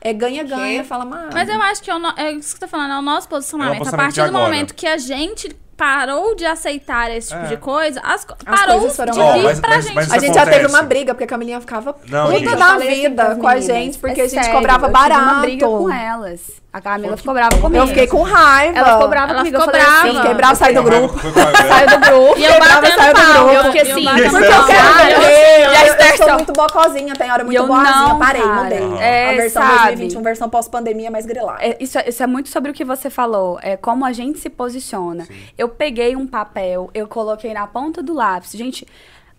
É 0.00 0.12
ganha-ganha, 0.12 0.84
fala, 0.84 1.04
mano. 1.04 1.30
Mas 1.32 1.48
eu 1.48 1.60
acho 1.62 1.82
que 1.82 1.90
é, 1.90 1.94
o 1.94 1.98
no- 1.98 2.14
é 2.16 2.32
isso 2.32 2.48
que 2.52 2.58
você 2.58 2.58
tá 2.60 2.68
falando, 2.68 2.92
é 2.92 2.98
o 2.98 3.02
nosso 3.02 3.28
posicionamento. 3.28 3.74
É 3.74 3.76
o 3.76 3.78
posicionamento 3.78 4.12
a 4.12 4.14
partir 4.18 4.30
do 4.32 4.36
agora. 4.36 4.44
momento 4.52 4.74
que 4.74 4.86
a 4.86 4.98
gente 4.98 5.56
parou 5.80 6.34
de 6.36 6.44
aceitar 6.44 7.10
esse 7.10 7.28
tipo 7.30 7.40
É. 7.46 7.48
de 7.48 7.56
coisa, 7.56 8.00
as, 8.04 8.26
As 8.44 8.58
parou 8.58 8.80
coisas 8.80 8.96
foram 8.96 9.12
de 9.14 9.18
vir 9.18 9.42
Mas- 9.44 9.60
pra 9.60 9.70
mas- 9.70 9.84
gente. 9.86 9.94
mas 9.94 10.12
A 10.12 10.18
gente 10.18 10.34
já 10.34 10.44
teve 10.44 10.56
acontece. 10.56 10.74
uma 10.74 10.82
briga, 10.82 11.14
porque 11.14 11.24
a 11.24 11.26
Camilinha 11.26 11.58
ficava 11.58 11.96
Não, 12.06 12.30
puta 12.30 12.54
da 12.54 12.74
assim 12.74 12.86
vida 12.86 13.36
com 13.40 13.48
a 13.48 13.58
gente, 13.60 13.98
porque 13.98 14.20
É 14.20 14.24
a 14.24 14.28
gente 14.28 14.44
sério, 14.44 14.58
cobrava 14.58 14.86
eu 14.86 14.92
tive 14.92 15.02
barato. 15.08 15.22
uma 15.22 15.40
briga 15.40 15.66
com 15.66 15.90
elas. 15.90 16.60
A 16.72 16.80
Camila 16.80 17.16
ficou 17.16 17.34
brava 17.34 17.58
comigo. 17.58 17.82
Eu 17.82 17.88
fiquei 17.88 18.06
com 18.06 18.22
raiva. 18.22 18.78
Ela 18.78 18.92
ficou 18.92 19.08
brava 19.08 19.32
Ela 19.32 19.38
comigo. 19.40 19.56
ficou 19.60 19.74
eu 19.74 19.80
falei 19.80 19.80
brava. 19.80 19.98
assim, 19.98 20.08
Eu 20.08 20.14
fiquei 20.22 20.34
brava, 20.34 20.54
saí 20.54 20.74
do 20.74 20.82
grupo. 20.84 21.18
Saiu 21.18 21.88
do 21.88 21.98
grupo. 22.06 22.38
E 22.38 22.44
eu 22.44 22.54
brava, 22.60 22.86
saiu 22.86 23.14
do 23.14 23.20
grupo. 23.32 23.50
Eu 23.50 23.64
fiquei 23.64 23.80
assim, 23.80 24.04
Porque 24.04 24.46
eu 24.46 24.66
quero. 24.66 25.22
E 25.22 25.64
a 25.64 25.86
Eu, 25.86 25.94
eu 26.10 26.16
sou 26.16 26.32
muito 26.34 26.52
bocozinha, 26.52 27.14
tem 27.16 27.28
hora 27.32 27.42
muito 27.42 27.56
eu 27.56 27.66
boazinha. 27.66 27.90
não, 27.92 28.18
Parei, 28.20 28.42
cara. 28.42 28.54
mudei. 28.62 28.98
É, 29.00 29.30
a 29.30 29.32
versão 29.32 29.62
sabe? 29.62 29.78
2021, 29.86 30.22
versão 30.22 30.48
pós-pandemia 30.48 31.10
mais 31.10 31.26
grilada. 31.26 31.58
É, 31.60 31.76
isso, 31.80 31.98
é- 31.98 32.08
isso 32.08 32.22
é 32.22 32.26
muito 32.28 32.48
sobre 32.50 32.70
o 32.70 32.74
que 32.74 32.84
você 32.84 33.10
falou, 33.10 33.58
é 33.62 33.76
como 33.76 34.04
a 34.04 34.12
gente 34.12 34.38
se 34.38 34.48
posiciona. 34.48 35.26
Eu 35.58 35.68
peguei 35.70 36.16
um 36.16 36.26
papel, 36.26 36.90
eu 36.92 37.06
coloquei 37.06 37.54
na 37.54 37.66
ponta 37.66 38.02
do 38.02 38.14
lápis. 38.14 38.52
Gente, 38.52 38.86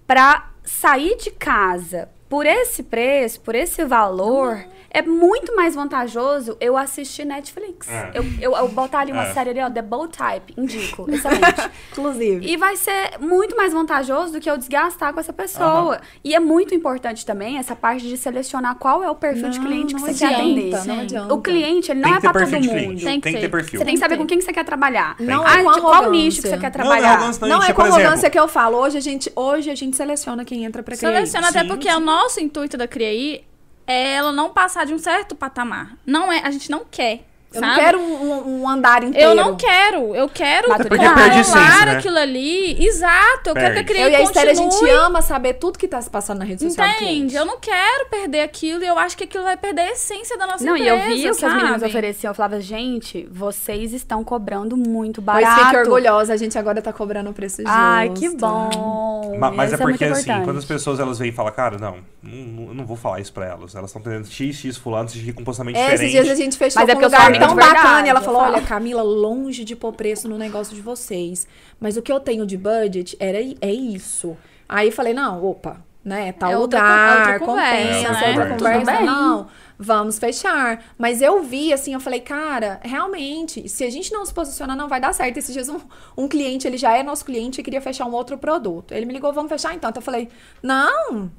pra 0.07 0.49
sair 0.63 1.17
de 1.17 1.31
casa 1.31 2.09
por 2.29 2.45
esse 2.45 2.83
preço, 2.83 3.41
por 3.41 3.55
esse 3.55 3.83
valor, 3.83 4.65
é 4.93 5.01
muito 5.01 5.55
mais 5.55 5.73
vantajoso 5.73 6.57
eu 6.59 6.75
assistir 6.75 7.25
Netflix. 7.25 7.89
É. 7.89 8.11
Eu, 8.13 8.25
eu, 8.41 8.55
eu 8.57 8.67
botar 8.67 8.99
ali 8.99 9.11
uma 9.11 9.27
É. 9.27 9.33
série 9.33 9.51
ali, 9.51 9.61
ó, 9.61 9.69
The 9.69 9.81
Bold 9.81 10.15
Type, 10.17 10.53
indico, 10.57 11.05
excelente. 11.09 11.69
Inclusive. 11.91 12.45
E 12.45 12.57
vai 12.57 12.75
ser 12.75 13.17
muito 13.19 13.55
mais 13.55 13.73
vantajoso 13.73 14.33
do 14.33 14.39
que 14.39 14.49
eu 14.49 14.57
desgastar 14.57 15.13
com 15.13 15.19
essa 15.19 15.31
pessoa. 15.33 15.99
E 16.23 16.35
é 16.35 16.39
muito 16.39 16.75
importante 16.75 17.25
também 17.25 17.57
essa 17.57 17.75
parte 17.75 18.07
de 18.07 18.17
selecionar 18.17 18.75
qual 18.75 19.03
é 19.03 19.09
o 19.09 19.15
perfil 19.15 19.49
de 19.49 19.59
Não, 19.59 19.65
cliente 19.65 19.95
que 19.95 20.01
você 20.01 20.13
quer 20.13 20.25
adianta, 20.35 20.41
atender. 20.43 20.85
não 20.85 20.99
adianta. 20.99 21.33
O 21.33 21.41
cliente, 21.41 21.91
ele 21.91 22.01
Tem 22.01 22.11
não 22.11 22.17
é 22.17 22.21
pra 22.21 22.33
todo 22.33 22.45
de 22.45 22.55
mundo. 22.55 22.69
cliente. 22.69 23.05
Tem 23.05 23.19
que 23.19 23.23
Tem 23.23 23.33
que 23.35 23.39
ter. 23.41 23.49
perfil. 23.49 23.79
Você 23.79 23.85
tem 23.85 23.93
que 23.93 23.99
saber 23.99 24.17
com 24.17 24.25
quem 24.25 24.37
que 24.39 24.43
você 24.43 24.53
quer 24.53 24.65
trabalhar. 24.65 25.15
Não 25.19 25.45
ah, 25.45 25.59
é 25.59 25.63
com 25.63 25.71
de 25.71 25.81
qual 25.81 26.11
nicho 26.11 26.41
que 26.41 26.47
você 26.49 26.57
quer 26.57 26.71
Não, 26.77 26.85
não 26.85 26.93
é 26.93 26.99
trabalhar. 26.99 27.31
Não 27.47 27.63
é 27.63 27.73
com 27.73 27.81
arrogância 27.81 28.29
que 28.29 28.39
eu 28.39 28.47
falo. 28.47 28.77
Hoje 28.77 28.97
a 28.97 29.01
gente, 29.01 29.31
hoje 29.35 29.69
a 29.69 29.75
gente 29.75 29.95
seleciona 29.95 30.43
quem 30.43 30.65
entra 30.65 30.83
pra 30.83 30.95
cliente. 30.97 31.15
Seleciona 31.15 31.47
até 31.49 31.61
Sim, 31.61 31.67
porque 31.67 31.89
sim. 31.89 31.95
o 31.95 31.99
nosso 31.99 32.39
intuito 32.39 32.77
da 32.77 32.87
CRIAI 32.87 33.43
é 33.87 34.13
ela 34.13 34.31
não 34.31 34.49
passar 34.49 34.85
de 34.85 34.93
um 34.93 34.99
certo 34.99 35.35
patamar. 35.35 35.97
Não 36.05 36.31
é, 36.31 36.39
a 36.39 36.51
gente 36.51 36.69
não 36.69 36.85
quer. 36.85 37.30
Eu 37.53 37.59
sabe? 37.59 37.71
não 37.75 37.83
quero 37.83 37.99
um, 37.99 38.61
um- 38.61 38.69
andar 38.69 39.03
inteiro. 39.03 39.29
Eu 39.31 39.35
não 39.35 39.55
quero. 39.57 40.15
Eu 40.15 40.29
quero 40.29 40.67
controlar 40.69 41.15
perde 41.15 41.51
né? 41.85 41.91
aquilo 41.97 42.17
ali. 42.17 42.85
Exato. 42.85 43.49
Eu 43.49 43.53
quero 43.53 43.73
que 43.73 43.79
a 43.81 43.83
Perde. 43.83 43.83
CRIAI 43.93 44.05
Eu 44.05 44.09
e 44.11 44.15
a 44.15 44.21
Esther, 44.21 44.49
a 44.49 44.53
gente 44.53 44.89
ama 44.89 45.21
saber 45.21 45.53
tudo 45.55 45.77
que 45.77 45.87
tá 45.87 46.01
se 46.01 46.09
passando 46.09 46.39
na 46.39 46.45
rede 46.45 46.61
social 46.63 46.87
Entende? 46.87 47.35
Eu 47.35 47.45
não 47.45 47.59
quero 47.59 48.05
perder 48.09 48.41
aquilo 48.41 48.83
e 48.83 48.87
eu 48.87 48.97
acho 48.97 49.17
que 49.17 49.25
aquilo 49.25 49.43
vai 49.43 49.57
perder 49.57 49.81
a 49.81 49.91
essência 49.91 50.37
da 50.37 50.47
nossa 50.47 50.63
Não, 50.63 50.77
e 50.77 50.81
empresa. 50.81 50.95
eu 50.95 51.07
vi 51.15 51.29
o 51.29 51.35
que 51.35 51.45
as 51.45 51.53
meninas 51.55 51.83
ofereciam. 51.83 52.31
Eu 52.31 52.35
falava, 52.35 52.61
gente, 52.61 53.27
vocês 53.31 53.91
estão 53.93 54.23
cobrando 54.23 54.77
muito 54.77 55.21
Pois 55.21 55.43
barato. 55.43 55.65
fique 55.65 55.77
orgulhosa, 55.77 56.33
a 56.33 56.37
gente 56.37 56.57
agora 56.57 56.81
tá 56.81 56.93
cobrando 56.93 57.29
o 57.29 57.33
preço 57.33 57.57
justo. 57.57 57.69
Ai, 57.69 58.09
que 58.11 58.29
bom. 58.29 59.35
Ma- 59.39 59.51
Mas 59.51 59.71
é 59.71 59.75
Isso 59.75 59.83
porque, 59.83 60.05
muito 60.05 60.13
assim, 60.17 60.21
importante. 60.23 60.45
quando 60.45 60.57
as 60.57 60.65
pessoas 60.65 60.99
elas 60.99 61.19
vêm 61.19 61.29
e 61.29 61.31
falam, 61.31 61.51
cara, 61.51 61.77
não, 61.77 61.97
não, 62.23 62.67
eu 62.69 62.73
não 62.73 62.85
vou 62.85 62.95
falar 62.95 63.19
isso 63.19 63.33
pra 63.33 63.45
elas. 63.45 63.75
Elas 63.75 63.89
estão 63.89 64.01
tendo 64.01 64.25
X, 64.27 64.55
X 64.55 64.77
fulano, 64.77 65.09
X 65.09 65.33
com 65.33 65.41
um 65.41 65.43
posicionamento 65.43 65.77
É, 65.81 65.87
esses 65.95 65.99
diferente. 66.07 66.23
dias 66.25 66.39
a 66.39 66.41
gente 66.41 66.57
fechou 66.57 66.81
Mas 66.81 66.89
é 66.89 66.93
com 66.93 66.99
um 66.99 67.01
porque 67.01 67.15
lugar 67.15 67.31
tão 67.47 67.55
de 67.55 67.55
verdade, 67.55 67.75
bacana. 67.83 68.07
E 68.07 68.09
ela 68.09 68.21
falou, 68.21 68.41
falo. 68.41 68.53
olha, 68.55 68.65
Camila, 68.65 69.01
longe 69.01 69.63
de 69.63 69.75
pôr 69.75 69.93
preço 69.93 70.27
no 70.29 70.37
negócio 70.37 70.75
de 70.75 70.81
vocês. 70.81 71.47
Mas 71.79 71.97
o 71.97 72.01
que 72.01 72.11
eu 72.11 72.19
tenho 72.19 72.45
de 72.45 72.57
budget 72.57 73.15
era, 73.19 73.37
é 73.39 73.71
isso. 73.71 74.37
Aí 74.67 74.87
eu 74.87 74.91
falei, 74.93 75.13
não, 75.13 75.43
opa, 75.45 75.81
né? 76.03 76.31
Tal 76.33 76.51
É 76.51 76.57
outra 76.57 76.79
con- 76.79 76.85
lugar, 76.85 77.17
outra 77.19 77.39
conversa, 77.39 78.07
compensa, 78.07 78.11
né? 78.11 78.29
outra 78.55 78.57
conversa. 78.79 79.01
Não, 79.05 79.47
vamos 79.77 80.17
fechar. 80.19 80.83
Mas 80.97 81.21
eu 81.21 81.43
vi, 81.43 81.73
assim, 81.73 81.93
eu 81.93 81.99
falei, 81.99 82.21
cara, 82.21 82.79
realmente, 82.83 83.67
se 83.67 83.83
a 83.83 83.89
gente 83.89 84.11
não 84.13 84.25
se 84.25 84.33
posicionar, 84.33 84.77
não 84.77 84.87
vai 84.87 84.99
dar 85.01 85.13
certo. 85.13 85.37
Esses 85.37 85.53
dias 85.53 85.67
um, 85.69 85.79
um 86.17 86.27
cliente, 86.27 86.65
ele 86.67 86.77
já 86.77 86.95
é 86.95 87.03
nosso 87.03 87.25
cliente 87.25 87.59
e 87.59 87.63
queria 87.63 87.81
fechar 87.81 88.05
um 88.05 88.13
outro 88.13 88.37
produto. 88.37 88.93
Ele 88.93 89.05
me 89.05 89.13
ligou, 89.13 89.31
vamos 89.33 89.49
fechar 89.51 89.73
então. 89.75 89.91
Eu 89.93 90.01
falei, 90.01 90.29
não, 90.63 91.29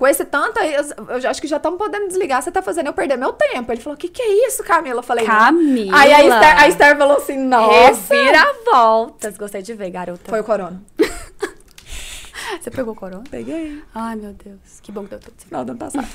com 0.00 0.06
esse 0.06 0.24
tanto, 0.24 0.58
aí, 0.58 0.72
eu, 0.72 0.82
eu 1.20 1.28
acho 1.28 1.42
que 1.42 1.46
já 1.46 1.58
estamos 1.58 1.78
podendo 1.78 2.08
desligar, 2.08 2.40
você 2.40 2.50
tá 2.50 2.62
fazendo 2.62 2.86
eu 2.86 2.92
perder 2.94 3.18
meu 3.18 3.34
tempo. 3.34 3.70
Ele 3.70 3.82
falou, 3.82 3.94
o 3.94 3.98
que 3.98 4.08
que 4.08 4.22
é 4.22 4.46
isso, 4.48 4.64
Camila? 4.64 5.00
Eu 5.00 5.02
falei, 5.02 5.26
não. 5.26 5.34
Camila. 5.34 5.98
Aí 5.98 6.10
a 6.14 6.24
Esther, 6.24 6.58
a 6.58 6.68
Esther 6.68 6.96
falou 6.96 7.18
assim, 7.18 7.36
nossa. 7.36 8.14
Reviravoltas. 8.14 9.36
Gostei 9.36 9.60
de 9.60 9.74
ver, 9.74 9.90
garota. 9.90 10.22
Foi 10.30 10.40
o 10.40 10.44
corona. 10.44 10.82
Você 12.58 12.70
pegou 12.70 12.94
corona? 12.94 13.24
Peguei. 13.30 13.82
Ai, 13.94 14.16
meu 14.16 14.32
Deus. 14.32 14.80
Que 14.80 14.90
bom 14.90 15.04
que 15.04 15.10
deu 15.10 15.20
tudo 15.20 15.34
certo. 15.36 15.48
Final 15.48 15.66
do 15.66 15.72
ano 15.72 15.78
passado. 15.78 16.08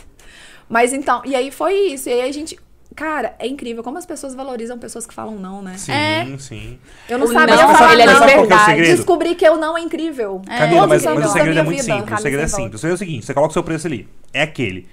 Mas 0.67 0.91
então, 0.91 1.21
e 1.23 1.35
aí 1.35 1.51
foi 1.51 1.75
isso. 1.89 2.09
E 2.09 2.13
aí 2.13 2.27
a 2.27 2.33
gente. 2.33 2.59
Cara, 2.95 3.35
é 3.39 3.45
incrível 3.47 3.83
como 3.83 3.97
as 3.97 4.05
pessoas 4.05 4.33
valorizam 4.33 4.79
pessoas 4.79 5.05
que 5.05 5.13
falam 5.13 5.35
não, 5.37 5.61
né? 5.61 5.77
Sim, 5.77 5.91
É. 5.91 6.25
sim. 6.39 6.79
Eu 7.09 7.17
não 7.19 7.25
O 7.25 7.31
sabia 7.33 7.55
não, 7.55 7.75
falar 7.75 7.91
ele 7.93 8.01
é 8.03 8.05
não. 8.05 8.13
é 8.13 8.15
o 8.17 8.25
verdade. 8.39 8.65
segredo? 8.65 8.95
Descobri 8.95 9.35
que 9.35 9.45
eu 9.45 9.57
não 9.57 9.77
é 9.77 9.81
incrível. 9.81 10.41
Camila, 10.47 10.87
Todos 10.87 10.89
mas, 10.89 10.89
mas 10.89 11.05
o 11.05 11.09
anos 11.09 11.23
da 11.25 11.29
segredo 11.31 11.59
é 11.59 11.63
muito 11.63 11.81
vida. 11.81 11.93
simples. 11.97 12.19
O 12.19 12.21
segredo 12.23 12.39
é 12.43 12.45
Camila, 12.49 12.63
simples. 12.63 12.75
O 12.75 12.81
segredo 12.81 12.93
é 12.93 12.95
o 12.95 12.97
seguinte: 12.97 13.25
você 13.25 13.33
coloca 13.33 13.49
o 13.51 13.53
seu 13.53 13.63
preço 13.63 13.87
ali. 13.87 14.07
É 14.31 14.43
aquele. 14.43 14.87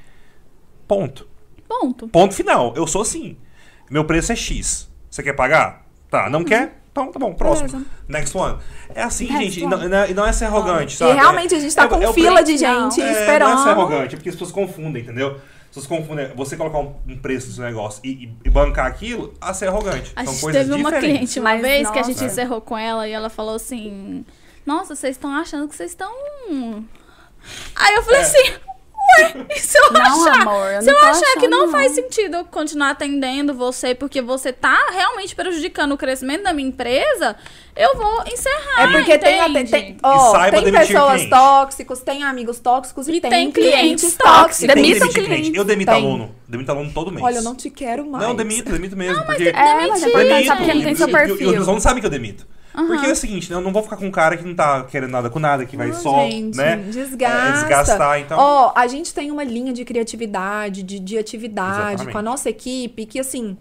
Ponto. 0.88 1.28
Ponto. 1.68 2.08
Ponto 2.08 2.34
final. 2.34 2.74
Eu 2.76 2.86
sou 2.86 3.02
assim. 3.02 3.36
Meu 3.90 4.04
preço 4.04 4.32
é 4.32 4.36
X. 4.36 4.90
Você 5.10 5.22
quer 5.22 5.34
pagar? 5.34 5.86
Tá, 6.10 6.28
não 6.28 6.44
quer? 6.44 6.80
Então 6.90 7.10
tá 7.10 7.18
bom, 7.18 7.32
próximo. 7.32 7.68
Beleza. 7.68 7.86
Next 8.08 8.36
one. 8.36 8.58
É 8.94 9.02
assim, 9.02 9.26
Next 9.32 9.42
gente. 9.44 9.60
E 9.60 9.64
one. 9.64 9.70
não, 9.76 9.88
não 9.88 9.96
é- 9.98 10.10
e 10.10 10.14
não 10.14 10.26
é 10.26 10.32
ser 10.32 10.44
arrogante, 10.46 10.94
E 10.94 10.98
sabe? 10.98 11.12
realmente 11.14 11.54
a 11.54 11.58
gente 11.58 11.74
tá 11.74 11.84
É- 11.84 11.88
com 11.88 12.02
é 12.02 12.08
o 12.08 12.12
fila 12.12 12.34
pre- 12.42 12.44
de 12.44 12.58
gente 12.58 12.98
Não. 13.00 13.06
É, 13.06 13.12
esperando. 13.12 13.48
Não 13.54 13.60
é 13.60 13.62
ser 13.62 13.68
arrogante, 13.70 14.14
é 14.14 14.16
porque 14.18 14.28
as 14.28 14.34
pessoas 14.34 14.52
confundem, 14.52 15.02
entendeu? 15.02 15.40
Pessoas 15.72 15.86
confundem. 15.86 16.28
Você 16.36 16.54
colocar 16.54 16.78
um, 16.80 16.92
preço 17.22 17.46
no 17.48 17.52
seu 17.54 17.64
negócio 17.64 18.00
e, 18.04 18.30
e- 18.44 18.50
bancar 18.50 18.84
aquilo, 18.86 19.32
a 19.40 19.54
ser 19.54 19.68
arrogante. 19.68 20.12
A 20.14 20.22
São 20.22 20.32
gente 20.34 20.42
coisas 20.42 20.62
teve 20.66 20.74
uma 20.78 20.90
diferentes. 20.92 21.16
cliente 21.18 21.40
uma 21.40 21.50
Mas, 21.54 21.62
vez 21.62 21.90
que 21.90 21.98
a 21.98 22.02
nossa. 22.02 22.12
gente 22.12 22.24
encerrou 22.24 22.60
com 22.60 22.76
ela 22.76 23.08
e 23.08 23.12
ela 23.12 23.30
falou 23.30 23.54
assim: 23.54 24.22
Nossa, 24.66 24.94
vocês 24.94 25.16
estão 25.16 25.30
achando 25.34 25.66
que 25.66 25.74
vocês 25.74 25.92
estão. 25.92 26.12
Aí 27.74 27.94
eu 27.94 28.02
falei 28.02 28.20
É. 28.20 28.22
assim. 28.22 28.52
Ué, 29.18 29.46
e 29.50 29.58
se 29.58 29.78
eu 29.78 29.92
Não, 29.92 30.00
achar, 30.00 30.40
amor, 30.42 30.72
eu 30.72 30.80
se 30.82 30.86
não 30.86 30.94
eu 31.00 31.06
achar 31.06 31.32
que 31.40 31.48
não, 31.48 31.66
não. 31.66 31.72
faz 31.72 31.92
sentido 31.92 32.36
eu 32.38 32.44
continuar 32.44 32.90
atendendo 32.90 33.52
você 33.54 33.94
porque 33.94 34.22
você 34.22 34.52
tá 34.52 34.88
realmente 34.92 35.34
prejudicando 35.34 35.92
o 35.92 35.98
crescimento 35.98 36.42
da 36.44 36.52
minha 36.52 36.68
empresa, 36.68 37.36
eu 37.76 37.94
vou 37.96 38.22
encerrar. 38.26 38.82
É 38.88 38.92
porque 38.98 39.18
tem, 39.18 39.40
entende? 39.50 39.70
tem, 39.70 39.94
tem, 39.94 39.98
saiba 40.30 40.62
tem 40.62 40.72
pessoas 40.72 41.12
cliente. 41.12 41.30
tóxicos, 41.30 41.98
tem 42.00 42.22
amigos 42.22 42.58
tóxicos 42.58 43.08
e, 43.08 43.12
E 43.16 43.20
tem, 43.20 43.30
tem 43.30 43.50
clientes 43.52 44.14
tóxicos. 44.14 44.40
tóxicos. 44.42 44.74
Demitam 44.74 45.08
cliente. 45.08 45.26
clientes. 45.28 45.54
Eu 45.54 45.64
demito 45.64 45.92
Tem. 45.92 46.00
aluno. 46.04 46.34
Demito 46.48 46.70
aluno 46.70 46.90
todo 46.92 47.10
mês. 47.10 47.24
Olha, 47.24 47.36
eu 47.36 47.42
não 47.42 47.54
te 47.54 47.70
quero 47.70 48.04
mais. 48.08 48.26
Não, 48.26 48.34
demito, 48.34 48.70
demito 48.72 48.96
mesmo. 48.96 49.24
porque 49.24 49.44
tem 49.44 49.52
que 49.52 49.58
É, 49.58 49.86
mas 49.88 50.02
é 50.02 50.08
importante 50.08 50.46
saber 50.46 50.58
porque 50.58 50.74
não 50.74 50.82
tem 50.84 50.94
seu 50.94 51.06
E- 51.08 51.10
e- 51.10 51.14
E, 51.14 51.16
perfil. 51.28 51.60
os 51.60 51.68
alunos 51.68 51.82
sabem 51.82 52.00
que 52.00 52.06
eu 52.06 52.10
demito. 52.10 52.46
Uhum. 52.74 52.86
Porque 52.86 53.06
é 53.06 53.12
o 53.12 53.16
seguinte, 53.16 53.50
né, 53.50 53.56
eu 53.56 53.60
não 53.60 53.72
vou 53.72 53.82
ficar 53.82 53.96
com 53.96 54.06
um 54.06 54.10
cara 54.10 54.36
que 54.36 54.44
não 54.44 54.54
tá 54.54 54.84
querendo 54.84 55.10
nada 55.10 55.28
com 55.28 55.38
nada, 55.38 55.66
que 55.66 55.76
vai 55.76 55.88
Não, 55.88 55.94
só, 55.94 56.24
gente, 56.24 56.56
né? 56.56 56.76
Desgasta. 56.76 57.48
é, 57.48 57.52
desgastar, 57.52 58.20
então. 58.20 58.38
Ó, 58.38 58.72
a 58.74 58.86
gente 58.86 59.12
tem 59.12 59.30
uma 59.30 59.44
linha 59.44 59.72
de 59.72 59.84
criatividade, 59.84 60.82
de, 60.82 60.98
de 60.98 61.18
atividade 61.18 61.78
Exatamente. 61.88 62.12
com 62.12 62.18
a 62.18 62.22
nossa 62.22 62.48
equipe 62.48 63.04
que, 63.06 63.20
assim, 63.20 63.56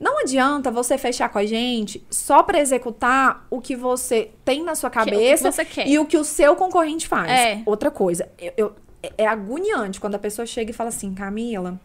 não 0.00 0.18
adianta 0.20 0.70
você 0.70 0.96
fechar 0.98 1.28
com 1.28 1.38
a 1.38 1.46
gente 1.46 2.04
só 2.10 2.42
pra 2.42 2.58
executar 2.60 3.46
o 3.50 3.60
que 3.60 3.76
você 3.76 4.30
tem 4.44 4.62
na 4.64 4.74
sua 4.74 4.90
Que- 4.90 4.98
o 4.98 5.04
que 5.04 5.10
cabeça 5.10 5.52
você 5.52 5.64
quer. 5.64 5.86
e 5.88 5.98
o 5.98 6.04
que 6.06 6.16
o 6.16 6.24
seu 6.24 6.56
concorrente 6.56 7.06
faz. 7.06 7.30
É. 7.30 7.62
Outra 7.66 7.90
coisa, 7.90 8.28
eu, 8.38 8.52
eu- 8.56 8.72
é 9.16 9.26
agoniante 9.26 10.00
quando 10.00 10.16
a 10.16 10.18
pessoa 10.18 10.44
chega 10.46 10.70
e 10.70 10.74
fala 10.74 10.88
assim, 10.88 11.14
Camila, 11.14 11.80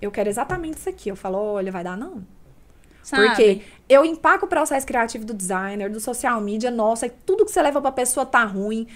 eu 0.00 0.10
quero 0.10 0.28
exatamente 0.30 0.78
isso 0.78 0.88
aqui. 0.88 1.08
Eu 1.10 1.16
falo, 1.16 1.36
olha, 1.38 1.70
vai 1.70 1.84
dar 1.84 1.96
não. 1.96 2.22
Sabe? 3.04 3.26
Porque 3.26 3.62
eu 3.88 4.04
empaco 4.04 4.46
o 4.46 4.48
processo 4.48 4.86
criativo 4.86 5.24
do 5.24 5.34
designer, 5.34 5.90
do 5.90 6.00
social 6.00 6.40
media, 6.40 6.70
nossa, 6.70 7.06
e 7.06 7.10
tudo 7.10 7.44
que 7.44 7.52
você 7.52 7.62
leva 7.62 7.80
pra 7.80 7.92
pessoa 7.92 8.24
tá 8.26 8.42
ruim. 8.42 8.88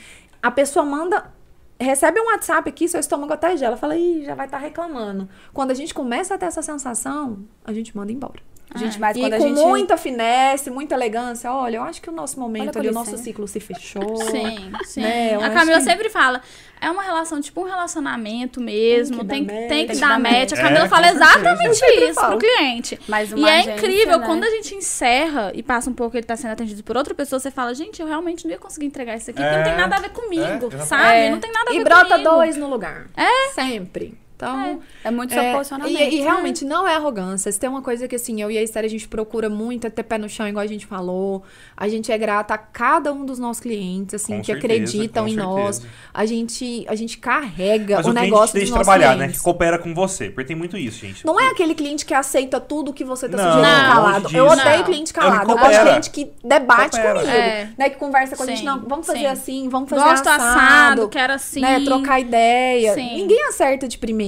A 0.42 0.50
pessoa 0.50 0.84
manda, 0.84 1.30
recebe 1.78 2.18
um 2.20 2.26
WhatsApp 2.26 2.68
aqui, 2.68 2.88
seu 2.88 2.98
estômago 2.98 3.32
até 3.32 3.56
gela. 3.56 3.76
Fala, 3.76 3.96
ih, 3.96 4.24
já 4.24 4.34
vai 4.34 4.46
estar 4.46 4.58
reclamando. 4.58 5.28
Quando 5.52 5.70
a 5.70 5.74
gente 5.74 5.92
começa 5.92 6.34
a 6.34 6.38
ter 6.38 6.46
essa 6.46 6.62
sensação, 6.62 7.44
a 7.64 7.72
gente 7.72 7.94
manda 7.96 8.10
embora. 8.10 8.40
Gente, 8.76 9.00
mas 9.00 9.16
e 9.16 9.20
quando 9.20 9.36
com 9.38 9.44
a 9.44 9.48
gente... 9.48 9.60
muita 9.60 9.96
finesse, 9.96 10.70
muita 10.70 10.94
elegância, 10.94 11.50
olha, 11.50 11.78
eu 11.78 11.82
acho 11.82 12.02
que 12.02 12.10
o 12.10 12.12
nosso 12.12 12.38
momento 12.38 12.78
ali, 12.78 12.88
o 12.88 12.92
nosso 12.92 13.16
ciclo 13.16 13.48
se 13.48 13.60
fechou. 13.60 14.16
Sim, 14.18 14.72
sim. 14.84 15.00
Né, 15.00 15.36
a 15.36 15.50
Camila 15.50 15.78
que- 15.78 15.84
sempre 15.84 16.10
fala, 16.10 16.42
é 16.80 16.90
uma 16.90 17.02
relação, 17.02 17.40
tipo 17.40 17.60
um 17.60 17.64
relacionamento 17.64 18.60
mesmo, 18.60 19.24
Tem 19.24 19.44
tem, 19.44 19.46
que 19.46 19.52
dar 19.52 19.68
tem, 19.68 19.86
match. 19.86 19.94
que 19.94 20.00
dar 20.00 20.20
match. 20.20 20.52
A 20.52 20.56
É, 20.56 20.62
Camila 20.62 20.80
com 20.82 20.88
fala 20.88 21.08
certeza. 21.08 21.24
exatamente 21.24 21.84
isso 21.84 22.14
falo. 22.14 22.38
pro 22.38 22.48
cliente. 22.48 23.00
Mas 23.08 23.30
E 23.30 23.34
uma 23.34 23.50
é 23.50 23.54
agência, 23.60 23.72
incrível, 23.76 24.18
né? 24.18 24.26
quando 24.26 24.44
a 24.44 24.50
gente 24.50 24.74
encerra 24.74 25.52
e 25.54 25.62
passa 25.62 25.90
um 25.90 25.94
pouco, 25.94 26.16
ele 26.16 26.26
tá 26.26 26.36
sendo 26.36 26.52
atendido 26.52 26.82
por 26.82 26.96
outra 26.96 27.14
pessoa, 27.14 27.38
você 27.40 27.50
fala, 27.50 27.74
gente, 27.74 28.00
eu 28.00 28.06
realmente 28.06 28.44
não 28.44 28.52
ia 28.52 28.58
conseguir 28.58 28.86
entregar 28.86 29.16
isso 29.16 29.30
aqui, 29.30 29.40
porque 29.40 29.54
não 29.54 29.60
É. 29.60 29.64
tem 29.64 29.76
nada 29.76 29.96
a 29.96 30.00
ver 30.00 30.10
comigo, 30.10 30.70
É, 30.74 30.78
sabe? 30.78 31.18
É. 31.18 31.30
Não 31.30 31.38
tem 31.40 31.52
nada 31.52 31.70
a 31.70 31.74
E 31.74 31.78
ver 31.78 31.84
brota 31.84 32.10
comigo. 32.10 32.30
dois 32.30 32.56
no 32.56 32.68
lugar. 32.68 33.06
É? 33.16 33.48
Sempre. 33.54 34.16
Então, 34.38 34.78
É 35.02 35.10
muito 35.10 35.32
seu 35.32 35.42
É, 35.42 35.52
posicionamento. 35.52 35.98
E, 35.98 36.14
e 36.18 36.20
realmente 36.20 36.64
não 36.64 36.86
é 36.86 36.94
arrogância. 36.94 37.50
Se 37.50 37.58
tem 37.58 37.68
uma 37.68 37.82
coisa 37.82 38.06
que 38.06 38.14
assim, 38.14 38.40
eu 38.40 38.48
e 38.52 38.56
a 38.56 38.62
Esther 38.62 38.84
a 38.84 38.88
gente 38.88 39.08
procura 39.08 39.50
muito 39.50 39.84
é 39.88 39.90
ter 39.90 40.04
pé 40.04 40.16
no 40.16 40.28
chão, 40.28 40.46
igual 40.46 40.62
a 40.62 40.68
gente 40.68 40.86
falou. 40.86 41.42
A 41.76 41.88
gente 41.88 42.12
é 42.12 42.16
grata 42.16 42.54
a 42.54 42.58
cada 42.58 43.12
um 43.12 43.26
dos 43.26 43.40
nossos 43.40 43.60
clientes, 43.60 44.14
assim, 44.14 44.36
Com 44.36 44.40
que 44.42 44.52
certeza, 44.52 44.74
acreditam 44.74 45.26
em 45.26 45.34
nós. 45.34 45.76
certeza. 45.78 45.94
A 46.14 46.24
gente, 46.24 46.86
a 46.88 46.94
gente 46.94 47.18
carrega 47.18 47.96
Mas 47.96 48.06
o 48.06 48.10
o 48.10 48.12
cliente 48.12 48.30
negócio 48.30 48.46
te 48.46 48.52
dos 48.52 48.60
deixa 48.60 48.70
nossos 48.74 48.86
trabalhar, 48.86 49.08
né? 49.10 49.16
clientes. 49.16 49.38
Que 49.38 49.44
coopera 49.44 49.76
com 49.78 49.92
você. 49.92 50.30
Porque 50.30 50.44
tem 50.44 50.56
muito 50.56 50.76
isso, 50.78 51.00
gente. 51.04 51.26
Não 51.26 51.40
é 51.40 51.48
aquele 51.50 51.74
cliente 51.74 52.06
que 52.06 52.14
aceita 52.14 52.60
tudo 52.60 52.92
que 52.92 53.02
você 53.04 53.28
tá 53.28 53.36
Não, 53.36 53.44
sugerindo 53.44 53.66
longe 53.72 53.92
calado. 53.92 54.36
Eu 54.36 54.46
odeio 54.46 54.78
Não. 54.78 54.84
cliente 54.84 55.10
É 55.10 55.14
calado. 55.14 55.50
Eu 55.50 55.58
gosto 55.58 55.72
de 55.72 55.80
cliente 55.80 56.10
que 56.10 56.30
debate 56.44 56.92
Coopera. 56.92 57.14
comigo. 57.20 57.32
É. 57.36 57.70
Né? 57.76 57.90
Que 57.90 57.96
conversa 57.96 58.36
com 58.36 58.44
a 58.44 58.46
gente. 58.46 58.58
Sim, 58.60 58.64
Não, 58.64 58.80
vamos 58.86 59.04
fazer 59.04 59.18
sim. 59.18 59.26
assim, 59.26 59.68
vamos 59.68 59.90
fazer 59.90 60.02
Gosto 60.04 60.28
assado. 60.28 60.42
assado, 60.44 61.08
quero 61.08 61.32
assim. 61.32 61.60
né, 61.60 61.80
trocar 61.84 62.20
ideia. 62.20 62.94
Sim. 62.94 63.16
Ninguém 63.16 63.42
acerta 63.48 63.88
de 63.88 63.98
primeira. 63.98 64.27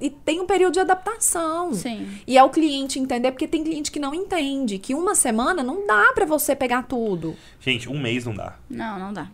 E, 0.00 0.06
e 0.06 0.10
tem 0.10 0.40
um 0.40 0.46
período 0.46 0.74
de 0.74 0.80
adaptação. 0.80 1.72
Sim. 1.72 2.08
E 2.26 2.36
é 2.36 2.42
o 2.42 2.50
cliente 2.50 2.98
entender, 2.98 3.30
porque 3.32 3.48
tem 3.48 3.64
cliente 3.64 3.90
que 3.90 3.98
não 3.98 4.14
entende 4.14 4.78
que 4.78 4.94
uma 4.94 5.14
semana 5.14 5.62
não 5.62 5.86
dá 5.86 6.12
pra 6.14 6.24
você 6.24 6.54
pegar 6.54 6.82
tudo. 6.84 7.36
Gente, 7.60 7.88
um 7.88 7.98
mês 7.98 8.24
não 8.24 8.34
dá. 8.34 8.56
Não, 8.68 8.98
não 8.98 9.12
dá. 9.12 9.28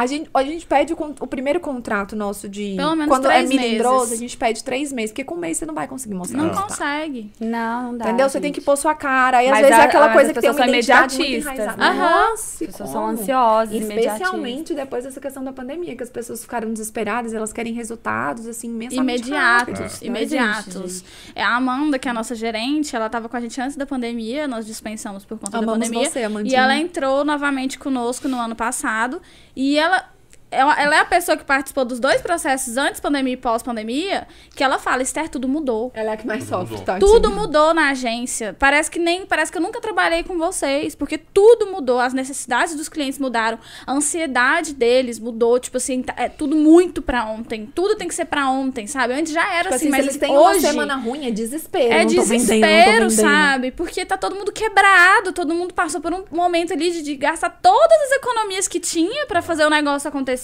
A 0.00 0.06
gente, 0.06 0.30
a 0.32 0.42
gente 0.44 0.64
pede 0.64 0.92
o, 0.92 0.96
o 1.18 1.26
primeiro 1.26 1.58
contrato 1.58 2.14
nosso 2.14 2.48
de. 2.48 2.74
Pelo 2.76 2.94
menos 2.94 3.08
quando 3.08 3.24
três 3.24 3.50
é 3.50 3.54
melindroso, 3.54 3.98
meses. 4.04 4.12
a 4.12 4.16
gente 4.16 4.36
pede 4.36 4.62
três 4.62 4.92
meses, 4.92 5.10
porque 5.10 5.24
com 5.24 5.34
um 5.34 5.38
mês 5.38 5.56
você 5.58 5.66
não 5.66 5.74
vai 5.74 5.88
conseguir 5.88 6.14
mostrar. 6.14 6.38
Não 6.40 6.50
consegue. 6.50 7.32
Não, 7.40 7.82
não 7.82 7.96
dá. 7.98 8.04
Entendeu? 8.04 8.28
Você 8.28 8.40
tem 8.40 8.52
que 8.52 8.60
pôr 8.60 8.76
sua 8.76 8.94
cara. 8.94 9.42
E 9.42 9.46
às 9.46 9.50
Mas 9.50 9.60
vezes 9.62 9.76
a- 9.76 9.82
é 9.82 9.84
aquela 9.86 10.12
coisa 10.12 10.32
que 10.32 10.40
tem 10.40 10.50
uma 10.50 10.68
identidade 10.68 11.18
muito 11.18 11.44
né? 11.44 11.94
Nossa, 11.96 12.32
As 12.34 12.56
pessoas 12.58 12.76
como? 12.90 12.92
são 12.92 13.06
ansiosas. 13.08 13.74
Especialmente 13.74 14.72
depois 14.74 15.02
dessa 15.04 15.20
questão 15.20 15.42
da 15.42 15.52
pandemia, 15.52 15.96
que 15.96 16.02
as 16.04 16.10
pessoas 16.10 16.42
ficaram 16.42 16.72
desesperadas, 16.72 17.34
elas 17.34 17.52
querem 17.52 17.72
resultados, 17.72 18.46
assim, 18.46 18.68
imensamente 18.68 19.28
Imediatos, 19.28 19.78
rápidos. 19.78 20.02
imediatos. 20.02 21.04
É 21.34 21.42
a 21.42 21.56
Amanda, 21.56 21.98
que 21.98 22.06
é 22.06 22.10
a 22.10 22.14
nossa 22.14 22.34
gerente, 22.34 22.94
ela 22.94 23.06
estava 23.06 23.28
com 23.28 23.36
a 23.36 23.40
gente 23.40 23.60
antes 23.60 23.76
da 23.76 23.84
pandemia, 23.86 24.46
nós 24.46 24.64
dispensamos 24.66 25.24
por 25.24 25.38
conta 25.38 25.58
Amamos 25.58 25.78
da 25.80 25.84
pandemia. 25.86 26.08
você, 26.10 26.48
e 26.48 26.54
ela 26.54 26.76
entrou 26.76 27.24
novamente 27.24 27.78
conosco 27.78 28.28
no 28.28 28.38
ano 28.38 28.54
passado. 28.54 29.20
E 29.60 29.76
ela, 29.76 29.87
ela, 29.88 30.12
ela 30.50 30.96
é 30.96 30.98
a 31.00 31.04
pessoa 31.04 31.36
que 31.36 31.44
participou 31.44 31.84
dos 31.84 32.00
dois 32.00 32.20
processos 32.20 32.76
antes 32.76 33.00
pandemia 33.00 33.34
e 33.34 33.36
pós-pandemia, 33.36 34.26
que 34.54 34.62
ela 34.64 34.78
fala, 34.78 35.02
Esther, 35.02 35.28
tudo 35.28 35.46
mudou. 35.48 35.90
Ela 35.94 36.10
é 36.10 36.14
a 36.14 36.16
que 36.16 36.26
mais 36.26 36.44
sofre, 36.44 36.72
mudou. 36.72 36.84
tá? 36.84 36.98
Tudo 36.98 37.30
mudou 37.30 37.74
na 37.74 37.90
agência. 37.90 38.56
Parece 38.58 38.90
que 38.90 38.98
nem, 38.98 39.26
parece 39.26 39.52
que 39.52 39.58
eu 39.58 39.62
nunca 39.62 39.80
trabalhei 39.80 40.22
com 40.24 40.38
vocês, 40.38 40.94
porque 40.94 41.18
tudo 41.18 41.66
mudou, 41.70 41.98
as 42.00 42.12
necessidades 42.14 42.74
dos 42.74 42.88
clientes 42.88 43.18
mudaram, 43.18 43.58
a 43.86 43.92
ansiedade 43.92 44.72
deles 44.74 45.18
mudou, 45.18 45.58
tipo 45.58 45.76
assim, 45.76 46.02
tá- 46.02 46.14
é 46.16 46.28
tudo 46.28 46.56
muito 46.56 47.02
pra 47.02 47.24
ontem. 47.26 47.66
Tudo 47.74 47.94
tem 47.96 48.08
que 48.08 48.14
ser 48.14 48.24
pra 48.24 48.48
ontem, 48.48 48.86
sabe? 48.86 49.12
Antes 49.14 49.32
já 49.32 49.42
era 49.52 49.64
Tipo 49.64 49.74
assim, 49.74 49.88
assim, 49.88 49.90
mas 49.90 50.00
se 50.04 50.08
eles 50.10 50.16
têm 50.16 50.36
hoje 50.36 50.58
uma 50.60 50.70
semana 50.70 50.96
ruim, 50.96 51.26
é 51.26 51.30
desespero. 51.30 51.92
é 51.92 52.04
não 52.04 52.14
tô 52.14 52.22
vendendo, 52.22 52.30
não 52.30 52.30
tô 52.30 52.36
desespero, 52.46 53.08
vendendo. 53.08 53.10
sabe? 53.10 53.70
Porque 53.72 54.04
tá 54.06 54.16
todo 54.16 54.34
mundo 54.34 54.50
quebrado, 54.52 55.32
todo 55.32 55.54
mundo 55.54 55.74
passou 55.74 56.00
por 56.00 56.12
um 56.12 56.24
momento 56.30 56.72
ali 56.72 56.90
de, 56.90 57.02
de 57.02 57.14
gastar 57.16 57.50
todas 57.50 58.02
as 58.02 58.12
economias 58.12 58.66
que 58.66 58.80
tinha 58.80 59.26
pra 59.26 59.42
fazer 59.42 59.64
o 59.66 59.70
negócio 59.70 60.08
acontecer 60.08 60.37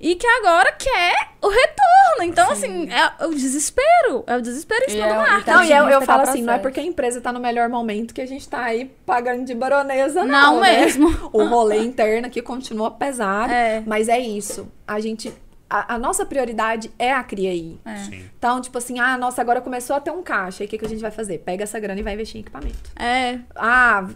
e 0.00 0.14
que 0.16 0.26
agora 0.26 0.72
quer 0.72 1.30
o 1.40 1.48
retorno. 1.48 2.22
Então, 2.22 2.50
assim, 2.50 2.88
é 2.90 3.24
o 3.26 3.30
desespero. 3.30 4.24
É 4.26 4.36
o 4.36 4.40
desespero 4.42 4.84
em 4.86 4.90
cima 4.90 5.06
do 5.06 5.14
é- 5.14 5.16
mar. 5.16 5.44
tá 5.44 5.54
Não, 5.54 5.64
e 5.64 5.72
eu, 5.72 5.88
eu 5.88 6.02
falo 6.02 6.22
assim, 6.22 6.42
não 6.42 6.52
é 6.54 6.58
porque 6.58 6.80
a 6.80 6.82
empresa 6.82 7.20
tá 7.20 7.32
no 7.32 7.40
melhor 7.40 7.68
momento 7.68 8.12
que 8.14 8.20
a 8.20 8.26
gente 8.26 8.48
tá 8.48 8.62
aí 8.62 8.86
pagando 9.06 9.44
de 9.44 9.54
baronesa, 9.54 10.24
não. 10.24 10.54
Não 10.56 10.60
né? 10.60 10.80
mesmo. 10.80 11.10
O 11.32 11.44
rolê 11.44 11.78
interno 11.78 12.26
aqui 12.26 12.42
continua 12.42 12.90
pesado, 12.90 13.52
É. 13.52 13.82
mas 13.86 14.08
é 14.08 14.18
isso. 14.18 14.68
A 14.86 14.98
gente. 15.00 15.32
A, 15.68 15.94
a 15.94 15.98
nossa 15.98 16.26
prioridade 16.26 16.90
é 16.98 17.12
a 17.12 17.22
CRIAI. 17.22 17.78
É. 17.84 17.96
Sim. 17.98 18.24
Então, 18.36 18.60
tipo 18.60 18.76
assim, 18.76 18.98
ah, 18.98 19.16
nossa, 19.16 19.40
agora 19.40 19.60
começou 19.60 19.94
a 19.94 20.00
ter 20.00 20.10
um 20.10 20.20
caixa. 20.22 20.64
Aí 20.64 20.66
o 20.66 20.68
que, 20.68 20.76
que 20.78 20.84
a 20.84 20.88
gente 20.88 21.00
vai 21.00 21.12
fazer? 21.12 21.38
Pega 21.38 21.62
essa 21.62 21.78
grana 21.78 22.00
e 22.00 22.02
vai 22.02 22.14
investir 22.14 22.38
em 22.38 22.40
equipamento. 22.40 22.90
É, 22.98 23.38
Ah, 23.54 24.08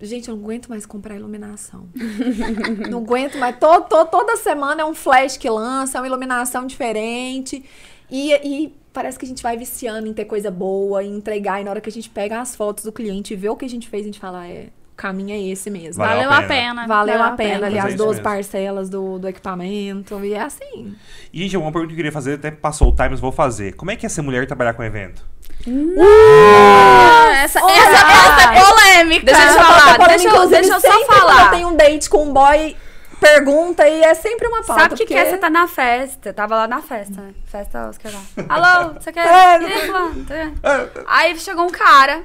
gente, 0.00 0.28
eu 0.28 0.36
não 0.36 0.42
aguento 0.42 0.68
mais 0.68 0.84
comprar 0.86 1.14
iluminação. 1.16 1.88
não 2.90 2.98
aguento 2.98 3.38
mais. 3.38 3.56
To, 3.58 3.80
to- 3.82 4.06
toda 4.06 4.36
semana 4.36 4.82
é 4.82 4.84
um 4.84 4.94
flash 4.94 5.36
que 5.36 5.48
lança, 5.48 5.98
é 5.98 6.00
uma 6.00 6.06
iluminação 6.06 6.66
diferente. 6.66 7.64
E, 8.10 8.32
e 8.34 8.74
parece 8.92 9.18
que 9.18 9.24
a 9.24 9.28
gente 9.28 9.42
vai 9.42 9.56
viciando 9.56 10.06
em 10.06 10.12
ter 10.12 10.24
coisa 10.26 10.50
boa, 10.50 11.02
em 11.02 11.16
entregar. 11.16 11.60
E 11.60 11.64
na 11.64 11.70
hora 11.70 11.80
que 11.80 11.88
a 11.88 11.92
gente 11.92 12.08
pega 12.10 12.40
as 12.40 12.54
fotos 12.54 12.84
do 12.84 12.92
cliente 12.92 13.32
e 13.34 13.36
vê 13.36 13.48
o 13.48 13.56
que 13.56 13.64
a 13.64 13.68
gente 13.68 13.88
fez, 13.88 14.02
a 14.02 14.06
gente 14.06 14.20
fala, 14.20 14.46
é, 14.46 14.68
o 14.92 14.96
caminho 14.96 15.32
é 15.32 15.40
esse 15.48 15.68
mesmo. 15.70 16.02
Valeu 16.04 16.28
valeu 16.28 16.30
a 16.30 16.36
a 16.38 16.42
pena. 16.42 16.82
pena. 16.82 16.86
Valeu 16.86 17.22
a 17.22 17.30
pena, 17.32 17.66
ali, 17.66 17.76
é 17.76 17.80
as 17.80 17.94
12 17.94 18.10
mesmo. 18.10 18.22
parcelas 18.24 18.88
do, 18.88 19.18
do 19.18 19.28
equipamento. 19.28 20.24
E 20.24 20.32
é 20.34 20.40
assim. 20.40 20.94
E, 21.32 21.42
gente, 21.42 21.56
uma 21.56 21.72
pergunta 21.72 21.88
que 21.88 21.94
eu 21.94 21.96
queria 21.96 22.12
fazer, 22.12 22.34
até 22.34 22.50
passou 22.50 22.88
o 22.88 22.94
time, 22.94 23.08
mas 23.10 23.20
vou 23.20 23.32
fazer. 23.32 23.74
Como 23.74 23.90
é 23.90 23.96
que 23.96 24.06
é 24.06 24.08
ser 24.08 24.22
mulher 24.22 24.42
e 24.42 24.46
trabalhar 24.46 24.74
com 24.74 24.82
evento? 24.84 25.24
Ah, 25.98 26.85
essa, 27.28 27.58
essa, 27.60 27.90
essa 27.90 28.52
é 28.52 28.64
polêmica. 28.64 29.26
Deixa 29.26 29.42
eu 29.42 29.48
te 29.48 29.54
falar, 29.54 29.98
deixa 30.08 30.28
eu- 30.28 30.48
deixa 30.48 30.72
eu 30.74 30.80
só 30.80 31.04
falar. 31.06 31.34
Quando 31.34 31.42
eu 31.44 31.50
tenho 31.50 31.68
um 31.68 31.76
date 31.76 32.08
com 32.10 32.24
um 32.24 32.32
boy, 32.32 32.76
pergunta 33.20 33.88
e 33.88 34.02
é 34.02 34.14
sempre 34.14 34.46
uma 34.48 34.62
pauta. 34.62 34.82
Sabe 34.82 34.94
o 34.94 34.96
que, 34.96 35.06
que 35.06 35.14
é? 35.14 35.18
porque- 35.18 35.30
Você 35.32 35.38
tá 35.38 35.50
na 35.50 35.66
festa. 35.66 36.28
Eu 36.28 36.34
tava 36.34 36.54
lá 36.56 36.66
na 36.68 36.80
festa, 36.82 37.20
né? 37.20 37.32
Festa 37.46 37.88
Oscar 37.88 38.12
lá. 38.12 38.20
Alô, 38.48 38.94
você 38.94 39.12
quer? 39.12 39.26
É, 39.26 39.62
E 39.62 39.64
aí, 39.66 39.86
fulano? 39.86 40.24
Tá 40.24 40.34
vendo? 40.34 40.60
Aí 41.06 41.38
chegou 41.38 41.64
um 41.64 41.70
cara. 41.70 42.22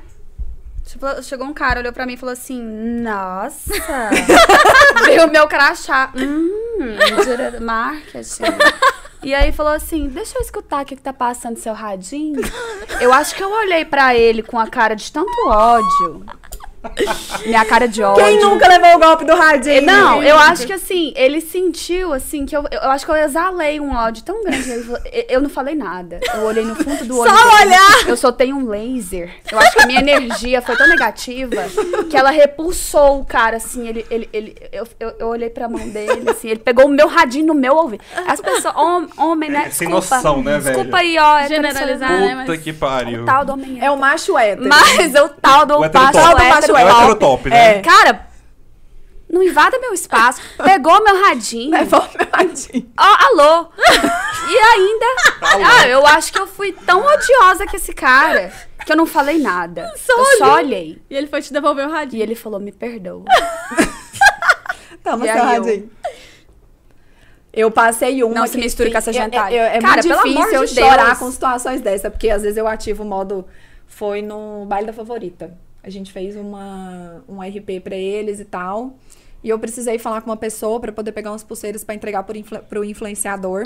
Chegou 1.24 1.48
um 1.48 1.54
cara, 1.54 1.80
olhou 1.80 1.94
pra 1.94 2.06
mim 2.06 2.14
e 2.14 2.18
falou 2.18 2.34
assim: 2.34 2.62
Nossa! 3.02 3.72
Viu 5.06 5.26
o 5.26 5.32
meu 5.32 5.48
crachá. 5.48 6.12
Hum, 6.14 6.50
marketing. 7.62 8.44
E 9.24 9.34
aí 9.34 9.52
falou 9.52 9.74
assim: 9.74 10.08
Deixa 10.08 10.38
eu 10.38 10.42
escutar 10.42 10.82
o 10.82 10.86
que, 10.86 10.96
que 10.96 11.02
tá 11.02 11.14
passando 11.14 11.56
no 11.56 11.62
seu 11.62 11.74
radinho. 11.74 12.42
Eu 13.00 13.14
acho 13.14 13.36
que 13.36 13.44
eu 13.44 13.52
olhei 13.52 13.86
pra 13.86 14.16
ele 14.16 14.42
com 14.44 14.60
a 14.60 14.68
cara 14.68 14.96
de 14.96 15.12
tanto 15.12 15.32
ódio. 15.48 16.26
Minha 17.46 17.64
cara 17.66 17.88
de 17.88 18.02
ódio. 18.04 18.24
Quem 18.24 18.40
nunca 18.40 18.68
levou 18.68 18.96
o 18.96 19.00
golpe 19.00 19.26
do 19.26 19.36
radinho? 19.36 19.82
Não, 19.84 20.22
eu 20.24 20.38
acho 20.38 20.66
que 20.66 20.74
assim, 20.74 21.14
ele 21.16 21.40
sentiu 21.42 22.14
assim, 22.14 22.46
que 22.46 22.56
eu, 22.56 22.66
eu 22.72 22.90
acho 22.90 23.06
que 23.06 23.12
eu 23.12 23.16
exalei 23.16 23.80
um 23.80 23.94
ódio 23.96 24.24
tão 24.24 24.44
grande. 24.44 24.70
Eu- 24.70 25.26
eu 25.30 25.42
não 25.42 25.50
falei 25.50 25.76
nada. 25.76 26.20
Eu 26.34 26.42
olhei 26.44 26.64
no 26.66 26.76
fundo 26.76 27.06
do 27.06 27.20
olho. 27.20 27.30
Só 27.30 27.36
dele. 27.58 27.68
olhar! 27.70 28.08
Eu 28.08 28.18
soltei 28.18 28.52
um 28.52 28.68
laser. 28.68 29.32
Eu 29.52 29.60
acho 29.60 29.74
que 29.74 29.82
a 29.84 29.86
minha 29.86 30.00
energia 30.00 30.62
foi 30.62 30.76
tão 30.76 30.88
negativa 30.88 31.64
que 32.10 32.18
ela 32.18 32.32
repulsou 32.32 33.20
o 33.22 33.26
cara, 33.26 33.58
assim. 33.58 33.88
Ele, 33.88 34.06
ele, 34.10 34.30
ele, 34.34 34.56
eu, 34.72 34.88
eu, 35.00 35.14
eu 35.20 35.28
olhei 35.28 35.50
pra 35.50 35.70
mão 35.70 35.88
dele, 35.90 36.30
assim. 36.30 36.50
Ele 36.50 36.60
pegou 36.60 36.86
o 36.86 36.90
meu 36.90 37.08
radinho 37.08 37.48
no 37.48 37.54
meu 37.54 37.76
ouvido. 37.76 38.04
As 38.28 38.42
pessoas, 38.42 38.76
hom- 38.76 39.08
homem, 39.18 39.50
né? 39.50 39.66
É 39.68 39.70
sem 39.70 39.88
Desculpa. 39.88 40.16
noção, 40.16 40.44
né, 40.44 40.58
velho? 40.60 40.76
Desculpa 40.76 40.98
aí, 40.98 41.18
ó. 41.20 41.38
é 41.40 41.48
Generalizar, 41.48 42.10
né? 42.12 42.36
Puta 42.40 42.52
mas- 42.54 42.62
que 42.62 42.74
pariu. 42.74 43.22
O 43.22 43.26
tal 43.26 43.46
do 43.46 43.54
homem 43.54 43.78
É 43.82 43.92
o 43.92 43.98
macho 43.98 44.38
hétero. 44.38 44.68
Mas 44.68 45.14
o 45.16 45.30
tal 45.30 45.66
do 45.66 45.80
O 45.80 45.86
hétero 45.86 46.71
É 46.78 46.86
o 46.86 46.88
hétero 46.90 47.16
top, 47.16 47.50
né? 47.50 47.78
É. 47.78 47.82
Cara, 47.82 48.28
não 49.30 49.42
invada 49.44 49.80
meu 49.80 49.94
espaço. 49.94 50.42
Pegou 50.64 51.04
meu 51.04 51.22
radinho. 51.24 51.72
Levou 51.72 52.00
o 52.02 52.18
meu 52.18 52.28
radinho. 52.34 52.92
Ó, 52.98 53.04
alô. 53.26 53.70
E 54.50 54.58
ainda. 54.58 55.06
Alô. 55.42 55.64
Ah, 55.66 55.88
eu 55.88 56.06
acho 56.08 56.32
que 56.34 56.40
eu 56.40 56.48
fui 56.48 56.74
tão 56.74 57.06
odiosa 57.06 57.66
com 57.66 57.76
esse 57.76 57.94
cara 57.94 58.52
que 58.86 58.92
eu 58.92 58.98
não 58.98 59.06
falei 59.06 59.38
nada. 59.40 59.92
Só 59.98 60.18
eu 60.18 60.38
só 60.38 60.44
olhou. 60.46 60.56
olhei. 60.58 61.02
E 61.10 61.16
ele 61.16 61.28
foi 61.28 61.42
te 61.42 61.54
devolver 61.54 61.86
o 61.88 61.90
E 61.90 61.94
radinho. 61.94 62.24
ele 62.24 62.36
falou: 62.36 62.60
me 62.60 62.72
perdoa. 62.72 63.24
Toma 65.04 65.26
seu 65.26 65.44
radinho. 65.44 65.90
Eu 67.54 67.70
passei 67.70 68.24
uma. 68.24 68.34
Não 68.34 68.48
se 68.48 68.58
misture 68.58 68.90
com 68.92 68.98
essa 68.98 69.12
gentalha. 69.12 69.54
É, 69.56 69.58
é, 69.58 69.78
é 69.78 69.82
Cara, 69.82 70.02
muito 70.04 70.24
difícil 70.24 70.54
eu 70.54 70.66
de 70.66 70.74
chorar 70.76 71.06
Deus. 71.08 71.20
com 71.20 71.32
situações 71.32 71.82
dessa, 71.82 72.10
porque 72.10 72.30
às 72.30 72.42
vezes 72.44 72.58
eu 72.58 72.68
ativo 72.68 73.04
o 73.04 73.06
modo. 73.06 73.46
Foi 73.88 74.22
no 74.22 74.66
baile 74.66 74.88
da 74.88 74.94
favorita. 74.94 75.54
A 75.84 75.90
gente 75.90 76.12
fez 76.12 76.36
uma, 76.36 77.24
um 77.28 77.42
RP 77.42 77.82
para 77.84 77.96
eles 77.96 78.40
e 78.40 78.46
tal. 78.46 78.98
E 79.44 79.50
eu 79.50 79.58
precisei 79.58 79.98
falar 79.98 80.22
com 80.22 80.30
uma 80.30 80.38
pessoa 80.38 80.80
para 80.80 80.92
poder 80.92 81.12
pegar 81.12 81.32
umas 81.32 81.44
pulseiras 81.44 81.84
para 81.84 81.96
entregar 81.96 82.24
pro, 82.24 82.38
influ, 82.38 82.60
pro 82.60 82.84
influenciador. 82.84 83.64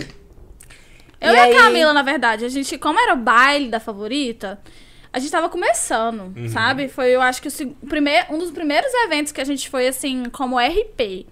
Eu 1.20 1.32
e, 1.32 1.36
e 1.36 1.38
aí... 1.38 1.54
a 1.54 1.62
Camila, 1.62 1.94
na 1.94 2.02
verdade, 2.02 2.46
a 2.46 2.50
gente, 2.50 2.78
como 2.78 3.00
era 3.00 3.14
o 3.14 3.18
baile 3.18 3.70
da 3.70 3.80
favorita, 3.80 4.60
a 5.12 5.20
gente 5.20 5.32
tava 5.32 5.50
começando, 5.50 6.34
uhum. 6.36 6.50
sabe? 6.50 6.88
Foi, 6.88 7.10
eu 7.10 7.22
acho 7.22 7.42
que 7.42 7.48
o 7.48 7.88
primeiro, 7.88 8.34
um 8.34 8.38
dos 8.38 8.52
primeiros 8.52 8.94
eventos 9.06 9.32
que 9.32 9.42
a 9.42 9.46
gente 9.46 9.70
foi, 9.70 9.88
assim, 9.88 10.26
como 10.30 10.58
RP. 10.58 11.26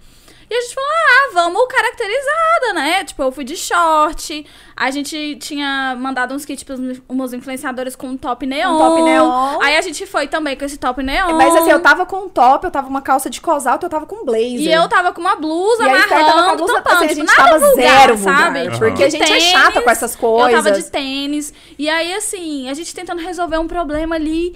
E 0.53 0.55
a 0.55 0.61
gente 0.61 0.75
falou, 0.75 0.89
ah, 0.91 1.31
vamos 1.33 1.67
caracterizada, 1.67 2.73
né? 2.75 3.03
Tipo, 3.03 3.23
eu 3.23 3.31
fui 3.31 3.43
de 3.43 3.57
short. 3.57 4.45
A 4.75 4.91
gente 4.91 5.35
tinha 5.37 5.95
mandado 5.97 6.31
uns 6.35 6.45
kits 6.45 6.63
pros 6.63 6.79
uns 7.09 7.33
influenciadores 7.33 7.95
com 7.95 8.09
um 8.09 8.17
top 8.17 8.45
neon. 8.45 8.75
Um 8.75 8.77
top 8.77 9.01
neon. 9.01 9.59
Aí 9.63 9.75
a 9.75 9.81
gente 9.81 10.05
foi 10.05 10.27
também 10.27 10.55
com 10.55 10.63
esse 10.63 10.77
top 10.77 11.01
neon. 11.01 11.33
Mas 11.37 11.55
assim, 11.55 11.71
eu 11.71 11.79
tava 11.79 12.05
com 12.05 12.25
um 12.25 12.29
top, 12.29 12.65
eu 12.65 12.71
tava 12.71 12.85
com 12.85 12.91
uma 12.91 13.01
calça 13.01 13.31
de 13.31 13.41
cosalto, 13.41 13.87
eu 13.87 13.89
tava 13.89 14.05
com 14.05 14.17
um 14.17 14.25
blazer. 14.25 14.59
E 14.59 14.71
eu 14.71 14.87
tava 14.87 15.11
com 15.11 15.21
uma 15.21 15.35
blusa, 15.35 15.85
e 15.85 15.89
amarrando, 15.89 16.09
tava 16.09 16.43
com 16.43 16.49
a 16.51 16.55
blusa, 16.55 16.73
tampando. 16.81 16.95
Assim, 16.97 17.05
a 17.05 17.15
gente 17.15 17.35
tava 17.35 17.57
vulgar, 17.57 17.99
zero 17.99 18.15
vulgar, 18.17 18.37
sabe? 18.37 18.67
Uhum. 18.67 18.77
Porque 18.77 19.03
a 19.05 19.09
gente 19.09 19.25
tênis, 19.25 19.43
é 19.43 19.49
chata 19.49 19.81
com 19.81 19.89
essas 19.89 20.15
coisas. 20.15 20.53
Eu 20.53 20.63
tava 20.63 20.71
de 20.71 20.83
tênis. 20.83 21.51
E 21.79 21.89
aí, 21.89 22.13
assim, 22.13 22.69
a 22.69 22.75
gente 22.75 22.93
tentando 22.93 23.23
resolver 23.23 23.57
um 23.57 23.67
problema 23.67 24.13
ali. 24.13 24.55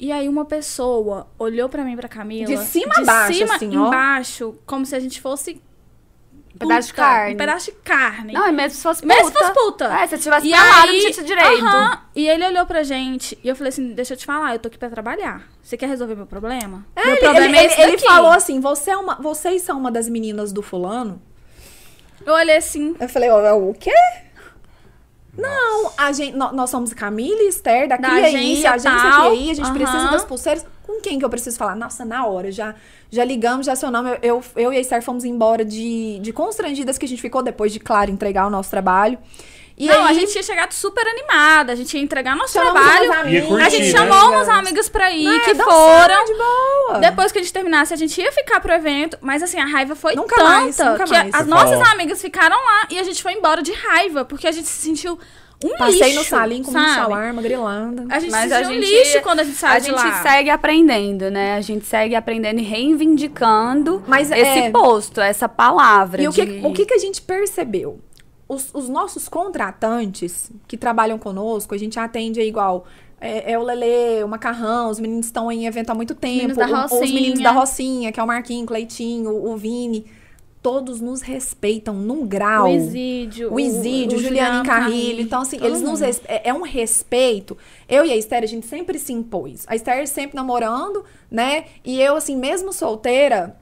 E 0.00 0.10
aí 0.10 0.26
uma 0.30 0.46
pessoa 0.46 1.26
olhou 1.38 1.68
para 1.68 1.84
mim, 1.84 1.94
pra 1.94 2.08
Camila. 2.08 2.46
De 2.46 2.56
cima 2.64 2.94
a 2.96 3.04
baixo, 3.04 3.34
cima 3.34 3.54
assim, 3.54 3.66
embaixo, 3.66 4.54
como 4.64 4.86
se 4.86 4.96
a 4.96 4.98
gente 4.98 5.20
fosse 5.20 5.60
um 6.54 6.58
pedaço 6.58 6.88
de 6.88 6.94
carne. 6.94 7.34
Um 7.34 7.36
pedaço 7.36 7.66
de 7.66 7.72
carne. 7.72 8.32
Não, 8.32 8.48
e 8.48 8.52
mesmo 8.52 8.78
se 8.78 8.82
fosse 8.82 9.02
puta. 9.02 9.14
Mesmo 9.14 9.30
se 9.30 9.38
fosse 9.38 9.52
puta. 9.52 9.84
É, 10.00 10.06
se 10.06 10.18
tivesse 10.18 10.46
e 10.46 10.54
aí, 10.54 11.02
não 11.02 11.12
tinha 11.12 11.26
direito. 11.26 11.64
Uh 11.64 11.68
-huh, 11.68 11.98
e 12.16 12.26
ele 12.26 12.46
olhou 12.46 12.64
pra 12.64 12.82
gente 12.82 13.38
e 13.44 13.48
eu 13.48 13.54
falei 13.54 13.68
assim, 13.68 13.92
deixa 13.92 14.14
eu 14.14 14.16
te 14.16 14.24
falar, 14.24 14.54
eu 14.54 14.58
tô 14.58 14.68
aqui 14.68 14.78
pra 14.78 14.88
trabalhar. 14.88 15.46
Você 15.62 15.76
quer 15.76 15.86
resolver 15.86 16.14
meu 16.14 16.26
problema? 16.26 16.86
É, 16.96 17.04
meu 17.04 17.12
ele, 17.12 17.20
problema 17.20 17.46
ele, 17.58 17.58
é 17.58 17.82
ele, 17.82 17.92
ele 17.92 17.98
falou 17.98 18.32
assim, 18.32 18.58
você 18.58 18.92
é 18.92 18.96
uma, 18.96 19.16
vocês 19.16 19.60
são 19.60 19.78
uma 19.78 19.92
das 19.92 20.08
meninas 20.08 20.50
do 20.50 20.62
fulano? 20.62 21.20
Eu 22.24 22.32
olhei 22.32 22.56
assim. 22.56 22.96
Eu 22.98 23.08
falei, 23.08 23.30
o 23.30 23.74
quê? 23.74 23.92
Não, 25.36 25.92
a 25.96 26.12
gente, 26.12 26.36
nós 26.36 26.70
somos 26.70 26.92
Camila 26.92 27.40
e 27.42 27.48
Esther 27.48 27.88
da, 27.88 27.96
da 27.96 28.08
agência, 28.08 28.70
a 28.70 28.74
agência 28.74 29.30
CRI, 29.30 29.50
a 29.50 29.54
gente 29.54 29.68
uhum. 29.68 29.74
precisa 29.74 30.10
das 30.10 30.24
pulseiras. 30.24 30.66
Com 30.82 31.00
quem 31.00 31.18
que 31.18 31.24
eu 31.24 31.30
preciso 31.30 31.56
falar? 31.56 31.76
Nossa, 31.76 32.04
na 32.04 32.26
hora, 32.26 32.50
já, 32.50 32.74
já 33.10 33.24
ligamos, 33.24 33.66
já 33.66 33.76
seu 33.76 33.90
nome. 33.90 34.18
Eu, 34.22 34.42
eu 34.56 34.72
e 34.72 34.76
a 34.76 34.80
Esther 34.80 35.02
fomos 35.02 35.24
embora 35.24 35.64
de, 35.64 36.18
de 36.18 36.32
constrangidas 36.32 36.98
que 36.98 37.04
a 37.04 37.08
gente 37.08 37.22
ficou 37.22 37.42
depois 37.42 37.72
de, 37.72 37.78
claro, 37.78 38.10
entregar 38.10 38.46
o 38.46 38.50
nosso 38.50 38.70
trabalho. 38.70 39.18
E 39.80 39.86
não, 39.86 40.04
aí, 40.04 40.10
a 40.10 40.12
gente 40.12 40.30
tinha 40.30 40.42
chegado 40.42 40.72
super 40.72 41.06
animada, 41.06 41.72
a 41.72 41.74
gente 41.74 41.96
ia 41.96 42.02
entregar 42.02 42.36
nosso 42.36 42.52
trabalho. 42.52 43.10
Curtir, 43.46 43.64
a 43.64 43.68
gente 43.70 43.90
né? 43.90 43.98
chamou 43.98 44.30
umas 44.30 44.46
amigas 44.46 44.90
pra 44.90 45.10
ir, 45.10 45.24
não, 45.24 45.40
que 45.40 45.54
foram. 45.54 46.24
De 46.26 46.34
boa. 46.34 46.98
Depois 46.98 47.32
que 47.32 47.38
a 47.38 47.40
gente 47.40 47.50
terminasse, 47.50 47.94
a 47.94 47.96
gente 47.96 48.20
ia 48.20 48.30
ficar 48.30 48.60
pro 48.60 48.74
evento. 48.74 49.16
Mas 49.22 49.42
assim, 49.42 49.58
a 49.58 49.64
raiva 49.64 49.94
foi 49.94 50.14
nunca 50.14 50.36
tanta 50.36 50.48
mais, 50.50 50.76
nunca 50.76 51.04
que 51.04 51.10
mais. 51.10 51.34
as 51.34 51.46
nossas 51.46 51.78
falou. 51.78 51.94
amigas 51.94 52.20
ficaram 52.20 52.58
lá 52.58 52.88
e 52.90 52.98
a 52.98 53.02
gente 53.02 53.22
foi 53.22 53.32
embora 53.32 53.62
de 53.62 53.72
raiva, 53.72 54.22
porque 54.22 54.46
a 54.46 54.52
gente 54.52 54.68
se 54.68 54.82
sentiu 54.82 55.18
um 55.64 55.76
Passei 55.78 56.08
lixo, 56.08 56.14
no 56.14 56.24
salinho 56.24 56.64
com 56.64 56.72
um 56.72 56.94
shawarma, 56.94 57.40
grilando. 57.40 58.06
A 58.10 58.18
gente 58.18 58.32
Mas 58.32 58.52
a 58.52 58.62
gente, 58.62 58.76
um 58.76 58.80
lixo 58.80 59.22
quando 59.22 59.40
a 59.40 59.44
gente 59.44 59.56
sai 59.56 59.76
a 59.76 59.78
de 59.78 59.92
lá. 59.92 60.02
A 60.02 60.06
gente 60.06 60.22
segue 60.22 60.50
aprendendo, 60.50 61.30
né? 61.30 61.54
A 61.54 61.60
gente 61.62 61.86
segue 61.86 62.14
aprendendo 62.14 62.60
e 62.60 62.64
reivindicando 62.64 64.04
Mas, 64.06 64.30
esse 64.30 64.58
é... 64.58 64.70
posto, 64.70 65.22
essa 65.22 65.48
palavra. 65.48 66.20
E 66.20 66.28
de... 66.28 66.28
o, 66.28 66.32
que, 66.32 66.66
o 66.66 66.72
que, 66.74 66.84
que 66.84 66.94
a 66.94 66.98
gente 66.98 67.22
percebeu? 67.22 67.98
Os, 68.50 68.74
os 68.74 68.88
nossos 68.88 69.28
contratantes 69.28 70.50
que 70.66 70.76
trabalham 70.76 71.16
conosco, 71.16 71.72
a 71.72 71.78
gente 71.78 72.00
atende 72.00 72.40
igual 72.40 72.84
é, 73.20 73.52
é, 73.52 73.58
o 73.58 73.62
Lele, 73.62 74.24
o 74.24 74.28
Macarrão, 74.28 74.90
os 74.90 74.98
meninos 74.98 75.26
estão 75.26 75.52
em 75.52 75.66
evento 75.66 75.90
há 75.90 75.94
muito 75.94 76.16
tempo. 76.16 76.60
Os, 76.60 76.92
os 76.92 77.12
meninos 77.12 77.38
da 77.38 77.52
Rocinha, 77.52 78.10
que 78.10 78.18
é 78.18 78.22
o 78.22 78.26
Marquinho, 78.26 78.64
o 78.64 78.66
Cleitinho, 78.66 79.30
o, 79.30 79.52
o 79.52 79.56
Vini. 79.56 80.04
Todos 80.60 81.00
nos 81.00 81.22
respeitam 81.22 81.94
num 81.94 82.26
grau. 82.26 82.64
O 82.64 82.68
Isídio. 82.68 83.54
O 83.54 83.60
Isídio, 83.60 84.18
o, 84.18 84.20
o 84.20 84.22
Juliano 84.22 84.64
Carrilho. 84.64 85.20
Então, 85.20 85.42
assim, 85.42 85.56
eles 85.62 85.80
nos 85.80 86.02
é, 86.02 86.12
é 86.26 86.52
um 86.52 86.62
respeito. 86.62 87.56
Eu 87.88 88.04
e 88.04 88.10
a 88.10 88.16
Esther, 88.16 88.42
a 88.42 88.46
gente 88.46 88.66
sempre 88.66 88.98
se 88.98 89.12
impôs. 89.12 89.64
A 89.68 89.76
Esther 89.76 90.08
sempre 90.08 90.34
namorando, 90.34 91.04
né? 91.30 91.66
E 91.84 92.00
eu, 92.00 92.16
assim, 92.16 92.36
mesmo 92.36 92.72
solteira, 92.72 93.56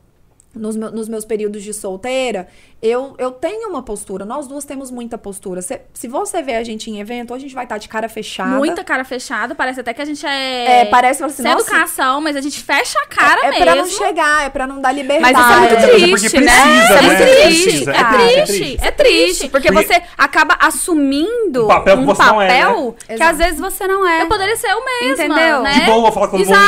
nos 0.54 1.08
meus 1.08 1.24
períodos 1.24 1.62
de 1.62 1.72
solteira, 1.72 2.48
eu, 2.80 3.16
eu 3.18 3.32
tenho 3.32 3.68
uma 3.68 3.82
postura, 3.82 4.24
nós 4.24 4.46
duas 4.46 4.64
temos 4.64 4.88
muita 4.88 5.18
postura. 5.18 5.60
Se, 5.60 5.80
se 5.92 6.06
você 6.06 6.42
vê 6.42 6.54
a 6.54 6.62
gente 6.62 6.88
em 6.88 7.00
evento, 7.00 7.34
a 7.34 7.38
gente 7.38 7.52
vai 7.52 7.64
estar 7.64 7.74
tá 7.74 7.78
de 7.78 7.88
cara 7.88 8.08
fechada. 8.08 8.56
Muita 8.56 8.84
cara 8.84 9.04
fechada, 9.04 9.52
parece 9.52 9.80
até 9.80 9.92
que 9.92 10.00
a 10.00 10.04
gente 10.04 10.24
é. 10.24 10.82
É, 10.82 10.84
parece 10.84 11.24
assim, 11.24 11.42
sem 11.42 11.50
educação, 11.50 12.20
mas 12.20 12.36
a 12.36 12.40
gente 12.40 12.62
fecha 12.62 12.96
a 13.00 13.06
cara 13.06 13.46
é, 13.46 13.50
mesmo. 13.50 13.62
É 13.62 13.66
pra 13.66 13.74
não 13.74 13.86
chegar, 13.88 14.46
é 14.46 14.48
pra 14.48 14.66
não 14.66 14.80
dar 14.80 14.92
liberdade. 14.92 15.32
Mas 15.32 15.44
isso 15.44 15.52
é 15.52 16.06
muito 16.06 16.20
triste, 16.20 16.40
né? 16.40 16.52
Precisa, 16.52 16.92
é 16.92 17.02
né? 17.02 17.08
muito 17.08 17.42
triste. 17.42 17.90
É, 17.90 18.04
triste, 18.04 18.78
é 18.80 18.90
triste. 18.92 19.48
Porque, 19.48 19.72
porque 19.72 19.86
você 19.86 20.02
acaba 20.16 20.56
assumindo 20.60 21.64
um 21.64 21.68
papel, 21.68 21.98
que, 21.98 22.14
papel 22.14 22.42
é, 22.42 22.48
né? 22.48 23.16
que 23.16 23.22
às 23.24 23.38
vezes 23.38 23.58
você 23.58 23.88
não 23.88 24.06
é. 24.06 24.22
Eu 24.22 24.28
poderia 24.28 24.56
ser 24.56 24.68
eu 24.68 24.84
mesma. 24.84 25.24
Entendeu? 25.24 25.62
Né? 25.62 25.72
De 25.72 25.80
boa, 25.80 26.12
falar 26.12 26.28
com 26.28 26.38
todo 26.38 26.46
mundo, 26.46 26.58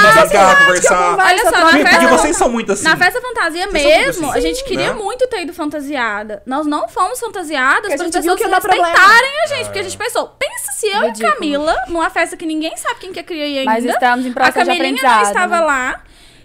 conversar. 0.66 1.18
Olha 1.18 1.44
só, 1.44 1.50
na 1.50 1.70
festa. 1.70 1.90
Porque 1.90 2.06
vocês 2.06 2.36
são 2.36 2.48
muito 2.48 2.72
assim. 2.72 2.82
Na 2.82 2.96
festa 2.96 3.20
fantasia 3.20 3.68
mesmo, 3.68 4.32
a 4.32 4.40
gente 4.40 4.64
queria 4.64 4.92
né? 4.92 5.00
muito 5.00 5.28
ter 5.28 5.42
ido 5.42 5.52
fantasiada. 6.00 6.42
Nós 6.46 6.66
não 6.66 6.88
fomos 6.88 7.20
fantasiadas 7.20 7.94
para 7.94 8.06
as 8.06 8.10
pessoas 8.10 8.40
respeitarem 8.40 9.42
a 9.42 9.46
gente. 9.46 9.64
Porque 9.64 9.78
a 9.78 9.82
gente 9.82 9.96
pensou, 9.98 10.28
pensa 10.38 10.72
se 10.72 10.86
eu 10.86 11.02
Ridículo. 11.02 11.28
e 11.28 11.34
Camila, 11.34 11.76
numa 11.88 12.10
festa 12.10 12.36
que 12.36 12.46
ninguém 12.46 12.76
sabe 12.76 13.00
quem 13.00 13.12
que 13.12 13.20
é 13.20 13.22
cria 13.22 13.44
ainda. 13.44 13.64
Mas 13.64 13.84
estamos 13.84 14.26
em 14.26 14.32
processo 14.32 14.60
A 14.60 14.64
Camilinha 14.64 15.02
não 15.02 15.22
estava 15.22 15.56
né? 15.56 15.64
lá. 15.64 16.02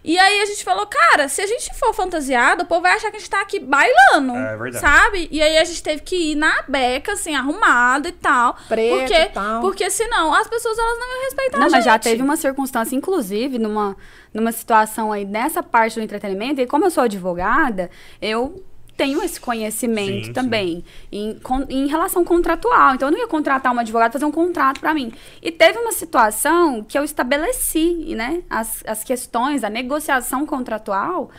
E 0.08 0.20
aí 0.20 0.40
a 0.40 0.46
gente 0.46 0.64
falou, 0.64 0.86
cara, 0.86 1.28
se 1.28 1.42
a 1.42 1.48
gente 1.48 1.74
for 1.74 1.92
fantasiado, 1.92 2.62
o 2.62 2.66
povo 2.68 2.82
vai 2.82 2.94
achar 2.94 3.10
que 3.10 3.18
a 3.18 3.20
gente 3.20 3.30
tá 3.30 3.42
aqui 3.42 3.60
bailando. 3.60 4.36
É 4.36 4.56
verdade. 4.56 4.80
Sabe? 4.80 5.28
E 5.32 5.42
aí 5.42 5.58
a 5.58 5.64
gente 5.64 5.82
teve 5.82 6.04
que 6.04 6.34
ir 6.34 6.36
na 6.36 6.64
beca, 6.68 7.14
assim, 7.14 7.36
arrumada 7.36 8.10
e 8.10 8.12
tal. 8.12 8.56
Preto 8.68 9.00
porque, 9.00 9.14
e 9.16 9.26
tal. 9.30 9.62
Porque 9.62 9.90
senão 9.90 10.32
as 10.32 10.48
pessoas 10.48 10.78
elas 10.78 11.00
não 11.00 11.12
iam 11.12 11.24
respeitar 11.24 11.58
não, 11.58 11.66
a 11.66 11.70
gente. 11.70 11.78
Mas 11.78 11.86
já 11.86 11.98
teve 11.98 12.22
uma 12.22 12.38
circunstância, 12.38 12.96
inclusive, 12.96 13.58
numa, 13.58 13.98
numa 14.32 14.52
situação 14.52 15.12
aí 15.12 15.26
nessa 15.26 15.64
parte 15.64 15.96
do 15.96 16.04
entretenimento, 16.04 16.62
e 16.62 16.68
como 16.68 16.86
eu 16.86 16.92
sou 16.92 17.06
advogada, 17.06 17.90
eu 18.22 18.64
tenho 18.98 19.22
esse 19.22 19.40
conhecimento 19.40 20.28
sim, 20.28 20.34
também 20.34 20.76
sim. 20.78 20.84
Em, 21.12 21.40
com, 21.40 21.66
em 21.70 21.88
relação 21.88 22.24
contratual. 22.24 22.96
Então, 22.96 23.10
eu 23.10 23.12
não 23.12 23.20
ia 23.20 23.28
contratar 23.28 23.72
uma 23.72 23.82
advogada 23.82 24.12
fazer 24.12 24.26
um 24.26 24.32
contrato 24.32 24.80
para 24.80 24.94
mim. 24.94 25.12
E 25.42 25.52
teve 25.52 25.78
uma 25.80 25.92
situação 25.92 26.84
que 26.84 26.98
eu 26.98 27.04
estabeleci, 27.04 28.16
né? 28.16 28.44
As, 28.50 28.84
as 28.88 29.04
questões, 29.04 29.64
a 29.64 29.70
negociação 29.70 30.46
contratual. 30.46 31.30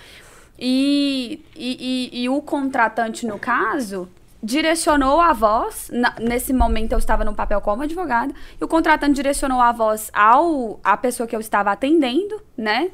E, 0.59 1.43
e, 1.55 2.11
e, 2.13 2.23
e 2.23 2.29
o 2.29 2.41
contratante, 2.41 3.27
no 3.27 3.39
caso, 3.39 4.09
direcionou 4.43 5.21
a 5.21 5.33
voz, 5.33 5.91
na, 5.93 6.15
nesse 6.21 6.53
momento 6.53 6.93
eu 6.93 6.99
estava 6.99 7.25
no 7.25 7.35
papel 7.35 7.61
como 7.61 7.83
advogada, 7.83 8.33
e 8.61 8.65
o 8.65 8.69
contratante 8.69 9.15
direcionou 9.15 9.61
a 9.61 9.73
voz 9.73 10.11
ao 10.13 10.79
a 10.85 10.97
pessoa 10.97 11.27
que 11.27 11.35
eu 11.35 11.41
estava 11.41 11.73
atendendo, 11.73 12.41
né? 12.57 12.91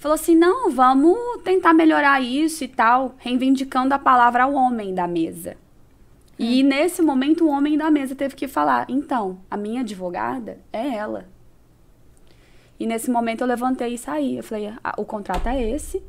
Falou 0.00 0.14
assim: 0.14 0.34
não, 0.34 0.70
vamos 0.70 1.16
tentar 1.44 1.72
melhorar 1.72 2.20
isso 2.20 2.64
e 2.64 2.68
tal, 2.68 3.14
reivindicando 3.18 3.94
a 3.94 3.98
palavra 3.98 4.44
ao 4.44 4.54
homem 4.54 4.94
da 4.94 5.06
mesa. 5.06 5.52
Hum. 5.52 6.44
E 6.44 6.62
nesse 6.62 7.02
momento 7.02 7.44
o 7.44 7.50
homem 7.50 7.76
da 7.76 7.90
mesa 7.90 8.14
teve 8.14 8.34
que 8.34 8.48
falar: 8.48 8.86
então, 8.88 9.38
a 9.48 9.56
minha 9.56 9.82
advogada 9.82 10.58
é 10.72 10.88
ela. 10.96 11.28
E 12.78 12.86
nesse 12.86 13.10
momento 13.10 13.42
eu 13.42 13.46
levantei 13.46 13.94
e 13.94 13.98
saí. 13.98 14.38
Eu 14.38 14.42
falei: 14.42 14.72
ah, 14.82 14.94
o 14.96 15.04
contrato 15.04 15.46
é 15.46 15.62
esse. 15.70 16.02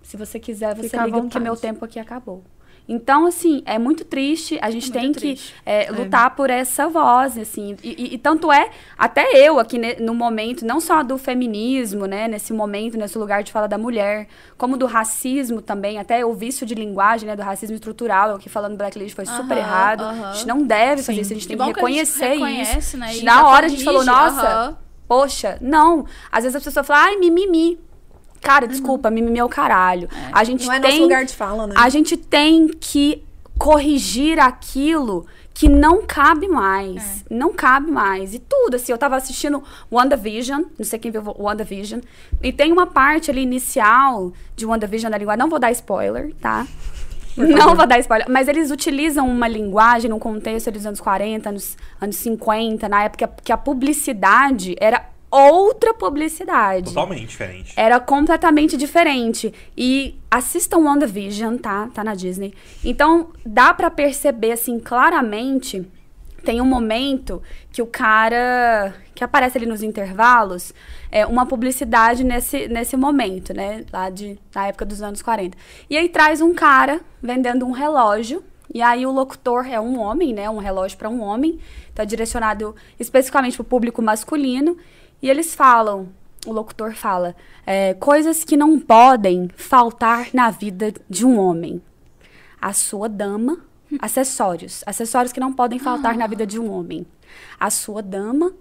Se 0.00 0.16
você 0.16 0.38
quiser, 0.38 0.74
você 0.74 0.88
Fica 0.88 1.04
liga, 1.04 1.20
porque 1.20 1.38
meu 1.38 1.56
tempo 1.56 1.84
aqui 1.84 1.98
acabou. 1.98 2.42
Então, 2.88 3.26
assim, 3.26 3.62
é 3.64 3.78
muito 3.78 4.04
triste. 4.04 4.58
A 4.60 4.70
gente 4.70 4.90
muito 4.90 5.00
tem 5.00 5.12
triste. 5.12 5.52
que 5.52 5.70
é, 5.70 5.86
é, 5.86 5.90
lutar 5.90 6.26
é. 6.26 6.30
por 6.30 6.50
essa 6.50 6.88
voz, 6.88 7.38
assim. 7.38 7.76
E, 7.82 7.90
e, 7.90 8.14
e, 8.14 8.18
tanto 8.18 8.50
é, 8.50 8.70
até 8.98 9.24
eu 9.34 9.58
aqui 9.58 9.78
ne, 9.78 9.94
no 9.96 10.14
momento, 10.14 10.64
não 10.64 10.80
só 10.80 11.02
do 11.02 11.16
feminismo, 11.16 12.06
né? 12.06 12.26
Nesse 12.28 12.52
momento, 12.52 12.98
nesse 12.98 13.16
lugar 13.16 13.42
de 13.42 13.52
fala 13.52 13.68
da 13.68 13.78
mulher, 13.78 14.26
como 14.58 14.76
do 14.76 14.86
racismo 14.86 15.62
também, 15.62 15.98
até 15.98 16.24
o 16.24 16.34
vício 16.34 16.66
de 16.66 16.74
linguagem, 16.74 17.28
né? 17.28 17.36
Do 17.36 17.42
racismo 17.42 17.74
estrutural, 17.74 18.38
que 18.38 18.48
falando 18.48 18.76
Blacklist 18.76 19.14
foi 19.14 19.26
super 19.26 19.56
errado. 19.56 20.04
A 20.04 20.32
gente 20.32 20.46
não 20.46 20.62
deve 20.62 21.02
fazer 21.02 21.20
isso, 21.20 21.32
a 21.32 21.36
gente 21.36 21.46
tem 21.46 21.54
Igual 21.54 21.72
que 21.72 21.76
reconhecer 21.76 22.36
que 22.36 22.78
isso. 22.78 22.96
Né? 22.96 23.20
Na 23.22 23.48
hora 23.48 23.66
a 23.66 23.68
gente 23.68 23.84
falou, 23.84 24.04
nossa, 24.04 24.76
poxa, 25.06 25.56
não. 25.60 26.04
Às 26.30 26.44
vezes 26.44 26.56
a 26.56 26.60
pessoa 26.60 26.82
fala, 26.82 27.04
ai, 27.04 27.16
mimimi. 27.16 27.78
Cara, 28.42 28.66
desculpa, 28.66 29.08
uhum. 29.08 29.14
mimimi 29.14 29.38
é 29.38 29.44
o 29.44 29.48
caralho. 29.48 30.08
É. 30.12 30.30
A 30.32 30.44
gente 30.44 30.66
não 30.66 30.74
é 30.74 30.80
tem, 30.80 30.90
nosso 30.90 31.02
lugar 31.02 31.24
de 31.24 31.34
fala, 31.34 31.66
né? 31.66 31.74
A 31.76 31.88
gente 31.88 32.16
tem 32.16 32.68
que 32.68 33.22
corrigir 33.56 34.40
aquilo 34.40 35.24
que 35.54 35.68
não 35.68 36.02
cabe 36.04 36.48
mais. 36.48 37.24
É. 37.30 37.34
Não 37.34 37.52
cabe 37.52 37.90
mais. 37.90 38.34
E 38.34 38.38
tudo, 38.38 38.74
assim, 38.74 38.90
eu 38.90 38.98
tava 38.98 39.16
assistindo 39.16 39.62
WandaVision, 39.90 40.62
não 40.78 40.84
sei 40.84 40.98
quem 40.98 41.10
viu 41.10 41.22
WandaVision, 41.38 42.00
e 42.42 42.52
tem 42.52 42.72
uma 42.72 42.86
parte 42.86 43.30
ali 43.30 43.42
inicial 43.42 44.32
de 44.56 44.66
WandaVision 44.66 45.10
da 45.10 45.18
linguagem, 45.18 45.38
não 45.38 45.48
vou 45.48 45.58
dar 45.58 45.70
spoiler, 45.70 46.34
tá? 46.40 46.66
Não 47.36 47.74
vou 47.74 47.86
dar 47.86 47.98
spoiler, 47.98 48.28
mas 48.28 48.48
eles 48.48 48.70
utilizam 48.70 49.26
uma 49.26 49.48
linguagem 49.48 50.10
num 50.10 50.18
contexto 50.18 50.70
dos 50.70 50.84
anos 50.84 51.00
40, 51.00 51.48
anos, 51.48 51.76
anos 52.00 52.16
50, 52.16 52.88
na 52.88 53.04
época 53.04 53.30
que 53.42 53.52
a 53.52 53.56
publicidade 53.56 54.76
era 54.78 55.11
outra 55.32 55.94
publicidade. 55.94 56.88
Totalmente 56.88 57.28
diferente. 57.28 57.72
Era 57.76 57.98
completamente 57.98 58.76
diferente. 58.76 59.52
E 59.76 60.20
assistam 60.30 60.78
WandaVision, 60.78 61.56
tá? 61.56 61.88
Tá 61.94 62.04
na 62.04 62.14
Disney. 62.14 62.54
Então, 62.84 63.30
dá 63.44 63.72
para 63.72 63.90
perceber, 63.90 64.52
assim, 64.52 64.78
claramente. 64.78 65.86
Tem 66.44 66.60
um 66.60 66.66
momento 66.66 67.40
que 67.70 67.80
o 67.80 67.86
cara 67.86 68.92
que 69.14 69.22
aparece 69.22 69.56
ali 69.56 69.66
nos 69.66 69.82
intervalos 69.82 70.74
é 71.10 71.24
uma 71.24 71.46
publicidade 71.46 72.24
nesse, 72.24 72.66
nesse 72.66 72.96
momento, 72.96 73.54
né? 73.54 73.84
Lá 73.92 74.10
de, 74.10 74.38
na 74.52 74.66
época 74.66 74.84
dos 74.84 75.00
anos 75.02 75.22
40. 75.22 75.56
E 75.88 75.96
aí 75.96 76.08
traz 76.08 76.40
um 76.40 76.52
cara 76.52 77.00
vendendo 77.22 77.64
um 77.64 77.70
relógio. 77.70 78.42
E 78.74 78.82
aí 78.82 79.06
o 79.06 79.12
locutor 79.12 79.66
é 79.68 79.78
um 79.78 80.00
homem, 80.00 80.32
né? 80.32 80.50
Um 80.50 80.58
relógio 80.58 80.98
para 80.98 81.08
um 81.08 81.20
homem. 81.20 81.60
Tá 81.94 82.04
direcionado 82.04 82.74
especificamente 82.98 83.56
para 83.56 83.62
o 83.62 83.66
público 83.66 84.02
masculino. 84.02 84.76
E 85.22 85.30
eles 85.30 85.54
falam, 85.54 86.08
o 86.44 86.52
locutor 86.52 86.94
fala, 86.94 87.36
é, 87.64 87.94
coisas 87.94 88.42
que 88.42 88.56
não 88.56 88.78
podem 88.78 89.48
faltar 89.56 90.28
na 90.34 90.50
vida 90.50 90.92
de 91.08 91.24
um 91.24 91.38
homem. 91.38 91.80
A 92.60 92.72
sua 92.72 93.08
dama, 93.08 93.58
acessórios. 94.00 94.82
Acessórios 94.84 95.32
que 95.32 95.38
não 95.38 95.52
podem 95.52 95.78
faltar 95.78 96.14
ah. 96.14 96.16
na 96.16 96.26
vida 96.26 96.44
de 96.44 96.58
um 96.58 96.70
homem. 96.70 97.06
A 97.58 97.70
sua 97.70 98.02
dama, 98.02 98.52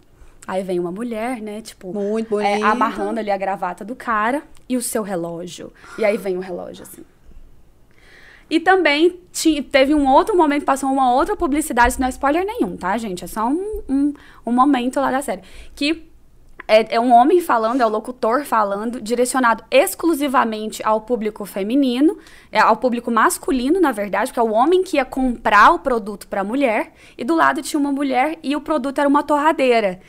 aí 0.48 0.64
vem 0.64 0.80
uma 0.80 0.92
mulher, 0.92 1.42
né? 1.42 1.62
Tipo, 1.62 1.92
Muito 1.92 2.40
é, 2.40 2.62
amarrando 2.62 3.20
ali 3.20 3.32
a 3.32 3.38
gravata 3.38 3.84
do 3.84 3.96
cara 3.96 4.44
e 4.70 4.78
o 4.78 4.82
seu 4.82 5.02
relógio. 5.02 5.74
E 5.98 6.06
aí 6.06 6.18
vem 6.18 6.38
o 6.38 6.42
relógio, 6.42 6.84
assim. 6.84 7.04
E 8.50 8.60
também 8.60 9.18
teve 9.72 9.96
um 9.96 10.06
outro 10.06 10.36
momento, 10.36 10.66
passou 10.66 10.92
uma 10.92 11.14
outra 11.14 11.38
publicidade, 11.38 11.98
não 11.98 12.08
é 12.08 12.10
spoiler 12.10 12.46
nenhum, 12.46 12.76
tá, 12.76 12.98
gente? 12.98 13.24
É 13.24 13.28
só 13.28 13.48
um, 13.48 13.82
um, 13.88 14.14
um 14.46 14.52
momento 14.52 15.00
lá 15.00 15.10
da 15.10 15.22
série. 15.22 15.42
Que 15.74 16.11
é, 16.68 16.96
é, 16.96 17.00
um 17.00 17.12
homem 17.12 17.42
falando, 17.42 17.82
é 17.82 17.86
o 17.86 17.90
locutor 17.90 18.46
falando, 18.46 19.02
direcionado 19.02 19.64
exclusivamente 19.70 20.82
ao 20.86 21.02
público 21.02 21.46
feminino, 21.46 22.18
é, 22.52 22.60
ao 22.60 22.78
público 22.78 23.12
masculino, 23.12 23.80
na 23.80 23.92
verdade, 23.92 24.32
porque 24.32 24.40
é 24.40 24.44
o 24.44 24.54
homem 24.54 24.84
que 24.84 24.98
ia 24.98 25.06
comprar 25.06 25.72
o 25.72 25.80
produto 25.80 26.28
para 26.28 26.42
a 26.42 26.44
mulher, 26.44 26.94
e 27.18 27.24
do 27.24 27.36
lado 27.36 27.62
tinha 27.62 27.80
uma 27.80 27.92
mulher 27.92 28.38
e 28.42 28.56
o 28.56 28.62
produto 28.62 29.00
era 29.00 29.08
uma 29.08 29.24
torradeira. 29.24 30.00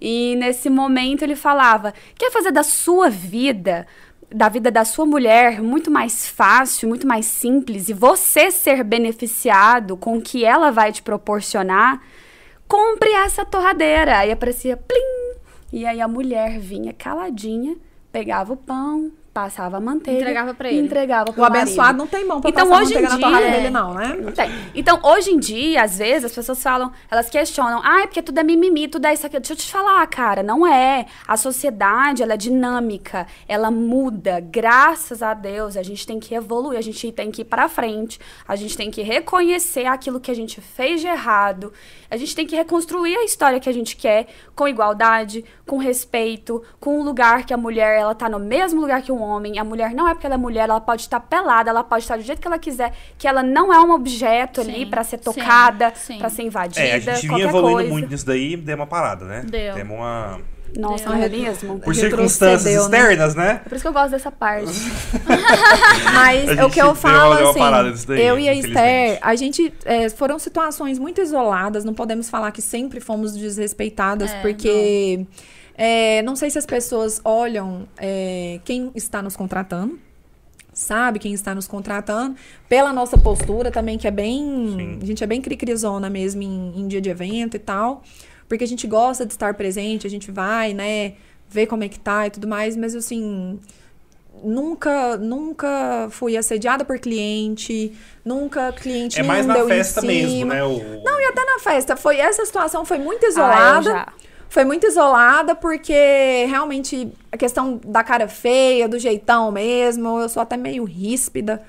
E 0.00 0.34
nesse 0.36 0.68
momento 0.68 1.22
ele 1.22 1.36
falava: 1.36 1.94
quer 2.18 2.30
fazer 2.30 2.50
da 2.50 2.62
sua 2.62 3.08
vida 3.08 3.86
da 4.34 4.48
vida 4.48 4.70
da 4.70 4.84
sua 4.84 5.04
mulher 5.04 5.60
muito 5.60 5.90
mais 5.90 6.28
fácil, 6.28 6.88
muito 6.88 7.06
mais 7.06 7.26
simples 7.26 7.88
e 7.88 7.92
você 7.92 8.50
ser 8.50 8.82
beneficiado 8.82 9.96
com 9.96 10.16
o 10.16 10.22
que 10.22 10.44
ela 10.44 10.70
vai 10.70 10.90
te 10.90 11.02
proporcionar, 11.02 12.00
compre 12.66 13.12
essa 13.12 13.44
torradeira. 13.44 14.18
Aí 14.18 14.32
aparecia 14.32 14.76
plim, 14.76 15.21
e 15.72 15.86
aí 15.86 16.00
a 16.00 16.08
mulher 16.08 16.58
vinha 16.58 16.92
caladinha, 16.92 17.76
pegava 18.12 18.52
o 18.52 18.56
pão, 18.56 19.10
passava 19.32 19.78
a 19.78 19.80
manteiga. 19.80 20.20
Entregava 20.20 20.54
pra 20.54 20.70
ele. 20.70 20.80
Entregava 20.80 21.32
pro 21.32 21.40
O 21.40 21.44
abençoado 21.44 21.96
não 21.96 22.06
tem 22.06 22.24
mão 22.24 22.40
pra 22.40 22.50
então, 22.50 22.68
passar 22.68 22.82
hoje 22.82 22.94
manteiga 22.94 23.14
em 23.14 23.18
dia, 23.18 23.18
na 23.18 23.38
torrada 23.38 23.56
dele, 23.56 23.70
não, 23.70 23.94
né? 23.94 24.18
Não 24.20 24.32
tem. 24.32 24.50
Então, 24.74 25.00
hoje 25.02 25.30
em 25.30 25.38
dia, 25.38 25.82
às 25.82 25.98
vezes, 25.98 26.24
as 26.24 26.34
pessoas 26.34 26.62
falam, 26.62 26.92
elas 27.10 27.30
questionam, 27.30 27.80
ah, 27.82 28.02
é 28.02 28.06
porque 28.06 28.22
tudo 28.22 28.38
é 28.38 28.42
mimimi, 28.42 28.88
tudo 28.88 29.06
é 29.06 29.14
isso 29.14 29.26
aqui. 29.26 29.38
Deixa 29.38 29.54
eu 29.54 29.56
te 29.56 29.70
falar, 29.70 30.06
cara, 30.06 30.42
não 30.42 30.66
é. 30.66 31.06
A 31.26 31.36
sociedade, 31.36 32.22
ela 32.22 32.34
é 32.34 32.36
dinâmica, 32.36 33.26
ela 33.48 33.70
muda. 33.70 34.38
Graças 34.40 35.22
a 35.22 35.32
Deus, 35.32 35.76
a 35.76 35.82
gente 35.82 36.06
tem 36.06 36.20
que 36.20 36.34
evoluir, 36.34 36.78
a 36.78 36.82
gente 36.82 37.10
tem 37.12 37.30
que 37.30 37.42
ir 37.42 37.46
pra 37.46 37.68
frente, 37.68 38.20
a 38.46 38.54
gente 38.54 38.76
tem 38.76 38.90
que 38.90 39.02
reconhecer 39.02 39.86
aquilo 39.86 40.20
que 40.20 40.30
a 40.30 40.34
gente 40.34 40.60
fez 40.60 41.00
de 41.00 41.06
errado, 41.06 41.72
a 42.12 42.16
gente 42.18 42.36
tem 42.36 42.46
que 42.46 42.54
reconstruir 42.54 43.16
a 43.16 43.24
história 43.24 43.58
que 43.58 43.70
a 43.70 43.72
gente 43.72 43.96
quer 43.96 44.26
com 44.54 44.68
igualdade, 44.68 45.42
com 45.66 45.78
respeito, 45.78 46.62
com 46.78 47.00
o 47.00 47.02
lugar 47.02 47.46
que 47.46 47.54
a 47.54 47.56
mulher, 47.56 47.98
ela 47.98 48.14
tá 48.14 48.28
no 48.28 48.38
mesmo 48.38 48.82
lugar 48.82 49.00
que 49.00 49.10
um 49.10 49.22
homem. 49.22 49.58
A 49.58 49.64
mulher 49.64 49.94
não 49.94 50.06
é 50.06 50.12
porque 50.12 50.26
ela 50.26 50.34
é 50.34 50.38
mulher, 50.38 50.68
ela 50.68 50.78
pode 50.78 51.00
estar 51.00 51.20
pelada, 51.20 51.70
ela 51.70 51.82
pode 51.82 52.04
estar 52.04 52.18
do 52.18 52.22
jeito 52.22 52.38
que 52.38 52.46
ela 52.46 52.58
quiser, 52.58 52.92
que 53.16 53.26
ela 53.26 53.42
não 53.42 53.72
é 53.72 53.80
um 53.80 53.92
objeto 53.92 54.62
sim, 54.62 54.70
ali 54.70 54.84
para 54.84 55.02
ser 55.04 55.18
tocada, 55.20 55.90
para 56.18 56.28
ser 56.28 56.42
invadida. 56.42 56.86
É, 56.86 56.96
a 56.96 56.98
gente 56.98 57.26
vinha 57.26 57.44
evoluindo 57.44 57.76
coisa. 57.76 57.90
muito 57.90 58.10
nisso 58.10 58.26
daí, 58.26 58.58
deu 58.58 58.76
uma 58.76 58.86
parada, 58.86 59.24
né? 59.24 59.46
Deu. 59.48 59.74
Deu 59.74 59.84
uma 59.86 60.38
nossa, 60.78 61.08
não 61.08 61.22
é 61.22 61.28
mesmo? 61.28 61.78
Por 61.80 61.94
circunstâncias 61.94 62.64
né? 62.64 62.72
externas, 62.74 63.34
né? 63.34 63.60
É 63.64 63.68
por 63.68 63.74
isso 63.74 63.82
que 63.82 63.88
eu 63.88 63.92
gosto 63.92 64.10
dessa 64.10 64.30
parte. 64.30 64.72
Mas 66.14 66.58
o 66.64 66.70
que 66.70 66.80
eu 66.80 66.94
falo, 66.94 67.50
assim, 67.50 68.06
daí, 68.06 68.26
eu 68.26 68.38
e 68.38 68.48
a 68.48 68.54
Esther, 68.54 69.18
a 69.20 69.34
gente, 69.34 69.72
é, 69.84 70.08
foram 70.08 70.38
situações 70.38 70.98
muito 70.98 71.20
isoladas, 71.20 71.84
não 71.84 71.94
podemos 71.94 72.30
falar 72.30 72.50
que 72.52 72.62
sempre 72.62 73.00
fomos 73.00 73.32
desrespeitadas, 73.34 74.30
é, 74.30 74.40
porque... 74.40 75.18
Não 75.18 75.26
é, 75.74 76.22
não 76.22 76.36
sei 76.36 76.50
se 76.50 76.58
as 76.58 76.66
pessoas 76.66 77.20
olham 77.24 77.88
é, 77.96 78.60
quem 78.64 78.90
está 78.94 79.22
nos 79.22 79.36
contratando, 79.36 79.98
sabe 80.72 81.18
quem 81.18 81.32
está 81.32 81.54
nos 81.54 81.66
contratando, 81.66 82.36
pela 82.68 82.92
nossa 82.92 83.18
postura 83.18 83.70
também, 83.70 83.98
que 83.98 84.06
é 84.06 84.10
bem. 84.10 84.42
Sim. 84.76 84.98
A 85.02 85.04
gente 85.04 85.24
é 85.24 85.26
bem 85.26 85.40
cricrizona 85.40 86.08
mesmo 86.08 86.42
em, 86.42 86.80
em 86.80 86.88
dia 86.88 87.00
de 87.00 87.10
evento 87.10 87.56
e 87.56 87.58
tal. 87.58 88.02
Porque 88.52 88.64
a 88.64 88.68
gente 88.68 88.86
gosta 88.86 89.24
de 89.24 89.32
estar 89.32 89.54
presente, 89.54 90.06
a 90.06 90.10
gente 90.10 90.30
vai, 90.30 90.74
né, 90.74 91.14
ver 91.48 91.66
como 91.66 91.84
é 91.84 91.88
que 91.88 91.98
tá 91.98 92.26
e 92.26 92.30
tudo 92.30 92.46
mais, 92.46 92.76
mas 92.76 92.94
assim 92.94 93.58
nunca 94.44 95.16
nunca 95.16 96.08
fui 96.10 96.36
assediada 96.36 96.84
por 96.84 96.98
cliente, 96.98 97.96
nunca 98.22 98.70
cliente 98.72 99.18
é 99.18 99.22
mais 99.22 99.46
na 99.46 99.64
festa 99.64 100.02
mesmo, 100.02 100.44
né? 100.50 100.62
O... 100.62 101.02
Não, 101.02 101.18
e 101.18 101.24
até 101.24 101.42
na 101.46 101.60
festa 101.60 101.96
foi 101.96 102.18
essa 102.18 102.44
situação 102.44 102.84
foi 102.84 102.98
muito 102.98 103.24
isolada. 103.24 104.00
Ah, 104.00 104.12
foi 104.50 104.66
muito 104.66 104.86
isolada 104.86 105.54
porque 105.54 106.44
realmente 106.46 107.10
a 107.32 107.38
questão 107.38 107.80
da 107.82 108.04
cara 108.04 108.28
feia, 108.28 108.86
do 108.86 108.98
jeitão 108.98 109.50
mesmo, 109.50 110.20
eu 110.20 110.28
sou 110.28 110.42
até 110.42 110.58
meio 110.58 110.84
ríspida. 110.84 111.62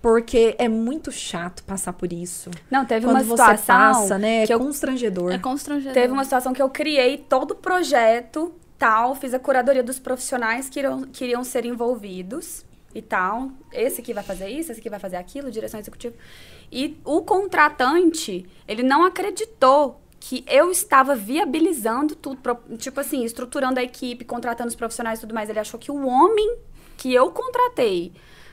Porque 0.00 0.54
é 0.58 0.68
muito 0.68 1.12
chato 1.12 1.62
passar 1.64 1.92
por 1.92 2.12
isso. 2.12 2.50
Não, 2.70 2.86
teve 2.86 3.04
Quando 3.04 3.16
uma 3.16 3.20
situação 3.20 3.56
você 3.56 3.66
passa, 3.66 4.18
né? 4.18 4.46
Que 4.46 4.52
é 4.52 4.58
constrangedor. 4.58 5.32
É 5.32 5.38
constrangedor. 5.38 5.92
Teve 5.92 6.12
uma 6.12 6.24
situação 6.24 6.52
que 6.52 6.62
eu 6.62 6.70
criei 6.70 7.18
todo 7.18 7.50
o 7.50 7.54
projeto, 7.54 8.54
tal, 8.78 9.14
fiz 9.14 9.34
a 9.34 9.38
curadoria 9.38 9.82
dos 9.82 9.98
profissionais 9.98 10.70
que 10.70 10.78
iriam, 10.78 11.02
que 11.02 11.24
iriam 11.24 11.44
ser 11.44 11.66
envolvidos 11.66 12.64
e 12.94 13.02
tal. 13.02 13.50
Esse 13.72 14.00
aqui 14.00 14.14
vai 14.14 14.24
fazer 14.24 14.48
isso, 14.48 14.72
esse 14.72 14.80
aqui 14.80 14.88
vai 14.88 14.98
fazer 14.98 15.16
aquilo, 15.16 15.50
direção 15.50 15.78
executiva. 15.78 16.14
E 16.72 16.98
o 17.04 17.20
contratante, 17.22 18.46
ele 18.66 18.82
não 18.82 19.04
acreditou 19.04 20.00
que 20.18 20.44
eu 20.46 20.70
estava 20.70 21.14
viabilizando 21.14 22.14
tudo, 22.14 22.38
tipo 22.76 23.00
assim, 23.00 23.24
estruturando 23.24 23.80
a 23.80 23.82
equipe, 23.82 24.24
contratando 24.24 24.68
os 24.68 24.76
profissionais 24.76 25.18
e 25.18 25.22
tudo 25.22 25.34
mais. 25.34 25.48
Ele 25.48 25.58
achou 25.58 25.80
que 25.80 25.90
o 25.90 26.06
homem 26.06 26.58
que 26.96 27.12
eu 27.12 27.30
contratei 27.30 28.12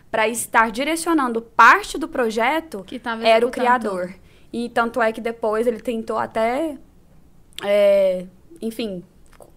para 0.10 0.28
estar 0.28 0.72
direcionando 0.72 1.42
parte 1.42 1.98
do 1.98 2.08
projeto 2.08 2.86
era 3.24 3.46
o 3.46 3.52
criador. 3.52 4.14
E 4.52 4.70
tanto 4.70 5.02
é 5.02 5.12
que 5.12 5.20
depois 5.20 5.68
ele 5.68 5.80
tentou 5.80 6.18
até, 6.18 6.78
é, 7.64 8.26
enfim, 8.62 9.04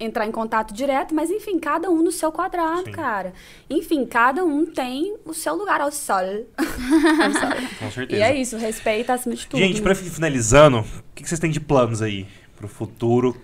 entrar 0.00 0.26
em 0.26 0.32
contato 0.32 0.72
direto, 0.72 1.14
mas 1.14 1.30
enfim, 1.30 1.58
cada 1.58 1.90
um 1.90 2.02
no 2.02 2.10
seu 2.10 2.32
quadrado, 2.32 2.86
Sim. 2.86 2.92
cara. 2.92 3.34
Enfim, 3.68 4.06
cada 4.06 4.42
um 4.42 4.64
tem 4.64 5.14
o 5.26 5.34
seu 5.34 5.54
lugar 5.54 5.80
ao 5.82 5.92
sol. 5.92 6.16
ao 6.16 7.30
sol. 7.32 7.68
Com 7.78 7.90
certeza. 7.90 8.20
E 8.20 8.22
é 8.22 8.34
isso, 8.34 8.56
respeito 8.56 9.10
acima 9.10 9.34
de 9.34 9.46
tudo. 9.46 9.60
Gente, 9.60 9.82
pra 9.82 9.94
finalizando, 9.94 10.78
o 10.78 10.84
que 11.14 11.28
vocês 11.28 11.38
têm 11.38 11.50
de 11.50 11.60
planos 11.60 12.00
aí? 12.00 12.26
Pro 12.60 12.68
futuro. 12.68 13.34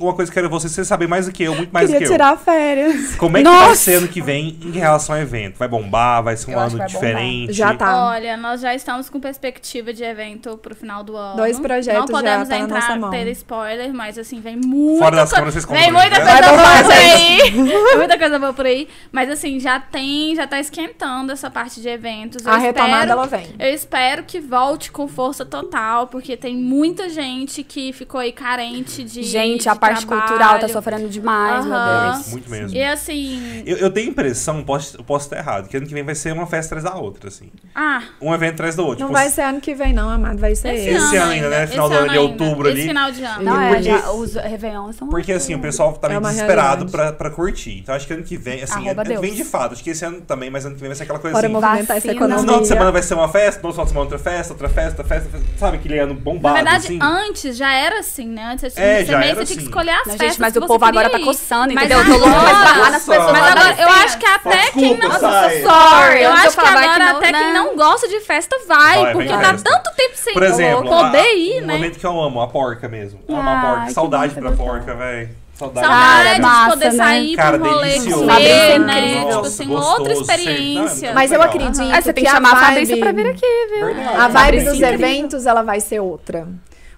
Uma 0.00 0.14
coisa 0.14 0.30
que 0.30 0.38
eu 0.38 0.42
quero 0.42 0.48
você, 0.48 0.68
você 0.68 0.84
saber 0.84 1.08
mais 1.08 1.26
do 1.26 1.32
que 1.32 1.42
eu, 1.42 1.54
muito 1.54 1.72
mais 1.72 1.86
Queria 1.90 2.00
do 2.00 2.04
que 2.04 2.12
tirar 2.12 2.38
férias. 2.38 3.16
Como 3.16 3.36
é 3.36 3.42
que 3.42 3.48
Nossa. 3.48 3.66
vai 3.66 3.76
ser 3.76 3.94
ano 3.96 4.08
que 4.08 4.22
vem 4.22 4.56
em 4.62 4.70
relação 4.70 5.16
ao 5.16 5.20
evento? 5.20 5.58
Vai 5.58 5.66
bombar? 5.66 6.22
Vai 6.22 6.36
ser 6.36 6.50
um 6.50 6.54
eu 6.54 6.60
ano 6.60 6.86
diferente? 6.86 7.40
Bombar. 7.40 7.54
Já 7.54 7.74
tá. 7.74 8.06
Olha, 8.10 8.36
nós 8.36 8.60
já 8.60 8.72
estamos 8.72 9.10
com 9.10 9.18
perspectiva 9.18 9.92
de 9.92 10.04
evento 10.04 10.56
pro 10.58 10.76
final 10.76 11.02
do 11.02 11.16
ano. 11.16 11.36
Dois 11.36 11.58
projetos 11.58 12.00
Não 12.00 12.06
podemos 12.06 12.48
já 12.48 12.56
tá 12.56 12.60
entrar, 12.62 12.98
na 12.98 13.10
ter 13.10 13.28
spoiler, 13.32 13.92
mas 13.92 14.16
assim, 14.16 14.40
vem 14.40 14.56
muita 14.56 15.04
Fora 15.04 15.16
das 15.16 15.30
co 15.30 15.36
câmeras, 15.36 15.54
vocês 15.54 15.66
Vem 15.66 15.90
muita 15.90 16.18
né? 16.20 16.32
coisa 16.32 16.52
boa 16.52 16.82
por 16.84 16.92
aí. 16.92 17.96
muita 17.96 18.18
coisa 18.18 18.38
boa 18.38 18.52
por 18.52 18.66
aí. 18.66 18.88
Mas 19.10 19.28
assim, 19.28 19.58
já 19.58 19.80
tem, 19.80 20.36
já 20.36 20.46
tá 20.46 20.60
esquentando 20.60 21.32
essa 21.32 21.50
parte 21.50 21.80
de 21.80 21.88
eventos. 21.88 22.46
Eu 22.46 22.52
a 22.52 22.58
espero, 22.58 22.74
retomada 22.74 23.12
ela 23.12 23.26
vem. 23.26 23.48
Eu 23.58 23.74
espero 23.74 24.22
que 24.22 24.38
volte 24.38 24.92
com 24.92 25.08
força 25.08 25.44
total, 25.44 26.06
porque 26.06 26.36
tem 26.36 26.56
muita 26.56 27.08
gente 27.08 27.64
que 27.64 27.92
ficou 27.92 28.20
aí, 28.20 28.30
cara 28.30 28.51
carente 28.56 29.04
de. 29.04 29.22
Gente, 29.22 29.62
de 29.62 29.68
a 29.68 29.74
parte 29.76 30.06
trabalho. 30.06 30.28
cultural 30.28 30.58
tá 30.58 30.68
sofrendo 30.68 31.08
demais, 31.08 31.64
meu 31.64 31.74
Aham. 31.74 32.12
Deus. 32.12 32.28
Muito 32.28 32.50
mesmo. 32.50 32.76
E 32.76 32.82
assim. 32.84 33.62
Eu, 33.66 33.76
eu 33.78 33.90
tenho 33.90 34.08
a 34.08 34.10
impressão, 34.10 34.62
posso, 34.62 34.96
eu 34.98 35.04
posso 35.04 35.26
estar 35.26 35.38
errado, 35.38 35.68
que 35.68 35.76
ano 35.76 35.86
que 35.86 35.94
vem 35.94 36.02
vai 36.02 36.14
ser 36.14 36.32
uma 36.32 36.46
festa 36.46 36.74
atrás 36.74 36.84
da 36.94 37.00
outra, 37.00 37.28
assim. 37.28 37.50
Ah, 37.74 38.02
Um 38.20 38.32
evento 38.34 38.54
atrás 38.54 38.76
do 38.76 38.82
outro. 38.84 39.00
Não 39.00 39.08
Tipo, 39.08 39.18
vai 39.18 39.28
ser 39.30 39.42
ano 39.42 39.60
que 39.60 39.74
vem, 39.74 39.92
não, 39.92 40.08
amado. 40.08 40.38
Vai 40.38 40.54
ser 40.54 40.74
esse, 40.74 40.88
esse. 40.90 41.04
Esse 41.04 41.16
ano 41.16 41.22
ano 41.24 41.32
ainda, 41.32 41.48
né? 41.48 41.64
esse 41.64 41.72
Final 41.72 41.88
do 41.88 41.94
ano 41.94 42.08
de 42.10 42.18
outubro 42.18 42.68
esse 42.68 42.78
ali. 42.78 42.88
final 42.88 43.10
de 43.12 43.24
ano. 43.24 43.42
Não, 43.44 43.60
é, 43.60 43.68
Porque- 43.74 43.82
já, 43.84 44.10
os 44.10 44.34
Réveillon 44.34 44.92
são 44.92 45.08
Porque 45.08 45.32
assim, 45.32 45.54
o 45.54 45.58
pessoal 45.60 45.92
tá 45.94 46.06
É 46.08 46.10
meio 46.10 46.20
uma 46.20 46.28
desesperado 46.30 46.86
pra, 46.90 47.12
pra 47.12 47.30
curtir. 47.30 47.78
Então 47.78 47.94
acho 47.94 48.06
que 48.06 48.12
ano 48.12 48.22
que 48.22 48.36
vem, 48.36 48.62
assim, 48.62 48.74
Arroba 48.74 49.02
ano 49.02 49.10
que 49.10 49.16
vem 49.20 49.34
Deus. 49.34 49.36
de 49.36 49.44
fato. 49.44 49.72
Acho 49.72 49.82
que 49.82 49.90
esse 49.90 50.04
ano 50.04 50.20
também, 50.22 50.50
mas 50.50 50.64
ano 50.64 50.74
que 50.74 50.80
vem 50.80 50.88
vai 50.88 50.96
ser 50.96 51.04
aquela 51.04 51.18
coisa 51.18 51.34
Bora 51.34 51.46
assim. 51.46 51.52
movimentar 51.54 51.80
essa 51.82 51.94
vacina. 51.94 52.12
No 52.12 52.18
economia. 52.18 52.40
final 52.42 52.60
de 52.60 52.68
semana 52.68 52.92
vai 52.92 53.02
ser 53.02 53.14
uma 53.14 53.28
festa, 53.28 53.60
no 53.62 53.68
outro 53.68 53.72
final 53.72 53.84
de 53.84 53.90
semana 53.90 54.04
outra 54.04 54.18
festa, 54.18 54.52
outra 54.52 54.68
festa, 54.68 55.02
outra 55.02 55.04
festa. 55.04 55.40
Sabe 55.58 55.76
aquele 55.78 55.98
ano 55.98 56.14
Na 56.14 56.20
bombado, 56.20 56.54
verdade, 56.56 56.86
assim? 56.86 56.98
antes 57.00 57.56
já 57.56 57.72
era 57.72 58.00
assim, 58.00 58.26
né? 58.28 58.41
Antes 58.50 58.72
você, 58.74 58.80
É, 58.80 58.98
você 58.98 59.04
já 59.12 59.18
meio 59.18 59.30
era 59.30 59.40
você 59.40 59.44
tinha 59.46 59.56
que 59.56 59.62
assim. 59.62 59.68
escolher 59.68 59.90
as 59.90 59.96
Não, 59.98 60.04
festas. 60.04 60.28
gente, 60.28 60.40
mas 60.40 60.52
que 60.52 60.58
o 60.58 60.62
você 60.62 60.66
povo 60.68 60.84
agora 60.84 61.10
tá 61.10 61.18
ir. 61.18 61.24
coçando, 61.24 61.74
Mas 61.74 61.84
entendeu? 61.84 62.04
Vai 62.04 62.16
agora- 62.16 62.50
esbarrar 62.52 62.92
nas 62.92 63.02
pessoas. 63.04 63.18
Nossa. 63.18 63.32
Mas 63.32 63.50
agora, 63.50 63.72
da 63.74 63.82
eu 63.82 63.88
acho 63.88 64.18
que 64.18 64.26
até 64.26 64.70
quem 64.72 64.96
não. 64.98 65.10
sai. 65.10 65.62
Sorry, 65.62 66.22
Eu 66.22 66.32
acho 66.32 66.50
que 66.56 66.66
agora 66.66 66.98
não, 66.98 67.16
até 67.16 67.32
né? 67.32 67.38
quem 67.38 67.52
não 67.52 67.76
gosta 67.76 68.08
de 68.08 68.20
festa 68.20 68.56
vai, 68.66 69.12
porque 69.12 69.28
tá 69.28 69.54
tanto 69.62 69.90
tempo 69.96 70.12
sem 70.16 70.32
Por 70.34 70.42
exemplo, 70.42 70.84
poder 70.88 71.18
a- 71.18 71.34
ir, 71.34 71.62
um 71.62 71.66
né? 71.66 71.74
momento 71.74 71.98
que 71.98 72.06
eu 72.06 72.20
amo, 72.20 72.40
a 72.40 72.48
porca 72.48 72.88
mesmo. 72.88 73.20
Amo 73.28 73.48
a 73.50 73.60
porca. 73.60 73.86
que 73.86 73.92
Saudade 73.92 74.34
você 74.34 74.50
porca, 74.56 74.94
velho. 74.94 75.42
Saudade. 75.54 76.34
De 76.34 76.40
massa, 76.40 76.70
poder 76.70 76.92
né? 76.92 77.04
sair 77.04 77.36
Cara, 77.36 77.58
pra 77.58 77.68
um 77.68 77.72
rolê, 77.72 78.00
comer, 78.00 78.48
é 78.48 78.78
né? 78.78 78.98
incrível. 78.98 79.20
Tipo 79.22 79.34
Nossa, 79.34 79.48
assim, 79.48 79.66
gostoso, 79.68 79.98
outra 79.98 80.12
experiência. 80.14 81.08
Não, 81.08 81.14
Mas 81.14 81.30
eu 81.30 81.42
acredito 81.42 81.82
Ah, 81.92 82.02
você 82.02 82.12
tem 82.12 82.24
que 82.24 82.30
a 82.30 82.32
chamar 82.34 82.50
a 82.50 82.54
vibe- 82.54 82.66
Fabrício 82.66 82.98
pra 82.98 83.12
vir 83.12 83.26
aqui, 83.28 83.66
viu? 83.70 83.86
Verdade. 83.86 84.08
A 84.16 84.28
vibe 84.28 84.32
Fabrício 84.32 84.70
dos 84.72 84.80
eventos, 84.82 85.46
ela 85.46 85.62
vai 85.62 85.78
ser 85.80 86.00
outra. 86.00 86.48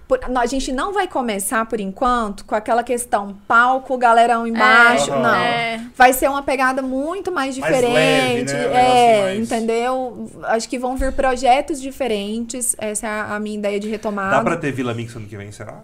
Por- 0.07 0.19
a 0.23 0.45
gente 0.45 0.71
não 0.71 0.93
vai 0.93 1.07
começar, 1.07 1.65
por 1.65 1.79
enquanto, 1.79 2.45
com 2.45 2.53
aquela 2.53 2.83
questão 2.83 3.35
palco, 3.47 3.97
galerão 3.97 4.45
embaixo. 4.45 5.11
Aham. 5.11 5.21
Não. 5.21 5.35
É. 5.35 5.81
Vai 5.95 6.13
ser 6.13 6.29
uma 6.29 6.43
pegada 6.43 6.81
muito 6.81 7.31
mais 7.31 7.57
Mais 7.57 7.73
diferente. 7.75 7.93
leve, 7.93 8.67
né? 8.69 8.73
É, 8.73 9.21
mais- 9.23 9.39
entendeu? 9.39 10.29
Acho 10.43 10.69
que 10.69 10.77
vão 10.77 10.95
vir 10.95 11.11
projetos 11.11 11.81
diferentes. 11.81 12.75
Essa 12.77 13.07
é 13.07 13.09
a, 13.09 13.35
a 13.35 13.39
minha 13.39 13.57
ideia 13.57 13.79
de 13.79 13.89
retomada. 13.89 14.35
Dá 14.37 14.41
pra 14.43 14.57
ter 14.57 14.71
Vila 14.71 14.93
Mix 14.93 15.15
ano 15.15 15.25
que 15.27 15.35
vem, 15.37 15.51
será? 15.51 15.79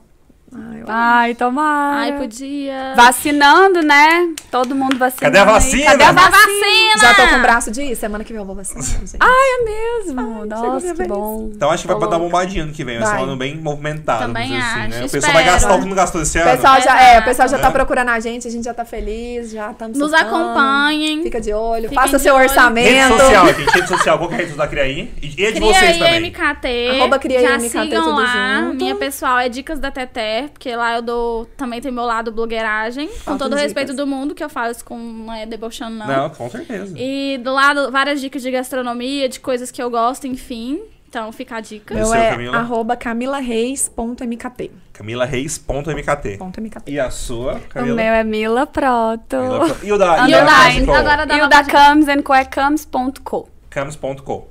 Ah, 0.53 0.77
eu- 0.77 0.85
Ai, 0.89 1.33
tomara. 1.35 1.97
Ai, 2.01 2.11
podia. 2.17 2.93
Vacinando, 2.95 3.81
né? 3.81 4.33
Todo 4.51 4.75
mundo 4.75 4.97
vacinando. 4.97 5.21
Cadê 5.21 5.37
a 5.39 5.45
vacina? 5.45 5.85
Cadê 5.91 6.03
a 6.03 6.11
vacina? 6.11 6.31
vacina! 6.37 6.97
Já 6.99 7.13
tô 7.13 7.27
com 7.29 7.35
o 7.37 7.41
braço 7.41 7.71
de 7.71 7.81
ir. 7.83 7.95
Semana 7.95 8.23
que 8.25 8.33
vem 8.33 8.41
eu 8.41 8.45
vou 8.45 8.55
vacinar, 8.55 8.83
gente. 8.83 9.15
É 9.15 9.63
mesmo. 9.63 10.41
chegou 10.41 10.45
Nossa, 10.45 10.93
que 10.93 11.03
bom. 11.07 11.49
Então 11.55 11.71
acho 11.71 11.83
que 11.83 11.87
vai 11.87 11.95
Tô 11.95 12.01
dar 12.01 12.07
uma 12.17 12.23
louca. 12.23 12.35
bombadinha 12.37 12.63
ano 12.63 12.73
que 12.73 12.83
vem. 12.83 12.99
Vai 12.99 13.07
ser 13.07 13.21
um 13.21 13.23
ano 13.23 13.37
bem 13.37 13.55
movimentado, 13.55 14.23
Também 14.25 14.49
vamos 14.49 14.63
dizer 14.65 14.71
assim, 14.79 14.89
né? 14.89 14.97
acho, 14.97 15.05
O 15.05 15.09
pessoal 15.11 15.33
vai 15.33 15.43
gastar 15.45 15.75
o 15.75 15.79
que 15.79 15.85
não 15.87 15.95
gastou 15.95 16.21
esse 16.21 16.37
ano. 16.37 16.51
pessoal 16.51 16.81
já, 16.81 17.01
é, 17.01 17.19
o 17.19 17.23
pessoal 17.23 17.47
já 17.47 17.57
Né? 17.57 17.63
tá 17.63 17.71
procurando 17.71 18.09
a 18.09 18.19
gente, 18.19 18.47
a 18.47 18.51
gente 18.51 18.65
já 18.65 18.73
tá 18.73 18.83
feliz, 18.83 19.51
já 19.51 19.71
estamos 19.71 19.97
Nos 19.97 20.11
soltando. 20.11 20.35
acompanhem. 20.35 21.23
Fica 21.23 21.39
de 21.39 21.53
olho, 21.53 21.83
Fiquem 21.83 21.97
faça 21.97 22.17
de 22.17 22.23
seu 22.23 22.33
olho. 22.35 22.41
Rede 22.41 22.51
orçamento. 22.53 23.17
social, 23.17 23.47
gente. 23.47 23.69
Rede 23.73 23.87
social. 23.87 24.17
Qual 24.17 24.27
que 24.29 24.35
é 24.35 24.37
a 24.37 24.41
rede 24.41 24.53
da 24.57 24.67
Criaí? 24.67 25.13
E 25.21 25.41
e 25.41 25.45
a 25.45 25.51
de 25.51 25.59
Cria 25.59 25.73
vocês 25.73 25.91
aí 25.91 25.99
também. 25.99 26.19
MKT. 26.29 26.89
Arroba 26.99 27.19
Cria 27.19 27.39
aí 27.39 27.45
Já 27.45 27.57
MKT, 27.57 27.95
tudo 27.95 28.11
lá. 28.19 28.61
junto. 28.65 28.75
Minha 28.75 28.95
pessoal 28.95 29.39
é 29.39 29.47
Dicas 29.47 29.79
da 29.79 29.91
Teté, 29.91 30.40
porque 30.49 30.75
lá 30.75 30.95
eu 30.95 31.01
dou. 31.01 31.45
Também 31.57 31.79
tem 31.81 31.91
meu 31.91 32.03
lado 32.05 32.31
blogueiragem. 32.31 33.09
Com 33.25 33.37
todo 33.37 33.53
o 33.53 33.55
respeito 33.55 33.93
do 33.95 34.05
mundo, 34.07 34.33
que 34.35 34.43
eu 34.43 34.49
falo 34.49 34.71
isso 34.71 34.83
com. 34.85 34.97
Não 34.97 35.33
é 35.33 35.45
debochando, 35.45 35.95
não. 35.97 36.07
Não, 36.07 36.29
com 36.29 36.49
certeza. 36.49 36.93
E 36.97 37.37
do 37.43 37.51
lado, 37.53 37.91
várias 37.91 38.19
dicas 38.21 38.41
de 38.41 38.51
gastronomia, 38.51 39.27
de 39.29 39.39
coisas 39.39 39.71
que 39.71 39.81
eu 39.81 39.89
gosto, 39.89 40.27
enfim. 40.27 40.81
Então 41.09 41.29
fica 41.33 41.57
a 41.57 41.59
dica. 41.59 41.93
E 41.93 41.97
o 41.97 41.99
Meu 41.99 42.05
seu, 42.07 42.15
é 42.15 42.29
Camila? 42.29 42.57
arroba 42.57 42.95
camilareis.mkt. 42.95 44.71
CamilaReis.mkt. 44.93 46.37
MKT. 46.39 46.91
E 46.91 46.99
a 46.99 47.09
sua, 47.09 47.55
O 47.55 47.61
Camila? 47.67 47.95
meu 47.95 48.13
é 48.13 48.23
Mila 48.23 48.65
Proto. 48.65 49.19
Camila? 49.29 49.77
E 49.83 49.91
o 49.91 49.97
da, 49.97 50.29
E 50.29 50.33
o 50.33 50.37
da 50.85 51.01
da- 51.01 51.25
da 51.25 51.33
E 51.33 51.37
o 51.37 51.43
nova 51.43 51.49
da 51.49 51.61
de- 51.63 51.69
Cams 51.69 52.07
and 52.07 52.21
Co 52.21 52.33
é 52.33 52.45
cams.co. 52.45 53.49
Cams.co. 53.69 54.47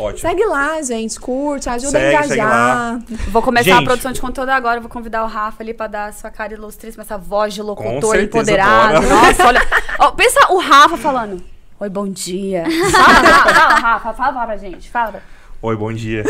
Ótimo. 0.00 0.20
Segue 0.30 0.44
lá, 0.46 0.80
gente, 0.80 1.18
curte, 1.18 1.68
ajuda 1.68 1.90
Segue, 1.90 2.14
a 2.14 2.24
engajar. 2.24 2.98
Vou 3.32 3.42
começar 3.42 3.70
Gente. 3.70 3.82
a 3.82 3.84
produção 3.84 4.12
de 4.12 4.20
conteúdo 4.20 4.50
agora. 4.50 4.78
Vou 4.78 4.88
convidar 4.88 5.24
o 5.24 5.26
Rafa 5.26 5.60
ali 5.60 5.74
pra 5.74 5.88
dar 5.88 6.04
a 6.06 6.12
sua 6.12 6.30
cara 6.30 6.54
ilustríssima, 6.54 7.02
essa 7.02 7.18
voz 7.18 7.52
de 7.52 7.60
locutor 7.62 8.14
empoderado. 8.16 9.04
Nossa, 9.08 9.44
olha. 9.44 9.60
Ó, 9.98 10.12
pensa 10.12 10.52
o 10.52 10.58
Rafa 10.60 10.96
falando. 10.96 11.42
Oi, 11.80 11.88
bom 11.88 12.06
dia. 12.08 12.62
Fala, 12.92 13.14
fala, 13.42 13.74
Rafa, 13.74 14.12
fala, 14.14 14.32
fala 14.34 14.46
pra 14.46 14.56
gente. 14.56 14.88
Fala. 14.88 15.20
Oi, 15.60 15.76
bom 15.76 15.92
dia. 15.92 16.22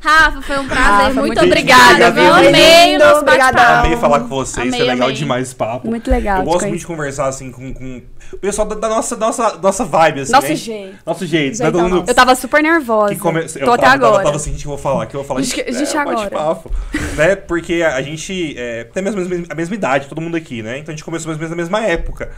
Rafa, 0.00 0.40
foi 0.42 0.58
um 0.58 0.68
prazer. 0.68 0.84
Rafa, 0.84 1.04
muito 1.14 1.26
muito 1.26 1.44
obrigada. 1.44 2.08
obrigada, 2.08 2.08
Eu 2.08 2.12
viu? 2.12 2.34
amei 2.50 2.96
o 2.96 2.98
nosso 2.98 3.24
bate-papo. 3.24 3.86
Amei 3.86 3.96
falar 3.96 4.20
com 4.20 4.28
vocês, 4.28 4.66
Amei, 4.68 4.78
foi 4.78 4.86
legal 4.88 5.06
amei. 5.08 5.16
demais 5.16 5.42
esse 5.48 5.54
papo. 5.56 5.88
Muito 5.88 6.10
legal. 6.10 6.38
Eu 6.38 6.44
gosto 6.44 6.66
muito 6.68 6.80
de 6.80 6.86
conversar 6.86 7.26
assim 7.28 7.50
com, 7.50 7.72
com 7.74 8.02
o 8.32 8.36
pessoal 8.38 8.66
da, 8.68 8.74
da 8.74 8.88
nossa, 8.88 9.16
nossa, 9.16 9.56
nossa 9.58 9.84
vibe, 9.84 10.20
assim. 10.20 10.32
Nosso 10.32 10.48
né? 10.48 10.54
jeito. 10.56 10.96
Nosso 11.06 11.26
jeito. 11.26 11.58
né? 11.62 11.70
Nosso. 11.70 12.04
Eu 12.08 12.14
tava 12.14 12.34
super 12.34 12.62
nervosa. 12.62 13.14
que 13.14 13.20
come... 13.20 13.40
eu 13.40 13.46
Tô 13.64 13.72
até 13.72 13.82
tava, 13.86 13.98
tava, 13.98 14.06
agora. 14.08 14.24
tava 14.24 14.36
assim, 14.36 14.52
gente, 14.52 14.64
eu 14.64 14.70
vou 14.70 14.78
falar, 14.78 15.06
que 15.06 15.14
eu 15.14 15.20
vou 15.20 15.26
falar. 15.28 15.40
A 15.40 15.42
gente- 15.42 15.72
gente 15.72 15.96
é, 15.96 16.00
agora. 16.00 16.16
bate-papo, 16.16 16.70
né? 17.16 17.36
Porque 17.36 17.82
a 17.82 18.00
gente 18.02 18.54
é, 18.58 18.84
tem 18.84 19.00
a 19.06 19.10
mesma, 19.10 19.46
a 19.50 19.54
mesma 19.54 19.74
idade, 19.74 20.08
todo 20.08 20.20
mundo 20.20 20.36
aqui, 20.36 20.62
né? 20.62 20.78
Então 20.78 20.92
a 20.92 20.96
gente 20.96 21.04
começou 21.04 21.28
mais 21.28 21.40
ou 21.40 21.46
menos 21.56 21.70
na 21.70 21.76
mesma 21.78 21.88
época, 21.90 22.30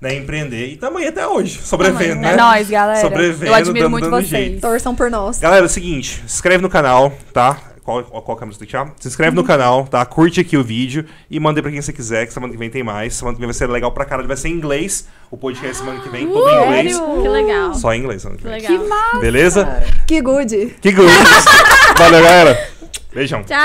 né? 0.00 0.14
Empreender. 0.14 0.66
E 0.68 0.76
tamo 0.76 0.98
aí 0.98 1.08
até 1.08 1.26
hoje, 1.26 1.60
sobrevivendo, 1.62 2.24
É 2.26 2.30
né? 2.32 2.36
nóis, 2.36 2.68
galera. 2.70 3.00
Sobrevivendo, 3.00 3.46
Eu 3.50 3.54
admiro 3.54 3.78
dando- 3.86 3.90
muito 3.90 4.04
dando 4.04 4.16
vocês. 4.16 4.28
jeito. 4.28 4.60
Torçam 4.60 4.94
por 4.94 5.10
nós. 5.10 5.38
Galera, 5.38 5.62
é 5.64 5.66
o 5.66 5.68
seguinte, 5.68 6.22
se 6.26 6.34
inscreve 6.34 6.62
no 6.62 6.68
canal, 6.70 7.12
tá? 7.32 7.58
Qual, 8.02 8.22
qual 8.22 8.36
câmera 8.36 8.52
você 8.54 8.58
tem 8.60 8.66
que 8.66 8.70
tirar? 8.70 8.92
Se 9.00 9.08
inscreve 9.08 9.34
no 9.34 9.42
canal, 9.42 9.84
tá? 9.86 10.04
Curte 10.06 10.40
aqui 10.40 10.56
o 10.56 10.62
vídeo 10.62 11.04
e 11.30 11.40
manda 11.40 11.58
aí 11.58 11.62
pra 11.62 11.70
quem 11.72 11.80
você 11.82 11.92
quiser, 11.92 12.26
que 12.26 12.32
semana 12.32 12.52
que 12.52 12.58
vem 12.58 12.70
tem 12.70 12.82
mais. 12.82 13.14
Semana 13.14 13.34
que 13.34 13.40
vem 13.40 13.46
vai 13.48 13.54
ser 13.54 13.68
legal 13.68 13.90
pra 13.92 14.04
caralho. 14.04 14.28
Vai 14.28 14.36
ser 14.36 14.48
em 14.48 14.52
inglês 14.52 15.08
o 15.30 15.36
podcast 15.36 15.78
semana 15.78 16.00
que 16.00 16.08
vem, 16.08 16.26
todo 16.28 16.48
em 16.48 16.64
inglês. 16.66 16.98
Que 17.22 17.28
legal. 17.28 17.74
Só 17.74 17.92
em 17.94 17.98
inglês 18.00 18.22
semana 18.22 18.38
que 18.38 18.44
Que 18.44 18.68
vem. 18.68 18.78
legal. 18.78 19.20
Beleza? 19.20 19.82
Que 20.06 20.20
good. 20.20 20.76
Que 20.80 20.92
good. 20.92 21.12
Valeu, 21.98 22.22
galera. 22.22 22.68
Beijão. 23.12 23.42
Tchau. 23.42 23.56